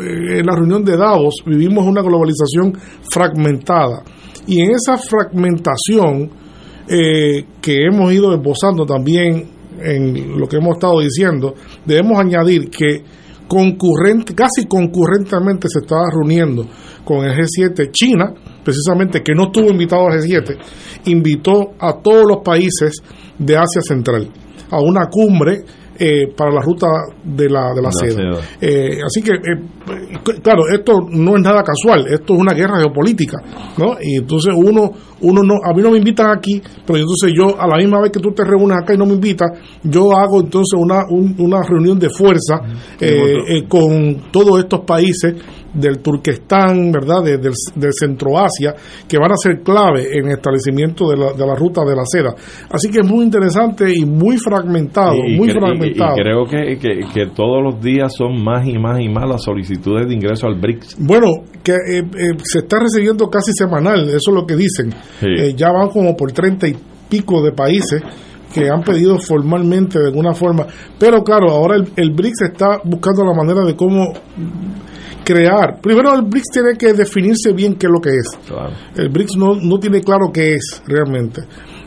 eh, 0.00 0.40
en 0.40 0.46
la 0.46 0.56
reunión 0.56 0.84
de 0.84 0.96
Davos, 0.96 1.36
vivimos 1.46 1.86
una 1.86 2.02
globalización 2.02 2.76
fragmentada. 3.10 4.02
Y 4.46 4.60
en 4.60 4.72
esa 4.72 4.98
fragmentación 4.98 6.30
eh, 6.88 7.44
que 7.60 7.84
hemos 7.84 8.12
ido 8.12 8.34
esbozando 8.34 8.84
también 8.84 9.48
en 9.80 10.38
lo 10.38 10.48
que 10.48 10.56
hemos 10.56 10.74
estado 10.74 11.00
diciendo, 11.00 11.54
debemos 11.86 12.18
añadir 12.18 12.68
que 12.68 13.04
concurrente, 13.46 14.34
casi 14.34 14.66
concurrentemente 14.66 15.68
se 15.68 15.78
estaba 15.78 16.10
reuniendo 16.10 16.66
con 17.04 17.24
el 17.24 17.32
G7 17.32 17.90
China, 17.92 18.34
precisamente 18.64 19.22
que 19.22 19.34
no 19.34 19.44
estuvo 19.44 19.70
invitado 19.70 20.06
al 20.06 20.20
G7, 20.20 20.56
invitó 21.06 21.74
a 21.78 21.94
todos 22.02 22.26
los 22.26 22.38
países 22.44 23.02
de 23.38 23.56
Asia 23.56 23.82
Central 23.82 24.28
a 24.70 24.80
una 24.80 25.06
cumbre 25.10 25.64
eh, 25.98 26.32
para 26.36 26.52
la 26.52 26.60
ruta 26.60 26.86
de 27.24 27.48
la, 27.48 27.74
de 27.74 27.82
la, 27.82 27.90
seda. 27.90 28.40
Eh, 28.60 29.00
así 29.04 29.20
que, 29.22 29.32
eh, 29.32 30.40
claro, 30.42 30.62
esto 30.72 31.00
no 31.10 31.36
es 31.36 31.42
nada 31.42 31.62
casual, 31.62 32.06
esto 32.08 32.34
es 32.34 32.40
una 32.40 32.54
guerra 32.54 32.78
geopolítica, 32.78 33.38
¿no? 33.76 33.96
Y 34.00 34.18
entonces 34.18 34.54
uno, 34.56 34.90
uno 35.20 35.42
no, 35.42 35.54
a 35.64 35.74
mí 35.74 35.82
no 35.82 35.90
me 35.90 35.98
invitan 35.98 36.30
aquí, 36.30 36.60
pero 36.86 36.98
entonces 36.98 37.32
yo, 37.34 37.60
a 37.60 37.66
la 37.66 37.76
misma 37.76 38.00
vez 38.00 38.12
que 38.12 38.20
tú 38.20 38.32
te 38.32 38.44
reúnes 38.44 38.78
acá 38.80 38.94
y 38.94 38.96
no 38.96 39.06
me 39.06 39.14
invitas, 39.14 39.50
yo 39.82 40.12
hago 40.12 40.40
entonces 40.40 40.78
una, 40.78 41.04
una 41.10 41.62
reunión 41.62 41.98
de 41.98 42.10
fuerza 42.10 42.60
eh, 43.00 43.34
eh, 43.48 43.64
con 43.68 44.30
todos 44.30 44.58
estos 44.60 44.80
países 44.80 45.34
del 45.72 45.98
Turquestán, 45.98 46.90
¿verdad? 46.90 47.22
De, 47.22 47.38
del, 47.38 47.52
de 47.74 47.88
Centroasia, 47.92 48.74
que 49.06 49.18
van 49.18 49.32
a 49.32 49.36
ser 49.36 49.60
clave 49.62 50.08
en 50.12 50.26
el 50.26 50.32
establecimiento 50.32 51.10
de 51.10 51.16
la, 51.16 51.32
de 51.32 51.46
la 51.46 51.54
ruta 51.54 51.82
de 51.84 51.94
la 51.94 52.02
seda. 52.04 52.34
Así 52.70 52.90
que 52.90 53.00
es 53.00 53.06
muy 53.06 53.24
interesante 53.24 53.92
y 53.94 54.04
muy 54.04 54.38
fragmentado, 54.38 55.16
muy 55.36 55.50
fragmentado. 55.50 56.16
Y, 56.16 56.22
creo 56.22 56.46
que, 56.46 56.78
que, 57.12 57.26
todos 57.34 57.62
los 57.62 57.80
días 57.80 58.12
son 58.16 58.42
más 58.42 58.66
y 58.66 58.78
más 58.78 59.00
y 59.00 59.08
más 59.08 59.28
las 59.28 59.42
solicitudes 59.42 60.08
de 60.08 60.14
ingreso 60.14 60.46
al 60.46 60.58
BRICS. 60.58 60.96
Bueno, 61.00 61.28
que 61.62 61.72
eh, 61.72 61.98
eh, 61.98 62.36
se 62.42 62.60
está 62.60 62.78
recibiendo 62.80 63.28
casi 63.28 63.52
semanal, 63.52 64.08
eso 64.08 64.30
es 64.30 64.34
lo 64.34 64.46
que 64.46 64.56
dicen. 64.56 64.92
Eh, 65.22 65.54
ya 65.56 65.70
van 65.72 65.88
como 65.88 66.16
por 66.16 66.32
treinta 66.32 66.68
y 66.68 66.76
pico 67.08 67.42
de 67.42 67.52
países 67.52 68.02
que 68.52 68.68
han 68.70 68.82
pedido 68.82 69.18
formalmente 69.18 69.98
de 69.98 70.06
alguna 70.06 70.34
forma. 70.34 70.66
Pero 70.98 71.22
claro, 71.22 71.50
ahora 71.50 71.76
el, 71.76 71.88
el 71.96 72.10
BRICS 72.10 72.42
está 72.52 72.80
buscando 72.84 73.24
la 73.24 73.34
manera 73.34 73.64
de 73.64 73.76
cómo 73.76 74.12
crear. 75.24 75.78
Primero, 75.80 76.14
el 76.14 76.22
BRICS 76.22 76.50
tiene 76.52 76.76
que 76.78 76.94
definirse 76.94 77.52
bien 77.52 77.74
qué 77.74 77.86
es 77.86 77.92
lo 77.92 78.00
que 78.00 78.10
es. 78.10 78.38
El 78.96 79.10
BRICS 79.10 79.36
no, 79.36 79.54
no 79.54 79.78
tiene 79.78 80.00
claro 80.00 80.30
qué 80.32 80.54
es 80.54 80.82
realmente. 80.86 81.42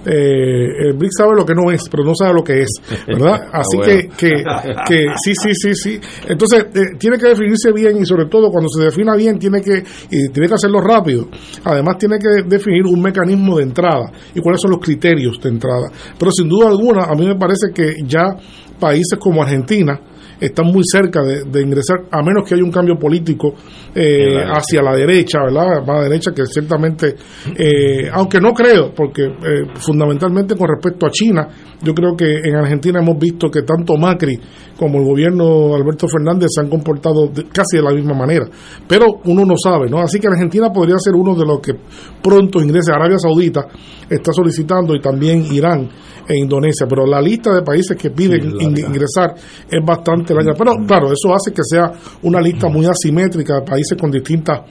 Eh, 0.05 0.87
el 0.87 0.93
BRICS 0.93 1.17
sabe 1.17 1.35
lo 1.35 1.45
que 1.45 1.53
no 1.53 1.71
es, 1.71 1.87
pero 1.89 2.03
no 2.03 2.13
sabe 2.15 2.33
lo 2.33 2.43
que 2.43 2.61
es, 2.61 2.69
¿verdad? 3.07 3.47
Ah, 3.51 3.61
Así 3.61 3.77
que, 3.77 4.07
que, 4.17 4.43
que, 4.87 5.05
sí, 5.23 5.33
sí, 5.35 5.53
sí, 5.53 5.75
sí. 5.75 5.99
Entonces, 6.27 6.65
eh, 6.73 6.95
tiene 6.97 7.17
que 7.17 7.27
definirse 7.27 7.71
bien 7.71 7.97
y 7.97 8.05
sobre 8.05 8.25
todo 8.25 8.49
cuando 8.49 8.69
se 8.69 8.85
defina 8.85 9.15
bien, 9.15 9.37
tiene 9.37 9.61
que, 9.61 9.83
y 10.09 10.29
tiene 10.29 10.47
que 10.47 10.53
hacerlo 10.53 10.79
rápido. 10.81 11.27
Además, 11.63 11.97
tiene 11.97 12.17
que 12.17 12.43
definir 12.47 12.85
un 12.85 13.01
mecanismo 13.01 13.57
de 13.57 13.63
entrada 13.63 14.11
y 14.33 14.39
cuáles 14.39 14.61
son 14.61 14.71
los 14.71 14.79
criterios 14.79 15.39
de 15.41 15.49
entrada. 15.49 15.91
Pero 16.17 16.31
sin 16.31 16.47
duda 16.47 16.69
alguna, 16.69 17.05
a 17.05 17.15
mí 17.15 17.25
me 17.25 17.35
parece 17.35 17.71
que 17.73 17.95
ya 18.05 18.35
países 18.79 19.17
como 19.19 19.43
Argentina, 19.43 19.99
están 20.41 20.65
muy 20.65 20.81
cerca 20.83 21.21
de, 21.21 21.61
ingresar, 21.61 21.99
a 22.11 22.23
menos 22.23 22.47
que 22.47 22.55
haya 22.55 22.63
un 22.63 22.71
cambio 22.71 22.95
político 22.97 23.53
eh, 23.93 24.43
hacia 24.43 24.81
la 24.81 24.95
derecha, 24.95 25.39
¿verdad? 25.43 25.85
Más 25.85 26.03
derecha, 26.03 26.31
que 26.35 26.45
ciertamente, 26.47 27.15
eh, 27.55 28.09
aunque 28.11 28.39
no 28.39 28.51
creo, 28.51 28.91
porque 28.93 29.23
eh, 29.23 29.65
fundamentalmente 29.75 30.55
con 30.55 30.67
respecto 30.67 31.05
a 31.05 31.11
China, 31.11 31.47
yo 31.83 31.93
creo 31.93 32.15
que 32.15 32.25
en 32.43 32.55
Argentina 32.55 32.99
hemos 32.99 33.19
visto 33.19 33.49
que 33.49 33.61
tanto 33.61 33.95
Macri 33.97 34.39
como 34.77 34.99
el 34.99 35.05
gobierno 35.05 35.75
Alberto 35.75 36.07
Fernández 36.07 36.47
se 36.49 36.61
han 36.61 36.69
comportado 36.69 37.31
casi 37.53 37.77
de 37.77 37.83
la 37.83 37.91
misma 37.91 38.15
manera. 38.15 38.45
Pero 38.87 39.21
uno 39.25 39.45
no 39.45 39.53
sabe, 39.55 39.89
¿no? 39.89 39.99
Así 39.99 40.19
que 40.19 40.27
Argentina 40.27 40.69
podría 40.71 40.97
ser 40.97 41.13
uno 41.13 41.35
de 41.35 41.45
los 41.45 41.59
que 41.59 41.73
pronto 42.21 42.59
ingrese. 42.59 42.91
Arabia 42.91 43.19
Saudita 43.19 43.67
está 44.09 44.31
solicitando 44.33 44.95
y 44.95 44.99
también 44.99 45.45
Irán 45.53 45.87
e 46.27 46.37
Indonesia. 46.37 46.87
Pero 46.87 47.05
la 47.05 47.21
lista 47.21 47.53
de 47.53 47.61
países 47.61 47.97
que 47.97 48.09
piden 48.09 48.59
ingresar 48.59 49.35
es 49.69 49.85
bastante 49.85 50.30
Pero 50.57 50.73
claro, 50.85 51.07
eso 51.11 51.33
hace 51.33 51.51
que 51.51 51.63
sea 51.63 51.91
una 52.23 52.41
lista 52.41 52.67
muy 52.69 52.85
asimétrica 52.85 53.55
de 53.55 53.61
países 53.61 53.97
con 53.97 54.11
distintas 54.11 54.61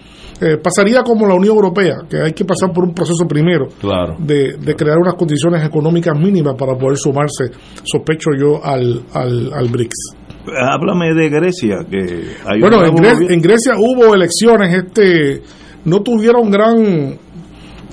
eh, 0.43 0.57
pasaría 0.57 1.03
como 1.03 1.27
la 1.27 1.35
Unión 1.35 1.55
Europea, 1.55 1.97
que 2.09 2.17
hay 2.19 2.33
que 2.33 2.47
pasar 2.47 2.73
por 2.73 2.85
un 2.85 2.95
proceso 2.95 3.27
primero 3.29 3.67
de, 4.19 4.57
de, 4.57 4.75
crear 4.75 4.97
unas 4.97 5.13
condiciones 5.13 5.63
económicas 5.67 6.19
mínimas 6.19 6.55
para 6.55 6.79
poder 6.79 6.97
sumarse, 6.97 7.51
sospecho 7.85 8.31
yo, 8.39 8.65
al, 8.65 9.03
al, 9.13 9.53
al 9.53 9.69
BRICS. 9.69 10.17
Háblame 10.47 11.13
de 11.13 11.29
Grecia. 11.29 11.85
que 11.91 12.25
Bueno, 12.59 12.83
en, 12.87 13.43
Grecia 13.43 13.75
hubo 13.77 14.15
elecciones, 14.15 14.75
este 14.75 15.43
no 15.85 16.01
tuvieron 16.01 16.51
gran 16.51 17.19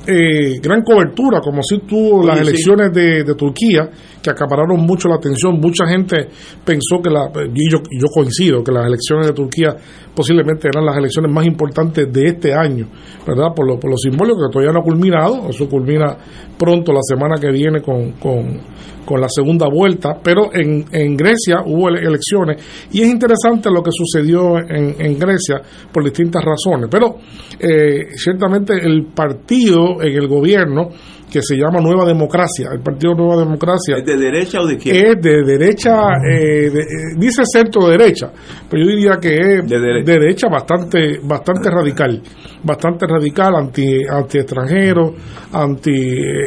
eh, 0.08 0.60
gran 0.62 0.84
cobertura, 0.84 1.42
como 1.42 1.62
si 1.62 1.80
tuvo 1.80 2.26
las 2.26 2.40
elecciones 2.40 2.94
de, 2.94 3.24
de, 3.24 3.36
Turquía, 3.36 3.90
que 4.24 4.30
acapararon 4.30 4.80
mucho 4.80 5.10
la 5.10 5.16
atención. 5.16 5.60
Mucha 5.60 5.86
gente 5.86 6.30
pensó 6.64 7.02
que, 7.04 7.10
la, 7.10 7.30
y 7.54 7.70
yo, 7.70 7.80
yo 7.92 8.08
coincido, 8.14 8.64
que 8.64 8.72
las 8.72 8.86
elecciones 8.86 9.28
de 9.28 9.34
Turquía 9.34 9.76
posiblemente 10.18 10.68
eran 10.68 10.84
las 10.84 10.98
elecciones 10.98 11.32
más 11.32 11.46
importantes 11.46 12.12
de 12.12 12.26
este 12.26 12.52
año, 12.52 12.88
¿verdad? 13.26 13.54
Por 13.56 13.68
lo, 13.68 13.80
por 13.80 13.92
lo 13.92 13.98
simbólico 13.98 14.48
que 14.48 14.52
todavía 14.52 14.74
no 14.74 14.80
ha 14.80 14.84
culminado, 14.84 15.48
eso 15.48 15.70
culmina 15.70 16.18
pronto 16.58 16.92
la 16.92 17.02
semana 17.04 17.36
que 17.40 17.52
viene 17.52 17.82
con, 17.84 18.14
con, 18.14 19.22
la 19.22 19.30
segunda 19.30 19.68
vuelta, 19.72 20.18
pero 20.22 20.54
en, 20.54 20.86
en 20.92 21.16
Grecia 21.16 21.62
hubo 21.66 21.88
elecciones 21.88 22.62
y 22.92 23.04
es 23.04 23.08
interesante 23.08 23.70
lo 23.72 23.82
que 23.82 23.92
sucedió 23.92 24.58
en, 24.58 24.96
en 25.00 25.18
Grecia 25.18 25.62
por 25.94 26.04
distintas 26.04 26.44
razones, 26.44 26.90
pero 26.92 27.16
eh, 27.60 28.08
ciertamente 28.16 28.74
el 28.74 29.06
partido 29.14 30.02
en 30.02 30.14
el 30.14 30.28
gobierno 30.28 30.90
que 31.30 31.42
se 31.42 31.56
llama 31.56 31.80
Nueva 31.82 32.06
Democracia, 32.06 32.70
el 32.72 32.82
Partido 32.82 33.14
Nueva 33.14 33.38
Democracia. 33.44 33.98
¿Es 33.98 34.06
de 34.06 34.18
derecha 34.18 34.62
o 34.62 34.66
de 34.66 34.76
izquierda? 34.76 35.10
Es 35.10 35.22
de 35.22 35.44
derecha, 35.44 35.92
eh, 36.32 36.68
eh, 36.68 36.86
dice 37.18 37.44
centro 37.46 37.88
derecha, 37.88 38.32
pero 38.70 38.84
yo 38.84 38.90
diría 38.90 39.18
que 39.22 39.36
es 39.36 39.68
de 39.68 40.04
derecha, 40.04 40.48
bastante 40.48 41.20
bastante 41.24 41.70
radical, 41.70 42.22
bastante 42.64 43.06
radical, 43.08 43.56
anti, 43.56 44.06
anti 44.10 44.38
extranjero, 44.38 45.14
anti 45.52 45.92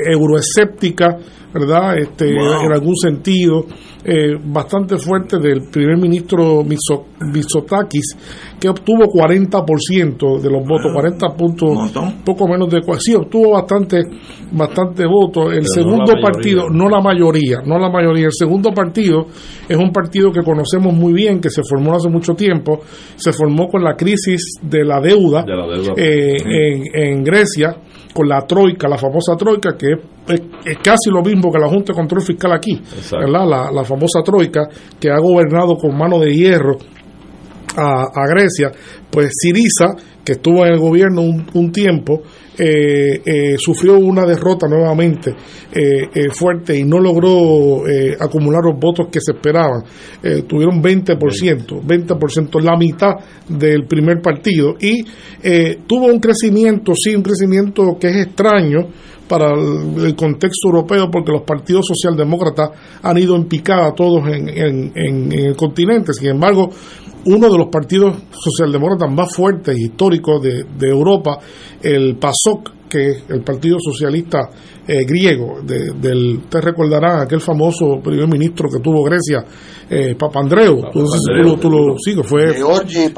euroescéptica, 0.07 1.19
¿verdad? 1.53 1.99
Este, 1.99 2.31
En 2.31 2.73
algún 2.73 2.97
sentido, 2.97 3.67
eh, 4.05 4.37
bastante 4.43 4.97
fuerte 4.97 5.39
del 5.39 5.69
primer 5.71 5.99
ministro 5.99 6.63
Mitsotakis, 6.65 8.17
que 8.59 8.69
obtuvo 8.69 9.05
40% 9.05 10.41
de 10.41 10.51
los 10.51 10.67
votos, 10.67 10.93
40 10.93 11.29
puntos, 11.37 11.93
poco 12.25 12.49
menos 12.49 12.71
de... 12.71 12.81
Sí, 12.99 13.15
obtuvo 13.15 13.53
bastante, 13.53 14.03
bastante 14.53 15.05
votos. 15.07 15.53
El 15.53 15.67
segundo 15.67 16.15
partido, 16.23 16.69
no 16.71 16.89
la 16.89 17.01
mayoría, 17.01 17.59
no 17.65 17.79
la 17.79 17.91
mayoría. 17.91 18.27
El 18.27 18.33
segundo 18.33 18.71
partido 18.71 19.27
es 19.69 19.77
un 19.77 19.93
partido 19.93 20.33
que 20.33 20.43
conocemos 20.43 20.95
muy 20.95 21.13
bien, 21.13 21.41
que 21.41 21.51
se 21.51 21.63
formó 21.63 21.95
hace 21.95 22.09
mucho 22.09 22.35
tiempo, 22.35 22.81
se 23.17 23.33
formó 23.33 23.69
con 23.69 23.83
la 23.83 23.97
crisis 23.97 24.55
de 24.63 24.85
la 24.85 25.01
deuda, 25.01 25.45
eh, 25.97 26.37
en 26.95 27.23
Grecia 27.23 27.77
con 28.13 28.29
la 28.29 28.41
troika, 28.47 28.89
la 28.89 28.99
famosa 28.99 29.37
troika, 29.37 29.77
que 29.77 29.93
es, 29.93 30.79
casi 30.83 31.11
lo 31.11 31.23
mismo 31.23 31.51
que 31.51 31.59
la 31.59 31.69
Junta 31.69 31.93
de 31.93 31.99
Control 31.99 32.23
Fiscal 32.23 32.53
aquí, 32.53 32.81
¿verdad? 33.13 33.47
La, 33.47 33.71
la, 33.71 33.85
famosa 33.85 34.23
troika 34.25 34.69
que 34.99 35.11
ha 35.11 35.19
gobernado 35.19 35.77
con 35.77 35.97
mano 35.97 36.19
de 36.19 36.35
hierro 36.35 36.77
a, 37.77 38.03
a 38.15 38.27
Grecia, 38.29 38.71
pues 39.11 39.31
Siriza, 39.33 39.95
que 40.25 40.33
estuvo 40.33 40.65
en 40.65 40.73
el 40.73 40.79
gobierno 40.79 41.23
un, 41.23 41.47
un 41.55 41.73
tiempo, 41.73 42.23
eh, 42.63 43.23
eh, 43.25 43.57
sufrió 43.57 43.99
una 43.99 44.27
derrota 44.27 44.69
nuevamente 44.69 45.35
eh, 45.73 46.29
fuerte 46.31 46.77
y 46.77 46.85
no 46.85 46.99
logró 46.99 47.85
acumular 48.19 48.61
los 48.63 48.79
votos 48.79 49.07
que 49.11 49.19
se 49.19 49.33
esperaban. 49.33 49.83
tuvieron 50.47 50.83
20%, 50.83 51.17
20%, 51.81 52.61
la 52.61 52.77
mitad 52.77 53.13
del 53.49 53.87
primer 53.87 54.21
partido 54.21 54.75
y 54.79 55.03
tuvo 55.87 56.07
un 56.07 56.19
crecimiento, 56.21 56.93
sí, 56.95 57.15
un 57.15 57.23
crecimiento 57.23 57.97
que 57.99 58.09
es 58.09 58.17
extraño 58.27 58.89
para 59.27 59.53
el, 59.55 60.15
contexto 60.17 60.69
europeo 60.69 61.09
porque 61.11 61.33
los 61.33 61.43
partidos 61.43 61.87
socialdemócratas 61.87 62.71
han 63.03 63.17
ido 63.17 63.37
en 63.37 63.45
picada 63.45 63.95
todos 63.95 64.27
en, 64.27 64.49
en, 64.49 65.33
el 65.33 65.57
continente. 65.57 66.13
Sin 66.13 66.31
embargo, 66.31 66.69
uno 67.27 67.51
de 67.51 67.59
los 67.59 67.69
partidos 67.69 68.17
socialdemócratas 68.31 69.13
más 69.13 69.35
fuertes 69.35 69.77
e 69.77 69.81
históricos 69.81 70.43
de, 70.43 70.65
de 70.79 70.89
Europa, 70.89 71.39
el 71.83 72.17
PASOK, 72.17 72.89
que 72.89 73.09
es 73.09 73.25
el 73.29 73.43
Partido 73.43 73.79
Socialista 73.79 74.51
eh, 74.87 75.05
griego, 75.05 75.61
de, 75.63 75.93
del, 75.95 76.39
ustedes 76.39 76.65
recordarán 76.65 77.21
aquel 77.21 77.41
famoso 77.41 78.01
primer 78.03 78.29
ministro 78.29 78.69
que 78.69 78.81
tuvo 78.81 79.05
Grecia, 79.05 79.45
eh, 79.89 80.17
Papandreou, 80.17 80.91
tú, 80.91 81.71
lo, 81.71 81.97
sí, 81.99 82.17
que 82.17 82.25
fue 82.25 82.55
Georgi, 82.55 83.05
eh, 83.07 83.11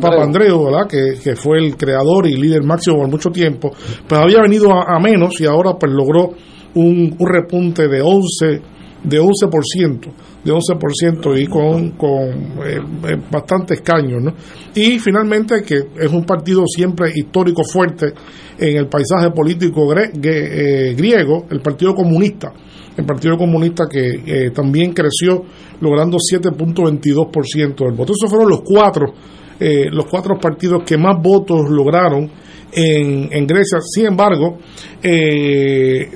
Papandreou, 0.00 0.66
¿verdad? 0.66 0.86
Que, 0.86 1.34
fue 1.36 1.58
el 1.58 1.76
creador 1.76 2.26
y 2.26 2.36
líder 2.36 2.62
máximo 2.64 2.98
por 2.98 3.08
mucho 3.08 3.30
tiempo, 3.30 3.70
pues 4.06 4.20
había 4.20 4.42
venido 4.42 4.70
a, 4.72 4.98
menos 5.00 5.40
y 5.40 5.46
ahora 5.46 5.72
pues 5.78 5.90
logró 5.92 6.32
un, 6.74 7.16
un 7.18 7.26
repunte 7.26 7.88
de 7.88 8.02
11 8.02 8.77
de 9.02 9.20
11%, 9.20 10.00
de 10.44 10.52
11% 10.52 11.40
y 11.40 11.46
con, 11.46 11.90
con 11.92 12.28
eh, 12.64 12.80
eh, 13.08 13.16
bastante 13.30 13.74
escaños. 13.74 14.22
¿no? 14.22 14.34
Y 14.74 14.98
finalmente 14.98 15.62
que 15.62 15.76
es 15.98 16.12
un 16.12 16.24
partido 16.24 16.64
siempre 16.66 17.12
histórico 17.14 17.62
fuerte 17.64 18.12
en 18.58 18.76
el 18.76 18.88
paisaje 18.88 19.30
político 19.30 19.94
eh, 19.94 20.94
griego, 20.96 21.46
el 21.50 21.60
Partido 21.60 21.94
Comunista, 21.94 22.52
el 22.96 23.04
Partido 23.04 23.36
Comunista 23.36 23.84
que 23.88 24.50
también 24.52 24.92
creció 24.92 25.44
logrando 25.80 26.18
7.22% 26.18 27.76
del 27.76 27.92
voto. 27.92 28.12
Esos 28.12 28.28
fueron 28.28 28.48
los 28.48 28.62
cuatro, 28.62 29.14
los 29.60 30.06
cuatro 30.06 30.36
partidos 30.40 30.82
que 30.84 30.98
más 30.98 31.22
votos 31.22 31.70
lograron 31.70 32.28
en, 32.72 33.28
en 33.30 33.46
Grecia. 33.46 33.78
Sin 33.80 34.06
embargo, 34.06 34.58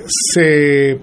se 0.05 0.99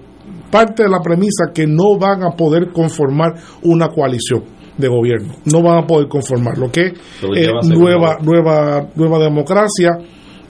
parte 0.51 0.83
de 0.83 0.89
la 0.89 0.99
premisa 1.01 1.51
que 1.53 1.65
no 1.65 1.97
van 1.97 2.23
a 2.23 2.31
poder 2.31 2.71
conformar 2.71 3.33
una 3.63 3.87
coalición 3.89 4.43
de 4.77 4.87
gobierno, 4.87 5.33
no 5.45 5.61
van 5.61 5.83
a 5.83 5.87
poder 5.87 6.07
conformar 6.07 6.57
lo 6.57 6.71
que 6.71 6.87
es 6.87 7.67
nueva, 7.67 8.17
nueva, 8.21 8.87
nueva 8.95 9.19
democracia 9.19 9.97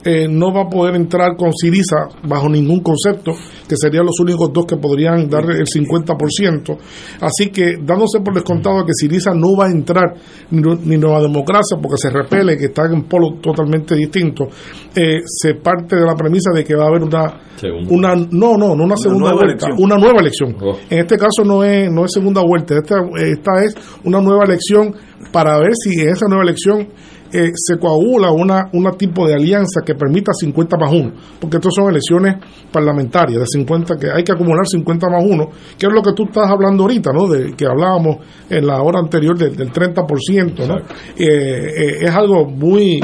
eh, 0.04 0.26
no 0.28 0.52
va 0.52 0.62
a 0.62 0.68
poder 0.68 0.96
entrar 0.96 1.36
con 1.36 1.52
Siriza 1.52 2.08
bajo 2.26 2.48
ningún 2.48 2.80
concepto, 2.80 3.32
que 3.68 3.76
serían 3.76 4.04
los 4.04 4.18
únicos 4.20 4.50
dos 4.52 4.66
que 4.66 4.76
podrían 4.76 5.28
dar 5.28 5.44
el 5.44 5.66
50%. 5.66 6.76
Así 7.20 7.50
que 7.50 7.76
dándose 7.82 8.20
por 8.20 8.34
descontado 8.34 8.84
que 8.84 8.92
Siriza 8.94 9.32
no 9.34 9.56
va 9.56 9.66
a 9.66 9.70
entrar 9.70 10.14
ni, 10.50 10.96
Nueva 10.96 11.20
Democracia 11.20 11.78
porque 11.80 11.96
se 11.98 12.10
repele, 12.10 12.56
que 12.56 12.66
está 12.66 12.84
en 12.86 13.04
polo 13.04 13.38
totalmente 13.40 13.94
distinto, 13.94 14.48
eh, 14.94 15.20
se 15.24 15.54
parte 15.54 15.96
de 15.96 16.04
la 16.04 16.14
premisa 16.14 16.50
de 16.54 16.64
que 16.64 16.74
va 16.74 16.84
a 16.84 16.88
haber 16.88 17.02
una, 17.02 17.40
una 17.88 18.14
no, 18.14 18.56
no, 18.56 18.74
no 18.74 18.84
una 18.84 18.96
segunda 18.96 19.32
vuelta, 19.34 19.68
una 19.78 19.96
nueva 19.96 20.20
elección. 20.20 20.56
Oh. 20.60 20.78
En 20.90 20.98
este 20.98 21.16
caso 21.16 21.44
no 21.44 21.64
es, 21.64 21.90
no 21.90 22.04
es 22.04 22.12
segunda 22.12 22.42
vuelta, 22.42 22.74
esta, 22.76 22.96
esta 23.16 23.64
es 23.64 23.74
una 24.04 24.20
nueva 24.20 24.44
elección 24.44 24.94
para 25.32 25.58
ver 25.58 25.72
si 25.74 26.00
en 26.00 26.08
esa 26.08 26.26
nueva 26.26 26.42
elección 26.44 26.88
eh, 27.32 27.50
se 27.54 27.78
coagula 27.78 28.30
una, 28.30 28.68
una 28.74 28.90
tipo 28.92 29.26
de 29.26 29.34
alianza 29.34 29.80
que 29.84 29.94
permita 29.94 30.32
50 30.34 30.76
más 30.76 30.92
1, 30.92 31.12
porque 31.40 31.56
estas 31.56 31.72
son 31.74 31.88
elecciones 31.88 32.36
parlamentarias 32.70 33.40
de 33.40 33.46
50, 33.46 33.96
que 33.96 34.10
hay 34.10 34.22
que 34.22 34.32
acumular 34.32 34.66
50 34.66 35.08
más 35.08 35.24
1, 35.24 35.48
que 35.78 35.86
es 35.86 35.92
lo 35.92 36.02
que 36.02 36.12
tú 36.12 36.24
estás 36.24 36.50
hablando 36.50 36.82
ahorita, 36.82 37.10
¿no? 37.10 37.26
De 37.26 37.54
que 37.56 37.64
hablábamos 37.64 38.18
en 38.50 38.66
la 38.66 38.82
hora 38.82 38.98
anterior 38.98 39.38
del, 39.38 39.56
30%, 39.56 40.66
¿no? 40.66 40.76
Eh, 40.76 40.82
eh, 41.16 41.96
es 42.02 42.10
algo 42.10 42.44
muy, 42.44 43.00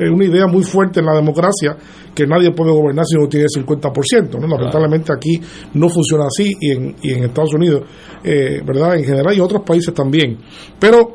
una 0.00 0.24
idea 0.24 0.48
muy 0.48 0.64
fuerte 0.64 0.98
en 0.98 1.06
la 1.06 1.14
democracia 1.14 1.76
que 2.12 2.26
nadie 2.26 2.50
puede 2.50 2.72
gobernar 2.72 3.04
si 3.06 3.16
no 3.16 3.28
tiene 3.28 3.46
50%. 3.46 4.40
¿no? 4.40 4.48
Lamentablemente 4.48 5.12
aquí 5.12 5.40
no 5.74 5.88
funciona 5.88 6.24
así 6.26 6.56
y 6.60 6.72
en, 6.72 6.96
y 7.00 7.12
en 7.12 7.24
Estados 7.24 7.54
Unidos, 7.54 7.82
¿verdad? 8.24 8.96
En 8.96 9.04
general 9.04 9.36
y 9.36 9.40
otros 9.40 9.62
países 9.62 9.94
también. 9.94 10.38
Pero 10.80 11.14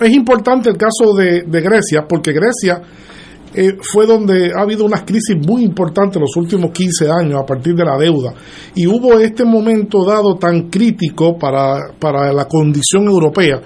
es 0.00 0.14
importante 0.14 0.70
el 0.70 0.76
caso 0.76 1.14
de, 1.14 1.42
Grecia, 1.60 2.06
porque 2.08 2.32
Grecia 2.32 2.80
eh, 3.54 3.76
fue 3.80 4.06
donde 4.06 4.52
ha 4.54 4.62
habido 4.62 4.84
unas 4.84 5.02
crisis 5.02 5.36
muy 5.36 5.64
importantes 5.64 6.16
en 6.16 6.22
los 6.22 6.36
últimos 6.36 6.70
15 6.70 7.10
años 7.10 7.40
a 7.40 7.46
partir 7.46 7.74
de 7.74 7.84
la 7.84 7.96
deuda. 7.96 8.34
Y 8.74 8.86
hubo 8.86 9.18
este 9.18 9.44
momento 9.44 10.04
dado 10.04 10.36
tan 10.36 10.68
crítico 10.68 11.36
para, 11.38 11.92
para 11.98 12.32
la 12.32 12.46
condición 12.46 13.04
europea, 13.04 13.60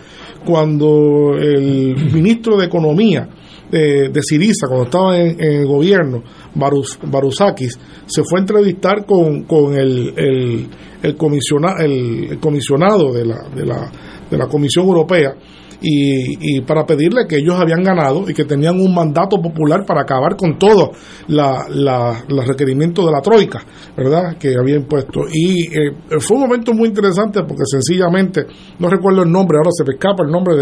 cuando 0.44 1.34
el 1.38 1.94
ministro 2.12 2.56
de 2.56 2.66
Economía 2.66 3.28
de, 3.70 4.08
de 4.08 4.22
Siriza, 4.22 4.66
cuando 4.66 4.84
estaba 4.84 5.18
en, 5.18 5.40
el 5.40 5.66
gobierno, 5.66 6.22
Barus, 6.54 6.98
Barusakis, 7.04 7.78
se 8.06 8.22
fue 8.22 8.38
a 8.38 8.42
entrevistar 8.42 9.06
con, 9.06 9.44
con 9.44 9.74
el, 9.74 10.12
el, 10.16 10.68
el, 11.02 11.16
comisionado 11.16 13.12
de 13.12 13.24
la, 13.24 13.48
de, 13.54 13.64
la, 13.66 13.90
de 14.30 14.38
la 14.38 14.46
Comisión 14.46 14.86
Europea 14.86 15.34
y, 15.82 16.60
para 16.62 16.86
pedirle 16.86 17.26
que 17.28 17.36
ellos 17.36 17.56
habían 17.58 17.82
ganado 17.82 18.28
y 18.28 18.34
que 18.34 18.44
tenían 18.44 18.80
un 18.80 18.94
mandato 18.94 19.40
popular 19.40 19.84
para 19.84 20.02
acabar 20.02 20.36
con 20.36 20.58
todos 20.58 20.90
los 21.28 22.46
requerimientos 22.46 23.04
de 23.04 23.12
la 23.12 23.20
Troika, 23.20 23.64
¿verdad?, 23.96 24.36
que 24.38 24.54
había 24.58 24.76
impuesto. 24.76 25.22
Y 25.32 25.66
eh, 25.66 25.92
fue 26.20 26.36
un 26.36 26.44
momento 26.44 26.72
muy 26.72 26.88
interesante 26.88 27.40
porque 27.42 27.64
sencillamente, 27.64 28.46
no 28.78 28.88
recuerdo 28.88 29.22
el 29.22 29.30
nombre, 29.30 29.58
ahora 29.58 29.70
se 29.72 29.84
me 29.84 29.94
escapa 29.94 30.22
el 30.24 30.30
nombre 30.30 30.54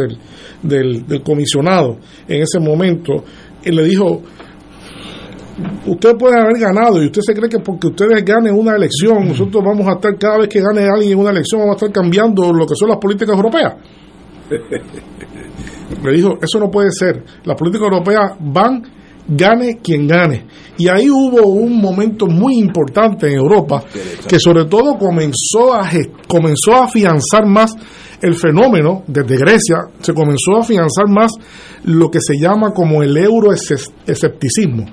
del, 0.63 1.07
del, 1.07 1.23
comisionado 1.23 1.99
en 2.27 2.43
ese 2.43 2.59
momento, 2.59 3.25
y 3.63 3.71
le 3.73 3.85
dijo, 3.85 4.23
usted 5.87 6.17
puede 6.17 6.41
haber 6.41 6.59
ganado 6.59 7.03
y 7.03 7.07
usted 7.07 7.21
se 7.21 7.35
cree 7.35 7.51
que 7.51 7.59
porque 7.59 7.89
ustedes 7.89 8.25
ganen 8.25 8.55
una 8.55 8.75
elección, 8.75 9.29
nosotros 9.29 9.63
vamos 9.63 9.87
a 9.87 9.93
estar, 9.93 10.17
cada 10.19 10.39
vez 10.39 10.49
que 10.49 10.61
gane 10.61 10.89
alguien 10.89 11.13
en 11.13 11.19
una 11.19 11.31
elección, 11.31 11.61
vamos 11.61 11.75
a 11.75 11.87
estar 11.87 12.03
cambiando 12.03 12.51
lo 12.53 12.67
que 12.67 12.75
son 12.75 12.89
las 12.89 12.99
políticas 12.99 13.37
europeas. 13.37 13.75
Le 16.03 16.13
dijo, 16.13 16.39
eso 16.41 16.59
no 16.59 16.71
puede 16.71 16.91
ser. 16.91 17.25
Las 17.45 17.57
políticas 17.57 17.89
europeas 17.91 18.37
van, 18.41 18.83
gane 19.29 19.79
quien 19.83 20.07
gane. 20.07 20.47
Y 20.79 20.89
ahí 20.89 21.11
hubo 21.11 21.49
un 21.49 21.81
momento 21.81 22.27
muy 22.27 22.59
importante 22.59 23.27
en 23.29 23.35
Europa 23.35 23.85
que 24.29 24.39
sobre 24.39 24.65
todo 24.65 24.97
comenzó 24.97 25.75
a, 25.75 25.91
comenzó 26.27 26.75
a 26.75 26.85
afianzar 26.85 27.47
más 27.47 27.75
el 28.23 28.35
fenómeno 28.35 29.03
desde 29.07 29.37
Grecia, 29.37 29.79
se 30.01 30.13
comenzó 30.13 30.57
a 30.57 30.61
afianzar 30.61 31.07
más 31.09 31.33
lo 31.85 32.11
que 32.11 32.21
se 32.21 32.39
llama 32.39 32.73
como 32.73 33.03
el 33.03 33.17
euroescepticismo. 33.17 34.85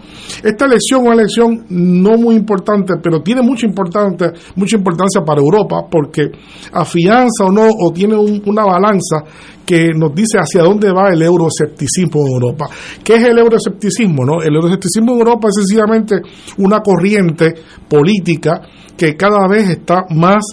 Esta 0.43 0.65
elección 0.65 1.01
es 1.01 1.05
una 1.07 1.13
elección 1.13 1.65
no 1.69 2.17
muy 2.17 2.35
importante, 2.35 2.93
pero 3.01 3.21
tiene 3.21 3.41
mucha 3.41 3.65
importancia, 3.65 4.33
mucha 4.55 4.77
importancia 4.77 5.21
para 5.25 5.41
Europa 5.41 5.85
porque 5.89 6.31
afianza 6.71 7.45
o 7.45 7.51
no, 7.51 7.67
o 7.79 7.91
tiene 7.91 8.15
una 8.15 8.65
balanza 8.65 9.23
que 9.67 9.89
nos 9.93 10.15
dice 10.15 10.37
hacia 10.39 10.63
dónde 10.63 10.93
va 10.93 11.09
el 11.11 11.21
euroescepticismo 11.21 12.21
en 12.25 12.33
Europa. 12.41 12.69
¿Qué 13.03 13.15
es 13.15 13.23
el 13.27 13.37
euroescepticismo? 13.37 14.23
No? 14.25 14.41
El 14.41 14.55
euroescepticismo 14.55 15.11
en 15.11 15.19
Europa 15.19 15.49
es 15.49 15.55
sencillamente 15.55 16.21
una 16.59 16.79
corriente 16.79 17.53
política 17.89 18.61
que 18.95 19.17
cada 19.17 19.45
vez 19.47 19.69
está 19.69 20.05
más 20.09 20.43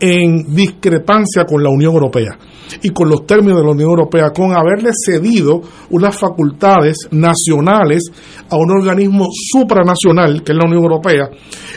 en 0.00 0.54
discrepancia 0.54 1.44
con 1.44 1.62
la 1.62 1.70
Unión 1.70 1.94
Europea 1.94 2.36
y 2.82 2.90
con 2.90 3.08
los 3.08 3.26
términos 3.26 3.58
de 3.58 3.64
la 3.64 3.72
Unión 3.72 3.90
Europea, 3.90 4.30
con 4.30 4.52
haberle 4.52 4.90
cedido 4.92 5.60
unas 5.90 6.16
facultades 6.16 6.96
nacionales 7.10 8.02
a 8.50 8.56
un 8.56 8.70
organismo 8.70 9.26
supranacional, 9.30 10.42
que 10.42 10.52
es 10.52 10.58
la 10.58 10.66
Unión 10.66 10.82
Europea, 10.82 11.30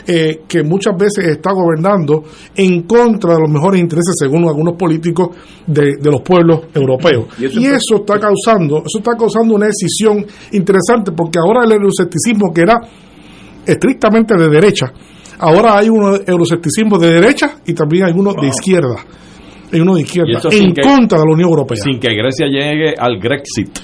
eh, 0.06 0.40
que 0.48 0.62
muchas 0.62 0.96
veces 0.98 1.26
está 1.26 1.52
gobernando 1.52 2.24
en 2.54 2.82
contra 2.82 3.34
de 3.34 3.40
los 3.40 3.50
mejores 3.50 3.80
intereses, 3.80 4.14
según 4.18 4.48
algunos 4.48 4.76
políticos, 4.76 5.28
de, 5.66 5.96
los 6.02 6.22
pueblos 6.22 6.60
europeos. 6.74 6.87
Y 7.38 7.66
eso, 7.66 7.96
está 7.96 8.18
causando, 8.18 8.78
eso 8.78 8.98
está 8.98 9.12
causando 9.18 9.54
una 9.54 9.66
decisión 9.66 10.24
interesante, 10.52 11.12
porque 11.12 11.38
ahora 11.38 11.64
el 11.64 11.72
euroscepticismo, 11.72 12.52
que 12.54 12.62
era 12.62 12.80
estrictamente 13.66 14.34
de 14.36 14.48
derecha, 14.48 14.92
ahora 15.38 15.78
hay 15.78 15.88
un 15.88 16.20
euroscepticismo 16.26 16.98
de 16.98 17.12
derecha 17.12 17.58
y 17.66 17.74
también 17.74 18.06
hay 18.06 18.12
uno 18.14 18.32
de 18.32 18.48
izquierda. 18.48 18.96
Hay 19.70 19.80
uno 19.80 19.96
de 19.96 20.02
izquierda 20.02 20.40
en 20.50 20.74
contra 20.74 21.18
de 21.18 21.24
la 21.26 21.34
Unión 21.34 21.50
Europea. 21.50 21.76
Sin 21.76 22.00
que 22.00 22.08
Grecia 22.08 22.46
llegue 22.46 22.94
al 22.98 23.18
Grexit 23.20 23.78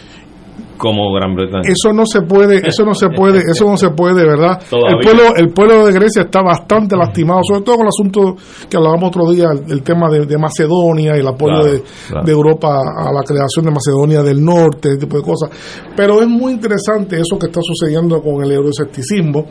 como 0.76 1.12
Gran 1.12 1.34
Bretaña. 1.34 1.62
Eso 1.68 1.92
no 1.92 2.04
se 2.06 2.22
puede, 2.22 2.66
eso 2.66 2.84
no 2.84 2.94
se 2.94 3.08
puede, 3.08 3.38
eso 3.50 3.64
no 3.66 3.76
se 3.76 3.90
puede, 3.90 4.24
¿verdad? 4.24 4.60
El 4.70 4.98
pueblo, 5.02 5.36
el 5.36 5.48
pueblo 5.50 5.86
de 5.86 5.92
Grecia 5.92 6.22
está 6.22 6.42
bastante 6.42 6.96
lastimado, 6.96 7.40
sobre 7.42 7.62
todo 7.62 7.76
con 7.76 7.86
el 7.86 7.88
asunto 7.88 8.36
que 8.68 8.76
hablábamos 8.76 9.08
otro 9.08 9.30
día, 9.30 9.46
el, 9.68 9.82
tema 9.82 10.08
de, 10.10 10.38
Macedonia 10.38 11.16
y 11.16 11.20
el 11.20 11.28
apoyo 11.28 11.64
de, 11.64 11.82
Europa 12.30 12.80
a 12.96 13.12
la 13.12 13.22
creación 13.22 13.66
de 13.66 13.70
Macedonia 13.70 14.22
del 14.22 14.44
Norte, 14.44 14.90
ese 14.90 14.98
tipo 14.98 15.16
de 15.16 15.22
cosas. 15.22 15.50
Pero 15.96 16.20
es 16.20 16.28
muy 16.28 16.52
interesante 16.52 17.16
eso 17.16 17.38
que 17.38 17.46
está 17.46 17.60
sucediendo 17.62 18.20
con 18.20 18.42
el 18.42 18.50
euroescepticismo 18.50 19.46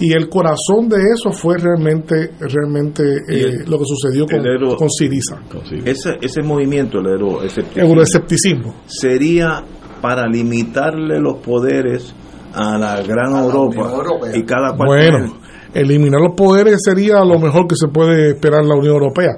y 0.00 0.12
el 0.12 0.28
corazón 0.28 0.88
de 0.88 0.96
eso 0.96 1.30
fue 1.32 1.56
realmente, 1.58 2.32
realmente 2.40 3.02
eh, 3.28 3.64
lo 3.66 3.78
que 3.78 3.84
sucedió 3.84 4.26
con, 4.26 4.76
con 4.76 4.90
Siriza. 4.90 5.40
Ese, 5.84 6.18
ese 6.20 6.42
movimiento, 6.42 6.98
el 6.98 7.06
euroescepticismo, 7.76 8.74
sería 8.86 9.62
para 10.04 10.26
limitarle 10.26 11.18
los 11.18 11.38
poderes 11.38 12.14
a 12.52 12.76
la 12.76 13.00
gran 13.00 13.32
Europa, 13.42 13.88
y 14.34 14.42
cada 14.42 14.76
Bueno, 14.76 15.38
eliminar 15.72 16.20
los 16.20 16.34
poderes 16.36 16.76
sería 16.84 17.24
lo 17.24 17.38
mejor 17.38 17.66
que 17.66 17.74
se 17.74 17.88
puede 17.88 18.32
esperar 18.32 18.66
la 18.66 18.74
Unión 18.74 18.96
Europea. 18.96 19.30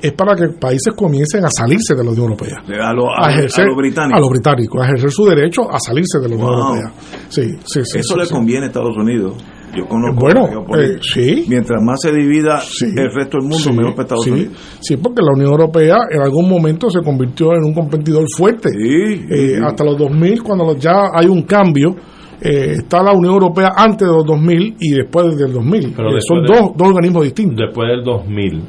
Es 0.00 0.12
para 0.12 0.36
que 0.36 0.46
países 0.60 0.94
comiencen 0.94 1.44
a 1.44 1.48
salirse 1.50 1.96
de 1.96 2.04
la 2.04 2.10
Unión 2.10 2.30
Europea. 2.30 2.62
A, 2.88 2.92
lo, 2.92 3.10
a, 3.10 3.32
ejercer, 3.32 3.64
a 3.64 3.66
los 3.66 3.76
británicos. 3.76 4.16
A 4.16 4.20
los 4.20 4.30
británicos, 4.30 4.80
a 4.80 4.84
ejercer 4.84 5.10
su 5.10 5.24
derecho 5.24 5.62
a 5.68 5.80
salirse 5.80 6.20
de 6.20 6.28
la 6.28 6.34
Unión 6.36 6.50
Europea. 6.52 6.92
Sí, 7.28 7.42
sí, 7.64 7.80
sí, 7.82 7.98
Eso 7.98 8.16
le 8.16 8.28
conviene 8.28 8.66
a 8.66 8.68
Estados 8.68 8.96
Unidos. 8.96 9.34
Yo 9.74 9.86
conozco 9.86 10.20
bueno, 10.20 10.66
eh, 10.78 10.98
sí. 11.00 11.46
Mientras 11.48 11.82
más 11.82 12.00
se 12.02 12.12
divida 12.12 12.60
el 12.82 13.14
resto 13.14 13.38
del 13.38 13.48
mundo, 13.48 13.72
mejor 13.72 13.94
para 13.94 14.02
Estados 14.02 14.26
Unidos. 14.26 14.78
Sí, 14.80 14.96
porque 14.98 15.22
la 15.22 15.32
Unión 15.32 15.50
Europea 15.50 15.96
en 16.10 16.20
algún 16.20 16.48
momento 16.48 16.90
se 16.90 17.00
convirtió 17.00 17.52
en 17.54 17.64
un 17.64 17.72
competidor 17.72 18.24
fuerte. 18.36 18.68
Eh, 18.70 19.58
hasta 19.64 19.84
los 19.84 19.96
2000, 19.96 20.42
cuando 20.42 20.76
ya 20.76 21.10
hay 21.14 21.26
un 21.26 21.42
cambio, 21.42 21.96
eh, 22.40 22.74
está 22.78 23.02
la 23.02 23.12
Unión 23.12 23.34
Europea 23.34 23.72
antes 23.74 24.06
de 24.06 24.12
los 24.14 24.26
2000 24.26 24.76
y 24.78 24.90
después 24.90 25.36
del 25.36 25.52
2000. 25.52 25.94
Pero 25.96 26.20
son 26.20 26.44
dos, 26.44 26.72
dos 26.76 26.88
organismos 26.88 27.24
distintos. 27.24 27.56
Después 27.66 27.88
del 27.88 28.04
2000, 28.04 28.62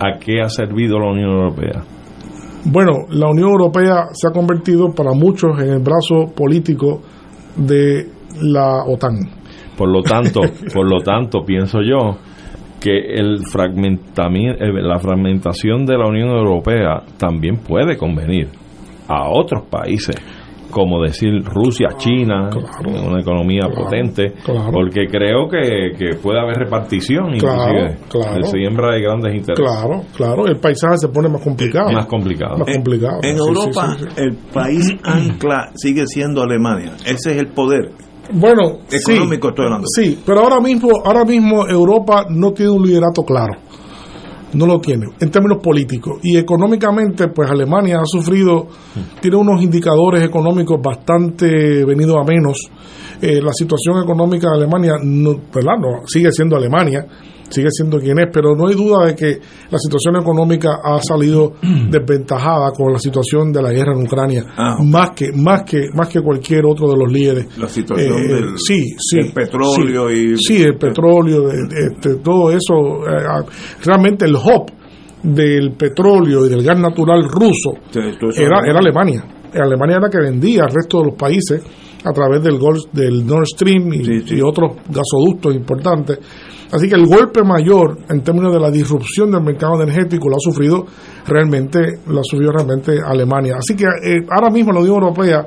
¿a 0.00 0.18
qué 0.18 0.40
ha 0.40 0.48
servido 0.48 0.98
la 0.98 1.12
Unión 1.12 1.30
Europea? 1.30 1.84
Bueno, 2.64 3.06
la 3.10 3.28
Unión 3.28 3.50
Europea 3.50 4.08
se 4.12 4.26
ha 4.28 4.32
convertido 4.32 4.90
para 4.90 5.12
muchos 5.12 5.58
en 5.60 5.68
el 5.68 5.78
brazo 5.78 6.34
político 6.34 7.00
de 7.56 8.06
la 8.42 8.84
OTAN. 8.84 9.39
Por 9.80 9.88
lo 9.88 10.02
tanto, 10.02 10.42
por 10.74 10.86
lo 10.86 11.00
tanto, 11.00 11.42
pienso 11.42 11.78
yo 11.80 12.18
que 12.78 13.14
el 13.14 13.36
la 13.40 14.98
fragmentación 14.98 15.86
de 15.86 15.96
la 15.96 16.06
Unión 16.06 16.28
Europea 16.28 17.02
también 17.16 17.56
puede 17.66 17.96
convenir 17.96 18.48
a 19.08 19.30
otros 19.30 19.62
países 19.70 20.16
como 20.70 21.02
decir 21.02 21.42
Rusia, 21.42 21.88
China, 21.96 22.50
una 22.84 23.20
economía 23.20 23.68
potente, 23.74 24.34
porque 24.70 25.06
creo 25.06 25.48
que, 25.48 26.14
puede 26.22 26.40
haber 26.40 26.58
repartición 26.58 27.34
inclusive 27.34 27.96
claro, 28.08 28.42
siembra 28.44 28.94
de 28.94 29.00
grandes 29.00 29.34
intereses. 29.34 29.64
Claro, 29.64 30.02
claro, 30.14 30.46
el 30.46 30.60
paisaje 30.60 30.98
se 30.98 31.08
pone 31.08 31.30
más 31.30 31.42
complicado. 31.42 31.90
Más 31.90 32.06
complicado. 32.06 32.58
Más 32.58 32.76
complicado. 32.76 33.20
En, 33.22 33.36
Europa 33.38 33.96
el 34.16 34.36
país 34.52 34.94
ancla 35.02 35.70
sigue 35.74 36.06
siendo 36.06 36.42
Alemania, 36.42 36.92
ese 37.06 37.32
es 37.32 37.38
el 37.38 37.48
poder 37.48 37.90
Bueno, 38.32 38.78
económico 38.90 39.48
sí, 39.48 39.50
estoy 39.50 39.64
hablando. 39.64 39.86
Sí, 39.94 40.18
pero 40.24 40.40
ahora 40.40 40.60
mismo, 40.60 40.88
ahora 41.04 41.24
mismo 41.24 41.66
Europa 41.66 42.26
no 42.28 42.52
tiene 42.52 42.72
un 42.72 42.82
liderato 42.82 43.22
claro. 43.22 43.54
No 44.52 44.66
lo 44.66 44.80
tiene, 44.80 45.06
en 45.20 45.30
términos 45.30 45.62
políticos. 45.62 46.18
Y 46.22 46.36
económicamente, 46.36 47.28
pues 47.28 47.48
Alemania 47.48 47.98
ha 48.02 48.04
sufrido, 48.06 48.66
tiene 49.20 49.36
unos 49.36 49.62
indicadores 49.62 50.24
económicos 50.24 50.80
bastante 50.82 51.84
venidos 51.84 52.16
a 52.16 52.24
menos. 52.24 52.68
Eh, 53.22 53.40
la 53.40 53.52
situación 53.52 54.02
económica 54.02 54.48
de 54.50 54.56
Alemania, 54.56 54.94
no, 55.02 55.36
¿verdad? 55.54 55.74
No, 55.80 56.06
sigue 56.06 56.32
siendo 56.32 56.56
Alemania, 56.56 57.06
sigue 57.50 57.68
siendo 57.70 57.98
quien 57.98 58.18
es, 58.18 58.28
pero 58.32 58.54
no 58.56 58.68
hay 58.68 58.74
duda 58.74 59.06
de 59.06 59.14
que 59.14 59.38
la 59.70 59.78
situación 59.78 60.16
económica 60.16 60.78
ha 60.82 61.00
salido 61.02 61.52
desventajada 61.90 62.70
con 62.72 62.92
la 62.92 62.98
situación 62.98 63.52
de 63.52 63.62
la 63.62 63.72
guerra 63.72 63.92
en 63.94 64.02
Ucrania, 64.06 64.44
Ah. 64.56 64.76
más 64.82 65.10
que 65.10 65.32
más 65.32 65.62
que 65.64 65.88
más 65.94 66.08
que 66.08 66.20
cualquier 66.20 66.64
otro 66.66 66.88
de 66.90 66.96
los 66.96 67.12
líderes. 67.12 67.58
La 67.58 67.68
situación 67.68 68.12
Eh, 68.18 68.28
del, 68.34 68.58
sí, 68.58 68.82
sí, 68.98 69.16
del 69.18 69.32
petróleo 69.32 70.08
sí, 70.08 70.14
y 70.14 70.36
sí, 70.38 70.62
el 70.62 70.76
petróleo, 70.78 71.42
de- 71.48 71.66
de- 71.68 71.86
este, 71.92 72.14
todo 72.16 72.50
eso, 72.50 73.04
eh, 73.06 73.24
ah, 73.28 73.44
realmente 73.84 74.24
el 74.26 74.36
hub 74.36 74.70
del 75.22 75.72
petróleo 75.72 76.46
y 76.46 76.48
del 76.48 76.62
gas 76.62 76.78
natural 76.80 77.24
ruso 77.24 77.72
era, 78.38 78.60
era- 78.66 78.78
Alemania. 78.78 79.24
Alemania 79.52 79.96
era 79.96 80.06
la 80.06 80.10
que 80.10 80.18
vendía 80.20 80.62
al 80.62 80.70
resto 80.72 81.00
de 81.00 81.06
los 81.06 81.16
países 81.16 81.62
a 82.04 82.12
través 82.12 82.42
del, 82.42 82.56
Gol- 82.58 82.88
del 82.92 83.26
Nord 83.26 83.44
Stream 83.46 83.92
y, 83.92 84.34
y 84.34 84.40
otros 84.40 84.76
gasoductos 84.88 85.54
importantes. 85.54 86.18
Así 86.72 86.88
que 86.88 86.94
el 86.94 87.06
golpe 87.06 87.42
mayor 87.42 87.98
en 88.08 88.22
términos 88.22 88.52
de 88.52 88.60
la 88.60 88.70
disrupción 88.70 89.30
del 89.30 89.42
mercado 89.42 89.82
energético 89.82 90.28
lo 90.28 90.36
ha 90.36 90.40
sufrido 90.40 90.86
realmente, 91.26 91.98
lo 92.06 92.20
ha 92.20 92.24
sufrido 92.24 92.52
realmente 92.52 92.98
Alemania. 93.04 93.56
Así 93.58 93.74
que 93.76 93.84
eh, 93.84 94.26
ahora 94.30 94.50
mismo 94.50 94.72
la 94.72 94.80
Unión 94.80 94.96
Europea 95.02 95.46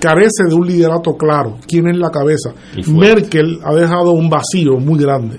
carece 0.00 0.44
de 0.48 0.54
un 0.54 0.66
liderato 0.66 1.16
claro. 1.16 1.56
¿Quién 1.66 1.88
es 1.88 1.98
la 1.98 2.10
cabeza? 2.10 2.50
Merkel 2.86 3.58
ha 3.64 3.74
dejado 3.74 4.12
un 4.12 4.28
vacío 4.30 4.74
muy 4.78 4.98
grande. 5.02 5.38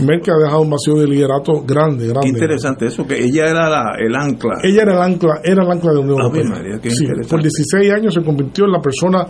Merkel 0.00 0.34
ha 0.34 0.38
dejado 0.44 0.60
un 0.62 0.70
vacío 0.70 0.94
de 0.96 1.06
liderato 1.06 1.62
grande, 1.66 2.04
Qué 2.04 2.10
grande. 2.10 2.28
interesante 2.28 2.86
eso, 2.86 3.06
que 3.06 3.16
ella 3.24 3.44
era 3.46 3.70
la- 3.70 3.92
el 3.98 4.14
ancla. 4.14 4.56
Ella 4.62 4.82
era 4.82 4.94
el 4.96 5.02
ancla, 5.02 5.40
era 5.42 5.62
el 5.64 5.70
ancla 5.70 5.90
de 5.90 5.96
la 5.96 6.02
Unión 6.02 6.20
Ave 6.20 6.40
Europea. 6.40 6.58
María, 6.62 6.78
qué 6.82 6.90
Sí, 6.90 7.04
interesante. 7.04 7.30
por 7.30 7.42
16 7.42 7.92
años 7.92 8.12
se 8.12 8.22
convirtió 8.22 8.64
en 8.66 8.72
la 8.72 8.80
persona 8.80 9.24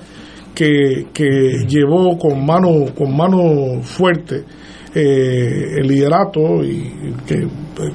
que, 0.55 1.09
que 1.12 1.66
llevó 1.69 2.16
con 2.19 2.45
mano, 2.45 2.70
con 2.97 3.15
mano 3.16 3.82
fuerte 3.82 4.45
eh, 4.95 5.79
el 5.81 5.87
liderato 5.89 6.62
y 6.65 7.15
que 7.27 7.47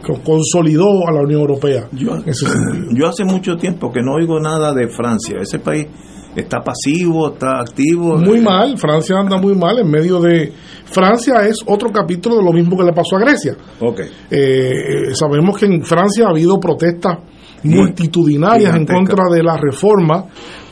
co- 0.06 0.22
consolidó 0.24 1.08
a 1.08 1.12
la 1.14 1.22
Unión 1.22 1.42
Europea. 1.42 1.88
Yo, 1.92 2.16
en 2.16 2.28
ese 2.30 2.46
sentido. 2.48 2.86
yo 2.94 3.08
hace 3.08 3.24
mucho 3.24 3.56
tiempo 3.56 3.92
que 3.92 4.02
no 4.02 4.14
oigo 4.16 4.40
nada 4.40 4.74
de 4.74 4.88
Francia. 4.90 5.38
Ese 5.42 5.60
país 5.60 5.88
está 6.36 6.60
pasivo, 6.60 7.34
está 7.34 7.60
activo. 7.62 8.18
Muy 8.18 8.42
mal, 8.42 8.78
Francia 8.78 9.16
anda 9.18 9.38
muy 9.38 9.56
mal 9.56 9.80
en 9.80 9.90
medio 9.90 10.20
de... 10.20 10.52
Francia 10.86 11.46
es 11.48 11.58
otro 11.66 11.90
capítulo 11.92 12.38
de 12.38 12.44
lo 12.44 12.52
mismo 12.52 12.76
que 12.78 12.84
le 12.84 12.94
pasó 12.94 13.16
a 13.16 13.20
Grecia. 13.20 13.56
Ok. 13.80 14.02
Eh, 14.30 15.14
sabemos 15.14 15.58
que 15.58 15.66
en 15.68 15.84
Francia 15.84 16.26
ha 16.28 16.30
habido 16.32 16.60
protestas 16.60 17.18
multitudinarias 17.64 18.76
en 18.76 18.86
contra 18.86 19.26
de 19.32 19.44
la 19.44 19.58
reforma, 19.58 20.26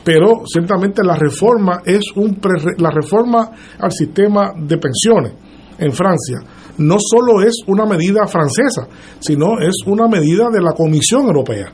pero 0.04 0.42
ciertamente 0.46 1.02
la 1.04 1.16
reforma 1.16 1.80
es 1.84 2.02
un 2.16 2.36
pre- 2.36 2.74
la 2.78 2.90
reforma 2.90 3.50
al 3.78 3.92
sistema 3.92 4.52
de 4.56 4.78
pensiones 4.78 5.32
en 5.78 5.92
Francia 5.92 6.38
no 6.78 6.96
solo 6.98 7.42
es 7.42 7.54
una 7.66 7.86
medida 7.86 8.26
francesa, 8.26 8.88
sino 9.18 9.58
es 9.60 9.74
una 9.86 10.08
medida 10.08 10.48
de 10.50 10.62
la 10.62 10.72
Comisión 10.72 11.26
Europea, 11.26 11.72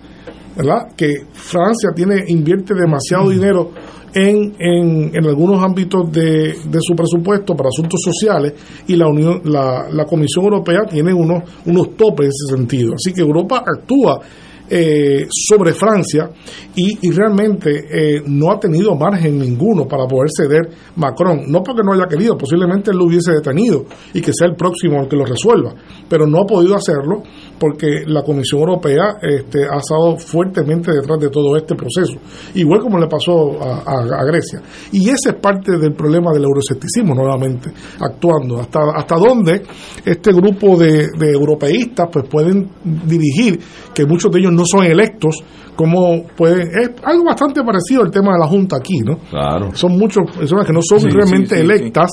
¿verdad? 0.57 0.95
Que 0.97 1.27
Francia 1.33 1.91
tiene 1.95 2.25
invierte 2.29 2.75
demasiado 2.75 3.29
dinero 3.29 3.71
en, 4.15 4.55
en, 4.59 5.15
en 5.15 5.27
algunos 5.27 5.63
ámbitos 5.63 6.11
de, 6.11 6.57
de 6.65 6.79
su 6.81 6.95
presupuesto 6.95 7.55
para 7.55 7.69
asuntos 7.69 8.01
sociales 8.03 8.55
y 8.87 8.97
la 8.97 9.09
Unión 9.09 9.43
la, 9.45 9.89
la 9.91 10.05
Comisión 10.05 10.45
Europea 10.45 10.83
tiene 10.89 11.13
unos 11.13 11.43
unos 11.67 11.97
topes 11.97 12.27
en 12.27 12.31
ese 12.31 12.57
sentido. 12.57 12.95
Así 12.95 13.13
que 13.13 13.21
Europa 13.21 13.63
actúa 13.67 14.21
eh, 14.69 15.27
sobre 15.29 15.75
Francia 15.75 16.31
y, 16.75 17.07
y 17.07 17.11
realmente 17.11 17.85
eh, 17.91 18.23
no 18.27 18.51
ha 18.51 18.59
tenido 18.59 18.95
margen 18.95 19.39
ninguno 19.39 19.87
para 19.87 20.07
poder 20.07 20.29
ceder 20.35 20.71
Macron. 20.97 21.43
No 21.49 21.63
porque 21.63 21.83
no 21.85 21.93
haya 21.93 22.07
querido, 22.07 22.37
posiblemente 22.37 22.91
él 22.91 22.99
lo 22.99 23.05
hubiese 23.05 23.33
detenido 23.33 23.85
y 24.13 24.21
que 24.21 24.33
sea 24.33 24.49
el 24.49 24.57
próximo 24.57 25.03
el 25.03 25.09
que 25.09 25.17
lo 25.17 25.25
resuelva, 25.25 25.75
pero 26.09 26.27
no 26.27 26.41
ha 26.41 26.47
podido 26.47 26.75
hacerlo 26.75 27.23
porque 27.59 28.03
la 28.07 28.23
Comisión 28.23 28.61
Europea 28.61 29.17
este, 29.23 29.61
ha 29.65 29.79
estado 29.79 30.17
fuertemente 30.19 30.93
detrás 30.93 31.19
de 31.21 31.29
todo 31.31 31.57
este 31.57 31.75
proceso, 31.75 32.15
igual 32.55 32.81
como 32.81 32.99
le 32.99 33.07
pasó 33.07 33.53
a, 33.63 33.83
a- 33.87 34.21
a 34.21 34.25
Grecia. 34.25 34.61
Y 34.93 35.09
ese 35.09 35.31
es 35.31 35.35
parte 35.41 35.79
del 35.79 35.93
problema 35.93 36.33
del 36.33 36.45
euroescepticismo 36.45 37.15
nuevamente, 37.15 37.71
actuando. 38.01 38.61
Hasta, 38.61 38.81
hasta 38.95 39.17
dónde 39.17 39.63
este 40.05 40.33
grupo 40.33 40.77
de, 40.77 41.09
de 41.19 41.31
europeístas 41.33 42.09
pues 42.13 42.27
pueden 42.29 42.71
dirigir, 43.07 43.59
que 43.95 44.05
muchos 44.07 44.31
de 44.33 44.41
ellos 44.41 44.53
no 44.53 44.65
son 44.65 44.85
electos, 44.85 45.43
como 45.77 46.25
puede, 46.37 46.63
es 46.63 46.91
algo 47.03 47.25
bastante 47.25 47.61
parecido 47.65 48.03
al 48.03 48.11
tema 48.11 48.33
de 48.35 48.39
la 48.39 48.47
Junta 48.47 48.77
aquí, 48.77 48.99
¿no? 49.05 49.19
Claro. 49.31 49.71
Son 49.75 49.93
muchas 49.99 50.25
personas 50.37 50.67
que 50.67 50.73
no 50.73 50.81
son 50.83 51.01
Sí, 51.01 51.09
realmente 51.09 51.57
sí, 51.57 51.57
sí, 51.57 51.61
electas, 51.63 52.11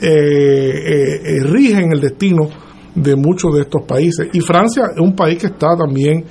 eh, 0.00 0.08
eh, 0.08 1.20
eh, 1.24 1.40
rigen 1.44 1.92
el 1.92 2.00
destino 2.00 2.48
de 2.94 3.16
muchos 3.16 3.54
de 3.54 3.62
estos 3.62 3.82
países. 3.86 4.28
Y 4.32 4.40
Francia 4.40 4.84
es 4.94 5.00
un 5.00 5.14
país 5.14 5.38
que 5.38 5.48
está 5.48 5.76
también 5.76 6.24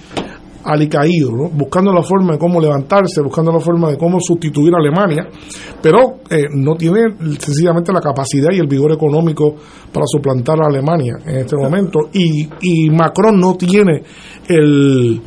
alicaído, 0.65 1.31
buscando 1.51 1.91
la 1.91 2.01
forma 2.01 2.33
de 2.33 2.39
cómo 2.39 2.61
levantarse, 2.61 3.21
buscando 3.21 3.51
la 3.51 3.59
forma 3.59 3.91
de 3.91 3.97
cómo 3.97 4.19
sustituir 4.21 4.73
a 4.73 4.77
Alemania, 4.77 5.27
pero 5.81 6.19
eh, 6.29 6.45
no 6.55 6.75
tiene 6.75 7.15
sencillamente 7.37 7.91
la 7.91 7.99
capacidad 7.99 8.49
y 8.53 8.59
el 8.59 8.67
vigor 8.67 8.93
económico 8.93 9.55
para 9.91 10.05
suplantar 10.05 10.61
a 10.61 10.67
Alemania 10.67 11.15
en 11.25 11.37
este 11.37 11.57
momento. 11.57 11.99
Y, 12.13 12.47
y 12.61 12.89
Macron 12.89 13.39
no 13.39 13.55
tiene 13.55 14.03
el, 14.47 15.21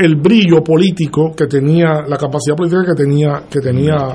el 0.00 0.16
brillo 0.16 0.62
político 0.64 1.32
que 1.36 1.46
tenía, 1.46 2.02
la 2.06 2.16
capacidad 2.16 2.56
política 2.56 2.82
que 2.86 3.02
tenía, 3.02 3.42
que 3.50 3.60
tenía 3.60 4.12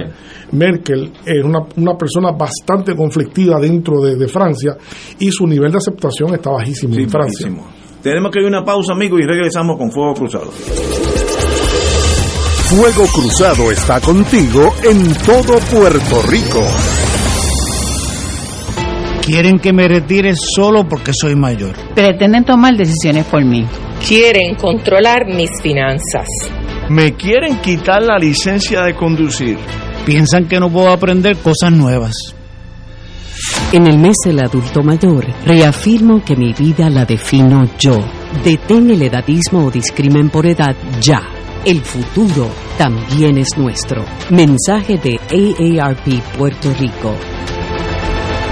Merkel, 0.52 1.12
es 1.24 1.44
una, 1.44 1.60
una 1.78 1.96
persona 1.96 2.32
bastante 2.32 2.96
conflictiva 2.96 3.60
dentro 3.60 4.02
de, 4.02 4.16
de 4.16 4.28
Francia 4.28 4.76
y 5.20 5.30
su 5.32 5.46
nivel 5.46 5.72
de 5.72 5.78
aceptación 5.78 6.34
está 6.34 6.50
bajísimo 6.50 6.96
en 6.96 7.10
Francia. 7.10 7.52
Tenemos 8.02 8.32
que 8.32 8.40
ir 8.40 8.46
a 8.46 8.50
una 8.50 8.64
pausa, 8.64 8.94
amigos, 8.94 9.20
y 9.22 9.26
regresamos 9.26 9.78
con 9.78 9.92
Fuego 9.92 10.14
Cruzado. 10.14 10.52
Fuego 12.66 13.06
Cruzado 13.14 13.72
está 13.72 14.00
contigo 14.02 14.74
en 14.84 15.14
todo 15.24 15.60
Puerto 15.72 16.22
Rico. 16.30 16.64
Quieren 19.24 19.60
que 19.60 19.74
me 19.74 19.88
retire 19.88 20.34
solo 20.36 20.88
porque 20.88 21.12
soy 21.14 21.36
mayor. 21.36 21.76
Pretenden 21.96 22.44
tomar 22.44 22.76
decisiones 22.76 23.26
por 23.26 23.44
mí. 23.44 23.66
Quieren 24.08 24.54
controlar 24.54 25.26
mis 25.26 25.50
finanzas. 25.64 26.28
Me 26.90 27.14
quieren 27.16 27.58
quitar 27.58 28.04
la 28.04 28.20
licencia 28.20 28.84
de 28.84 28.94
conducir. 28.94 29.58
Piensan 30.06 30.48
que 30.48 30.60
no 30.60 30.70
puedo 30.70 30.92
aprender 30.92 31.36
cosas 31.38 31.72
nuevas. 31.72 32.14
En 33.72 33.88
el 33.88 33.98
mes 33.98 34.18
del 34.24 34.42
adulto 34.42 34.84
mayor, 34.84 35.26
reafirmo 35.48 36.24
que 36.24 36.36
mi 36.36 36.54
vida 36.54 36.88
la 36.92 37.04
defino 37.04 37.64
yo. 37.80 37.98
Detén 38.44 38.92
el 38.92 39.02
edadismo 39.02 39.66
o 39.66 39.72
discrimen 39.72 40.30
por 40.30 40.46
edad 40.46 40.76
ya. 41.02 41.24
El 41.66 41.82
futuro 41.82 42.52
también 42.78 43.40
es 43.40 43.58
nuestro. 43.58 44.06
Mensaje 44.30 45.00
de 45.00 45.20
AARP 45.80 46.22
Puerto 46.38 46.72
Rico. 46.80 47.16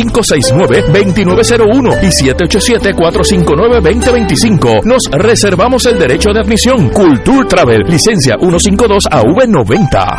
569-2901 0.00 2.02
y 2.02 2.06
787-459-2025. 2.06 4.84
Nos 4.84 5.02
reservamos 5.10 5.86
el 5.86 5.98
derecho 5.98 6.32
de 6.32 6.40
admisión. 6.40 6.90
Culture 6.90 7.48
Travel, 7.48 7.82
licencia 7.86 8.36
152AV90. 8.36 10.18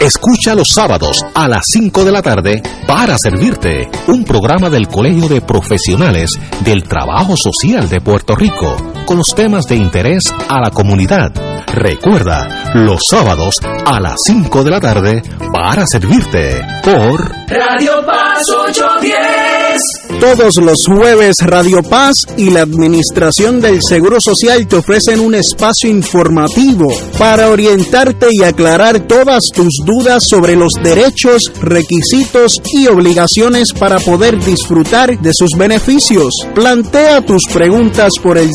Escucha 0.00 0.54
los 0.54 0.68
sábados 0.68 1.24
a 1.34 1.48
las 1.48 1.62
5 1.72 2.04
de 2.04 2.12
la 2.12 2.22
tarde 2.22 2.62
para 2.86 3.18
servirte 3.18 3.90
un 4.06 4.22
programa 4.24 4.70
del 4.70 4.86
Colegio 4.86 5.28
de 5.28 5.40
Profesionales 5.40 6.30
del 6.64 6.84
Trabajo 6.84 7.36
Social 7.36 7.88
de 7.88 8.00
Puerto 8.00 8.36
Rico 8.36 8.76
con 9.08 9.16
los 9.16 9.34
temas 9.34 9.64
de 9.64 9.74
interés 9.74 10.22
a 10.50 10.60
la 10.60 10.70
comunidad 10.70 11.32
Recuerda, 11.74 12.72
los 12.74 13.00
sábados 13.08 13.60
a 13.84 14.00
las 14.00 14.16
5 14.26 14.64
de 14.64 14.70
la 14.70 14.80
tarde 14.80 15.22
para 15.52 15.86
servirte 15.86 16.60
por 16.82 17.30
Radio 17.46 18.04
Paz 18.04 18.42
810. 18.50 20.18
Todos 20.18 20.56
los 20.56 20.84
jueves 20.86 21.36
Radio 21.40 21.82
Paz 21.82 22.26
y 22.36 22.50
la 22.50 22.62
Administración 22.62 23.60
del 23.60 23.80
Seguro 23.82 24.20
Social 24.20 24.66
te 24.66 24.76
ofrecen 24.76 25.20
un 25.20 25.34
espacio 25.34 25.88
informativo 25.88 26.88
para 27.18 27.48
orientarte 27.50 28.26
y 28.32 28.42
aclarar 28.42 29.06
todas 29.06 29.44
tus 29.54 29.78
dudas 29.84 30.24
sobre 30.26 30.56
los 30.56 30.72
derechos, 30.82 31.52
requisitos 31.60 32.60
y 32.72 32.88
obligaciones 32.88 33.72
para 33.72 34.00
poder 34.00 34.42
disfrutar 34.42 35.16
de 35.20 35.30
sus 35.32 35.50
beneficios. 35.56 36.34
Plantea 36.54 37.24
tus 37.24 37.44
preguntas 37.52 38.14
por 38.20 38.36
el 38.38 38.50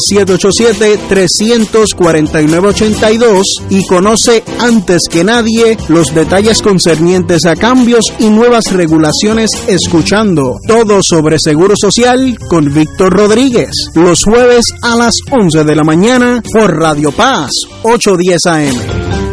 787-349-82 0.50 3.44
y 3.70 3.86
conoce 3.86 4.44
antes 4.60 5.04
que 5.10 5.24
nadie 5.24 5.78
los 5.88 6.14
detalles 6.14 6.62
concernientes 6.62 7.46
a 7.46 7.56
cambios 7.56 8.06
y 8.20 8.30
nuevas 8.30 8.66
regulaciones 8.72 9.52
escuchando 9.68 10.60
todo 10.68 11.02
sobre 11.02 11.40
Seguro 11.40 11.76
Social 11.76 12.38
con 12.50 12.74
Víctor 12.74 13.14
Rodríguez. 13.14 13.72
Los 13.96 14.24
jueves 14.24 14.66
a 14.82 14.96
las 14.96 15.18
11 15.32 15.64
de 15.64 15.76
la 15.76 15.84
mañana 15.84 16.42
por 16.52 16.76
Radio 16.76 17.12
Paz 17.12 17.52
810 17.84 18.46
AM. 18.46 19.33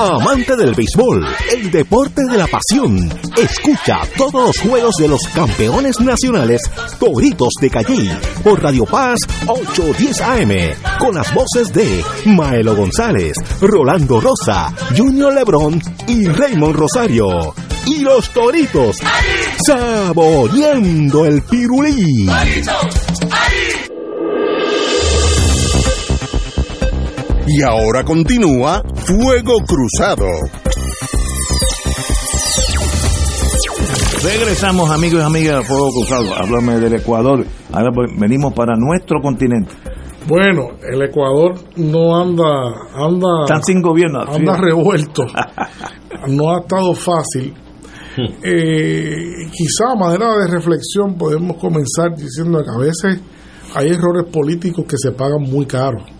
Amante 0.00 0.54
del 0.54 0.76
béisbol, 0.76 1.26
el 1.50 1.72
deporte 1.72 2.22
de 2.30 2.38
la 2.38 2.46
pasión. 2.46 3.12
Escucha 3.36 3.98
todos 4.16 4.46
los 4.46 4.58
juegos 4.60 4.94
de 4.96 5.08
los 5.08 5.20
campeones 5.34 5.98
nacionales 5.98 6.62
Toritos 7.00 7.52
de 7.60 7.68
Calle 7.68 8.16
por 8.44 8.62
Radio 8.62 8.84
Paz 8.84 9.18
810 9.48 10.20
AM 10.20 10.50
con 11.00 11.16
las 11.16 11.34
voces 11.34 11.72
de 11.72 12.04
Maelo 12.26 12.76
González, 12.76 13.32
Rolando 13.60 14.20
Rosa, 14.20 14.72
Junior 14.96 15.34
Lebrón 15.34 15.82
y 16.06 16.28
Raymond 16.28 16.76
Rosario. 16.76 17.52
Y 17.86 17.98
los 17.98 18.30
Toritos 18.30 18.98
saboreando 19.66 21.26
el 21.26 21.42
pirulí. 21.42 22.28
Y 27.50 27.62
ahora 27.62 28.04
continúa 28.04 28.82
Fuego 28.94 29.54
Cruzado. 29.66 30.26
Regresamos 34.22 34.90
amigos 34.90 35.22
y 35.22 35.24
amigas 35.24 35.60
de 35.60 35.64
Fuego 35.64 35.88
Cruzado. 35.90 36.34
Háblame 36.34 36.78
del 36.78 36.96
Ecuador. 36.96 37.46
Ahora 37.72 37.90
pues, 37.94 38.10
venimos 38.18 38.52
para 38.52 38.74
nuestro 38.76 39.22
continente. 39.22 39.72
Bueno, 40.26 40.72
el 40.82 41.00
Ecuador 41.00 41.54
no 41.76 42.20
anda, 42.20 42.44
anda, 42.94 43.44
Están 43.44 43.62
sin 43.64 43.80
gobierno. 43.80 44.20
anda 44.20 44.54
sí. 44.56 44.60
revuelto. 44.60 45.22
no 46.28 46.54
ha 46.54 46.60
estado 46.60 46.92
fácil. 46.92 47.54
Eh, 48.44 49.48
quizá 49.52 49.92
a 49.92 49.96
manera 49.98 50.36
de 50.36 50.48
reflexión 50.48 51.16
podemos 51.16 51.56
comenzar 51.56 52.14
diciendo 52.14 52.62
que 52.62 52.70
a 52.70 52.78
veces 52.78 53.22
hay 53.74 53.88
errores 53.88 54.30
políticos 54.30 54.84
que 54.86 54.96
se 54.98 55.12
pagan 55.12 55.40
muy 55.42 55.64
caros. 55.64 56.17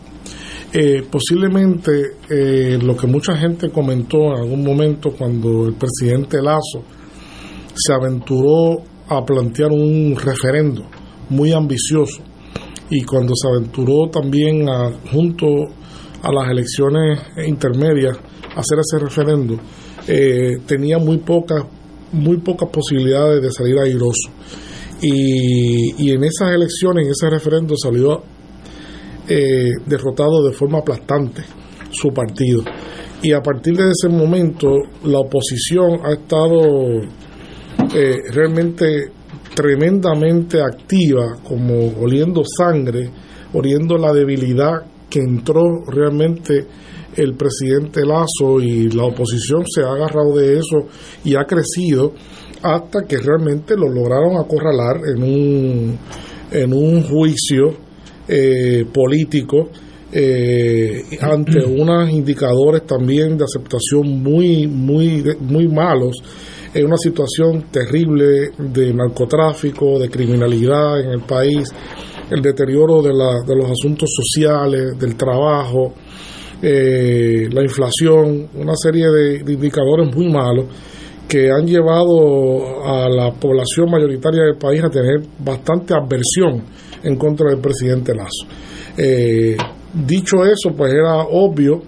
Eh, 0.70 1.02
posiblemente 1.10 2.16
eh, 2.28 2.78
lo 2.82 2.94
que 2.94 3.06
mucha 3.06 3.34
gente 3.36 3.70
comentó 3.70 4.18
en 4.34 4.42
algún 4.42 4.62
momento 4.62 5.12
cuando 5.16 5.66
el 5.66 5.74
presidente 5.74 6.42
Lazo 6.42 6.82
se 7.74 7.92
aventuró 7.94 8.82
a 9.08 9.24
plantear 9.24 9.70
un 9.70 10.14
referendo 10.14 10.84
muy 11.30 11.52
ambicioso 11.52 12.20
y 12.90 13.02
cuando 13.02 13.32
se 13.34 13.48
aventuró 13.48 14.10
también 14.10 14.66
junto 15.10 15.46
a 16.22 16.32
las 16.32 16.50
elecciones 16.50 17.18
intermedias 17.46 18.18
hacer 18.54 18.78
ese 18.80 18.98
referendo 18.98 19.58
eh, 20.06 20.58
tenía 20.66 20.98
muy 20.98 21.18
pocas 21.18 21.64
muy 22.12 22.38
pocas 22.38 22.68
posibilidades 22.70 23.42
de 23.42 23.50
salir 23.50 23.78
airoso. 23.78 24.30
Y, 25.00 25.92
y 26.02 26.12
en 26.12 26.24
esas 26.24 26.52
elecciones 26.52 27.04
en 27.04 27.12
ese 27.12 27.30
referendo 27.30 27.74
salió 27.76 28.22
eh, 29.28 29.72
derrotado 29.86 30.42
de 30.44 30.52
forma 30.52 30.78
aplastante 30.78 31.42
su 31.90 32.08
partido. 32.08 32.62
Y 33.22 33.32
a 33.32 33.42
partir 33.42 33.76
de 33.76 33.90
ese 33.90 34.08
momento 34.08 34.68
la 35.04 35.18
oposición 35.18 36.00
ha 36.04 36.12
estado 36.12 37.02
eh, 37.94 38.16
realmente 38.32 39.10
tremendamente 39.54 40.60
activa, 40.62 41.36
como 41.42 42.00
oliendo 42.00 42.42
sangre, 42.44 43.10
oliendo 43.52 43.96
la 43.96 44.12
debilidad 44.12 44.84
que 45.10 45.20
entró 45.20 45.62
realmente 45.86 46.66
el 47.16 47.34
presidente 47.34 48.06
Lazo 48.06 48.60
y 48.60 48.88
la 48.90 49.04
oposición 49.04 49.64
se 49.66 49.82
ha 49.82 49.88
agarrado 49.88 50.36
de 50.36 50.58
eso 50.58 50.86
y 51.24 51.34
ha 51.34 51.44
crecido 51.44 52.12
hasta 52.62 53.04
que 53.06 53.18
realmente 53.18 53.74
lo 53.76 53.88
lograron 53.88 54.36
acorralar 54.36 55.00
en 55.08 55.22
un, 55.22 55.98
en 56.52 56.72
un 56.72 57.02
juicio 57.02 57.87
eh, 58.28 58.84
político 58.92 59.70
eh, 60.12 61.02
ante 61.20 61.64
unos 61.66 62.10
indicadores 62.10 62.86
también 62.86 63.36
de 63.36 63.44
aceptación 63.44 64.22
muy 64.22 64.66
muy 64.66 65.24
muy 65.40 65.68
malos 65.68 66.16
en 66.74 66.86
una 66.86 66.96
situación 66.96 67.64
terrible 67.70 68.50
de 68.58 68.92
narcotráfico 68.92 69.98
de 69.98 70.08
criminalidad 70.08 71.00
en 71.00 71.10
el 71.10 71.20
país 71.22 71.68
el 72.30 72.42
deterioro 72.42 73.00
de, 73.00 73.14
la, 73.14 73.40
de 73.46 73.56
los 73.56 73.70
asuntos 73.70 74.10
sociales 74.14 74.98
del 74.98 75.16
trabajo 75.16 75.94
eh, 76.60 77.48
la 77.50 77.62
inflación 77.62 78.48
una 78.54 78.74
serie 78.76 79.06
de, 79.08 79.42
de 79.42 79.52
indicadores 79.52 80.14
muy 80.14 80.30
malos 80.30 80.66
que 81.28 81.50
han 81.50 81.66
llevado 81.66 82.84
a 82.84 83.08
la 83.08 83.30
población 83.32 83.90
mayoritaria 83.90 84.44
del 84.44 84.56
país 84.56 84.82
a 84.82 84.88
tener 84.88 85.20
bastante 85.38 85.94
aversión 85.94 86.64
en 87.02 87.16
contra 87.16 87.50
del 87.50 87.60
presidente 87.60 88.14
Lazo. 88.14 88.46
Eh, 88.96 89.56
dicho 89.94 90.44
eso, 90.44 90.74
pues 90.76 90.92
era 90.92 91.14
obvio 91.30 91.82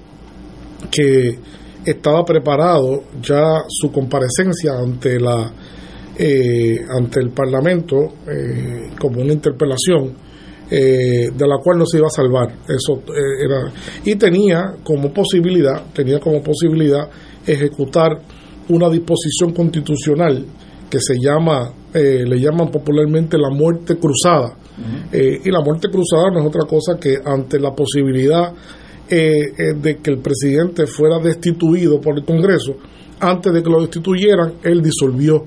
que 0.90 1.38
estaba 1.84 2.24
preparado 2.24 3.04
ya 3.22 3.62
su 3.68 3.90
comparecencia 3.90 4.72
ante 4.78 5.18
la 5.18 5.52
eh, 6.18 6.80
ante 6.88 7.20
el 7.20 7.30
Parlamento 7.30 7.96
eh, 8.28 8.90
como 8.98 9.22
una 9.22 9.32
interpelación 9.32 10.12
eh, 10.70 11.30
de 11.34 11.48
la 11.48 11.58
cual 11.62 11.78
no 11.78 11.86
se 11.86 11.98
iba 11.98 12.06
a 12.06 12.10
salvar. 12.10 12.52
Eso 12.68 13.02
eh, 13.08 13.44
era 13.44 13.72
y 14.04 14.16
tenía 14.16 14.74
como 14.84 15.12
posibilidad 15.12 15.84
tenía 15.94 16.20
como 16.20 16.42
posibilidad 16.42 17.08
ejecutar 17.46 18.20
una 18.68 18.88
disposición 18.90 19.52
constitucional 19.52 20.44
que 20.90 20.98
se 21.00 21.14
llama 21.18 21.72
eh, 21.94 22.24
le 22.26 22.38
llaman 22.38 22.70
popularmente 22.70 23.38
la 23.38 23.50
muerte 23.50 23.96
cruzada 23.96 24.56
eh, 25.12 25.40
y 25.44 25.50
la 25.50 25.60
muerte 25.60 25.88
cruzada 25.90 26.30
no 26.30 26.40
es 26.40 26.46
otra 26.46 26.66
cosa 26.66 26.98
que 26.98 27.18
ante 27.24 27.58
la 27.58 27.74
posibilidad 27.74 28.52
eh, 29.08 29.52
eh, 29.58 29.74
de 29.74 29.98
que 29.98 30.10
el 30.10 30.18
presidente 30.18 30.86
fuera 30.86 31.18
destituido 31.18 32.00
por 32.00 32.16
el 32.16 32.24
Congreso, 32.24 32.76
antes 33.18 33.52
de 33.52 33.62
que 33.62 33.70
lo 33.70 33.80
destituyeran, 33.80 34.54
él 34.62 34.82
disolvió 34.82 35.44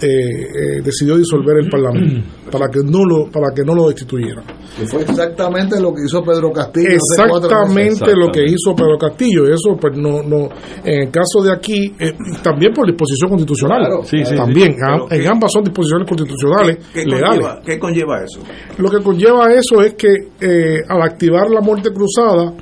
eh, 0.00 0.06
eh, 0.08 0.82
decidió 0.82 1.16
disolver 1.16 1.58
el 1.62 1.68
Parlamento 1.68 2.22
para 2.50 2.68
que 2.68 2.80
no 2.84 3.04
lo 3.04 3.30
para 3.30 3.48
que 3.54 3.62
no 3.64 3.74
lo 3.74 3.88
destituyeran. 3.88 4.44
Que 4.78 4.86
fue 4.86 5.02
exactamente 5.02 5.80
lo 5.80 5.92
que 5.92 6.02
hizo 6.06 6.22
Pedro 6.22 6.52
Castillo. 6.52 6.88
Exactamente 6.90 8.12
lo 8.14 8.30
que 8.30 8.44
hizo 8.44 8.74
Pedro 8.76 8.96
Castillo. 8.98 9.44
Eso, 9.46 9.76
pues 9.80 9.96
no, 9.96 10.22
no. 10.22 10.48
En 10.84 11.02
el 11.02 11.10
caso 11.10 11.42
de 11.42 11.52
aquí, 11.52 11.92
eh, 11.98 12.12
también 12.42 12.72
por 12.72 12.86
disposición 12.86 13.30
constitucional. 13.30 13.78
Claro, 13.80 14.04
Sí, 14.04 14.24
sí, 14.24 14.36
también. 14.36 14.74
sí. 14.74 14.78
am- 14.84 15.06
Pero 15.08 15.14
en 15.16 15.22
¿qué- 15.22 15.28
ambas 15.28 15.52
son 15.52 15.64
disposiciones 15.64 16.06
constitucionales 16.08 16.78
¿Qué 16.92 17.04
legales. 17.04 17.40
conlleva, 17.40 17.60
¿Qué 17.64 17.78
conlleva 17.78 18.22
eso? 18.24 18.40
Lo 18.78 18.88
que 18.90 18.98
conlleva 19.02 19.52
eso 19.52 19.82
es 19.82 19.94
que 19.94 20.08
eh, 20.40 20.78
al 20.88 21.02
activar 21.02 21.50
la 21.50 21.60
muerte 21.60 21.90
cruzada 21.92 22.52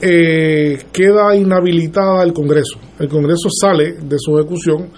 eh, 0.00 0.78
queda 0.92 1.34
inhabilitada 1.36 2.22
el 2.24 2.32
Congreso. 2.32 2.78
El 2.98 3.08
Congreso 3.08 3.48
sale 3.50 3.94
de 3.94 4.16
su 4.18 4.38
ejecución, 4.38 4.88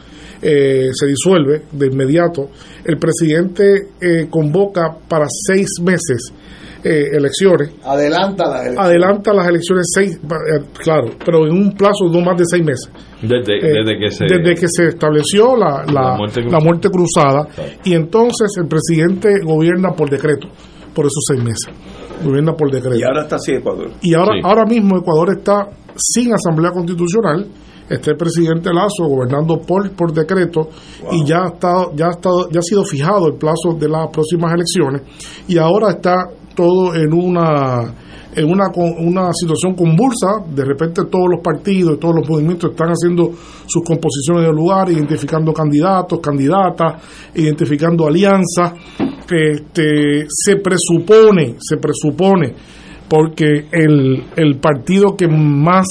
eh, 0.43 0.89
se 0.93 1.07
disuelve 1.07 1.63
de 1.73 1.87
inmediato. 1.87 2.49
El 2.85 2.99
presidente 2.99 3.89
eh, 4.01 4.27
convoca 4.31 4.97
para 5.09 5.27
seis 5.29 5.69
meses 5.83 6.33
eh, 6.85 7.09
elecciones. 7.15 7.71
Adelanta 8.77 9.33
las 9.33 9.49
elecciones 9.49 9.87
seis, 9.93 10.17
eh, 10.23 10.65
claro, 10.83 11.11
pero 11.25 11.47
en 11.47 11.53
un 11.53 11.73
plazo 11.73 12.07
no 12.13 12.21
más 12.21 12.37
de 12.37 12.45
seis 12.47 12.65
meses. 12.65 12.91
Desde, 13.23 13.57
Eh, 13.57 13.73
desde 13.85 13.99
que 13.99 14.11
se. 14.11 14.25
desde 14.27 14.55
que 14.55 14.67
se 14.69 14.85
estableció 14.89 15.57
la, 15.57 15.85
la- 15.87 16.11
La 16.13 16.17
muerte 16.17 16.43
la 16.43 16.61
muerte 16.61 16.89
cruzada 16.91 17.49
y 17.85 17.95
entonces 17.95 18.49
el 18.61 18.69
presidente 18.69 19.29
gobierna 19.45 19.91
por 19.97 20.11
decreto 20.11 20.49
por 20.95 21.07
esos 21.07 21.25
seis 21.29 21.43
meses 21.43 21.69
gobierna 22.25 22.53
por 22.53 22.71
decreto 22.71 22.97
Y 22.99 23.03
ahora 23.03 23.23
está 23.23 23.37
así 23.37 23.53
Ecuador. 23.53 23.91
y 24.03 24.15
ahora 24.15 24.33
Sí. 24.35 24.41
ahora 24.45 24.65
mismo 24.67 24.99
Ecuador 24.99 25.35
está 25.39 25.69
sin 25.97 26.33
asamblea 26.35 26.71
constitucional 26.73 27.47
está 27.89 28.11
el 28.11 28.17
presidente 28.17 28.71
Lazo 28.73 29.07
gobernando 29.09 29.61
por 29.61 29.91
por 29.93 30.13
decreto 30.13 30.69
y 31.13 31.25
ya 31.25 31.45
está 31.55 31.87
ya 31.95 32.09
está 32.09 32.31
ya 32.51 32.59
ha 32.59 32.63
sido 32.63 32.85
fijado 32.85 33.29
el 33.29 33.35
plazo 33.35 33.75
de 33.79 33.89
las 33.89 34.09
próximas 34.11 34.53
elecciones 34.55 35.03
y 35.49 35.59
ahora 35.59 35.91
está 35.91 36.29
todo 36.55 36.95
en 36.95 37.13
una 37.13 37.95
en 38.37 38.45
una, 38.45 38.67
una 38.99 39.33
situación 39.33 39.75
convulsa, 39.75 40.45
de 40.55 40.63
repente 40.63 41.03
todos 41.11 41.25
los 41.31 41.41
partidos, 41.43 41.99
todos 41.99 42.17
los 42.17 42.29
movimientos 42.29 42.71
están 42.71 42.89
haciendo 42.91 43.31
sus 43.67 43.83
composiciones 43.83 44.45
de 44.45 44.53
lugar, 44.53 44.91
identificando 44.91 45.55
candidatos, 45.55 46.21
candidatas, 46.21 47.03
identificando 47.35 48.07
alianzas. 48.07 48.75
Este, 49.31 50.27
se 50.29 50.57
presupone, 50.57 51.57
se 51.59 51.79
presupone, 51.79 52.55
porque 53.09 53.69
el, 53.73 54.25
el 54.37 54.59
partido 54.61 55.17
que 55.17 55.29
más 55.29 55.87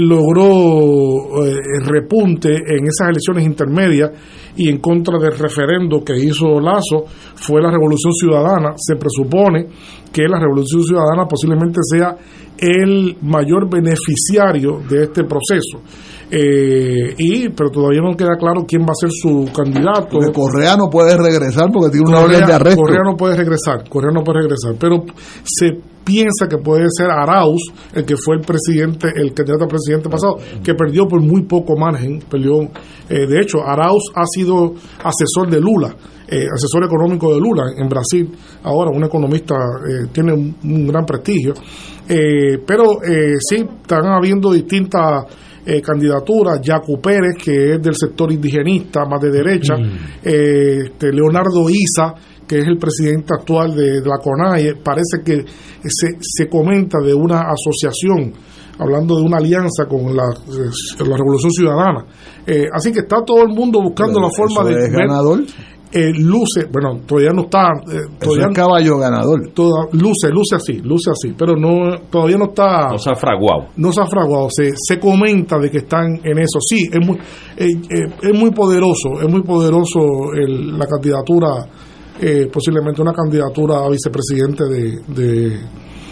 logró 0.00 1.44
eh, 1.44 1.56
repunte 1.84 2.50
en 2.54 2.86
esas 2.86 3.08
elecciones 3.10 3.44
intermedias 3.44 4.10
y 4.56 4.68
en 4.68 4.78
contra 4.78 5.18
del 5.18 5.38
referendo 5.38 6.02
que 6.04 6.16
hizo 6.18 6.60
Lazo 6.60 7.04
fue 7.34 7.62
la 7.62 7.70
Revolución 7.70 8.12
Ciudadana. 8.12 8.74
Se 8.76 8.96
presupone 8.96 9.66
que 10.12 10.22
la 10.28 10.38
Revolución 10.40 10.82
Ciudadana 10.82 11.26
posiblemente 11.26 11.80
sea 11.82 12.16
el 12.58 13.16
mayor 13.22 13.70
beneficiario 13.70 14.80
de 14.88 15.04
este 15.04 15.22
proceso. 15.24 15.80
Eh, 16.30 17.14
y 17.16 17.48
pero 17.50 17.70
todavía 17.70 18.02
no 18.02 18.14
queda 18.14 18.36
claro 18.38 18.64
quién 18.66 18.82
va 18.82 18.92
a 18.92 19.00
ser 19.00 19.10
su 19.10 19.50
candidato. 19.54 20.18
Porque 20.18 20.32
Correa 20.32 20.76
no 20.76 20.90
puede 20.90 21.16
regresar 21.16 21.70
porque 21.72 21.90
tiene 21.90 22.08
una 22.08 22.20
orden 22.20 22.44
de 22.44 22.52
arresto. 22.52 22.82
Correa 22.82 23.02
no 23.04 23.16
puede 23.16 23.36
regresar, 23.36 23.88
Correa 23.88 24.12
no 24.12 24.22
puede 24.22 24.40
regresar, 24.40 24.74
pero 24.78 25.04
se 25.42 25.78
piensa 26.08 26.48
que 26.48 26.56
puede 26.56 26.86
ser 26.88 27.10
Arauz, 27.10 27.60
el 27.92 28.04
que 28.06 28.16
fue 28.16 28.36
el 28.36 28.40
presidente, 28.40 29.08
el 29.14 29.34
candidato 29.34 29.64
a 29.64 29.68
presidente 29.68 30.08
pasado, 30.08 30.38
que 30.64 30.72
perdió 30.74 31.06
por 31.06 31.20
muy 31.20 31.42
poco 31.42 31.76
margen, 31.76 32.20
perdió, 32.30 32.62
eh, 33.10 33.26
de 33.28 33.40
hecho, 33.40 33.58
Arauz 33.62 34.04
ha 34.14 34.24
sido 34.24 34.72
asesor 35.04 35.50
de 35.50 35.60
Lula, 35.60 35.94
eh, 36.26 36.46
asesor 36.50 36.84
económico 36.84 37.34
de 37.34 37.40
Lula 37.40 37.64
en 37.76 37.88
Brasil, 37.88 38.30
ahora 38.62 38.90
un 38.90 39.04
economista, 39.04 39.54
eh, 39.54 40.06
tiene 40.10 40.32
un, 40.32 40.56
un 40.64 40.86
gran 40.86 41.04
prestigio, 41.04 41.52
Eh, 42.10 42.64
pero 42.66 43.02
eh, 43.04 43.36
sí, 43.38 43.56
están 43.82 44.06
habiendo 44.06 44.50
distintas 44.50 45.26
eh, 45.66 45.82
candidaturas, 45.82 46.58
Yacu 46.62 46.98
Pérez, 47.02 47.36
que 47.36 47.74
es 47.74 47.82
del 47.82 47.94
sector 47.94 48.32
indigenista, 48.32 49.04
más 49.04 49.20
de 49.20 49.30
derecha, 49.30 49.74
eh, 50.24 50.86
este, 50.86 51.12
Leonardo 51.12 51.68
Isa, 51.68 52.14
que 52.48 52.58
es 52.60 52.66
el 52.66 52.78
presidente 52.78 53.34
actual 53.38 53.74
de, 53.76 54.00
de 54.00 54.08
la 54.08 54.18
CONAIE, 54.18 54.76
parece 54.82 55.22
que 55.24 55.44
se, 55.84 56.16
se 56.20 56.48
comenta 56.48 56.98
de 57.04 57.14
una 57.14 57.42
asociación, 57.50 58.32
hablando 58.78 59.16
de 59.16 59.22
una 59.22 59.36
alianza 59.36 59.86
con 59.88 60.16
la, 60.16 60.24
eh, 60.24 61.04
la 61.06 61.16
Revolución 61.16 61.50
Ciudadana. 61.52 62.04
Eh, 62.46 62.64
así 62.72 62.90
que 62.92 63.00
está 63.00 63.22
todo 63.24 63.42
el 63.42 63.48
mundo 63.54 63.80
buscando 63.82 64.18
la 64.20 64.30
forma 64.30 64.68
¿Eso 64.70 64.78
de... 64.80 64.88
ganador? 64.90 65.40
eh, 65.90 66.12
luce, 66.18 66.66
bueno, 66.70 67.00
todavía 67.06 67.30
no 67.34 67.42
está... 67.44 67.68
eh, 67.90 68.00
todavía 68.20 68.48
es 68.50 68.54
caballo 68.54 68.98
ganador. 68.98 69.50
toda- 69.54 69.88
luce, 69.92 70.28
luce 70.30 70.56
así, 70.56 70.74
luce 70.82 71.10
así, 71.10 71.34
pero 71.36 71.56
no 71.56 71.98
todavía 72.10 72.36
no 72.36 72.44
está 72.46 72.88
No 72.90 72.98
se 72.98 73.10
ha 73.10 73.14
fraguado. 73.14 73.68
no 73.76 73.90
se 73.92 74.00
ha 74.02 74.06
fraguado, 74.06 74.48
se, 74.50 74.70
se 74.76 74.98
comenta 75.00 75.58
de 75.58 75.70
que 75.70 75.78
están 75.78 76.20
en 76.24 76.38
eso. 76.38 76.58
Sí, 76.60 76.88
es 76.92 77.06
muy, 77.06 77.16
eh, 77.56 77.66
eh, 77.90 78.14
es 78.22 78.38
muy 78.38 78.50
poderoso, 78.50 79.20
es 79.22 79.28
muy 79.30 79.42
poderoso 79.42 79.98
el- 80.36 80.78
la 80.78 80.86
candidatura, 80.86 81.48
eh, 82.20 82.48
posiblemente 82.52 83.00
una 83.00 83.12
candidatura 83.12 83.78
a 83.78 83.88
vicepresidente 83.88 84.64
de... 84.64 85.00
de 85.06 85.60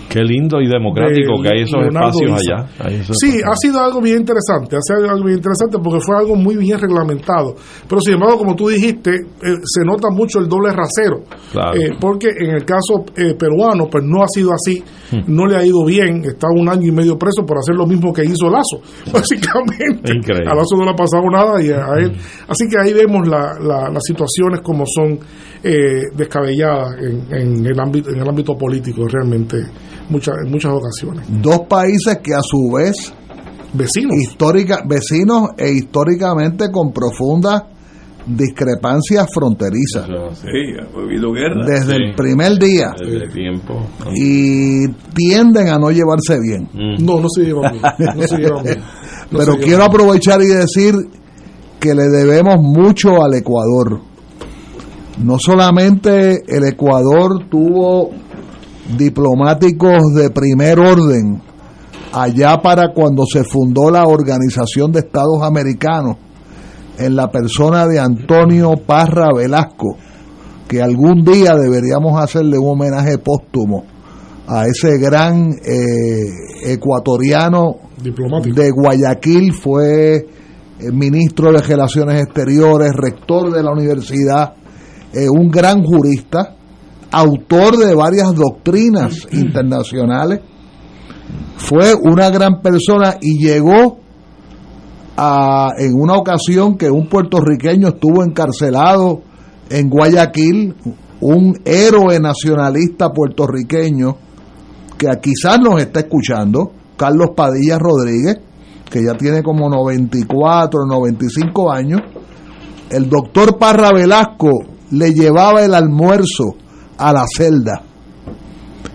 Qué 0.08 0.22
lindo 0.22 0.60
y 0.60 0.68
democrático 0.68 1.36
de 1.36 1.42
que 1.42 1.48
hay 1.56 1.62
esos 1.62 1.80
Leonardo 1.80 2.08
espacios 2.20 2.40
allá. 2.40 2.68
Hay 2.80 2.94
esos 2.96 3.16
Sí, 3.20 3.26
espacios. 3.36 3.48
ha 3.50 3.56
sido 3.56 3.80
algo 3.82 4.00
bien 4.00 4.18
interesante, 4.18 4.76
ha 4.76 4.80
sido 4.80 5.10
algo 5.10 5.24
bien 5.24 5.38
interesante 5.38 5.78
porque 5.82 6.00
fue 6.00 6.16
algo 6.16 6.34
muy 6.36 6.56
bien 6.56 6.78
reglamentado. 6.78 7.54
Pero 7.88 8.00
sin 8.00 8.14
embargo, 8.14 8.38
como 8.38 8.54
tú 8.54 8.68
dijiste, 8.68 9.10
eh, 9.14 9.54
se 9.64 9.84
nota 9.84 10.08
mucho 10.10 10.38
el 10.38 10.48
doble 10.48 10.70
rasero. 10.72 11.22
Claro. 11.52 11.76
Eh, 11.80 11.92
porque 12.00 12.28
en 12.38 12.50
el 12.50 12.64
caso 12.64 13.04
eh, 13.16 13.34
peruano, 13.34 13.86
pues 13.90 14.04
no 14.06 14.22
ha 14.22 14.28
sido 14.28 14.52
así, 14.52 14.82
Hmm. 15.10 15.22
no 15.28 15.46
le 15.46 15.56
ha 15.56 15.64
ido 15.64 15.84
bien, 15.84 16.24
está 16.24 16.48
un 16.52 16.68
año 16.68 16.88
y 16.88 16.90
medio 16.90 17.16
preso 17.16 17.46
por 17.46 17.58
hacer 17.58 17.76
lo 17.76 17.86
mismo 17.86 18.12
que 18.12 18.22
hizo 18.24 18.50
Lazo, 18.50 18.80
básicamente. 19.12 20.12
Increíble. 20.14 20.50
A 20.50 20.54
Lazo 20.54 20.76
no 20.76 20.84
le 20.84 20.90
ha 20.90 20.94
pasado 20.96 21.22
nada 21.30 21.62
y 21.62 21.70
a, 21.70 21.84
él. 22.02 22.12
Así 22.48 22.64
que 22.68 22.76
ahí 22.82 22.92
vemos 22.92 23.26
la- 23.28 23.54
la- 23.60 23.88
las 23.90 24.02
situaciones 24.04 24.60
como 24.62 24.84
son 24.86 25.18
eh, 25.62 26.02
descabelladas 26.16 26.96
en, 27.00 27.34
en 27.34 27.66
el 27.66 27.78
ámbito, 27.80 28.10
en 28.10 28.20
el 28.20 28.28
ámbito 28.28 28.54
político, 28.56 29.06
realmente, 29.08 29.58
muchas, 30.10 30.34
en 30.44 30.50
muchas 30.50 30.72
ocasiones. 30.72 31.26
Dos 31.42 31.60
países 31.68 32.18
que 32.22 32.34
a 32.34 32.40
su 32.42 32.70
vez 32.72 33.12
vecinos 33.72 34.14
histórica, 34.22 34.82
vecinos 34.86 35.50
e 35.58 35.70
históricamente 35.72 36.70
con 36.70 36.92
profundas 36.92 37.64
discrepancias 38.28 39.24
fronterizas 39.32 40.04
Sí, 40.40 40.48
ha 40.80 40.98
habido 41.00 41.30
guerra. 41.32 41.64
desde 41.64 41.94
Sí. 41.94 42.02
el 42.02 42.14
primer 42.16 42.58
día 42.58 42.92
Desde 42.98 43.28
tiempo. 43.28 43.86
y 44.16 44.88
tienden 45.14 45.68
a 45.68 45.78
no 45.78 45.90
llevarse 45.92 46.38
bien. 46.40 46.68
No, 47.04 47.20
no 47.20 47.28
se 47.28 47.42
llevan 47.44 47.72
bien. 47.72 47.82
No 48.16 48.22
se 48.26 48.36
llevan 48.38 48.64
bien. 48.64 48.78
No 49.30 49.38
Pero 49.40 49.54
quiero 49.54 49.78
bien. 49.78 49.82
aprovechar 49.90 50.40
y 50.42 50.46
decir 50.46 50.94
que 51.80 51.94
le 51.94 52.04
debemos 52.08 52.56
mucho 52.60 53.22
al 53.22 53.34
Ecuador. 53.34 54.00
No 55.22 55.36
solamente 55.38 56.42
el 56.46 56.64
Ecuador 56.64 57.48
tuvo 57.48 58.10
diplomáticos 58.96 60.14
de 60.14 60.30
primer 60.30 60.78
orden 60.78 61.42
allá 62.12 62.60
para 62.62 62.92
cuando 62.94 63.24
se 63.26 63.44
fundó 63.44 63.90
la 63.90 64.04
Organización 64.04 64.92
de 64.92 65.00
Estados 65.00 65.42
Americanos 65.42 66.16
en 66.98 67.16
la 67.16 67.30
persona 67.30 67.86
de 67.86 67.98
Antonio 67.98 68.74
Parra 68.86 69.28
Velasco, 69.34 69.96
que 70.66 70.80
algún 70.80 71.24
día 71.24 71.54
deberíamos 71.54 72.18
hacerle 72.18 72.58
un 72.58 72.70
homenaje 72.70 73.18
póstumo 73.18 73.84
a 74.46 74.64
ese 74.66 74.96
gran 74.98 75.50
eh, 75.64 76.72
ecuatoriano 76.72 77.76
Diplomático. 78.02 78.60
de 78.60 78.70
Guayaquil, 78.70 79.52
fue 79.52 80.16
eh, 80.16 80.26
ministro 80.92 81.52
de 81.52 81.58
Relaciones 81.58 82.22
Exteriores, 82.22 82.92
rector 82.94 83.52
de 83.52 83.62
la 83.62 83.72
universidad, 83.72 84.54
eh, 85.12 85.28
un 85.28 85.48
gran 85.48 85.82
jurista, 85.82 86.56
autor 87.10 87.76
de 87.76 87.94
varias 87.94 88.34
doctrinas 88.34 89.26
internacionales, 89.32 90.40
fue 91.56 91.94
una 91.94 92.30
gran 92.30 92.60
persona 92.60 93.16
y 93.20 93.38
llegó 93.38 93.98
a, 95.16 95.70
en 95.78 95.94
una 95.94 96.14
ocasión 96.14 96.76
que 96.76 96.90
un 96.90 97.08
puertorriqueño 97.08 97.88
estuvo 97.88 98.22
encarcelado 98.22 99.22
en 99.70 99.88
Guayaquil, 99.88 100.74
un 101.20 101.58
héroe 101.64 102.20
nacionalista 102.20 103.10
puertorriqueño 103.10 104.16
que 104.98 105.08
quizás 105.20 105.58
nos 105.60 105.80
está 105.80 106.00
escuchando, 106.00 106.72
Carlos 106.96 107.30
Padilla 107.36 107.78
Rodríguez, 107.78 108.38
que 108.90 109.04
ya 109.04 109.14
tiene 109.16 109.42
como 109.42 109.68
94, 109.68 110.86
95 110.86 111.72
años, 111.72 112.00
el 112.90 113.08
doctor 113.08 113.58
Parra 113.58 113.90
Velasco 113.92 114.50
le 114.92 115.12
llevaba 115.12 115.64
el 115.64 115.74
almuerzo 115.74 116.54
a 116.98 117.12
la 117.12 117.24
celda 117.36 117.82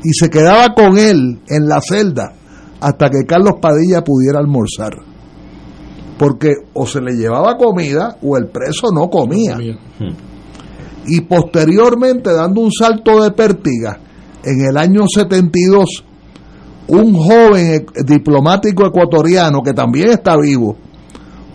y 0.03 0.13
se 0.13 0.29
quedaba 0.29 0.73
con 0.75 0.97
él 0.97 1.39
en 1.47 1.67
la 1.67 1.79
celda 1.81 2.33
hasta 2.79 3.09
que 3.09 3.25
Carlos 3.27 3.55
Padilla 3.61 4.03
pudiera 4.03 4.39
almorzar. 4.39 4.91
porque 6.17 6.53
o 6.73 6.85
se 6.85 7.01
le 7.01 7.13
llevaba 7.13 7.57
comida 7.57 8.17
o 8.21 8.37
el 8.37 8.47
preso 8.47 8.87
no 8.93 9.09
comía. 9.09 9.57
Y 11.07 11.21
posteriormente, 11.21 12.31
dando 12.31 12.61
un 12.61 12.71
salto 12.71 13.23
de 13.23 13.31
pértiga, 13.31 13.99
en 14.43 14.61
el 14.69 14.77
año 14.77 15.01
72, 15.07 16.03
un 16.89 17.13
joven 17.15 17.85
e- 17.95 18.03
diplomático 18.03 18.85
ecuatoriano 18.85 19.63
que 19.63 19.73
también 19.73 20.09
está 20.09 20.37
vivo, 20.37 20.75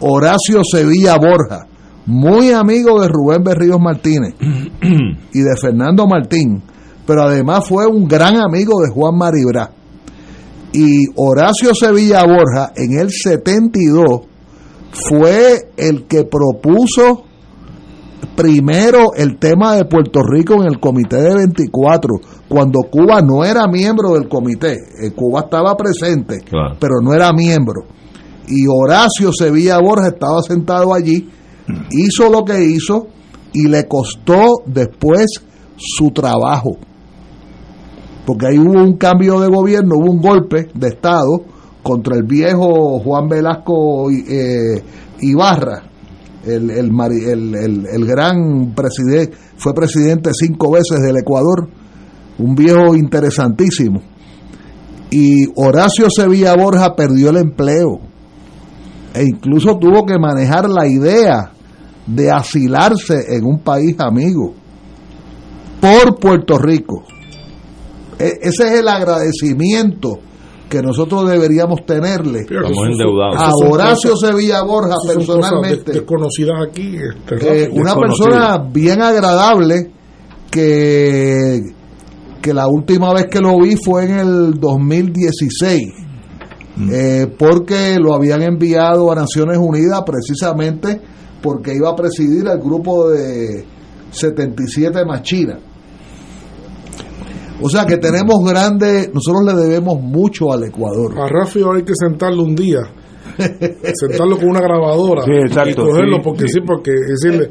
Horacio 0.01 0.63
Sevilla 0.69 1.17
Borja, 1.17 1.67
muy 2.07 2.53
amigo 2.53 3.01
de 3.01 3.09
Rubén 3.09 3.43
Berríos 3.43 3.81
Martínez 3.81 4.35
y 5.33 5.41
de 5.41 5.57
Fernando 5.61 6.07
Martín, 6.07 6.63
pero 7.07 7.23
además 7.23 7.67
fue 7.69 7.87
un 7.87 8.07
gran 8.07 8.37
amigo 8.37 8.81
de 8.81 8.93
Juan 8.93 9.17
Maribra. 9.17 9.71
Y 10.73 11.07
Horacio 11.17 11.75
Sevilla 11.75 12.25
Borja 12.25 12.73
en 12.77 12.99
el 12.99 13.11
72 13.11 14.23
fue 14.93 15.71
el 15.77 16.05
que 16.05 16.25
propuso 16.25 17.25
primero 18.37 19.15
el 19.17 19.39
tema 19.39 19.75
de 19.75 19.87
Puerto 19.87 20.21
Rico 20.23 20.55
en 20.55 20.69
el 20.69 20.79
Comité 20.79 21.17
de 21.17 21.35
24, 21.35 22.15
cuando 22.49 22.81
Cuba 22.91 23.21
no 23.23 23.45
era 23.45 23.67
miembro 23.67 24.13
del 24.13 24.29
comité. 24.29 24.75
Eh, 24.75 25.11
Cuba 25.13 25.41
estaba 25.41 25.75
presente, 25.77 26.45
pero 26.79 27.01
no 27.03 27.15
era 27.15 27.33
miembro. 27.33 27.85
Y 28.49 28.67
Horacio 28.69 29.33
Sevilla 29.33 29.79
Borja 29.81 30.09
estaba 30.09 30.41
sentado 30.43 30.95
allí, 30.95 31.29
hizo 31.91 32.31
lo 32.31 32.45
que 32.45 32.65
hizo 32.65 33.07
y 33.53 33.69
le 33.69 33.87
costó 33.87 34.63
después 34.67 35.27
su 35.77 36.11
trabajo. 36.11 36.77
Porque 38.25 38.47
ahí 38.49 38.59
hubo 38.59 38.83
un 38.83 38.97
cambio 38.97 39.41
de 39.41 39.49
gobierno, 39.49 39.95
hubo 39.99 40.11
un 40.13 40.21
golpe 40.21 40.69
de 40.75 40.89
Estado 40.89 41.43
contra 41.83 42.17
el 42.17 42.25
viejo 42.25 42.99
Juan 43.01 43.29
Velasco 43.29 44.11
eh, 44.11 44.83
Ibarra, 45.21 45.85
el, 46.45 46.71
el, 46.71 46.91
el- 47.55 47.87
el 47.87 48.05
gran 48.07 48.73
presidente, 48.75 49.37
fue 49.57 49.73
presidente 49.75 50.31
cinco 50.35 50.73
veces 50.73 51.01
del 51.03 51.17
Ecuador, 51.19 51.69
un 52.39 52.55
viejo 52.55 52.95
interesantísimo. 52.97 54.01
Y 55.11 55.47
Horacio 55.55 56.09
Sevilla 56.11 56.55
Borja 56.57 56.95
perdió 56.97 57.31
el 57.31 57.37
empleo 57.37 58.01
e 59.15 59.23
incluso 59.23 59.79
tuvo 59.79 60.05
que 60.05 60.19
manejar 60.19 60.69
la 60.69 60.87
idea 60.89 61.53
de 62.07 62.31
asilarse 62.31 63.35
en 63.37 63.45
un 63.45 63.59
país 63.61 63.97
amigo 63.99 64.55
por 65.81 66.19
Puerto 66.19 66.59
Rico. 66.59 67.05
E- 68.19 68.39
ese 68.43 68.65
es 68.69 68.81
el 68.81 68.89
agradecimiento 68.89 70.19
que 70.69 70.83
nosotros 70.83 71.29
deberíamos 71.29 71.85
tenerle 71.87 72.45
a 73.39 73.51
Horacio 73.71 74.17
Sevilla 74.17 74.63
Borja 74.63 74.97
personalmente. 75.07 75.93
de- 75.93 75.99
desconocidas 76.01 76.57
aquí. 76.69 76.97
este, 76.97 77.65
Eh, 77.65 77.69
una 77.73 77.95
persona 77.95 78.59
bien 78.73 79.01
agradable 79.03 79.93
que, 80.51 81.61
que 82.43 82.55
la 82.55 82.67
última 82.69 83.13
vez 83.13 83.27
que 83.31 83.41
lo 83.41 83.61
vi 83.61 83.77
fue 83.77 84.05
en 84.07 84.19
el 84.19 84.55
2016 84.59 85.83
eh, 86.91 87.27
porque 87.39 87.97
lo 88.01 88.15
habían 88.15 88.43
enviado 88.43 89.11
a 89.11 89.15
Naciones 89.15 89.59
Unidas 89.59 90.03
precisamente 90.05 91.01
porque 91.43 91.75
iba 91.75 91.91
a 91.91 91.97
presidir 91.97 92.47
el 92.47 92.59
grupo 92.59 93.11
de 93.11 93.65
77 94.11 95.05
más 95.05 95.23
China 95.23 95.59
o 97.61 97.69
sea 97.69 97.87
que 97.87 97.97
tenemos 97.97 98.45
grandes 98.45 99.11
nosotros 99.13 99.45
le 99.45 99.55
debemos 99.55 100.01
mucho 100.01 100.53
al 100.53 100.65
Ecuador 100.65 101.19
A 101.19 101.29
Rafi 101.29 101.61
hay 101.63 101.85
que 101.85 101.95
sentarlo 101.95 102.43
un 102.43 102.55
día. 102.55 102.81
sentarlo 103.95 104.37
con 104.37 104.49
una 104.51 104.61
grabadora 104.61 105.23
Sí, 105.25 105.33
exacto, 105.33 105.71
y 105.71 105.75
cogerlo 105.75 106.17
sí, 106.17 106.23
porque 106.25 106.43
sí. 106.49 106.53
sí, 106.55 106.61
porque 106.67 106.91
decirle 106.93 107.49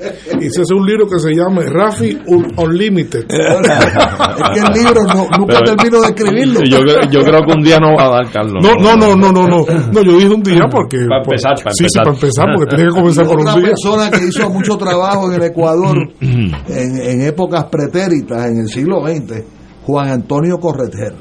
hace 0.61 0.73
un 0.73 0.85
libro 0.85 1.07
que 1.07 1.19
se 1.19 1.31
llame 1.33 1.63
Rafi 1.69 2.17
Un- 2.27 2.53
Unlimited 2.57 3.25
es 3.29 4.49
que 4.53 4.59
el 4.59 4.73
libro 4.73 5.03
no- 5.03 5.27
nunca 5.37 5.59
Pero- 5.59 5.75
termino 5.75 6.01
de 6.01 6.07
escribirlo 6.07 6.59
Yo, 6.63 6.79
creo- 6.79 7.09
yo 7.11 7.21
creo 7.23 7.39
que 7.45 7.53
un 7.57 7.63
día 7.63 7.79
no 7.79 7.95
va 7.95 8.05
a 8.05 8.09
dar, 8.09 8.31
Carlos. 8.31 8.63
no 8.63 8.75
no 8.75 8.95
no 8.95 9.15
no 9.15 9.31
no 9.31 9.47
no 9.47 9.65
no 9.91 10.01
yo 10.01 10.17
dije 10.17 10.29
un 10.33 10.43
día 10.43 10.63
porque 10.71 10.97
Para 11.07 11.23
empezar, 11.23 11.53
para 11.63 11.71
sí 11.71 11.77
sí 11.77 11.83
empezar. 11.85 12.03
para 12.03 12.15
empezar 12.15 12.45
porque 12.55 12.75
tiene 12.75 12.89
que 12.91 12.95
comenzar 12.99 13.25
por 13.27 13.39
otra 13.41 13.53
un 13.55 13.59
día 13.61 13.69
persona 13.69 14.11
que 14.11 14.25
hizo 14.27 14.49
mucho 14.49 14.77
trabajo 14.77 15.27
en 15.31 15.41
el 15.41 15.43
Ecuador 15.47 15.97
en, 16.21 16.53
en 17.01 17.21
épocas 17.21 17.65
pretéritas, 17.65 18.45
en 18.47 18.59
el 18.59 18.67
siglo 18.67 19.05
XX, 19.05 19.43
Juan 19.83 20.09
Antonio 20.09 20.57
Correter. 20.57 21.13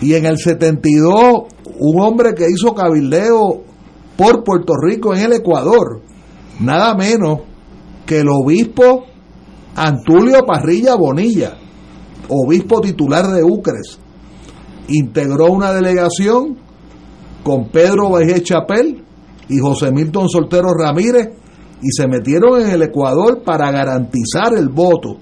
Y 0.00 0.14
en 0.14 0.26
el 0.26 0.36
72, 0.36 1.44
un 1.78 2.00
hombre 2.00 2.34
que 2.34 2.46
hizo 2.50 2.74
cabildeo 2.74 3.62
por 4.16 4.44
Puerto 4.44 4.74
Rico 4.80 5.14
en 5.14 5.22
el 5.22 5.32
Ecuador, 5.34 6.00
nada 6.60 6.94
menos 6.94 7.40
que 8.04 8.20
el 8.20 8.28
obispo 8.28 9.04
Antulio 9.74 10.44
Parrilla 10.46 10.94
Bonilla, 10.94 11.58
obispo 12.28 12.80
titular 12.80 13.26
de 13.26 13.44
Ucres, 13.44 13.98
integró 14.88 15.52
una 15.52 15.72
delegación 15.72 16.56
con 17.42 17.68
Pedro 17.68 18.10
Bajé 18.10 18.42
Chapel 18.42 19.04
y 19.48 19.58
José 19.58 19.92
Milton 19.92 20.28
Soltero 20.28 20.68
Ramírez 20.72 21.28
y 21.82 21.90
se 21.90 22.08
metieron 22.08 22.60
en 22.60 22.70
el 22.70 22.82
Ecuador 22.82 23.42
para 23.44 23.70
garantizar 23.70 24.54
el 24.56 24.68
voto. 24.68 25.18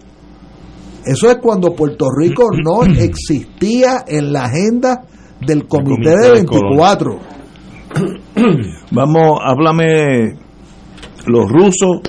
Eso 1.04 1.30
es 1.30 1.36
cuando 1.42 1.74
Puerto 1.74 2.06
Rico 2.16 2.44
no 2.64 2.84
existía 2.98 4.04
en 4.06 4.32
la 4.32 4.44
agenda 4.44 5.04
del 5.46 5.66
Comité 5.66 5.90
Comité 5.94 6.10
de 6.10 6.16
de 6.26 6.30
24. 6.32 7.18
Vamos, 8.90 9.38
háblame 9.42 10.36
los 11.26 11.48
rusos, 11.50 12.00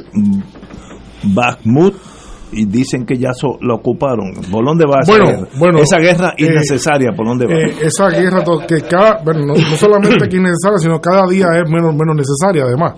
Bakhmut, 1.24 1.94
y 2.52 2.66
dicen 2.66 3.06
que 3.06 3.18
ya 3.18 3.34
so- 3.34 3.57
lo 3.62 3.76
ocuparon. 3.76 4.32
¿Por 4.52 4.64
dónde 4.66 4.86
va 4.86 4.99
esa 5.02 5.12
Bueno, 5.12 5.26
guerra? 5.28 5.48
bueno, 5.60 5.80
esa 5.80 5.98
guerra 5.98 6.34
eh, 6.38 6.45
innecesaria, 6.45 7.12
¿por 7.16 7.28
dónde 7.28 7.45
va? 7.48 7.53
Eh, 7.53 7.76
esa 7.84 8.10
guerra 8.10 8.44
que 8.68 8.82
cada, 8.82 9.22
bueno, 9.24 9.45
no, 9.48 9.53
no 9.56 9.76
solamente 9.78 10.28
que 10.30 10.38
es 10.38 10.41
necesaria, 10.41 10.78
sino 10.78 10.99
cada 11.02 11.28
día 11.28 11.48
es 11.64 11.70
menos, 11.70 11.94
menos 11.94 12.16
necesaria 12.16 12.64
además. 12.64 12.94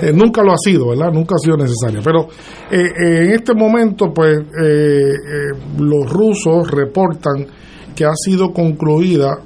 Eh, 0.00 0.12
nunca 0.14 0.42
lo 0.42 0.52
ha 0.52 0.56
sido, 0.56 0.88
¿verdad? 0.90 1.12
Nunca 1.12 1.34
ha 1.34 1.38
sido 1.38 1.56
necesaria. 1.56 2.00
Pero 2.02 2.22
eh, 2.70 2.80
eh, 2.80 3.24
en 3.26 3.30
este 3.32 3.54
momento, 3.54 4.06
pues, 4.14 4.38
eh, 4.38 5.12
eh, 5.12 5.58
los 5.78 6.10
rusos 6.10 6.70
reportan 6.70 7.46
que 7.94 8.04
ha 8.06 8.14
sido 8.14 8.52
concluida 8.52 9.36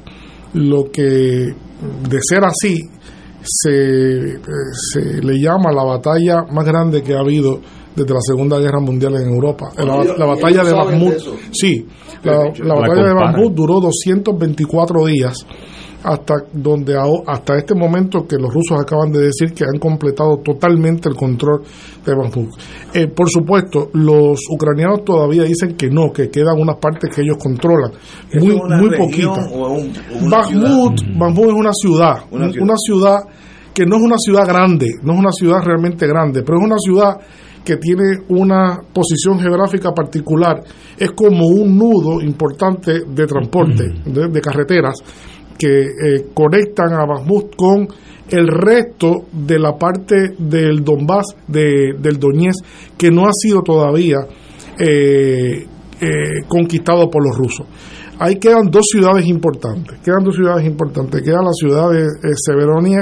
lo 0.55 0.85
que, 0.90 1.02
de 1.02 2.18
ser 2.20 2.44
así, 2.44 2.81
se, 3.43 4.35
eh, 4.35 4.39
se 4.73 5.23
le 5.23 5.40
llama 5.40 5.73
la 5.73 5.85
batalla 5.85 6.43
más 6.51 6.64
grande 6.64 7.02
que 7.02 7.14
ha 7.14 7.20
habido 7.20 7.60
desde 7.94 8.12
la 8.12 8.20
Segunda 8.20 8.59
Guerra 8.59 8.81
Mundial 8.81 9.14
en 9.16 9.28
Europa. 9.32 9.73
La, 9.78 10.27
batalla 10.27 10.64
de 10.64 10.73
Bakhmut, 10.73 11.14
sí, 11.52 11.86
la, 12.23 12.44
la 12.44 12.64
La 12.64 12.74
batalla 12.74 13.09
de. 13.09 13.14
Bakhmut 13.14 13.55
duró 13.55 13.81
224 13.81 15.06
días 15.06 15.47
hasta 16.08 16.34
donde 16.52 16.94
hasta 17.26 17.56
este 17.56 17.74
momento 17.74 18.26
que 18.26 18.36
los 18.36 18.54
rusos 18.54 18.80
acaban 18.80 19.10
de 19.10 19.22
decir 19.26 19.52
que 19.52 19.64
han 19.64 19.78
completado 19.80 20.38
totalmente 20.38 21.08
el 21.08 21.16
control 21.16 21.62
de 22.04 22.14
Bakhmut. 22.14 22.50
Eh, 22.94 23.08
por 23.08 23.28
supuesto, 23.28 23.90
los 23.94 24.38
ucranianos 24.50 25.04
todavía 25.04 25.42
dicen 25.42 25.74
que 25.76 25.90
no, 25.90 26.12
que 26.12 26.30
quedan 26.30 26.60
unas 26.60 26.76
partes 26.76 27.14
que 27.14 27.22
ellos 27.22 27.36
controlan, 27.42 27.90
¿Eso 28.30 28.44
muy 28.46 28.54
muy 28.88 28.96
poquitas. 28.96 29.50
un- 29.52 30.30
Bakhmut, 30.30 31.00
es 31.00 31.52
una 31.54 31.72
ciudad, 31.72 32.18
Una 32.30 32.46
un- 32.46 32.52
ciudad. 32.52 32.64
una 32.64 32.76
ciudad 32.76 33.18
que 33.74 33.84
no 33.84 33.96
es 33.96 34.02
una 34.02 34.16
ciudad 34.18 34.46
grande, 34.46 34.86
no 35.02 35.12
es 35.14 35.18
una 35.18 35.32
ciudad 35.32 35.58
realmente 35.62 36.06
grande, 36.06 36.42
pero 36.42 36.58
es 36.58 36.64
una 36.64 36.78
ciudad 36.78 37.16
que 37.64 37.76
tiene 37.78 38.18
una 38.28 38.78
posición 38.92 39.40
geográfica 39.40 39.90
particular, 39.92 40.62
es 40.96 41.10
como 41.10 41.46
un 41.48 41.76
nudo 41.76 42.20
importante 42.22 43.00
de 43.06 43.26
transporte, 43.26 43.84
de, 44.04 44.28
de 44.28 44.40
carreteras, 44.40 44.94
que 45.58 45.82
eh, 45.82 46.26
conectan 46.34 46.92
a 46.92 47.06
Bakhmut 47.06 47.56
con 47.56 47.88
el 48.28 48.48
resto 48.48 49.26
de 49.32 49.58
la 49.58 49.76
parte 49.76 50.34
del 50.38 50.82
Donbass, 50.82 51.36
de, 51.46 51.94
del 51.98 52.18
Donetsk, 52.18 52.64
que 52.96 53.10
no 53.10 53.26
ha 53.26 53.32
sido 53.32 53.62
todavía 53.62 54.18
eh, 54.78 55.66
eh, 56.00 56.42
conquistado 56.48 57.08
por 57.08 57.24
los 57.24 57.36
rusos. 57.36 57.66
Ahí 58.18 58.36
quedan 58.36 58.70
dos 58.70 58.86
ciudades 58.90 59.26
importantes, 59.26 59.98
quedan 60.02 60.24
dos 60.24 60.34
ciudades 60.34 60.66
importantes, 60.66 61.22
queda 61.22 61.42
la 61.42 61.52
ciudad 61.52 61.90
de 61.90 62.04
eh, 62.04 62.94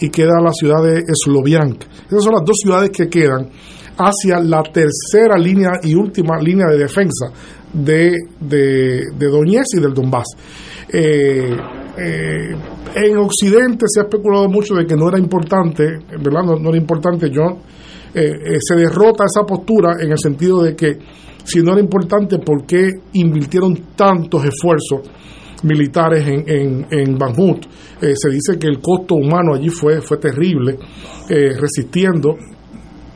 y 0.00 0.08
queda 0.08 0.40
la 0.42 0.52
ciudad 0.52 0.82
de 0.82 1.02
Sloviansk. 1.12 1.82
Esas 2.06 2.24
son 2.24 2.32
las 2.32 2.44
dos 2.44 2.56
ciudades 2.62 2.90
que 2.90 3.08
quedan 3.08 3.50
hacia 3.98 4.40
la 4.40 4.62
tercera 4.62 5.36
línea 5.36 5.72
y 5.82 5.94
última 5.94 6.38
línea 6.40 6.66
de 6.68 6.78
defensa 6.78 7.26
de, 7.72 8.12
de, 8.40 9.02
de 9.18 9.64
y 9.76 9.80
del 9.80 9.92
Donbass. 9.92 10.28
Eh, 10.92 11.50
eh, 11.98 12.56
en 12.94 13.16
Occidente 13.18 13.86
se 13.88 14.00
ha 14.00 14.04
especulado 14.04 14.48
mucho 14.48 14.74
de 14.74 14.86
que 14.86 14.96
no 14.96 15.08
era 15.08 15.18
importante, 15.18 15.84
¿verdad? 16.22 16.42
No, 16.44 16.56
no 16.56 16.68
era 16.70 16.78
importante, 16.78 17.30
John. 17.34 17.58
Eh, 18.14 18.22
eh, 18.22 18.58
se 18.60 18.74
derrota 18.74 19.24
esa 19.24 19.44
postura 19.44 19.96
en 20.00 20.12
el 20.12 20.18
sentido 20.18 20.62
de 20.62 20.74
que 20.74 20.98
si 21.44 21.60
no 21.62 21.72
era 21.72 21.80
importante, 21.80 22.38
¿por 22.38 22.64
qué 22.66 22.90
invirtieron 23.12 23.74
tantos 23.96 24.44
esfuerzos 24.44 25.02
militares 25.62 26.26
en, 26.26 26.44
en, 26.46 26.86
en 26.90 27.18
Banjut. 27.18 27.64
Eh, 28.00 28.12
se 28.14 28.30
dice 28.30 28.58
que 28.58 28.68
el 28.68 28.80
costo 28.80 29.14
humano 29.14 29.54
allí 29.54 29.68
fue, 29.68 30.00
fue 30.00 30.18
terrible, 30.18 30.78
eh, 31.28 31.56
resistiendo. 31.58 32.36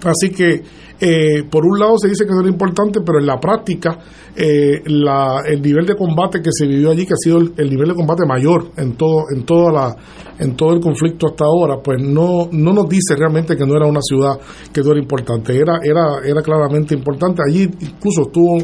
Así 0.04 0.30
que, 0.30 0.62
eh, 1.04 1.42
por 1.50 1.66
un 1.66 1.80
lado 1.80 1.98
se 1.98 2.06
dice 2.06 2.24
que 2.24 2.30
no 2.30 2.42
era 2.42 2.48
importante, 2.48 3.00
pero 3.04 3.18
en 3.18 3.26
la 3.26 3.40
práctica, 3.40 3.98
eh, 4.36 4.80
la, 4.86 5.42
el 5.44 5.60
nivel 5.60 5.84
de 5.84 5.96
combate 5.96 6.40
que 6.40 6.50
se 6.52 6.64
vivió 6.64 6.92
allí, 6.92 7.04
que 7.04 7.14
ha 7.14 7.16
sido 7.16 7.38
el, 7.38 7.52
el 7.56 7.70
nivel 7.70 7.88
de 7.88 7.94
combate 7.96 8.24
mayor 8.24 8.70
en 8.76 8.94
todo, 8.94 9.24
en 9.34 9.44
toda 9.44 9.72
la, 9.72 9.96
en 10.38 10.54
todo 10.54 10.72
el 10.74 10.80
conflicto 10.80 11.26
hasta 11.26 11.44
ahora, 11.44 11.82
pues 11.82 12.00
no, 12.00 12.48
no 12.52 12.72
nos 12.72 12.88
dice 12.88 13.16
realmente 13.16 13.56
que 13.56 13.66
no 13.66 13.74
era 13.74 13.86
una 13.86 14.00
ciudad 14.00 14.38
que 14.72 14.80
no 14.80 14.92
era 14.92 15.00
importante, 15.00 15.56
era, 15.56 15.80
era, 15.82 16.24
era 16.24 16.40
claramente 16.40 16.94
importante. 16.94 17.42
Allí 17.44 17.62
incluso 17.62 18.22
estuvo 18.22 18.58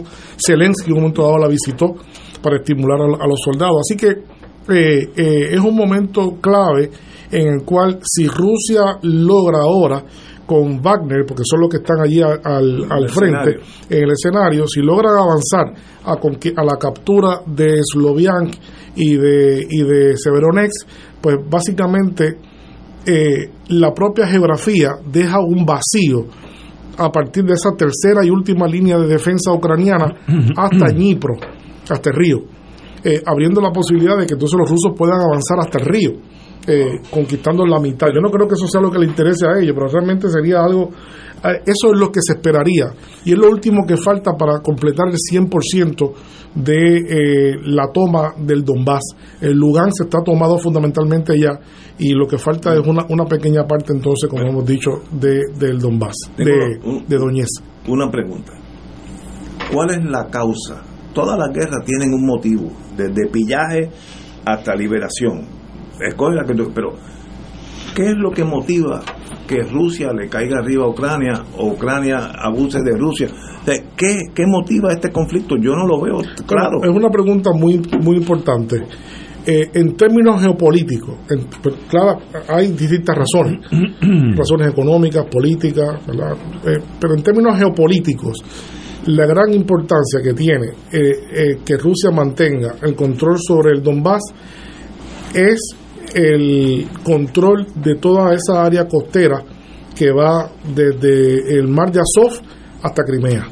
Zelensky, 0.46 0.90
en 0.90 0.92
un 0.92 1.00
momento 1.00 1.22
dado 1.22 1.38
la 1.38 1.48
visitó 1.48 1.96
para 2.40 2.58
estimular 2.58 3.00
a, 3.00 3.24
a 3.24 3.26
los 3.26 3.40
soldados. 3.44 3.80
Así 3.80 3.96
que 3.96 4.10
eh, 4.72 5.10
eh, 5.16 5.48
es 5.54 5.60
un 5.60 5.74
momento 5.74 6.36
clave 6.40 6.88
en 7.32 7.48
el 7.48 7.64
cual 7.64 7.98
si 8.04 8.28
Rusia 8.28 8.98
logra 9.02 9.62
ahora 9.62 10.04
con 10.48 10.80
Wagner, 10.82 11.26
porque 11.26 11.42
son 11.44 11.60
los 11.60 11.68
que 11.68 11.76
están 11.76 12.00
allí 12.00 12.22
al, 12.22 12.40
al 12.88 13.08
frente 13.10 13.50
escenario. 13.50 13.60
en 13.90 14.02
el 14.02 14.10
escenario, 14.12 14.64
si 14.66 14.80
logran 14.80 15.12
avanzar 15.12 15.74
a, 16.04 16.12
a 16.12 16.64
la 16.64 16.76
captura 16.78 17.42
de 17.44 17.76
Sloviansk 17.82 18.58
y 18.96 19.16
de, 19.16 19.66
y 19.68 19.82
de 19.82 20.16
Severonex, 20.16 20.86
pues 21.20 21.36
básicamente 21.50 22.38
eh, 23.04 23.50
la 23.68 23.92
propia 23.92 24.26
geografía 24.26 24.92
deja 25.04 25.38
un 25.38 25.66
vacío 25.66 26.24
a 26.96 27.12
partir 27.12 27.44
de 27.44 27.52
esa 27.52 27.72
tercera 27.76 28.24
y 28.24 28.30
última 28.30 28.66
línea 28.66 28.96
de 28.96 29.06
defensa 29.06 29.52
ucraniana 29.52 30.14
hasta 30.56 30.88
Dnipro, 30.94 31.34
hasta 31.90 32.08
el 32.08 32.16
río, 32.16 32.38
eh, 33.04 33.20
abriendo 33.26 33.60
la 33.60 33.70
posibilidad 33.70 34.16
de 34.16 34.24
que 34.24 34.32
entonces 34.32 34.58
los 34.58 34.70
rusos 34.70 34.94
puedan 34.96 35.20
avanzar 35.20 35.58
hasta 35.60 35.78
el 35.78 35.84
río, 35.84 36.12
eh, 36.68 37.00
conquistando 37.10 37.64
la 37.66 37.80
mitad. 37.80 38.08
Yo 38.14 38.20
no 38.20 38.30
creo 38.30 38.46
que 38.46 38.54
eso 38.54 38.68
sea 38.68 38.80
lo 38.80 38.90
que 38.90 38.98
le 38.98 39.06
interese 39.06 39.46
a 39.48 39.58
ellos, 39.58 39.74
pero 39.74 39.88
realmente 39.88 40.28
sería 40.28 40.60
algo, 40.62 40.90
eh, 41.42 41.62
eso 41.66 41.92
es 41.94 41.98
lo 41.98 42.12
que 42.12 42.20
se 42.22 42.34
esperaría. 42.34 42.92
Y 43.24 43.32
es 43.32 43.38
lo 43.38 43.48
último 43.48 43.84
que 43.86 43.96
falta 43.96 44.32
para 44.38 44.60
completar 44.60 45.06
el 45.08 45.16
100% 45.16 46.12
de 46.54 46.96
eh, 46.98 47.54
la 47.64 47.90
toma 47.92 48.34
del 48.38 48.64
Donbass. 48.64 49.02
El 49.40 49.52
Lugansk 49.56 50.02
está 50.04 50.18
tomado 50.24 50.58
fundamentalmente 50.58 51.38
ya 51.38 51.58
y 51.98 52.12
lo 52.12 52.26
que 52.28 52.38
falta 52.38 52.74
es 52.74 52.86
una, 52.86 53.04
una 53.08 53.24
pequeña 53.24 53.66
parte 53.66 53.92
entonces, 53.92 54.28
como 54.30 54.42
hemos 54.44 54.64
dicho, 54.66 54.90
de, 55.12 55.40
del 55.58 55.78
Donbass, 55.78 56.16
de, 56.36 56.78
un- 56.84 57.04
de 57.06 57.16
Donetsk. 57.18 57.62
Una 57.88 58.10
pregunta. 58.10 58.52
¿Cuál 59.72 59.90
es 59.90 60.04
la 60.04 60.26
causa? 60.30 60.82
Todas 61.14 61.38
las 61.38 61.48
guerras 61.52 61.84
tienen 61.84 62.12
un 62.14 62.26
motivo, 62.26 62.70
desde 62.96 63.26
pillaje 63.30 63.90
hasta 64.44 64.74
liberación. 64.74 65.57
Escoge 66.00 66.34
la 66.36 66.44
que 66.44 66.54
tú- 66.54 66.70
pero 66.74 66.94
¿qué 67.94 68.02
es 68.10 68.16
lo 68.16 68.30
que 68.30 68.44
motiva 68.44 69.02
que 69.46 69.62
Rusia 69.62 70.12
le 70.12 70.28
caiga 70.28 70.58
arriba 70.60 70.84
a 70.84 70.88
Ucrania 70.88 71.42
o 71.56 71.68
Ucrania 71.72 72.30
abuse 72.38 72.78
de 72.82 72.96
Rusia? 72.96 73.28
O 73.62 73.64
sea, 73.64 73.74
¿Qué, 73.96 74.16
qué 74.34 74.44
motiva 74.46 74.92
este 74.92 75.10
conflicto? 75.10 75.56
Yo 75.56 75.72
no 75.74 75.86
lo 75.86 76.00
veo 76.00 76.18
claro. 76.46 76.82
Es 76.82 76.90
una 76.90 77.10
pregunta 77.10 77.50
muy, 77.52 77.80
muy 78.00 78.16
importante. 78.16 78.76
Eh, 79.46 79.70
en 79.74 79.96
términos 79.96 80.40
geopolíticos, 80.42 81.16
en- 81.30 81.46
pues, 81.62 81.74
claro, 81.88 82.18
hay 82.48 82.68
distintas 82.72 83.16
razones, 83.16 83.60
razones 84.36 84.72
económicas, 84.72 85.24
políticas, 85.30 86.06
¿verdad? 86.06 86.36
Eh, 86.66 86.78
pero 87.00 87.14
en 87.14 87.22
términos 87.22 87.56
geopolíticos, 87.58 88.36
la 89.06 89.26
gran 89.26 89.52
importancia 89.54 90.20
que 90.22 90.34
tiene 90.34 90.66
eh, 90.92 91.12
eh, 91.32 91.58
que 91.64 91.76
Rusia 91.78 92.10
mantenga 92.10 92.74
el 92.82 92.94
control 92.94 93.38
sobre 93.38 93.72
el 93.72 93.82
Donbass 93.82 94.22
es 95.34 95.60
el 96.14 96.88
control 97.04 97.66
de 97.74 97.96
toda 97.96 98.34
esa 98.34 98.64
área 98.64 98.86
costera 98.86 99.42
que 99.94 100.10
va 100.12 100.50
desde 100.74 101.58
el 101.58 101.68
mar 101.68 101.90
de 101.90 102.00
Azov 102.00 102.40
hasta 102.82 103.02
Crimea 103.02 103.46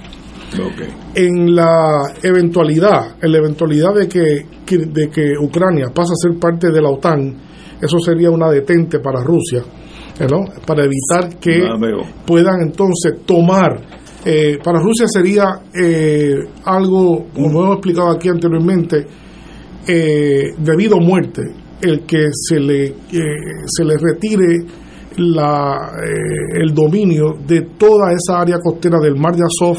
en 1.15 1.55
la 1.55 2.15
eventualidad, 2.23 3.17
en 3.21 3.33
la 3.33 3.39
eventualidad 3.39 3.95
de 3.95 4.09
que, 4.09 4.47
de 4.77 5.09
que 5.09 5.33
Ucrania 5.41 5.87
pase 5.95 6.13
a 6.13 6.29
ser 6.29 6.39
parte 6.39 6.71
de 6.71 6.81
la 6.81 6.91
OTAN, 6.91 7.37
eso 7.81 7.99
sería 7.99 8.31
una 8.31 8.51
detente 8.51 9.01
para 9.01 9.23
Rusia, 9.23 9.63
¿eh, 10.19 10.27
¿no? 10.31 10.45
Para 10.67 10.85
evitar 10.85 11.39
que 11.39 11.61
veo. 11.81 12.03
puedan 12.25 12.61
entonces 12.63 13.25
tomar. 13.27 13.81
eh, 14.25 14.59
para 14.63 14.81
Rusia 14.81 15.07
sería 15.09 15.45
eh, 15.75 16.35
algo, 16.65 17.27
como 17.35 17.49
hemos 17.63 17.77
explicado 17.77 18.11
aquí 18.11 18.29
anteriormente, 18.29 19.07
eh, 19.87 20.53
debido 20.59 20.97
a 20.97 21.01
muerte, 21.01 21.43
el 21.81 22.01
que 22.07 22.27
se 22.33 22.59
le, 22.61 22.95
se 23.67 23.85
le 23.85 23.97
retire 23.99 24.65
la, 25.19 25.93
eh, 26.05 26.61
el 26.63 26.75
dominio 26.75 27.37
de 27.47 27.63
toda 27.79 28.13
esa 28.13 28.41
área 28.41 28.59
costera 28.63 28.99
del 28.99 29.17
mar 29.17 29.35
de 29.35 29.45
Azov, 29.45 29.79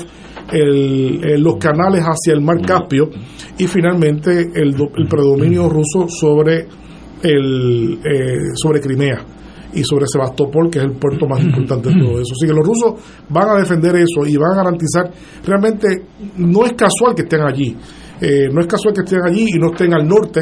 el- 0.51 1.41
los 1.43 1.57
canales 1.57 2.03
hacia 2.03 2.33
el 2.33 2.41
mar 2.41 2.57
Caspio 2.65 3.09
y 3.57 3.67
finalmente 3.67 4.49
el 4.55 4.73
predominio 5.09 5.69
ruso 5.69 6.07
sobre, 6.07 6.67
el, 7.23 7.99
eh, 8.03 8.37
sobre 8.55 8.79
Crimea 8.79 9.19
y 9.73 9.83
sobre 9.83 10.05
Sebastopol, 10.07 10.69
que 10.71 10.79
es 10.79 10.85
el 10.85 10.93
puerto 10.93 11.27
más 11.27 11.43
importante 11.43 11.89
de 11.89 11.95
todo 11.99 12.19
eso. 12.21 12.33
Así 12.33 12.47
que 12.47 12.53
los 12.53 12.65
rusos 12.65 12.93
van 13.29 13.49
a 13.49 13.59
defender 13.59 13.95
eso 13.97 14.25
y 14.25 14.37
van 14.37 14.53
a 14.53 14.55
garantizar, 14.63 15.11
realmente 15.45 15.87
no 16.37 16.65
es 16.65 16.73
casual 16.73 17.13
que 17.15 17.23
estén 17.23 17.41
allí, 17.41 17.75
Eh, 18.19 18.49
no 18.51 18.61
es 18.61 18.65
casual 18.67 18.95
que 18.95 19.01
estén 19.01 19.19
allí 19.23 19.45
y 19.53 19.59
no 19.59 19.67
estén 19.73 19.93
al 19.93 20.07
norte 20.07 20.41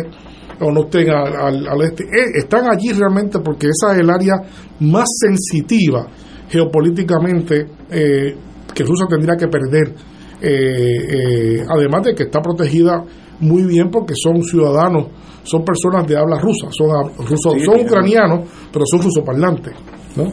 o 0.59 0.71
no 0.71 0.81
estén 0.85 1.09
al, 1.09 1.35
al- 1.35 1.67
al 1.67 1.81
este. 1.81 2.03
Eh, 2.03 2.31
están 2.35 2.65
allí 2.69 2.91
realmente 2.93 3.39
porque 3.39 3.67
esa 3.67 3.93
es 3.93 3.99
el 3.99 4.09
área 4.09 4.33
más 4.79 5.05
sensitiva 5.19 6.07
geopolíticamente 6.49 7.65
eh, 7.91 8.35
que 8.73 8.83
Rusia 8.83 9.05
tendría 9.09 9.35
que 9.35 9.47
perder. 9.47 9.93
Eh, 10.41 11.63
además 11.67 12.03
de 12.03 12.13
que 12.15 12.23
está 12.23 12.41
protegida 12.41 13.03
muy 13.39 13.63
bien 13.63 13.89
porque 13.89 14.13
son 14.15 14.43
ciudadanos, 14.43 15.07
son 15.43 15.63
personas 15.63 16.07
de 16.07 16.17
habla 16.17 16.39
rusa, 16.39 16.67
son 16.71 17.11
Sí, 17.27 17.35
son 17.65 17.79
ucranianos, 17.81 18.47
pero 18.71 18.85
son 18.89 19.01
rusoparlantes, 19.01 19.73
¿no? 20.15 20.25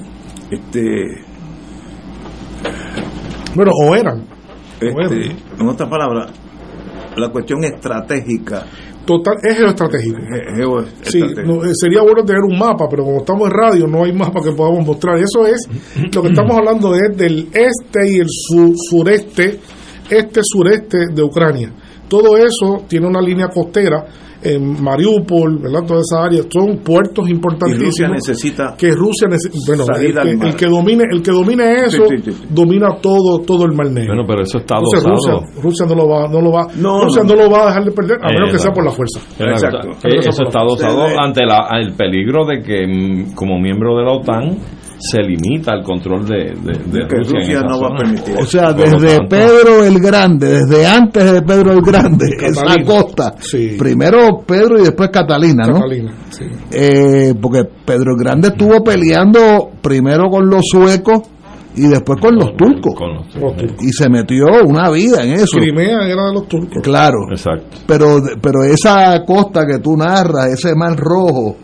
Este, 0.51 0.81
Bueno, 3.55 3.70
o 3.85 3.94
eran. 3.94 4.24
este, 4.81 5.36
en 5.61 5.69
otras 5.69 5.89
palabras, 5.89 6.31
la 7.16 7.31
cuestión 7.31 7.62
estratégica. 7.65 8.65
Total, 9.04 9.34
es 9.42 9.56
geoestratégico. 9.58 10.18
Sí, 11.02 11.20
no, 11.44 11.64
eh, 11.64 11.72
sería 11.74 12.02
bueno 12.02 12.24
tener 12.24 12.42
un 12.42 12.56
mapa, 12.58 12.86
pero 12.88 13.04
como 13.04 13.18
estamos 13.18 13.48
en 13.48 13.52
radio 13.52 13.86
no 13.88 14.04
hay 14.04 14.12
mapa 14.12 14.40
que 14.42 14.52
podamos 14.52 14.86
mostrar. 14.86 15.16
Eso 15.18 15.46
es, 15.46 15.68
lo 16.14 16.22
que 16.22 16.28
estamos 16.28 16.56
hablando 16.56 16.94
es 16.94 17.16
del 17.16 17.48
este 17.52 18.08
y 18.10 18.18
el 18.18 18.26
su- 18.28 18.74
sureste, 18.88 19.58
este-sureste 20.08 21.06
de 21.12 21.22
Ucrania. 21.22 21.72
Todo 22.08 22.36
eso 22.36 22.84
tiene 22.88 23.06
una 23.06 23.20
línea 23.20 23.48
costera 23.48 24.04
en 24.44 24.82
Mariupol, 24.82 25.59
¿verdad? 25.59 25.81
Toda 25.86 26.01
esa 26.01 26.24
área 26.24 26.43
son 26.51 26.78
puertos 26.78 27.28
Y 27.28 27.32
importantísimos. 27.32 27.86
Rusia 27.89 28.09
necesita 28.09 28.74
que 28.77 28.90
Rusia 28.93 29.28
necesita, 29.28 29.64
bueno, 29.66 29.85
el 30.01 30.12
que, 30.12 30.36
mar. 30.36 30.48
el 30.48 30.56
que 30.56 30.66
domine, 30.66 31.05
el 31.12 31.23
que 31.23 31.31
domine 31.31 31.74
eso, 31.86 32.05
Sí, 32.09 32.16
sí, 32.19 32.23
sí, 32.24 32.32
sí. 32.32 32.44
domina 32.51 32.89
todo, 33.01 33.39
todo 33.40 33.64
el 33.64 33.73
mar 33.73 33.86
negro. 33.90 34.14
Bueno, 34.14 34.24
pero 34.27 34.43
eso 34.43 34.59
está 34.59 34.77
Entonces, 34.78 35.02
dosado. 35.05 35.40
Rusia, 35.40 35.62
Rusia 35.62 35.86
no 35.86 35.94
lo 35.94 36.09
va, 36.09 36.28
no 36.28 36.40
lo 36.40 36.51
va, 36.52 36.66
No, 36.77 37.05
Rusia 37.05 37.23
no. 37.23 37.35
no. 37.35 37.43
lo 37.44 37.51
va 37.51 37.62
a 37.62 37.66
dejar 37.69 37.85
de 37.85 37.90
perder, 37.93 38.19
a 38.23 38.28
menos 38.32 38.51
que 38.51 38.56
Exacto. 38.56 38.62
sea 38.62 38.73
por 38.73 38.85
la 38.85 38.90
fuerza. 38.90 39.20
Exacto. 39.39 39.89
Menos 40.09 40.24
que 40.24 40.28
eso 40.31 40.43
está 40.44 40.60
dosado 40.62 41.05
ante 41.20 41.44
la, 41.47 41.69
el 41.81 41.93
peligro 41.94 42.44
de 42.47 42.62
que 42.62 42.86
mm, 42.86 43.35
como 43.35 43.59
miembro 43.60 43.97
de 43.97 44.05
la 44.05 44.12
OTAN 44.12 44.59
se 45.10 45.20
limita 45.22 45.74
el 45.74 45.82
control 45.82 46.24
de, 46.26 46.54
de, 46.62 46.78
de 46.84 47.08
Que 47.08 47.16
Rusia, 47.16 47.60
no 47.62 47.80
va 47.80 47.88
a 47.88 47.96
permitir 47.98 48.36
O 48.38 48.46
sea, 48.46 48.72
desde 48.72 49.16
tanto, 49.18 49.28
Pedro 49.28 49.84
el 49.84 49.98
Grande, 49.98 50.48
desde 50.60 50.86
antes 50.86 51.32
de 51.32 51.42
Pedro 51.42 51.72
el 51.72 51.80
Grande, 51.82 52.26
esa 52.40 52.62
costa. 52.86 53.34
Sí. 53.40 53.74
Primero 53.78 54.42
Pedro 54.46 54.78
y 54.78 54.82
después 54.84 55.10
Catalina, 55.10 55.66
¿no? 55.66 55.74
Catalina, 55.74 56.12
sí. 56.30 56.44
Eh, 56.70 57.34
porque 57.40 57.64
Pedro 57.84 58.12
el 58.16 58.22
Grande 58.22 58.48
estuvo 58.48 58.82
peleando 58.84 59.70
primero 59.82 60.30
con 60.30 60.48
los 60.48 60.62
suecos 60.70 61.22
y 61.74 61.88
después 61.88 62.20
con 62.20 62.34
los 62.36 62.54
turcos. 62.56 62.94
con 62.94 63.14
los- 63.14 63.34
Los 63.34 63.56
turcos. 63.56 63.82
Y 63.84 63.92
se 63.92 64.08
metió 64.10 64.44
una 64.66 64.90
vida 64.90 65.24
en 65.24 65.32
eso. 65.32 65.58
Crimea 65.58 66.06
era 66.06 66.26
de 66.26 66.34
los 66.34 66.46
turcos. 66.46 66.82
Claro. 66.82 67.18
Exacto. 67.30 67.78
Pero, 67.86 68.18
pero 68.40 68.62
esa 68.64 69.24
costa 69.24 69.64
que 69.66 69.78
tú 69.78 69.96
narras, 69.96 70.48
ese 70.52 70.74
mar 70.74 70.94
rojo. 70.96 71.56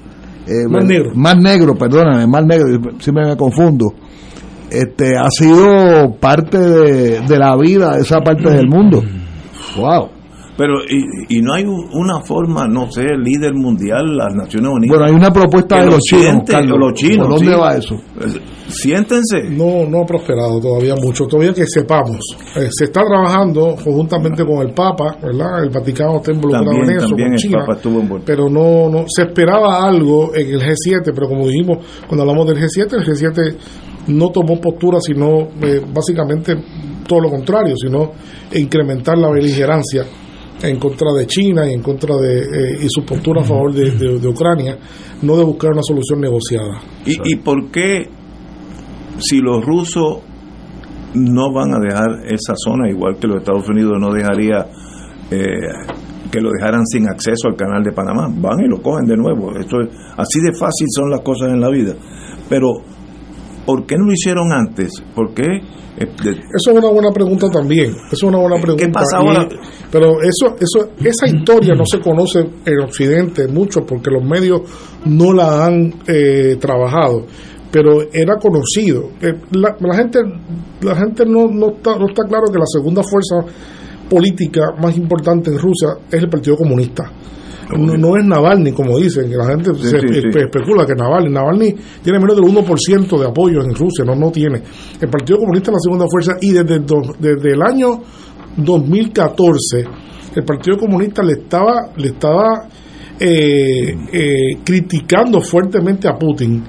Eh, 0.49 0.69
Mar 0.69 0.85
negro. 0.85 1.11
Mar 1.15 1.37
negro, 1.37 1.75
perdóname, 1.75 2.27
mar 2.27 2.45
negro, 2.45 2.67
siempre 2.99 3.27
me 3.27 3.37
confundo. 3.37 3.93
Este, 4.71 5.17
ha 5.17 5.31
sido 5.31 6.17
parte 6.21 6.59
de, 6.59 7.21
de 7.21 7.39
la 7.39 7.57
vida 7.57 7.95
de 7.97 8.03
esa 8.03 8.21
parte 8.21 8.51
del 8.51 8.69
mundo. 8.69 9.03
Wow. 9.77 10.18
Pero, 10.59 10.81
y, 10.91 11.37
y 11.39 11.41
no 11.41 11.55
hay 11.55 11.63
una 11.65 12.21
forma, 12.21 12.67
no 12.67 12.91
sé, 12.91 13.05
líder 13.17 13.55
mundial, 13.55 14.17
las 14.17 14.35
Naciones 14.35 14.73
Unidas. 14.73 14.99
Bueno, 14.99 15.05
hay 15.05 15.13
una 15.13 15.31
propuesta 15.31 15.83
de 15.83 15.87
los 15.87 16.01
chinos. 16.01 16.43
Carlos, 16.45 16.77
los 16.81 16.95
chinos. 16.95 17.29
¿Por 17.29 17.39
dónde 17.39 17.55
va 17.55 17.77
eso? 17.77 17.95
Siéntense. 18.67 19.51
No, 19.51 19.89
no 19.89 20.03
ha 20.03 20.05
prosperado 20.05 20.59
todavía 20.61 20.97
mucho. 20.97 21.27
Todavía 21.27 21.55
que 21.55 21.65
sepamos. 21.65 22.19
Eh, 22.57 22.71
se 22.73 22.87
está 22.87 23.03
trabajando 23.05 23.77
conjuntamente 23.85 24.45
con 24.45 24.67
el 24.67 24.75
Papa, 24.75 25.17
¿verdad? 25.23 25.63
El 25.63 25.71
Vaticano 25.71 26.17
está 26.17 26.33
involucrado 26.33 26.73
en 26.73 26.91
eso, 26.91 27.11
con 27.11 27.37
China. 27.37 27.65
pero 28.27 28.49
no, 28.51 28.91
no. 28.91 29.05
Se 29.07 29.23
esperaba 29.23 29.87
algo 29.87 30.35
en 30.35 30.55
el 30.55 30.61
G7, 30.61 31.13
pero 31.15 31.29
como 31.29 31.47
dijimos 31.47 31.87
cuando 32.09 32.23
hablamos 32.23 32.49
del 32.49 32.57
G7, 32.57 32.95
el 32.95 33.07
G7 33.07 33.57
no 34.09 34.31
tomó 34.31 34.61
postura, 34.61 34.99
sino 35.01 35.51
eh, 35.63 35.83
básicamente 35.95 36.57
todo 37.07 37.21
lo 37.21 37.31
contrario, 37.31 37.77
sino 37.77 38.11
incrementar 38.53 39.17
la 39.17 39.31
beligerancia 39.31 40.05
en 40.63 40.79
contra 40.79 41.13
de 41.13 41.27
China 41.27 41.69
y 41.69 41.75
en 41.75 41.83
contra 41.83 42.17
de 42.17 42.41
eh, 42.41 42.79
y 42.83 42.87
su 42.89 43.05
postura 43.05 43.43
a 43.43 43.45
favor 43.45 43.73
de, 43.73 44.29
Ucrania, 44.29 44.77
no 45.23 45.37
de 45.37 45.45
buscar 45.45 45.73
una 45.73 45.83
solución 45.83 46.21
negociada. 46.21 46.81
¿Y, 47.07 47.33
¿Y 47.33 47.37
por 47.37 47.71
qué 47.71 48.09
si 49.19 49.41
los 49.41 49.65
rusos 49.65 50.19
no 51.15 51.53
van 51.53 51.75
a 51.75 51.79
dejar 51.79 52.27
esa 52.27 52.55
zona, 52.57 52.91
igual 52.91 53.17
que 53.19 53.27
los 53.27 53.39
Estados 53.39 53.69
Unidos 53.69 53.95
no 53.99 54.13
dejaría 54.13 54.67
eh, 55.31 55.45
que 56.31 56.41
lo 56.41 56.51
dejaran 56.51 56.87
sin 56.87 57.09
acceso 57.09 57.49
al 57.49 57.57
canal 57.57 57.83
de 57.83 57.93
Panamá, 57.93 58.29
van 58.29 58.61
y 58.61 58.69
lo 58.69 58.81
cogen 58.83 59.07
de 59.07 59.17
nuevo. 59.17 59.57
Esto 59.59 59.81
es, 59.81 59.89
así 60.17 60.41
de 60.41 60.53
fácil 60.53 60.87
son 60.91 61.11
las 61.11 61.21
cosas 61.21 61.51
en 61.51 61.61
la 61.61 61.71
vida. 61.71 61.95
Pero, 62.49 62.69
¿por 63.69 63.85
qué 63.85 63.97
no 63.99 64.07
lo 64.07 64.13
hicieron 64.15 64.51
antes? 64.51 65.03
¿Por 65.15 65.35
qué? 65.35 65.45
Eso 65.99 66.71
es 66.71 66.75
una 66.75 66.89
buena 66.89 67.11
pregunta 67.11 67.51
también. 67.51 67.91
Eso 67.91 68.13
es 68.13 68.23
una 68.23 68.39
buena 68.39 68.57
pregunta. 68.57 68.87
¿Qué 68.87 68.91
pasa 68.91 69.19
ahora? 69.19 69.47
pero 69.93 70.23
eso, 70.23 70.57
eso, 70.59 70.93
esa 71.05 71.27
historia 71.27 71.75
no 71.75 71.85
se 71.85 72.01
conoce 72.01 72.39
en 72.65 72.81
Occidente 72.81 73.47
mucho 73.47 73.81
porque 73.85 74.11
los 74.11 74.25
medios 74.25 74.63
no 75.05 75.35
la 75.35 75.67
han 75.67 75.93
eh, 76.07 76.57
trabajado 76.59 77.27
pero 77.71 78.01
era 78.11 78.37
conocido. 78.39 79.11
Eh, 79.21 79.35
la, 79.51 79.95
gente, 79.95 80.21
la 80.81 80.97
gente 80.97 81.27
no, 81.27 81.49
no, 81.49 81.77
está, 81.77 81.99
no 81.99 82.07
está 82.07 82.23
claro 82.27 82.47
que 82.51 82.59
la 82.59 82.65
segunda 82.65 83.03
fuerza 83.03 83.45
política 84.09 84.73
más 84.81 84.97
importante 84.97 85.51
en 85.51 85.59
Rusia 85.59 85.89
es 86.11 86.23
el 86.23 86.31
Partido 86.31 86.57
Comunista. 86.57 87.13
No, 87.77 88.17
es 88.17 88.25
Navalny, 88.25 88.73
como 88.73 88.99
dicen, 88.99 89.29
que 89.29 89.37
la 89.37 89.47
gente 89.47 89.75
se 89.75 89.99
especula 89.99 90.87
que 90.87 90.95
Navalny, 90.95 91.31
Navalny 91.31 91.75
tiene 92.03 92.19
menos 92.19 92.37
del 92.37 92.45
1% 92.47 93.19
de 93.19 93.27
apoyo 93.27 93.63
en 93.63 93.75
Rusia, 93.75 94.05
no, 94.07 94.15
no 94.15 94.31
tiene. 94.31 94.63
El 95.01 95.09
Partido 95.11 95.39
Comunista 95.39 95.71
es 95.71 95.75
la 95.75 95.81
segunda 95.81 96.07
fuerza 96.09 96.33
y 96.41 96.53
desde, 96.53 96.81
desde 97.19 97.53
el 97.53 97.63
año 97.63 98.01
2014 98.57 99.85
el 100.35 100.45
Partido 100.45 100.79
Comunista 100.79 101.23
le 101.23 101.33
estaba, 101.35 101.91
le 101.97 102.09
estaba 102.09 102.69
eh, 103.21 103.97
eh, 104.13 104.59
criticando 104.65 105.41
fuertemente 105.41 106.09
a 106.09 106.15
Putin 106.15 106.63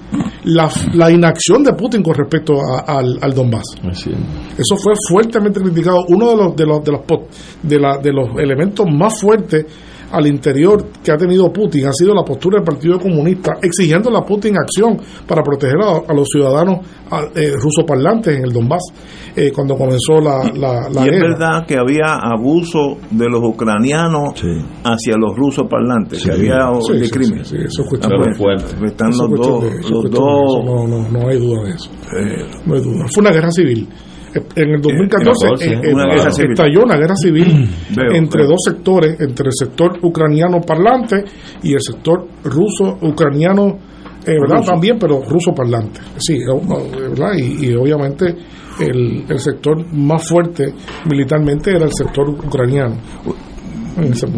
la, 0.45 1.11
inacción 1.11 1.63
de 1.63 1.73
Putin 1.73 2.01
con 2.01 2.15
respecto 2.15 2.55
al, 2.87 3.19
al, 3.21 3.33
Donbass. 3.33 3.75
Eso 4.57 4.75
fue 4.77 4.93
fuertemente 5.07 5.59
criticado. 5.59 5.99
Uno 6.07 6.29
de 6.31 6.35
los 6.35 6.55
de 6.55 6.65
los 6.65 6.83
de 6.83 6.91
los, 6.91 7.01
de, 7.61 7.79
la, 7.79 7.97
de 7.97 8.11
los 8.11 8.29
elementos 8.39 8.85
más 8.91 9.19
fuertes 9.19 9.65
al 10.11 10.27
interior 10.27 10.85
que 11.03 11.11
ha 11.11 11.17
tenido 11.17 11.51
Putin 11.51 11.87
ha 11.87 11.93
sido 11.93 12.13
la 12.13 12.23
postura 12.23 12.57
del 12.57 12.65
Partido 12.65 12.99
Comunista 12.99 13.57
exigiendo 13.61 14.15
a 14.15 14.25
Putin 14.25 14.55
acción 14.57 14.97
para 15.27 15.43
proteger 15.43 15.77
a, 15.81 16.13
los 16.13 16.27
ciudadanos 16.27 16.79
eh, 17.35 17.51
rusoparlantes 17.61 18.37
en 18.37 18.45
el 18.45 18.51
Donbass 18.51 18.83
eh, 19.35 19.51
cuando 19.53 19.75
comenzó 19.75 20.19
la, 20.19 20.51
la, 20.53 21.05
y 21.05 21.09
es 21.09 21.21
verdad 21.21 21.65
que 21.65 21.77
había 21.77 22.17
abuso 22.21 22.97
de 23.11 23.29
los 23.29 23.41
ucranianos 23.43 24.33
hacia 24.83 25.15
los 25.17 25.35
rusos 25.35 25.65
parlantes, 25.69 26.23
que 26.23 26.31
había 26.31 26.69
de 26.89 27.09
crimen. 27.09 27.45
Sí, 27.45 27.57
eso 27.57 27.83
es 27.83 27.87
cuestión 27.87 28.13
de, 28.21 28.87
Están 28.87 29.09
los 29.09 29.29
dos. 29.29 29.63
los 29.89 30.11
dos 30.11 30.65
no, 30.65 30.87
no, 30.87 31.09
no 31.09 31.29
hay 31.29 31.37
duda 31.37 31.63
de 31.63 31.71
eso. 31.71 31.89
Eh, 32.17 32.45
no 32.65 32.75
hay 32.75 32.81
duda. 32.81 33.05
Fue 33.13 33.21
una 33.21 33.31
guerra 33.31 33.51
civil 33.51 33.87
en 34.55 34.69
el 34.69 34.81
2014 34.81 35.47
eh, 35.65 36.51
estalló 36.51 36.83
una 36.83 36.97
guerra 36.97 37.15
civil 37.15 37.69
entre 38.13 38.45
dos 38.45 38.59
sectores, 38.65 39.19
entre 39.19 39.47
el 39.47 39.53
sector 39.53 39.97
ucraniano 40.01 40.61
parlante 40.61 41.23
y 41.63 41.73
el 41.73 41.81
sector 41.81 42.27
ruso 42.43 42.97
ucraniano, 43.01 43.77
eh, 44.25 44.37
¿verdad? 44.39 44.63
También, 44.65 44.97
pero 44.99 45.21
ruso 45.23 45.53
parlante. 45.53 45.99
Sí, 46.17 46.39
¿verdad? 46.39 47.33
Y, 47.37 47.73
obviamente 47.75 48.35
el, 48.79 49.25
el, 49.27 49.39
sector 49.39 49.85
más 49.93 50.27
fuerte 50.27 50.73
militarmente 51.09 51.71
era 51.71 51.85
el 51.85 51.93
sector 51.93 52.29
ucraniano. 52.29 52.95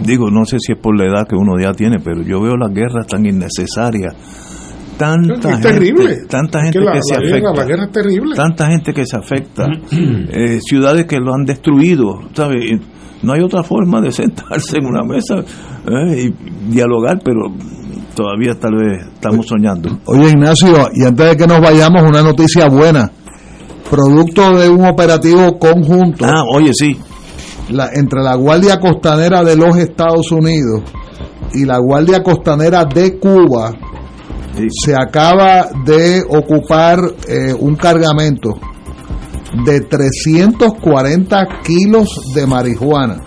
Digo, 0.03 0.31
no 0.31 0.45
sé 0.45 0.57
si 0.59 0.71
es 0.73 0.79
por 0.79 0.97
la 0.97 1.05
edad 1.05 1.27
que 1.27 1.35
uno 1.35 1.53
ya 1.61 1.73
tiene, 1.73 1.97
pero 2.03 2.23
yo 2.23 2.41
veo 2.41 2.55
las 2.57 2.73
guerras 2.73 3.05
tan 3.07 3.25
innecesarias 3.25 4.15
tanta 5.01 5.51
gente, 5.53 5.67
terrible. 5.67 6.17
tanta 6.27 6.61
gente 6.61 6.79
que, 6.79 6.99
se 7.01 7.15
afecta, 7.15 7.53
la 7.53 7.65
guerra 7.65 7.83
es 7.85 7.91
terrible. 7.91 8.35
tanta 8.35 8.67
gente 8.67 8.93
que 8.93 9.05
se 9.05 9.17
afecta, 9.17 9.67
eh, 9.91 10.59
ciudades 10.61 11.05
que 11.05 11.17
lo 11.17 11.33
han 11.33 11.43
destruido, 11.43 12.19
¿sabes? 12.33 12.79
No 13.23 13.33
hay 13.33 13.41
otra 13.41 13.63
forma 13.63 13.99
de 14.01 14.11
sentarse 14.11 14.77
en 14.77 14.85
una 14.85 15.03
mesa 15.03 15.39
eh, 15.39 16.29
y 16.29 16.71
dialogar, 16.71 17.19
pero 17.23 17.41
todavía 18.15 18.53
tal 18.59 18.75
vez 18.75 19.07
estamos 19.13 19.47
soñando. 19.47 19.99
Oye 20.05 20.29
Ignacio, 20.29 20.89
y 20.93 21.03
antes 21.03 21.29
de 21.29 21.37
que 21.37 21.47
nos 21.47 21.59
vayamos, 21.59 22.03
una 22.03 22.21
noticia 22.21 22.67
buena. 22.67 23.11
Producto 23.89 24.57
de 24.57 24.69
un 24.69 24.85
operativo 24.85 25.59
conjunto. 25.59 26.25
Ah, 26.25 26.43
oye, 26.55 26.71
sí. 26.73 26.97
La, 27.69 27.89
entre 27.93 28.21
la 28.21 28.35
Guardia 28.35 28.77
Costanera 28.79 29.43
de 29.43 29.57
los 29.57 29.75
Estados 29.75 30.31
Unidos 30.31 30.83
y 31.53 31.65
la 31.65 31.77
Guardia 31.79 32.23
Costanera 32.23 32.85
de 32.85 33.19
Cuba, 33.19 33.71
se 34.69 34.95
acaba 34.95 35.69
de 35.85 36.23
ocupar 36.27 36.99
eh, 37.27 37.53
un 37.57 37.75
cargamento 37.75 38.59
de 39.65 39.81
340 39.81 41.47
kilos 41.63 42.33
de 42.33 42.47
marihuana 42.47 43.17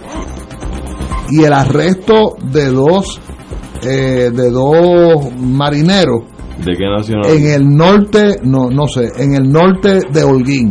y 1.31 1.43
el 1.43 1.53
arresto 1.53 2.37
de 2.43 2.71
dos 2.71 3.21
eh, 3.83 4.31
de 4.33 4.51
dos 4.51 5.33
marineros 5.39 6.23
¿De 6.65 6.77
qué 6.77 6.85
en 7.35 7.47
el 7.47 7.69
norte 7.69 8.39
no 8.43 8.71
no 8.71 8.87
sé 8.87 9.11
en 9.19 9.35
el 9.35 9.51
norte 9.51 10.01
de 10.11 10.23
Holguín 10.23 10.71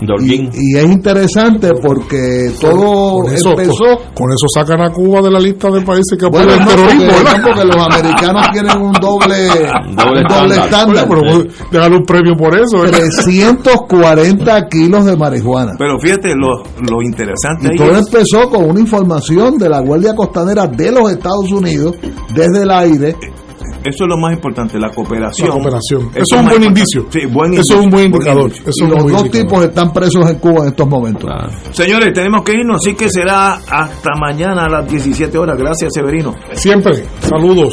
y, 0.00 0.76
es 0.76 0.84
interesante 0.84 1.70
porque 1.82 2.52
todo 2.60 3.22
con 3.22 3.32
eso, 3.32 3.50
empezó. 3.50 3.96
Con, 4.14 4.30
eso 4.30 4.46
sacan 4.54 4.80
a 4.82 4.90
Cuba 4.90 5.22
de 5.22 5.30
la 5.30 5.40
lista 5.40 5.70
de 5.70 5.80
países 5.80 6.18
que 6.18 6.26
apoyan 6.26 6.50
el 6.50 6.66
terrorismo. 6.66 7.12
Porque, 7.42 7.64
los 7.64 7.76
americanos 7.76 8.46
tienen 8.52 8.76
un 8.78 8.92
doble, 8.92 9.48
doble, 10.28 10.54
estándar. 10.56 11.08
pero 11.70 11.96
un 11.96 12.04
premio 12.04 12.34
por 12.36 12.54
eso. 12.54 12.84
340 12.84 14.68
kilos 14.68 15.04
de 15.06 15.16
marihuana. 15.16 15.72
Pero 15.78 15.98
fíjate 15.98 16.34
lo, 16.34 16.62
lo 16.88 17.02
interesante. 17.02 17.68
Y 17.72 17.76
todo 17.76 17.96
empezó 17.96 18.50
con 18.50 18.68
una 18.70 18.80
información 18.80 19.56
de 19.58 19.68
la 19.68 19.80
Guardia 19.80 20.14
Costanera 20.14 20.66
de 20.66 20.92
los 20.92 21.10
Estados 21.10 21.50
Unidos 21.52 21.96
desde 22.34 22.62
el 22.62 22.70
aire 22.70 23.16
eso 23.88 24.04
es 24.04 24.08
lo 24.08 24.16
más 24.16 24.32
importante, 24.32 24.78
la 24.78 24.90
cooperación. 24.90 25.48
La 25.48 25.54
cooperación. 25.54 26.10
Eso, 26.14 26.36
es 26.36 26.42
un 26.42 26.48
buen 26.48 26.64
indicio. 26.64 27.06
Sí, 27.10 27.26
buen 27.26 27.54
Eso 27.54 27.74
es 27.74 27.80
un 27.84 27.90
buen 27.90 28.06
indicador. 28.06 28.50
y 28.52 28.86
los 28.86 29.12
dos 29.12 29.30
tipos 29.30 29.64
están 29.64 29.92
presos 29.92 30.28
en 30.30 30.38
Cuba 30.38 30.62
en 30.62 30.68
estos 30.68 30.88
momentos. 30.88 31.30
Señores, 31.72 32.12
tenemos 32.12 32.42
que 32.42 32.52
irnos, 32.52 32.78
así 32.84 32.94
que 32.94 33.08
será 33.08 33.54
hasta 33.54 34.10
mañana 34.20 34.64
a 34.64 34.68
las 34.68 34.90
17 34.90 35.36
horas. 35.38 35.58
Gracias, 35.58 35.92
Severino. 35.94 36.34
Siempre. 36.52 37.04
Saludos. 37.20 37.72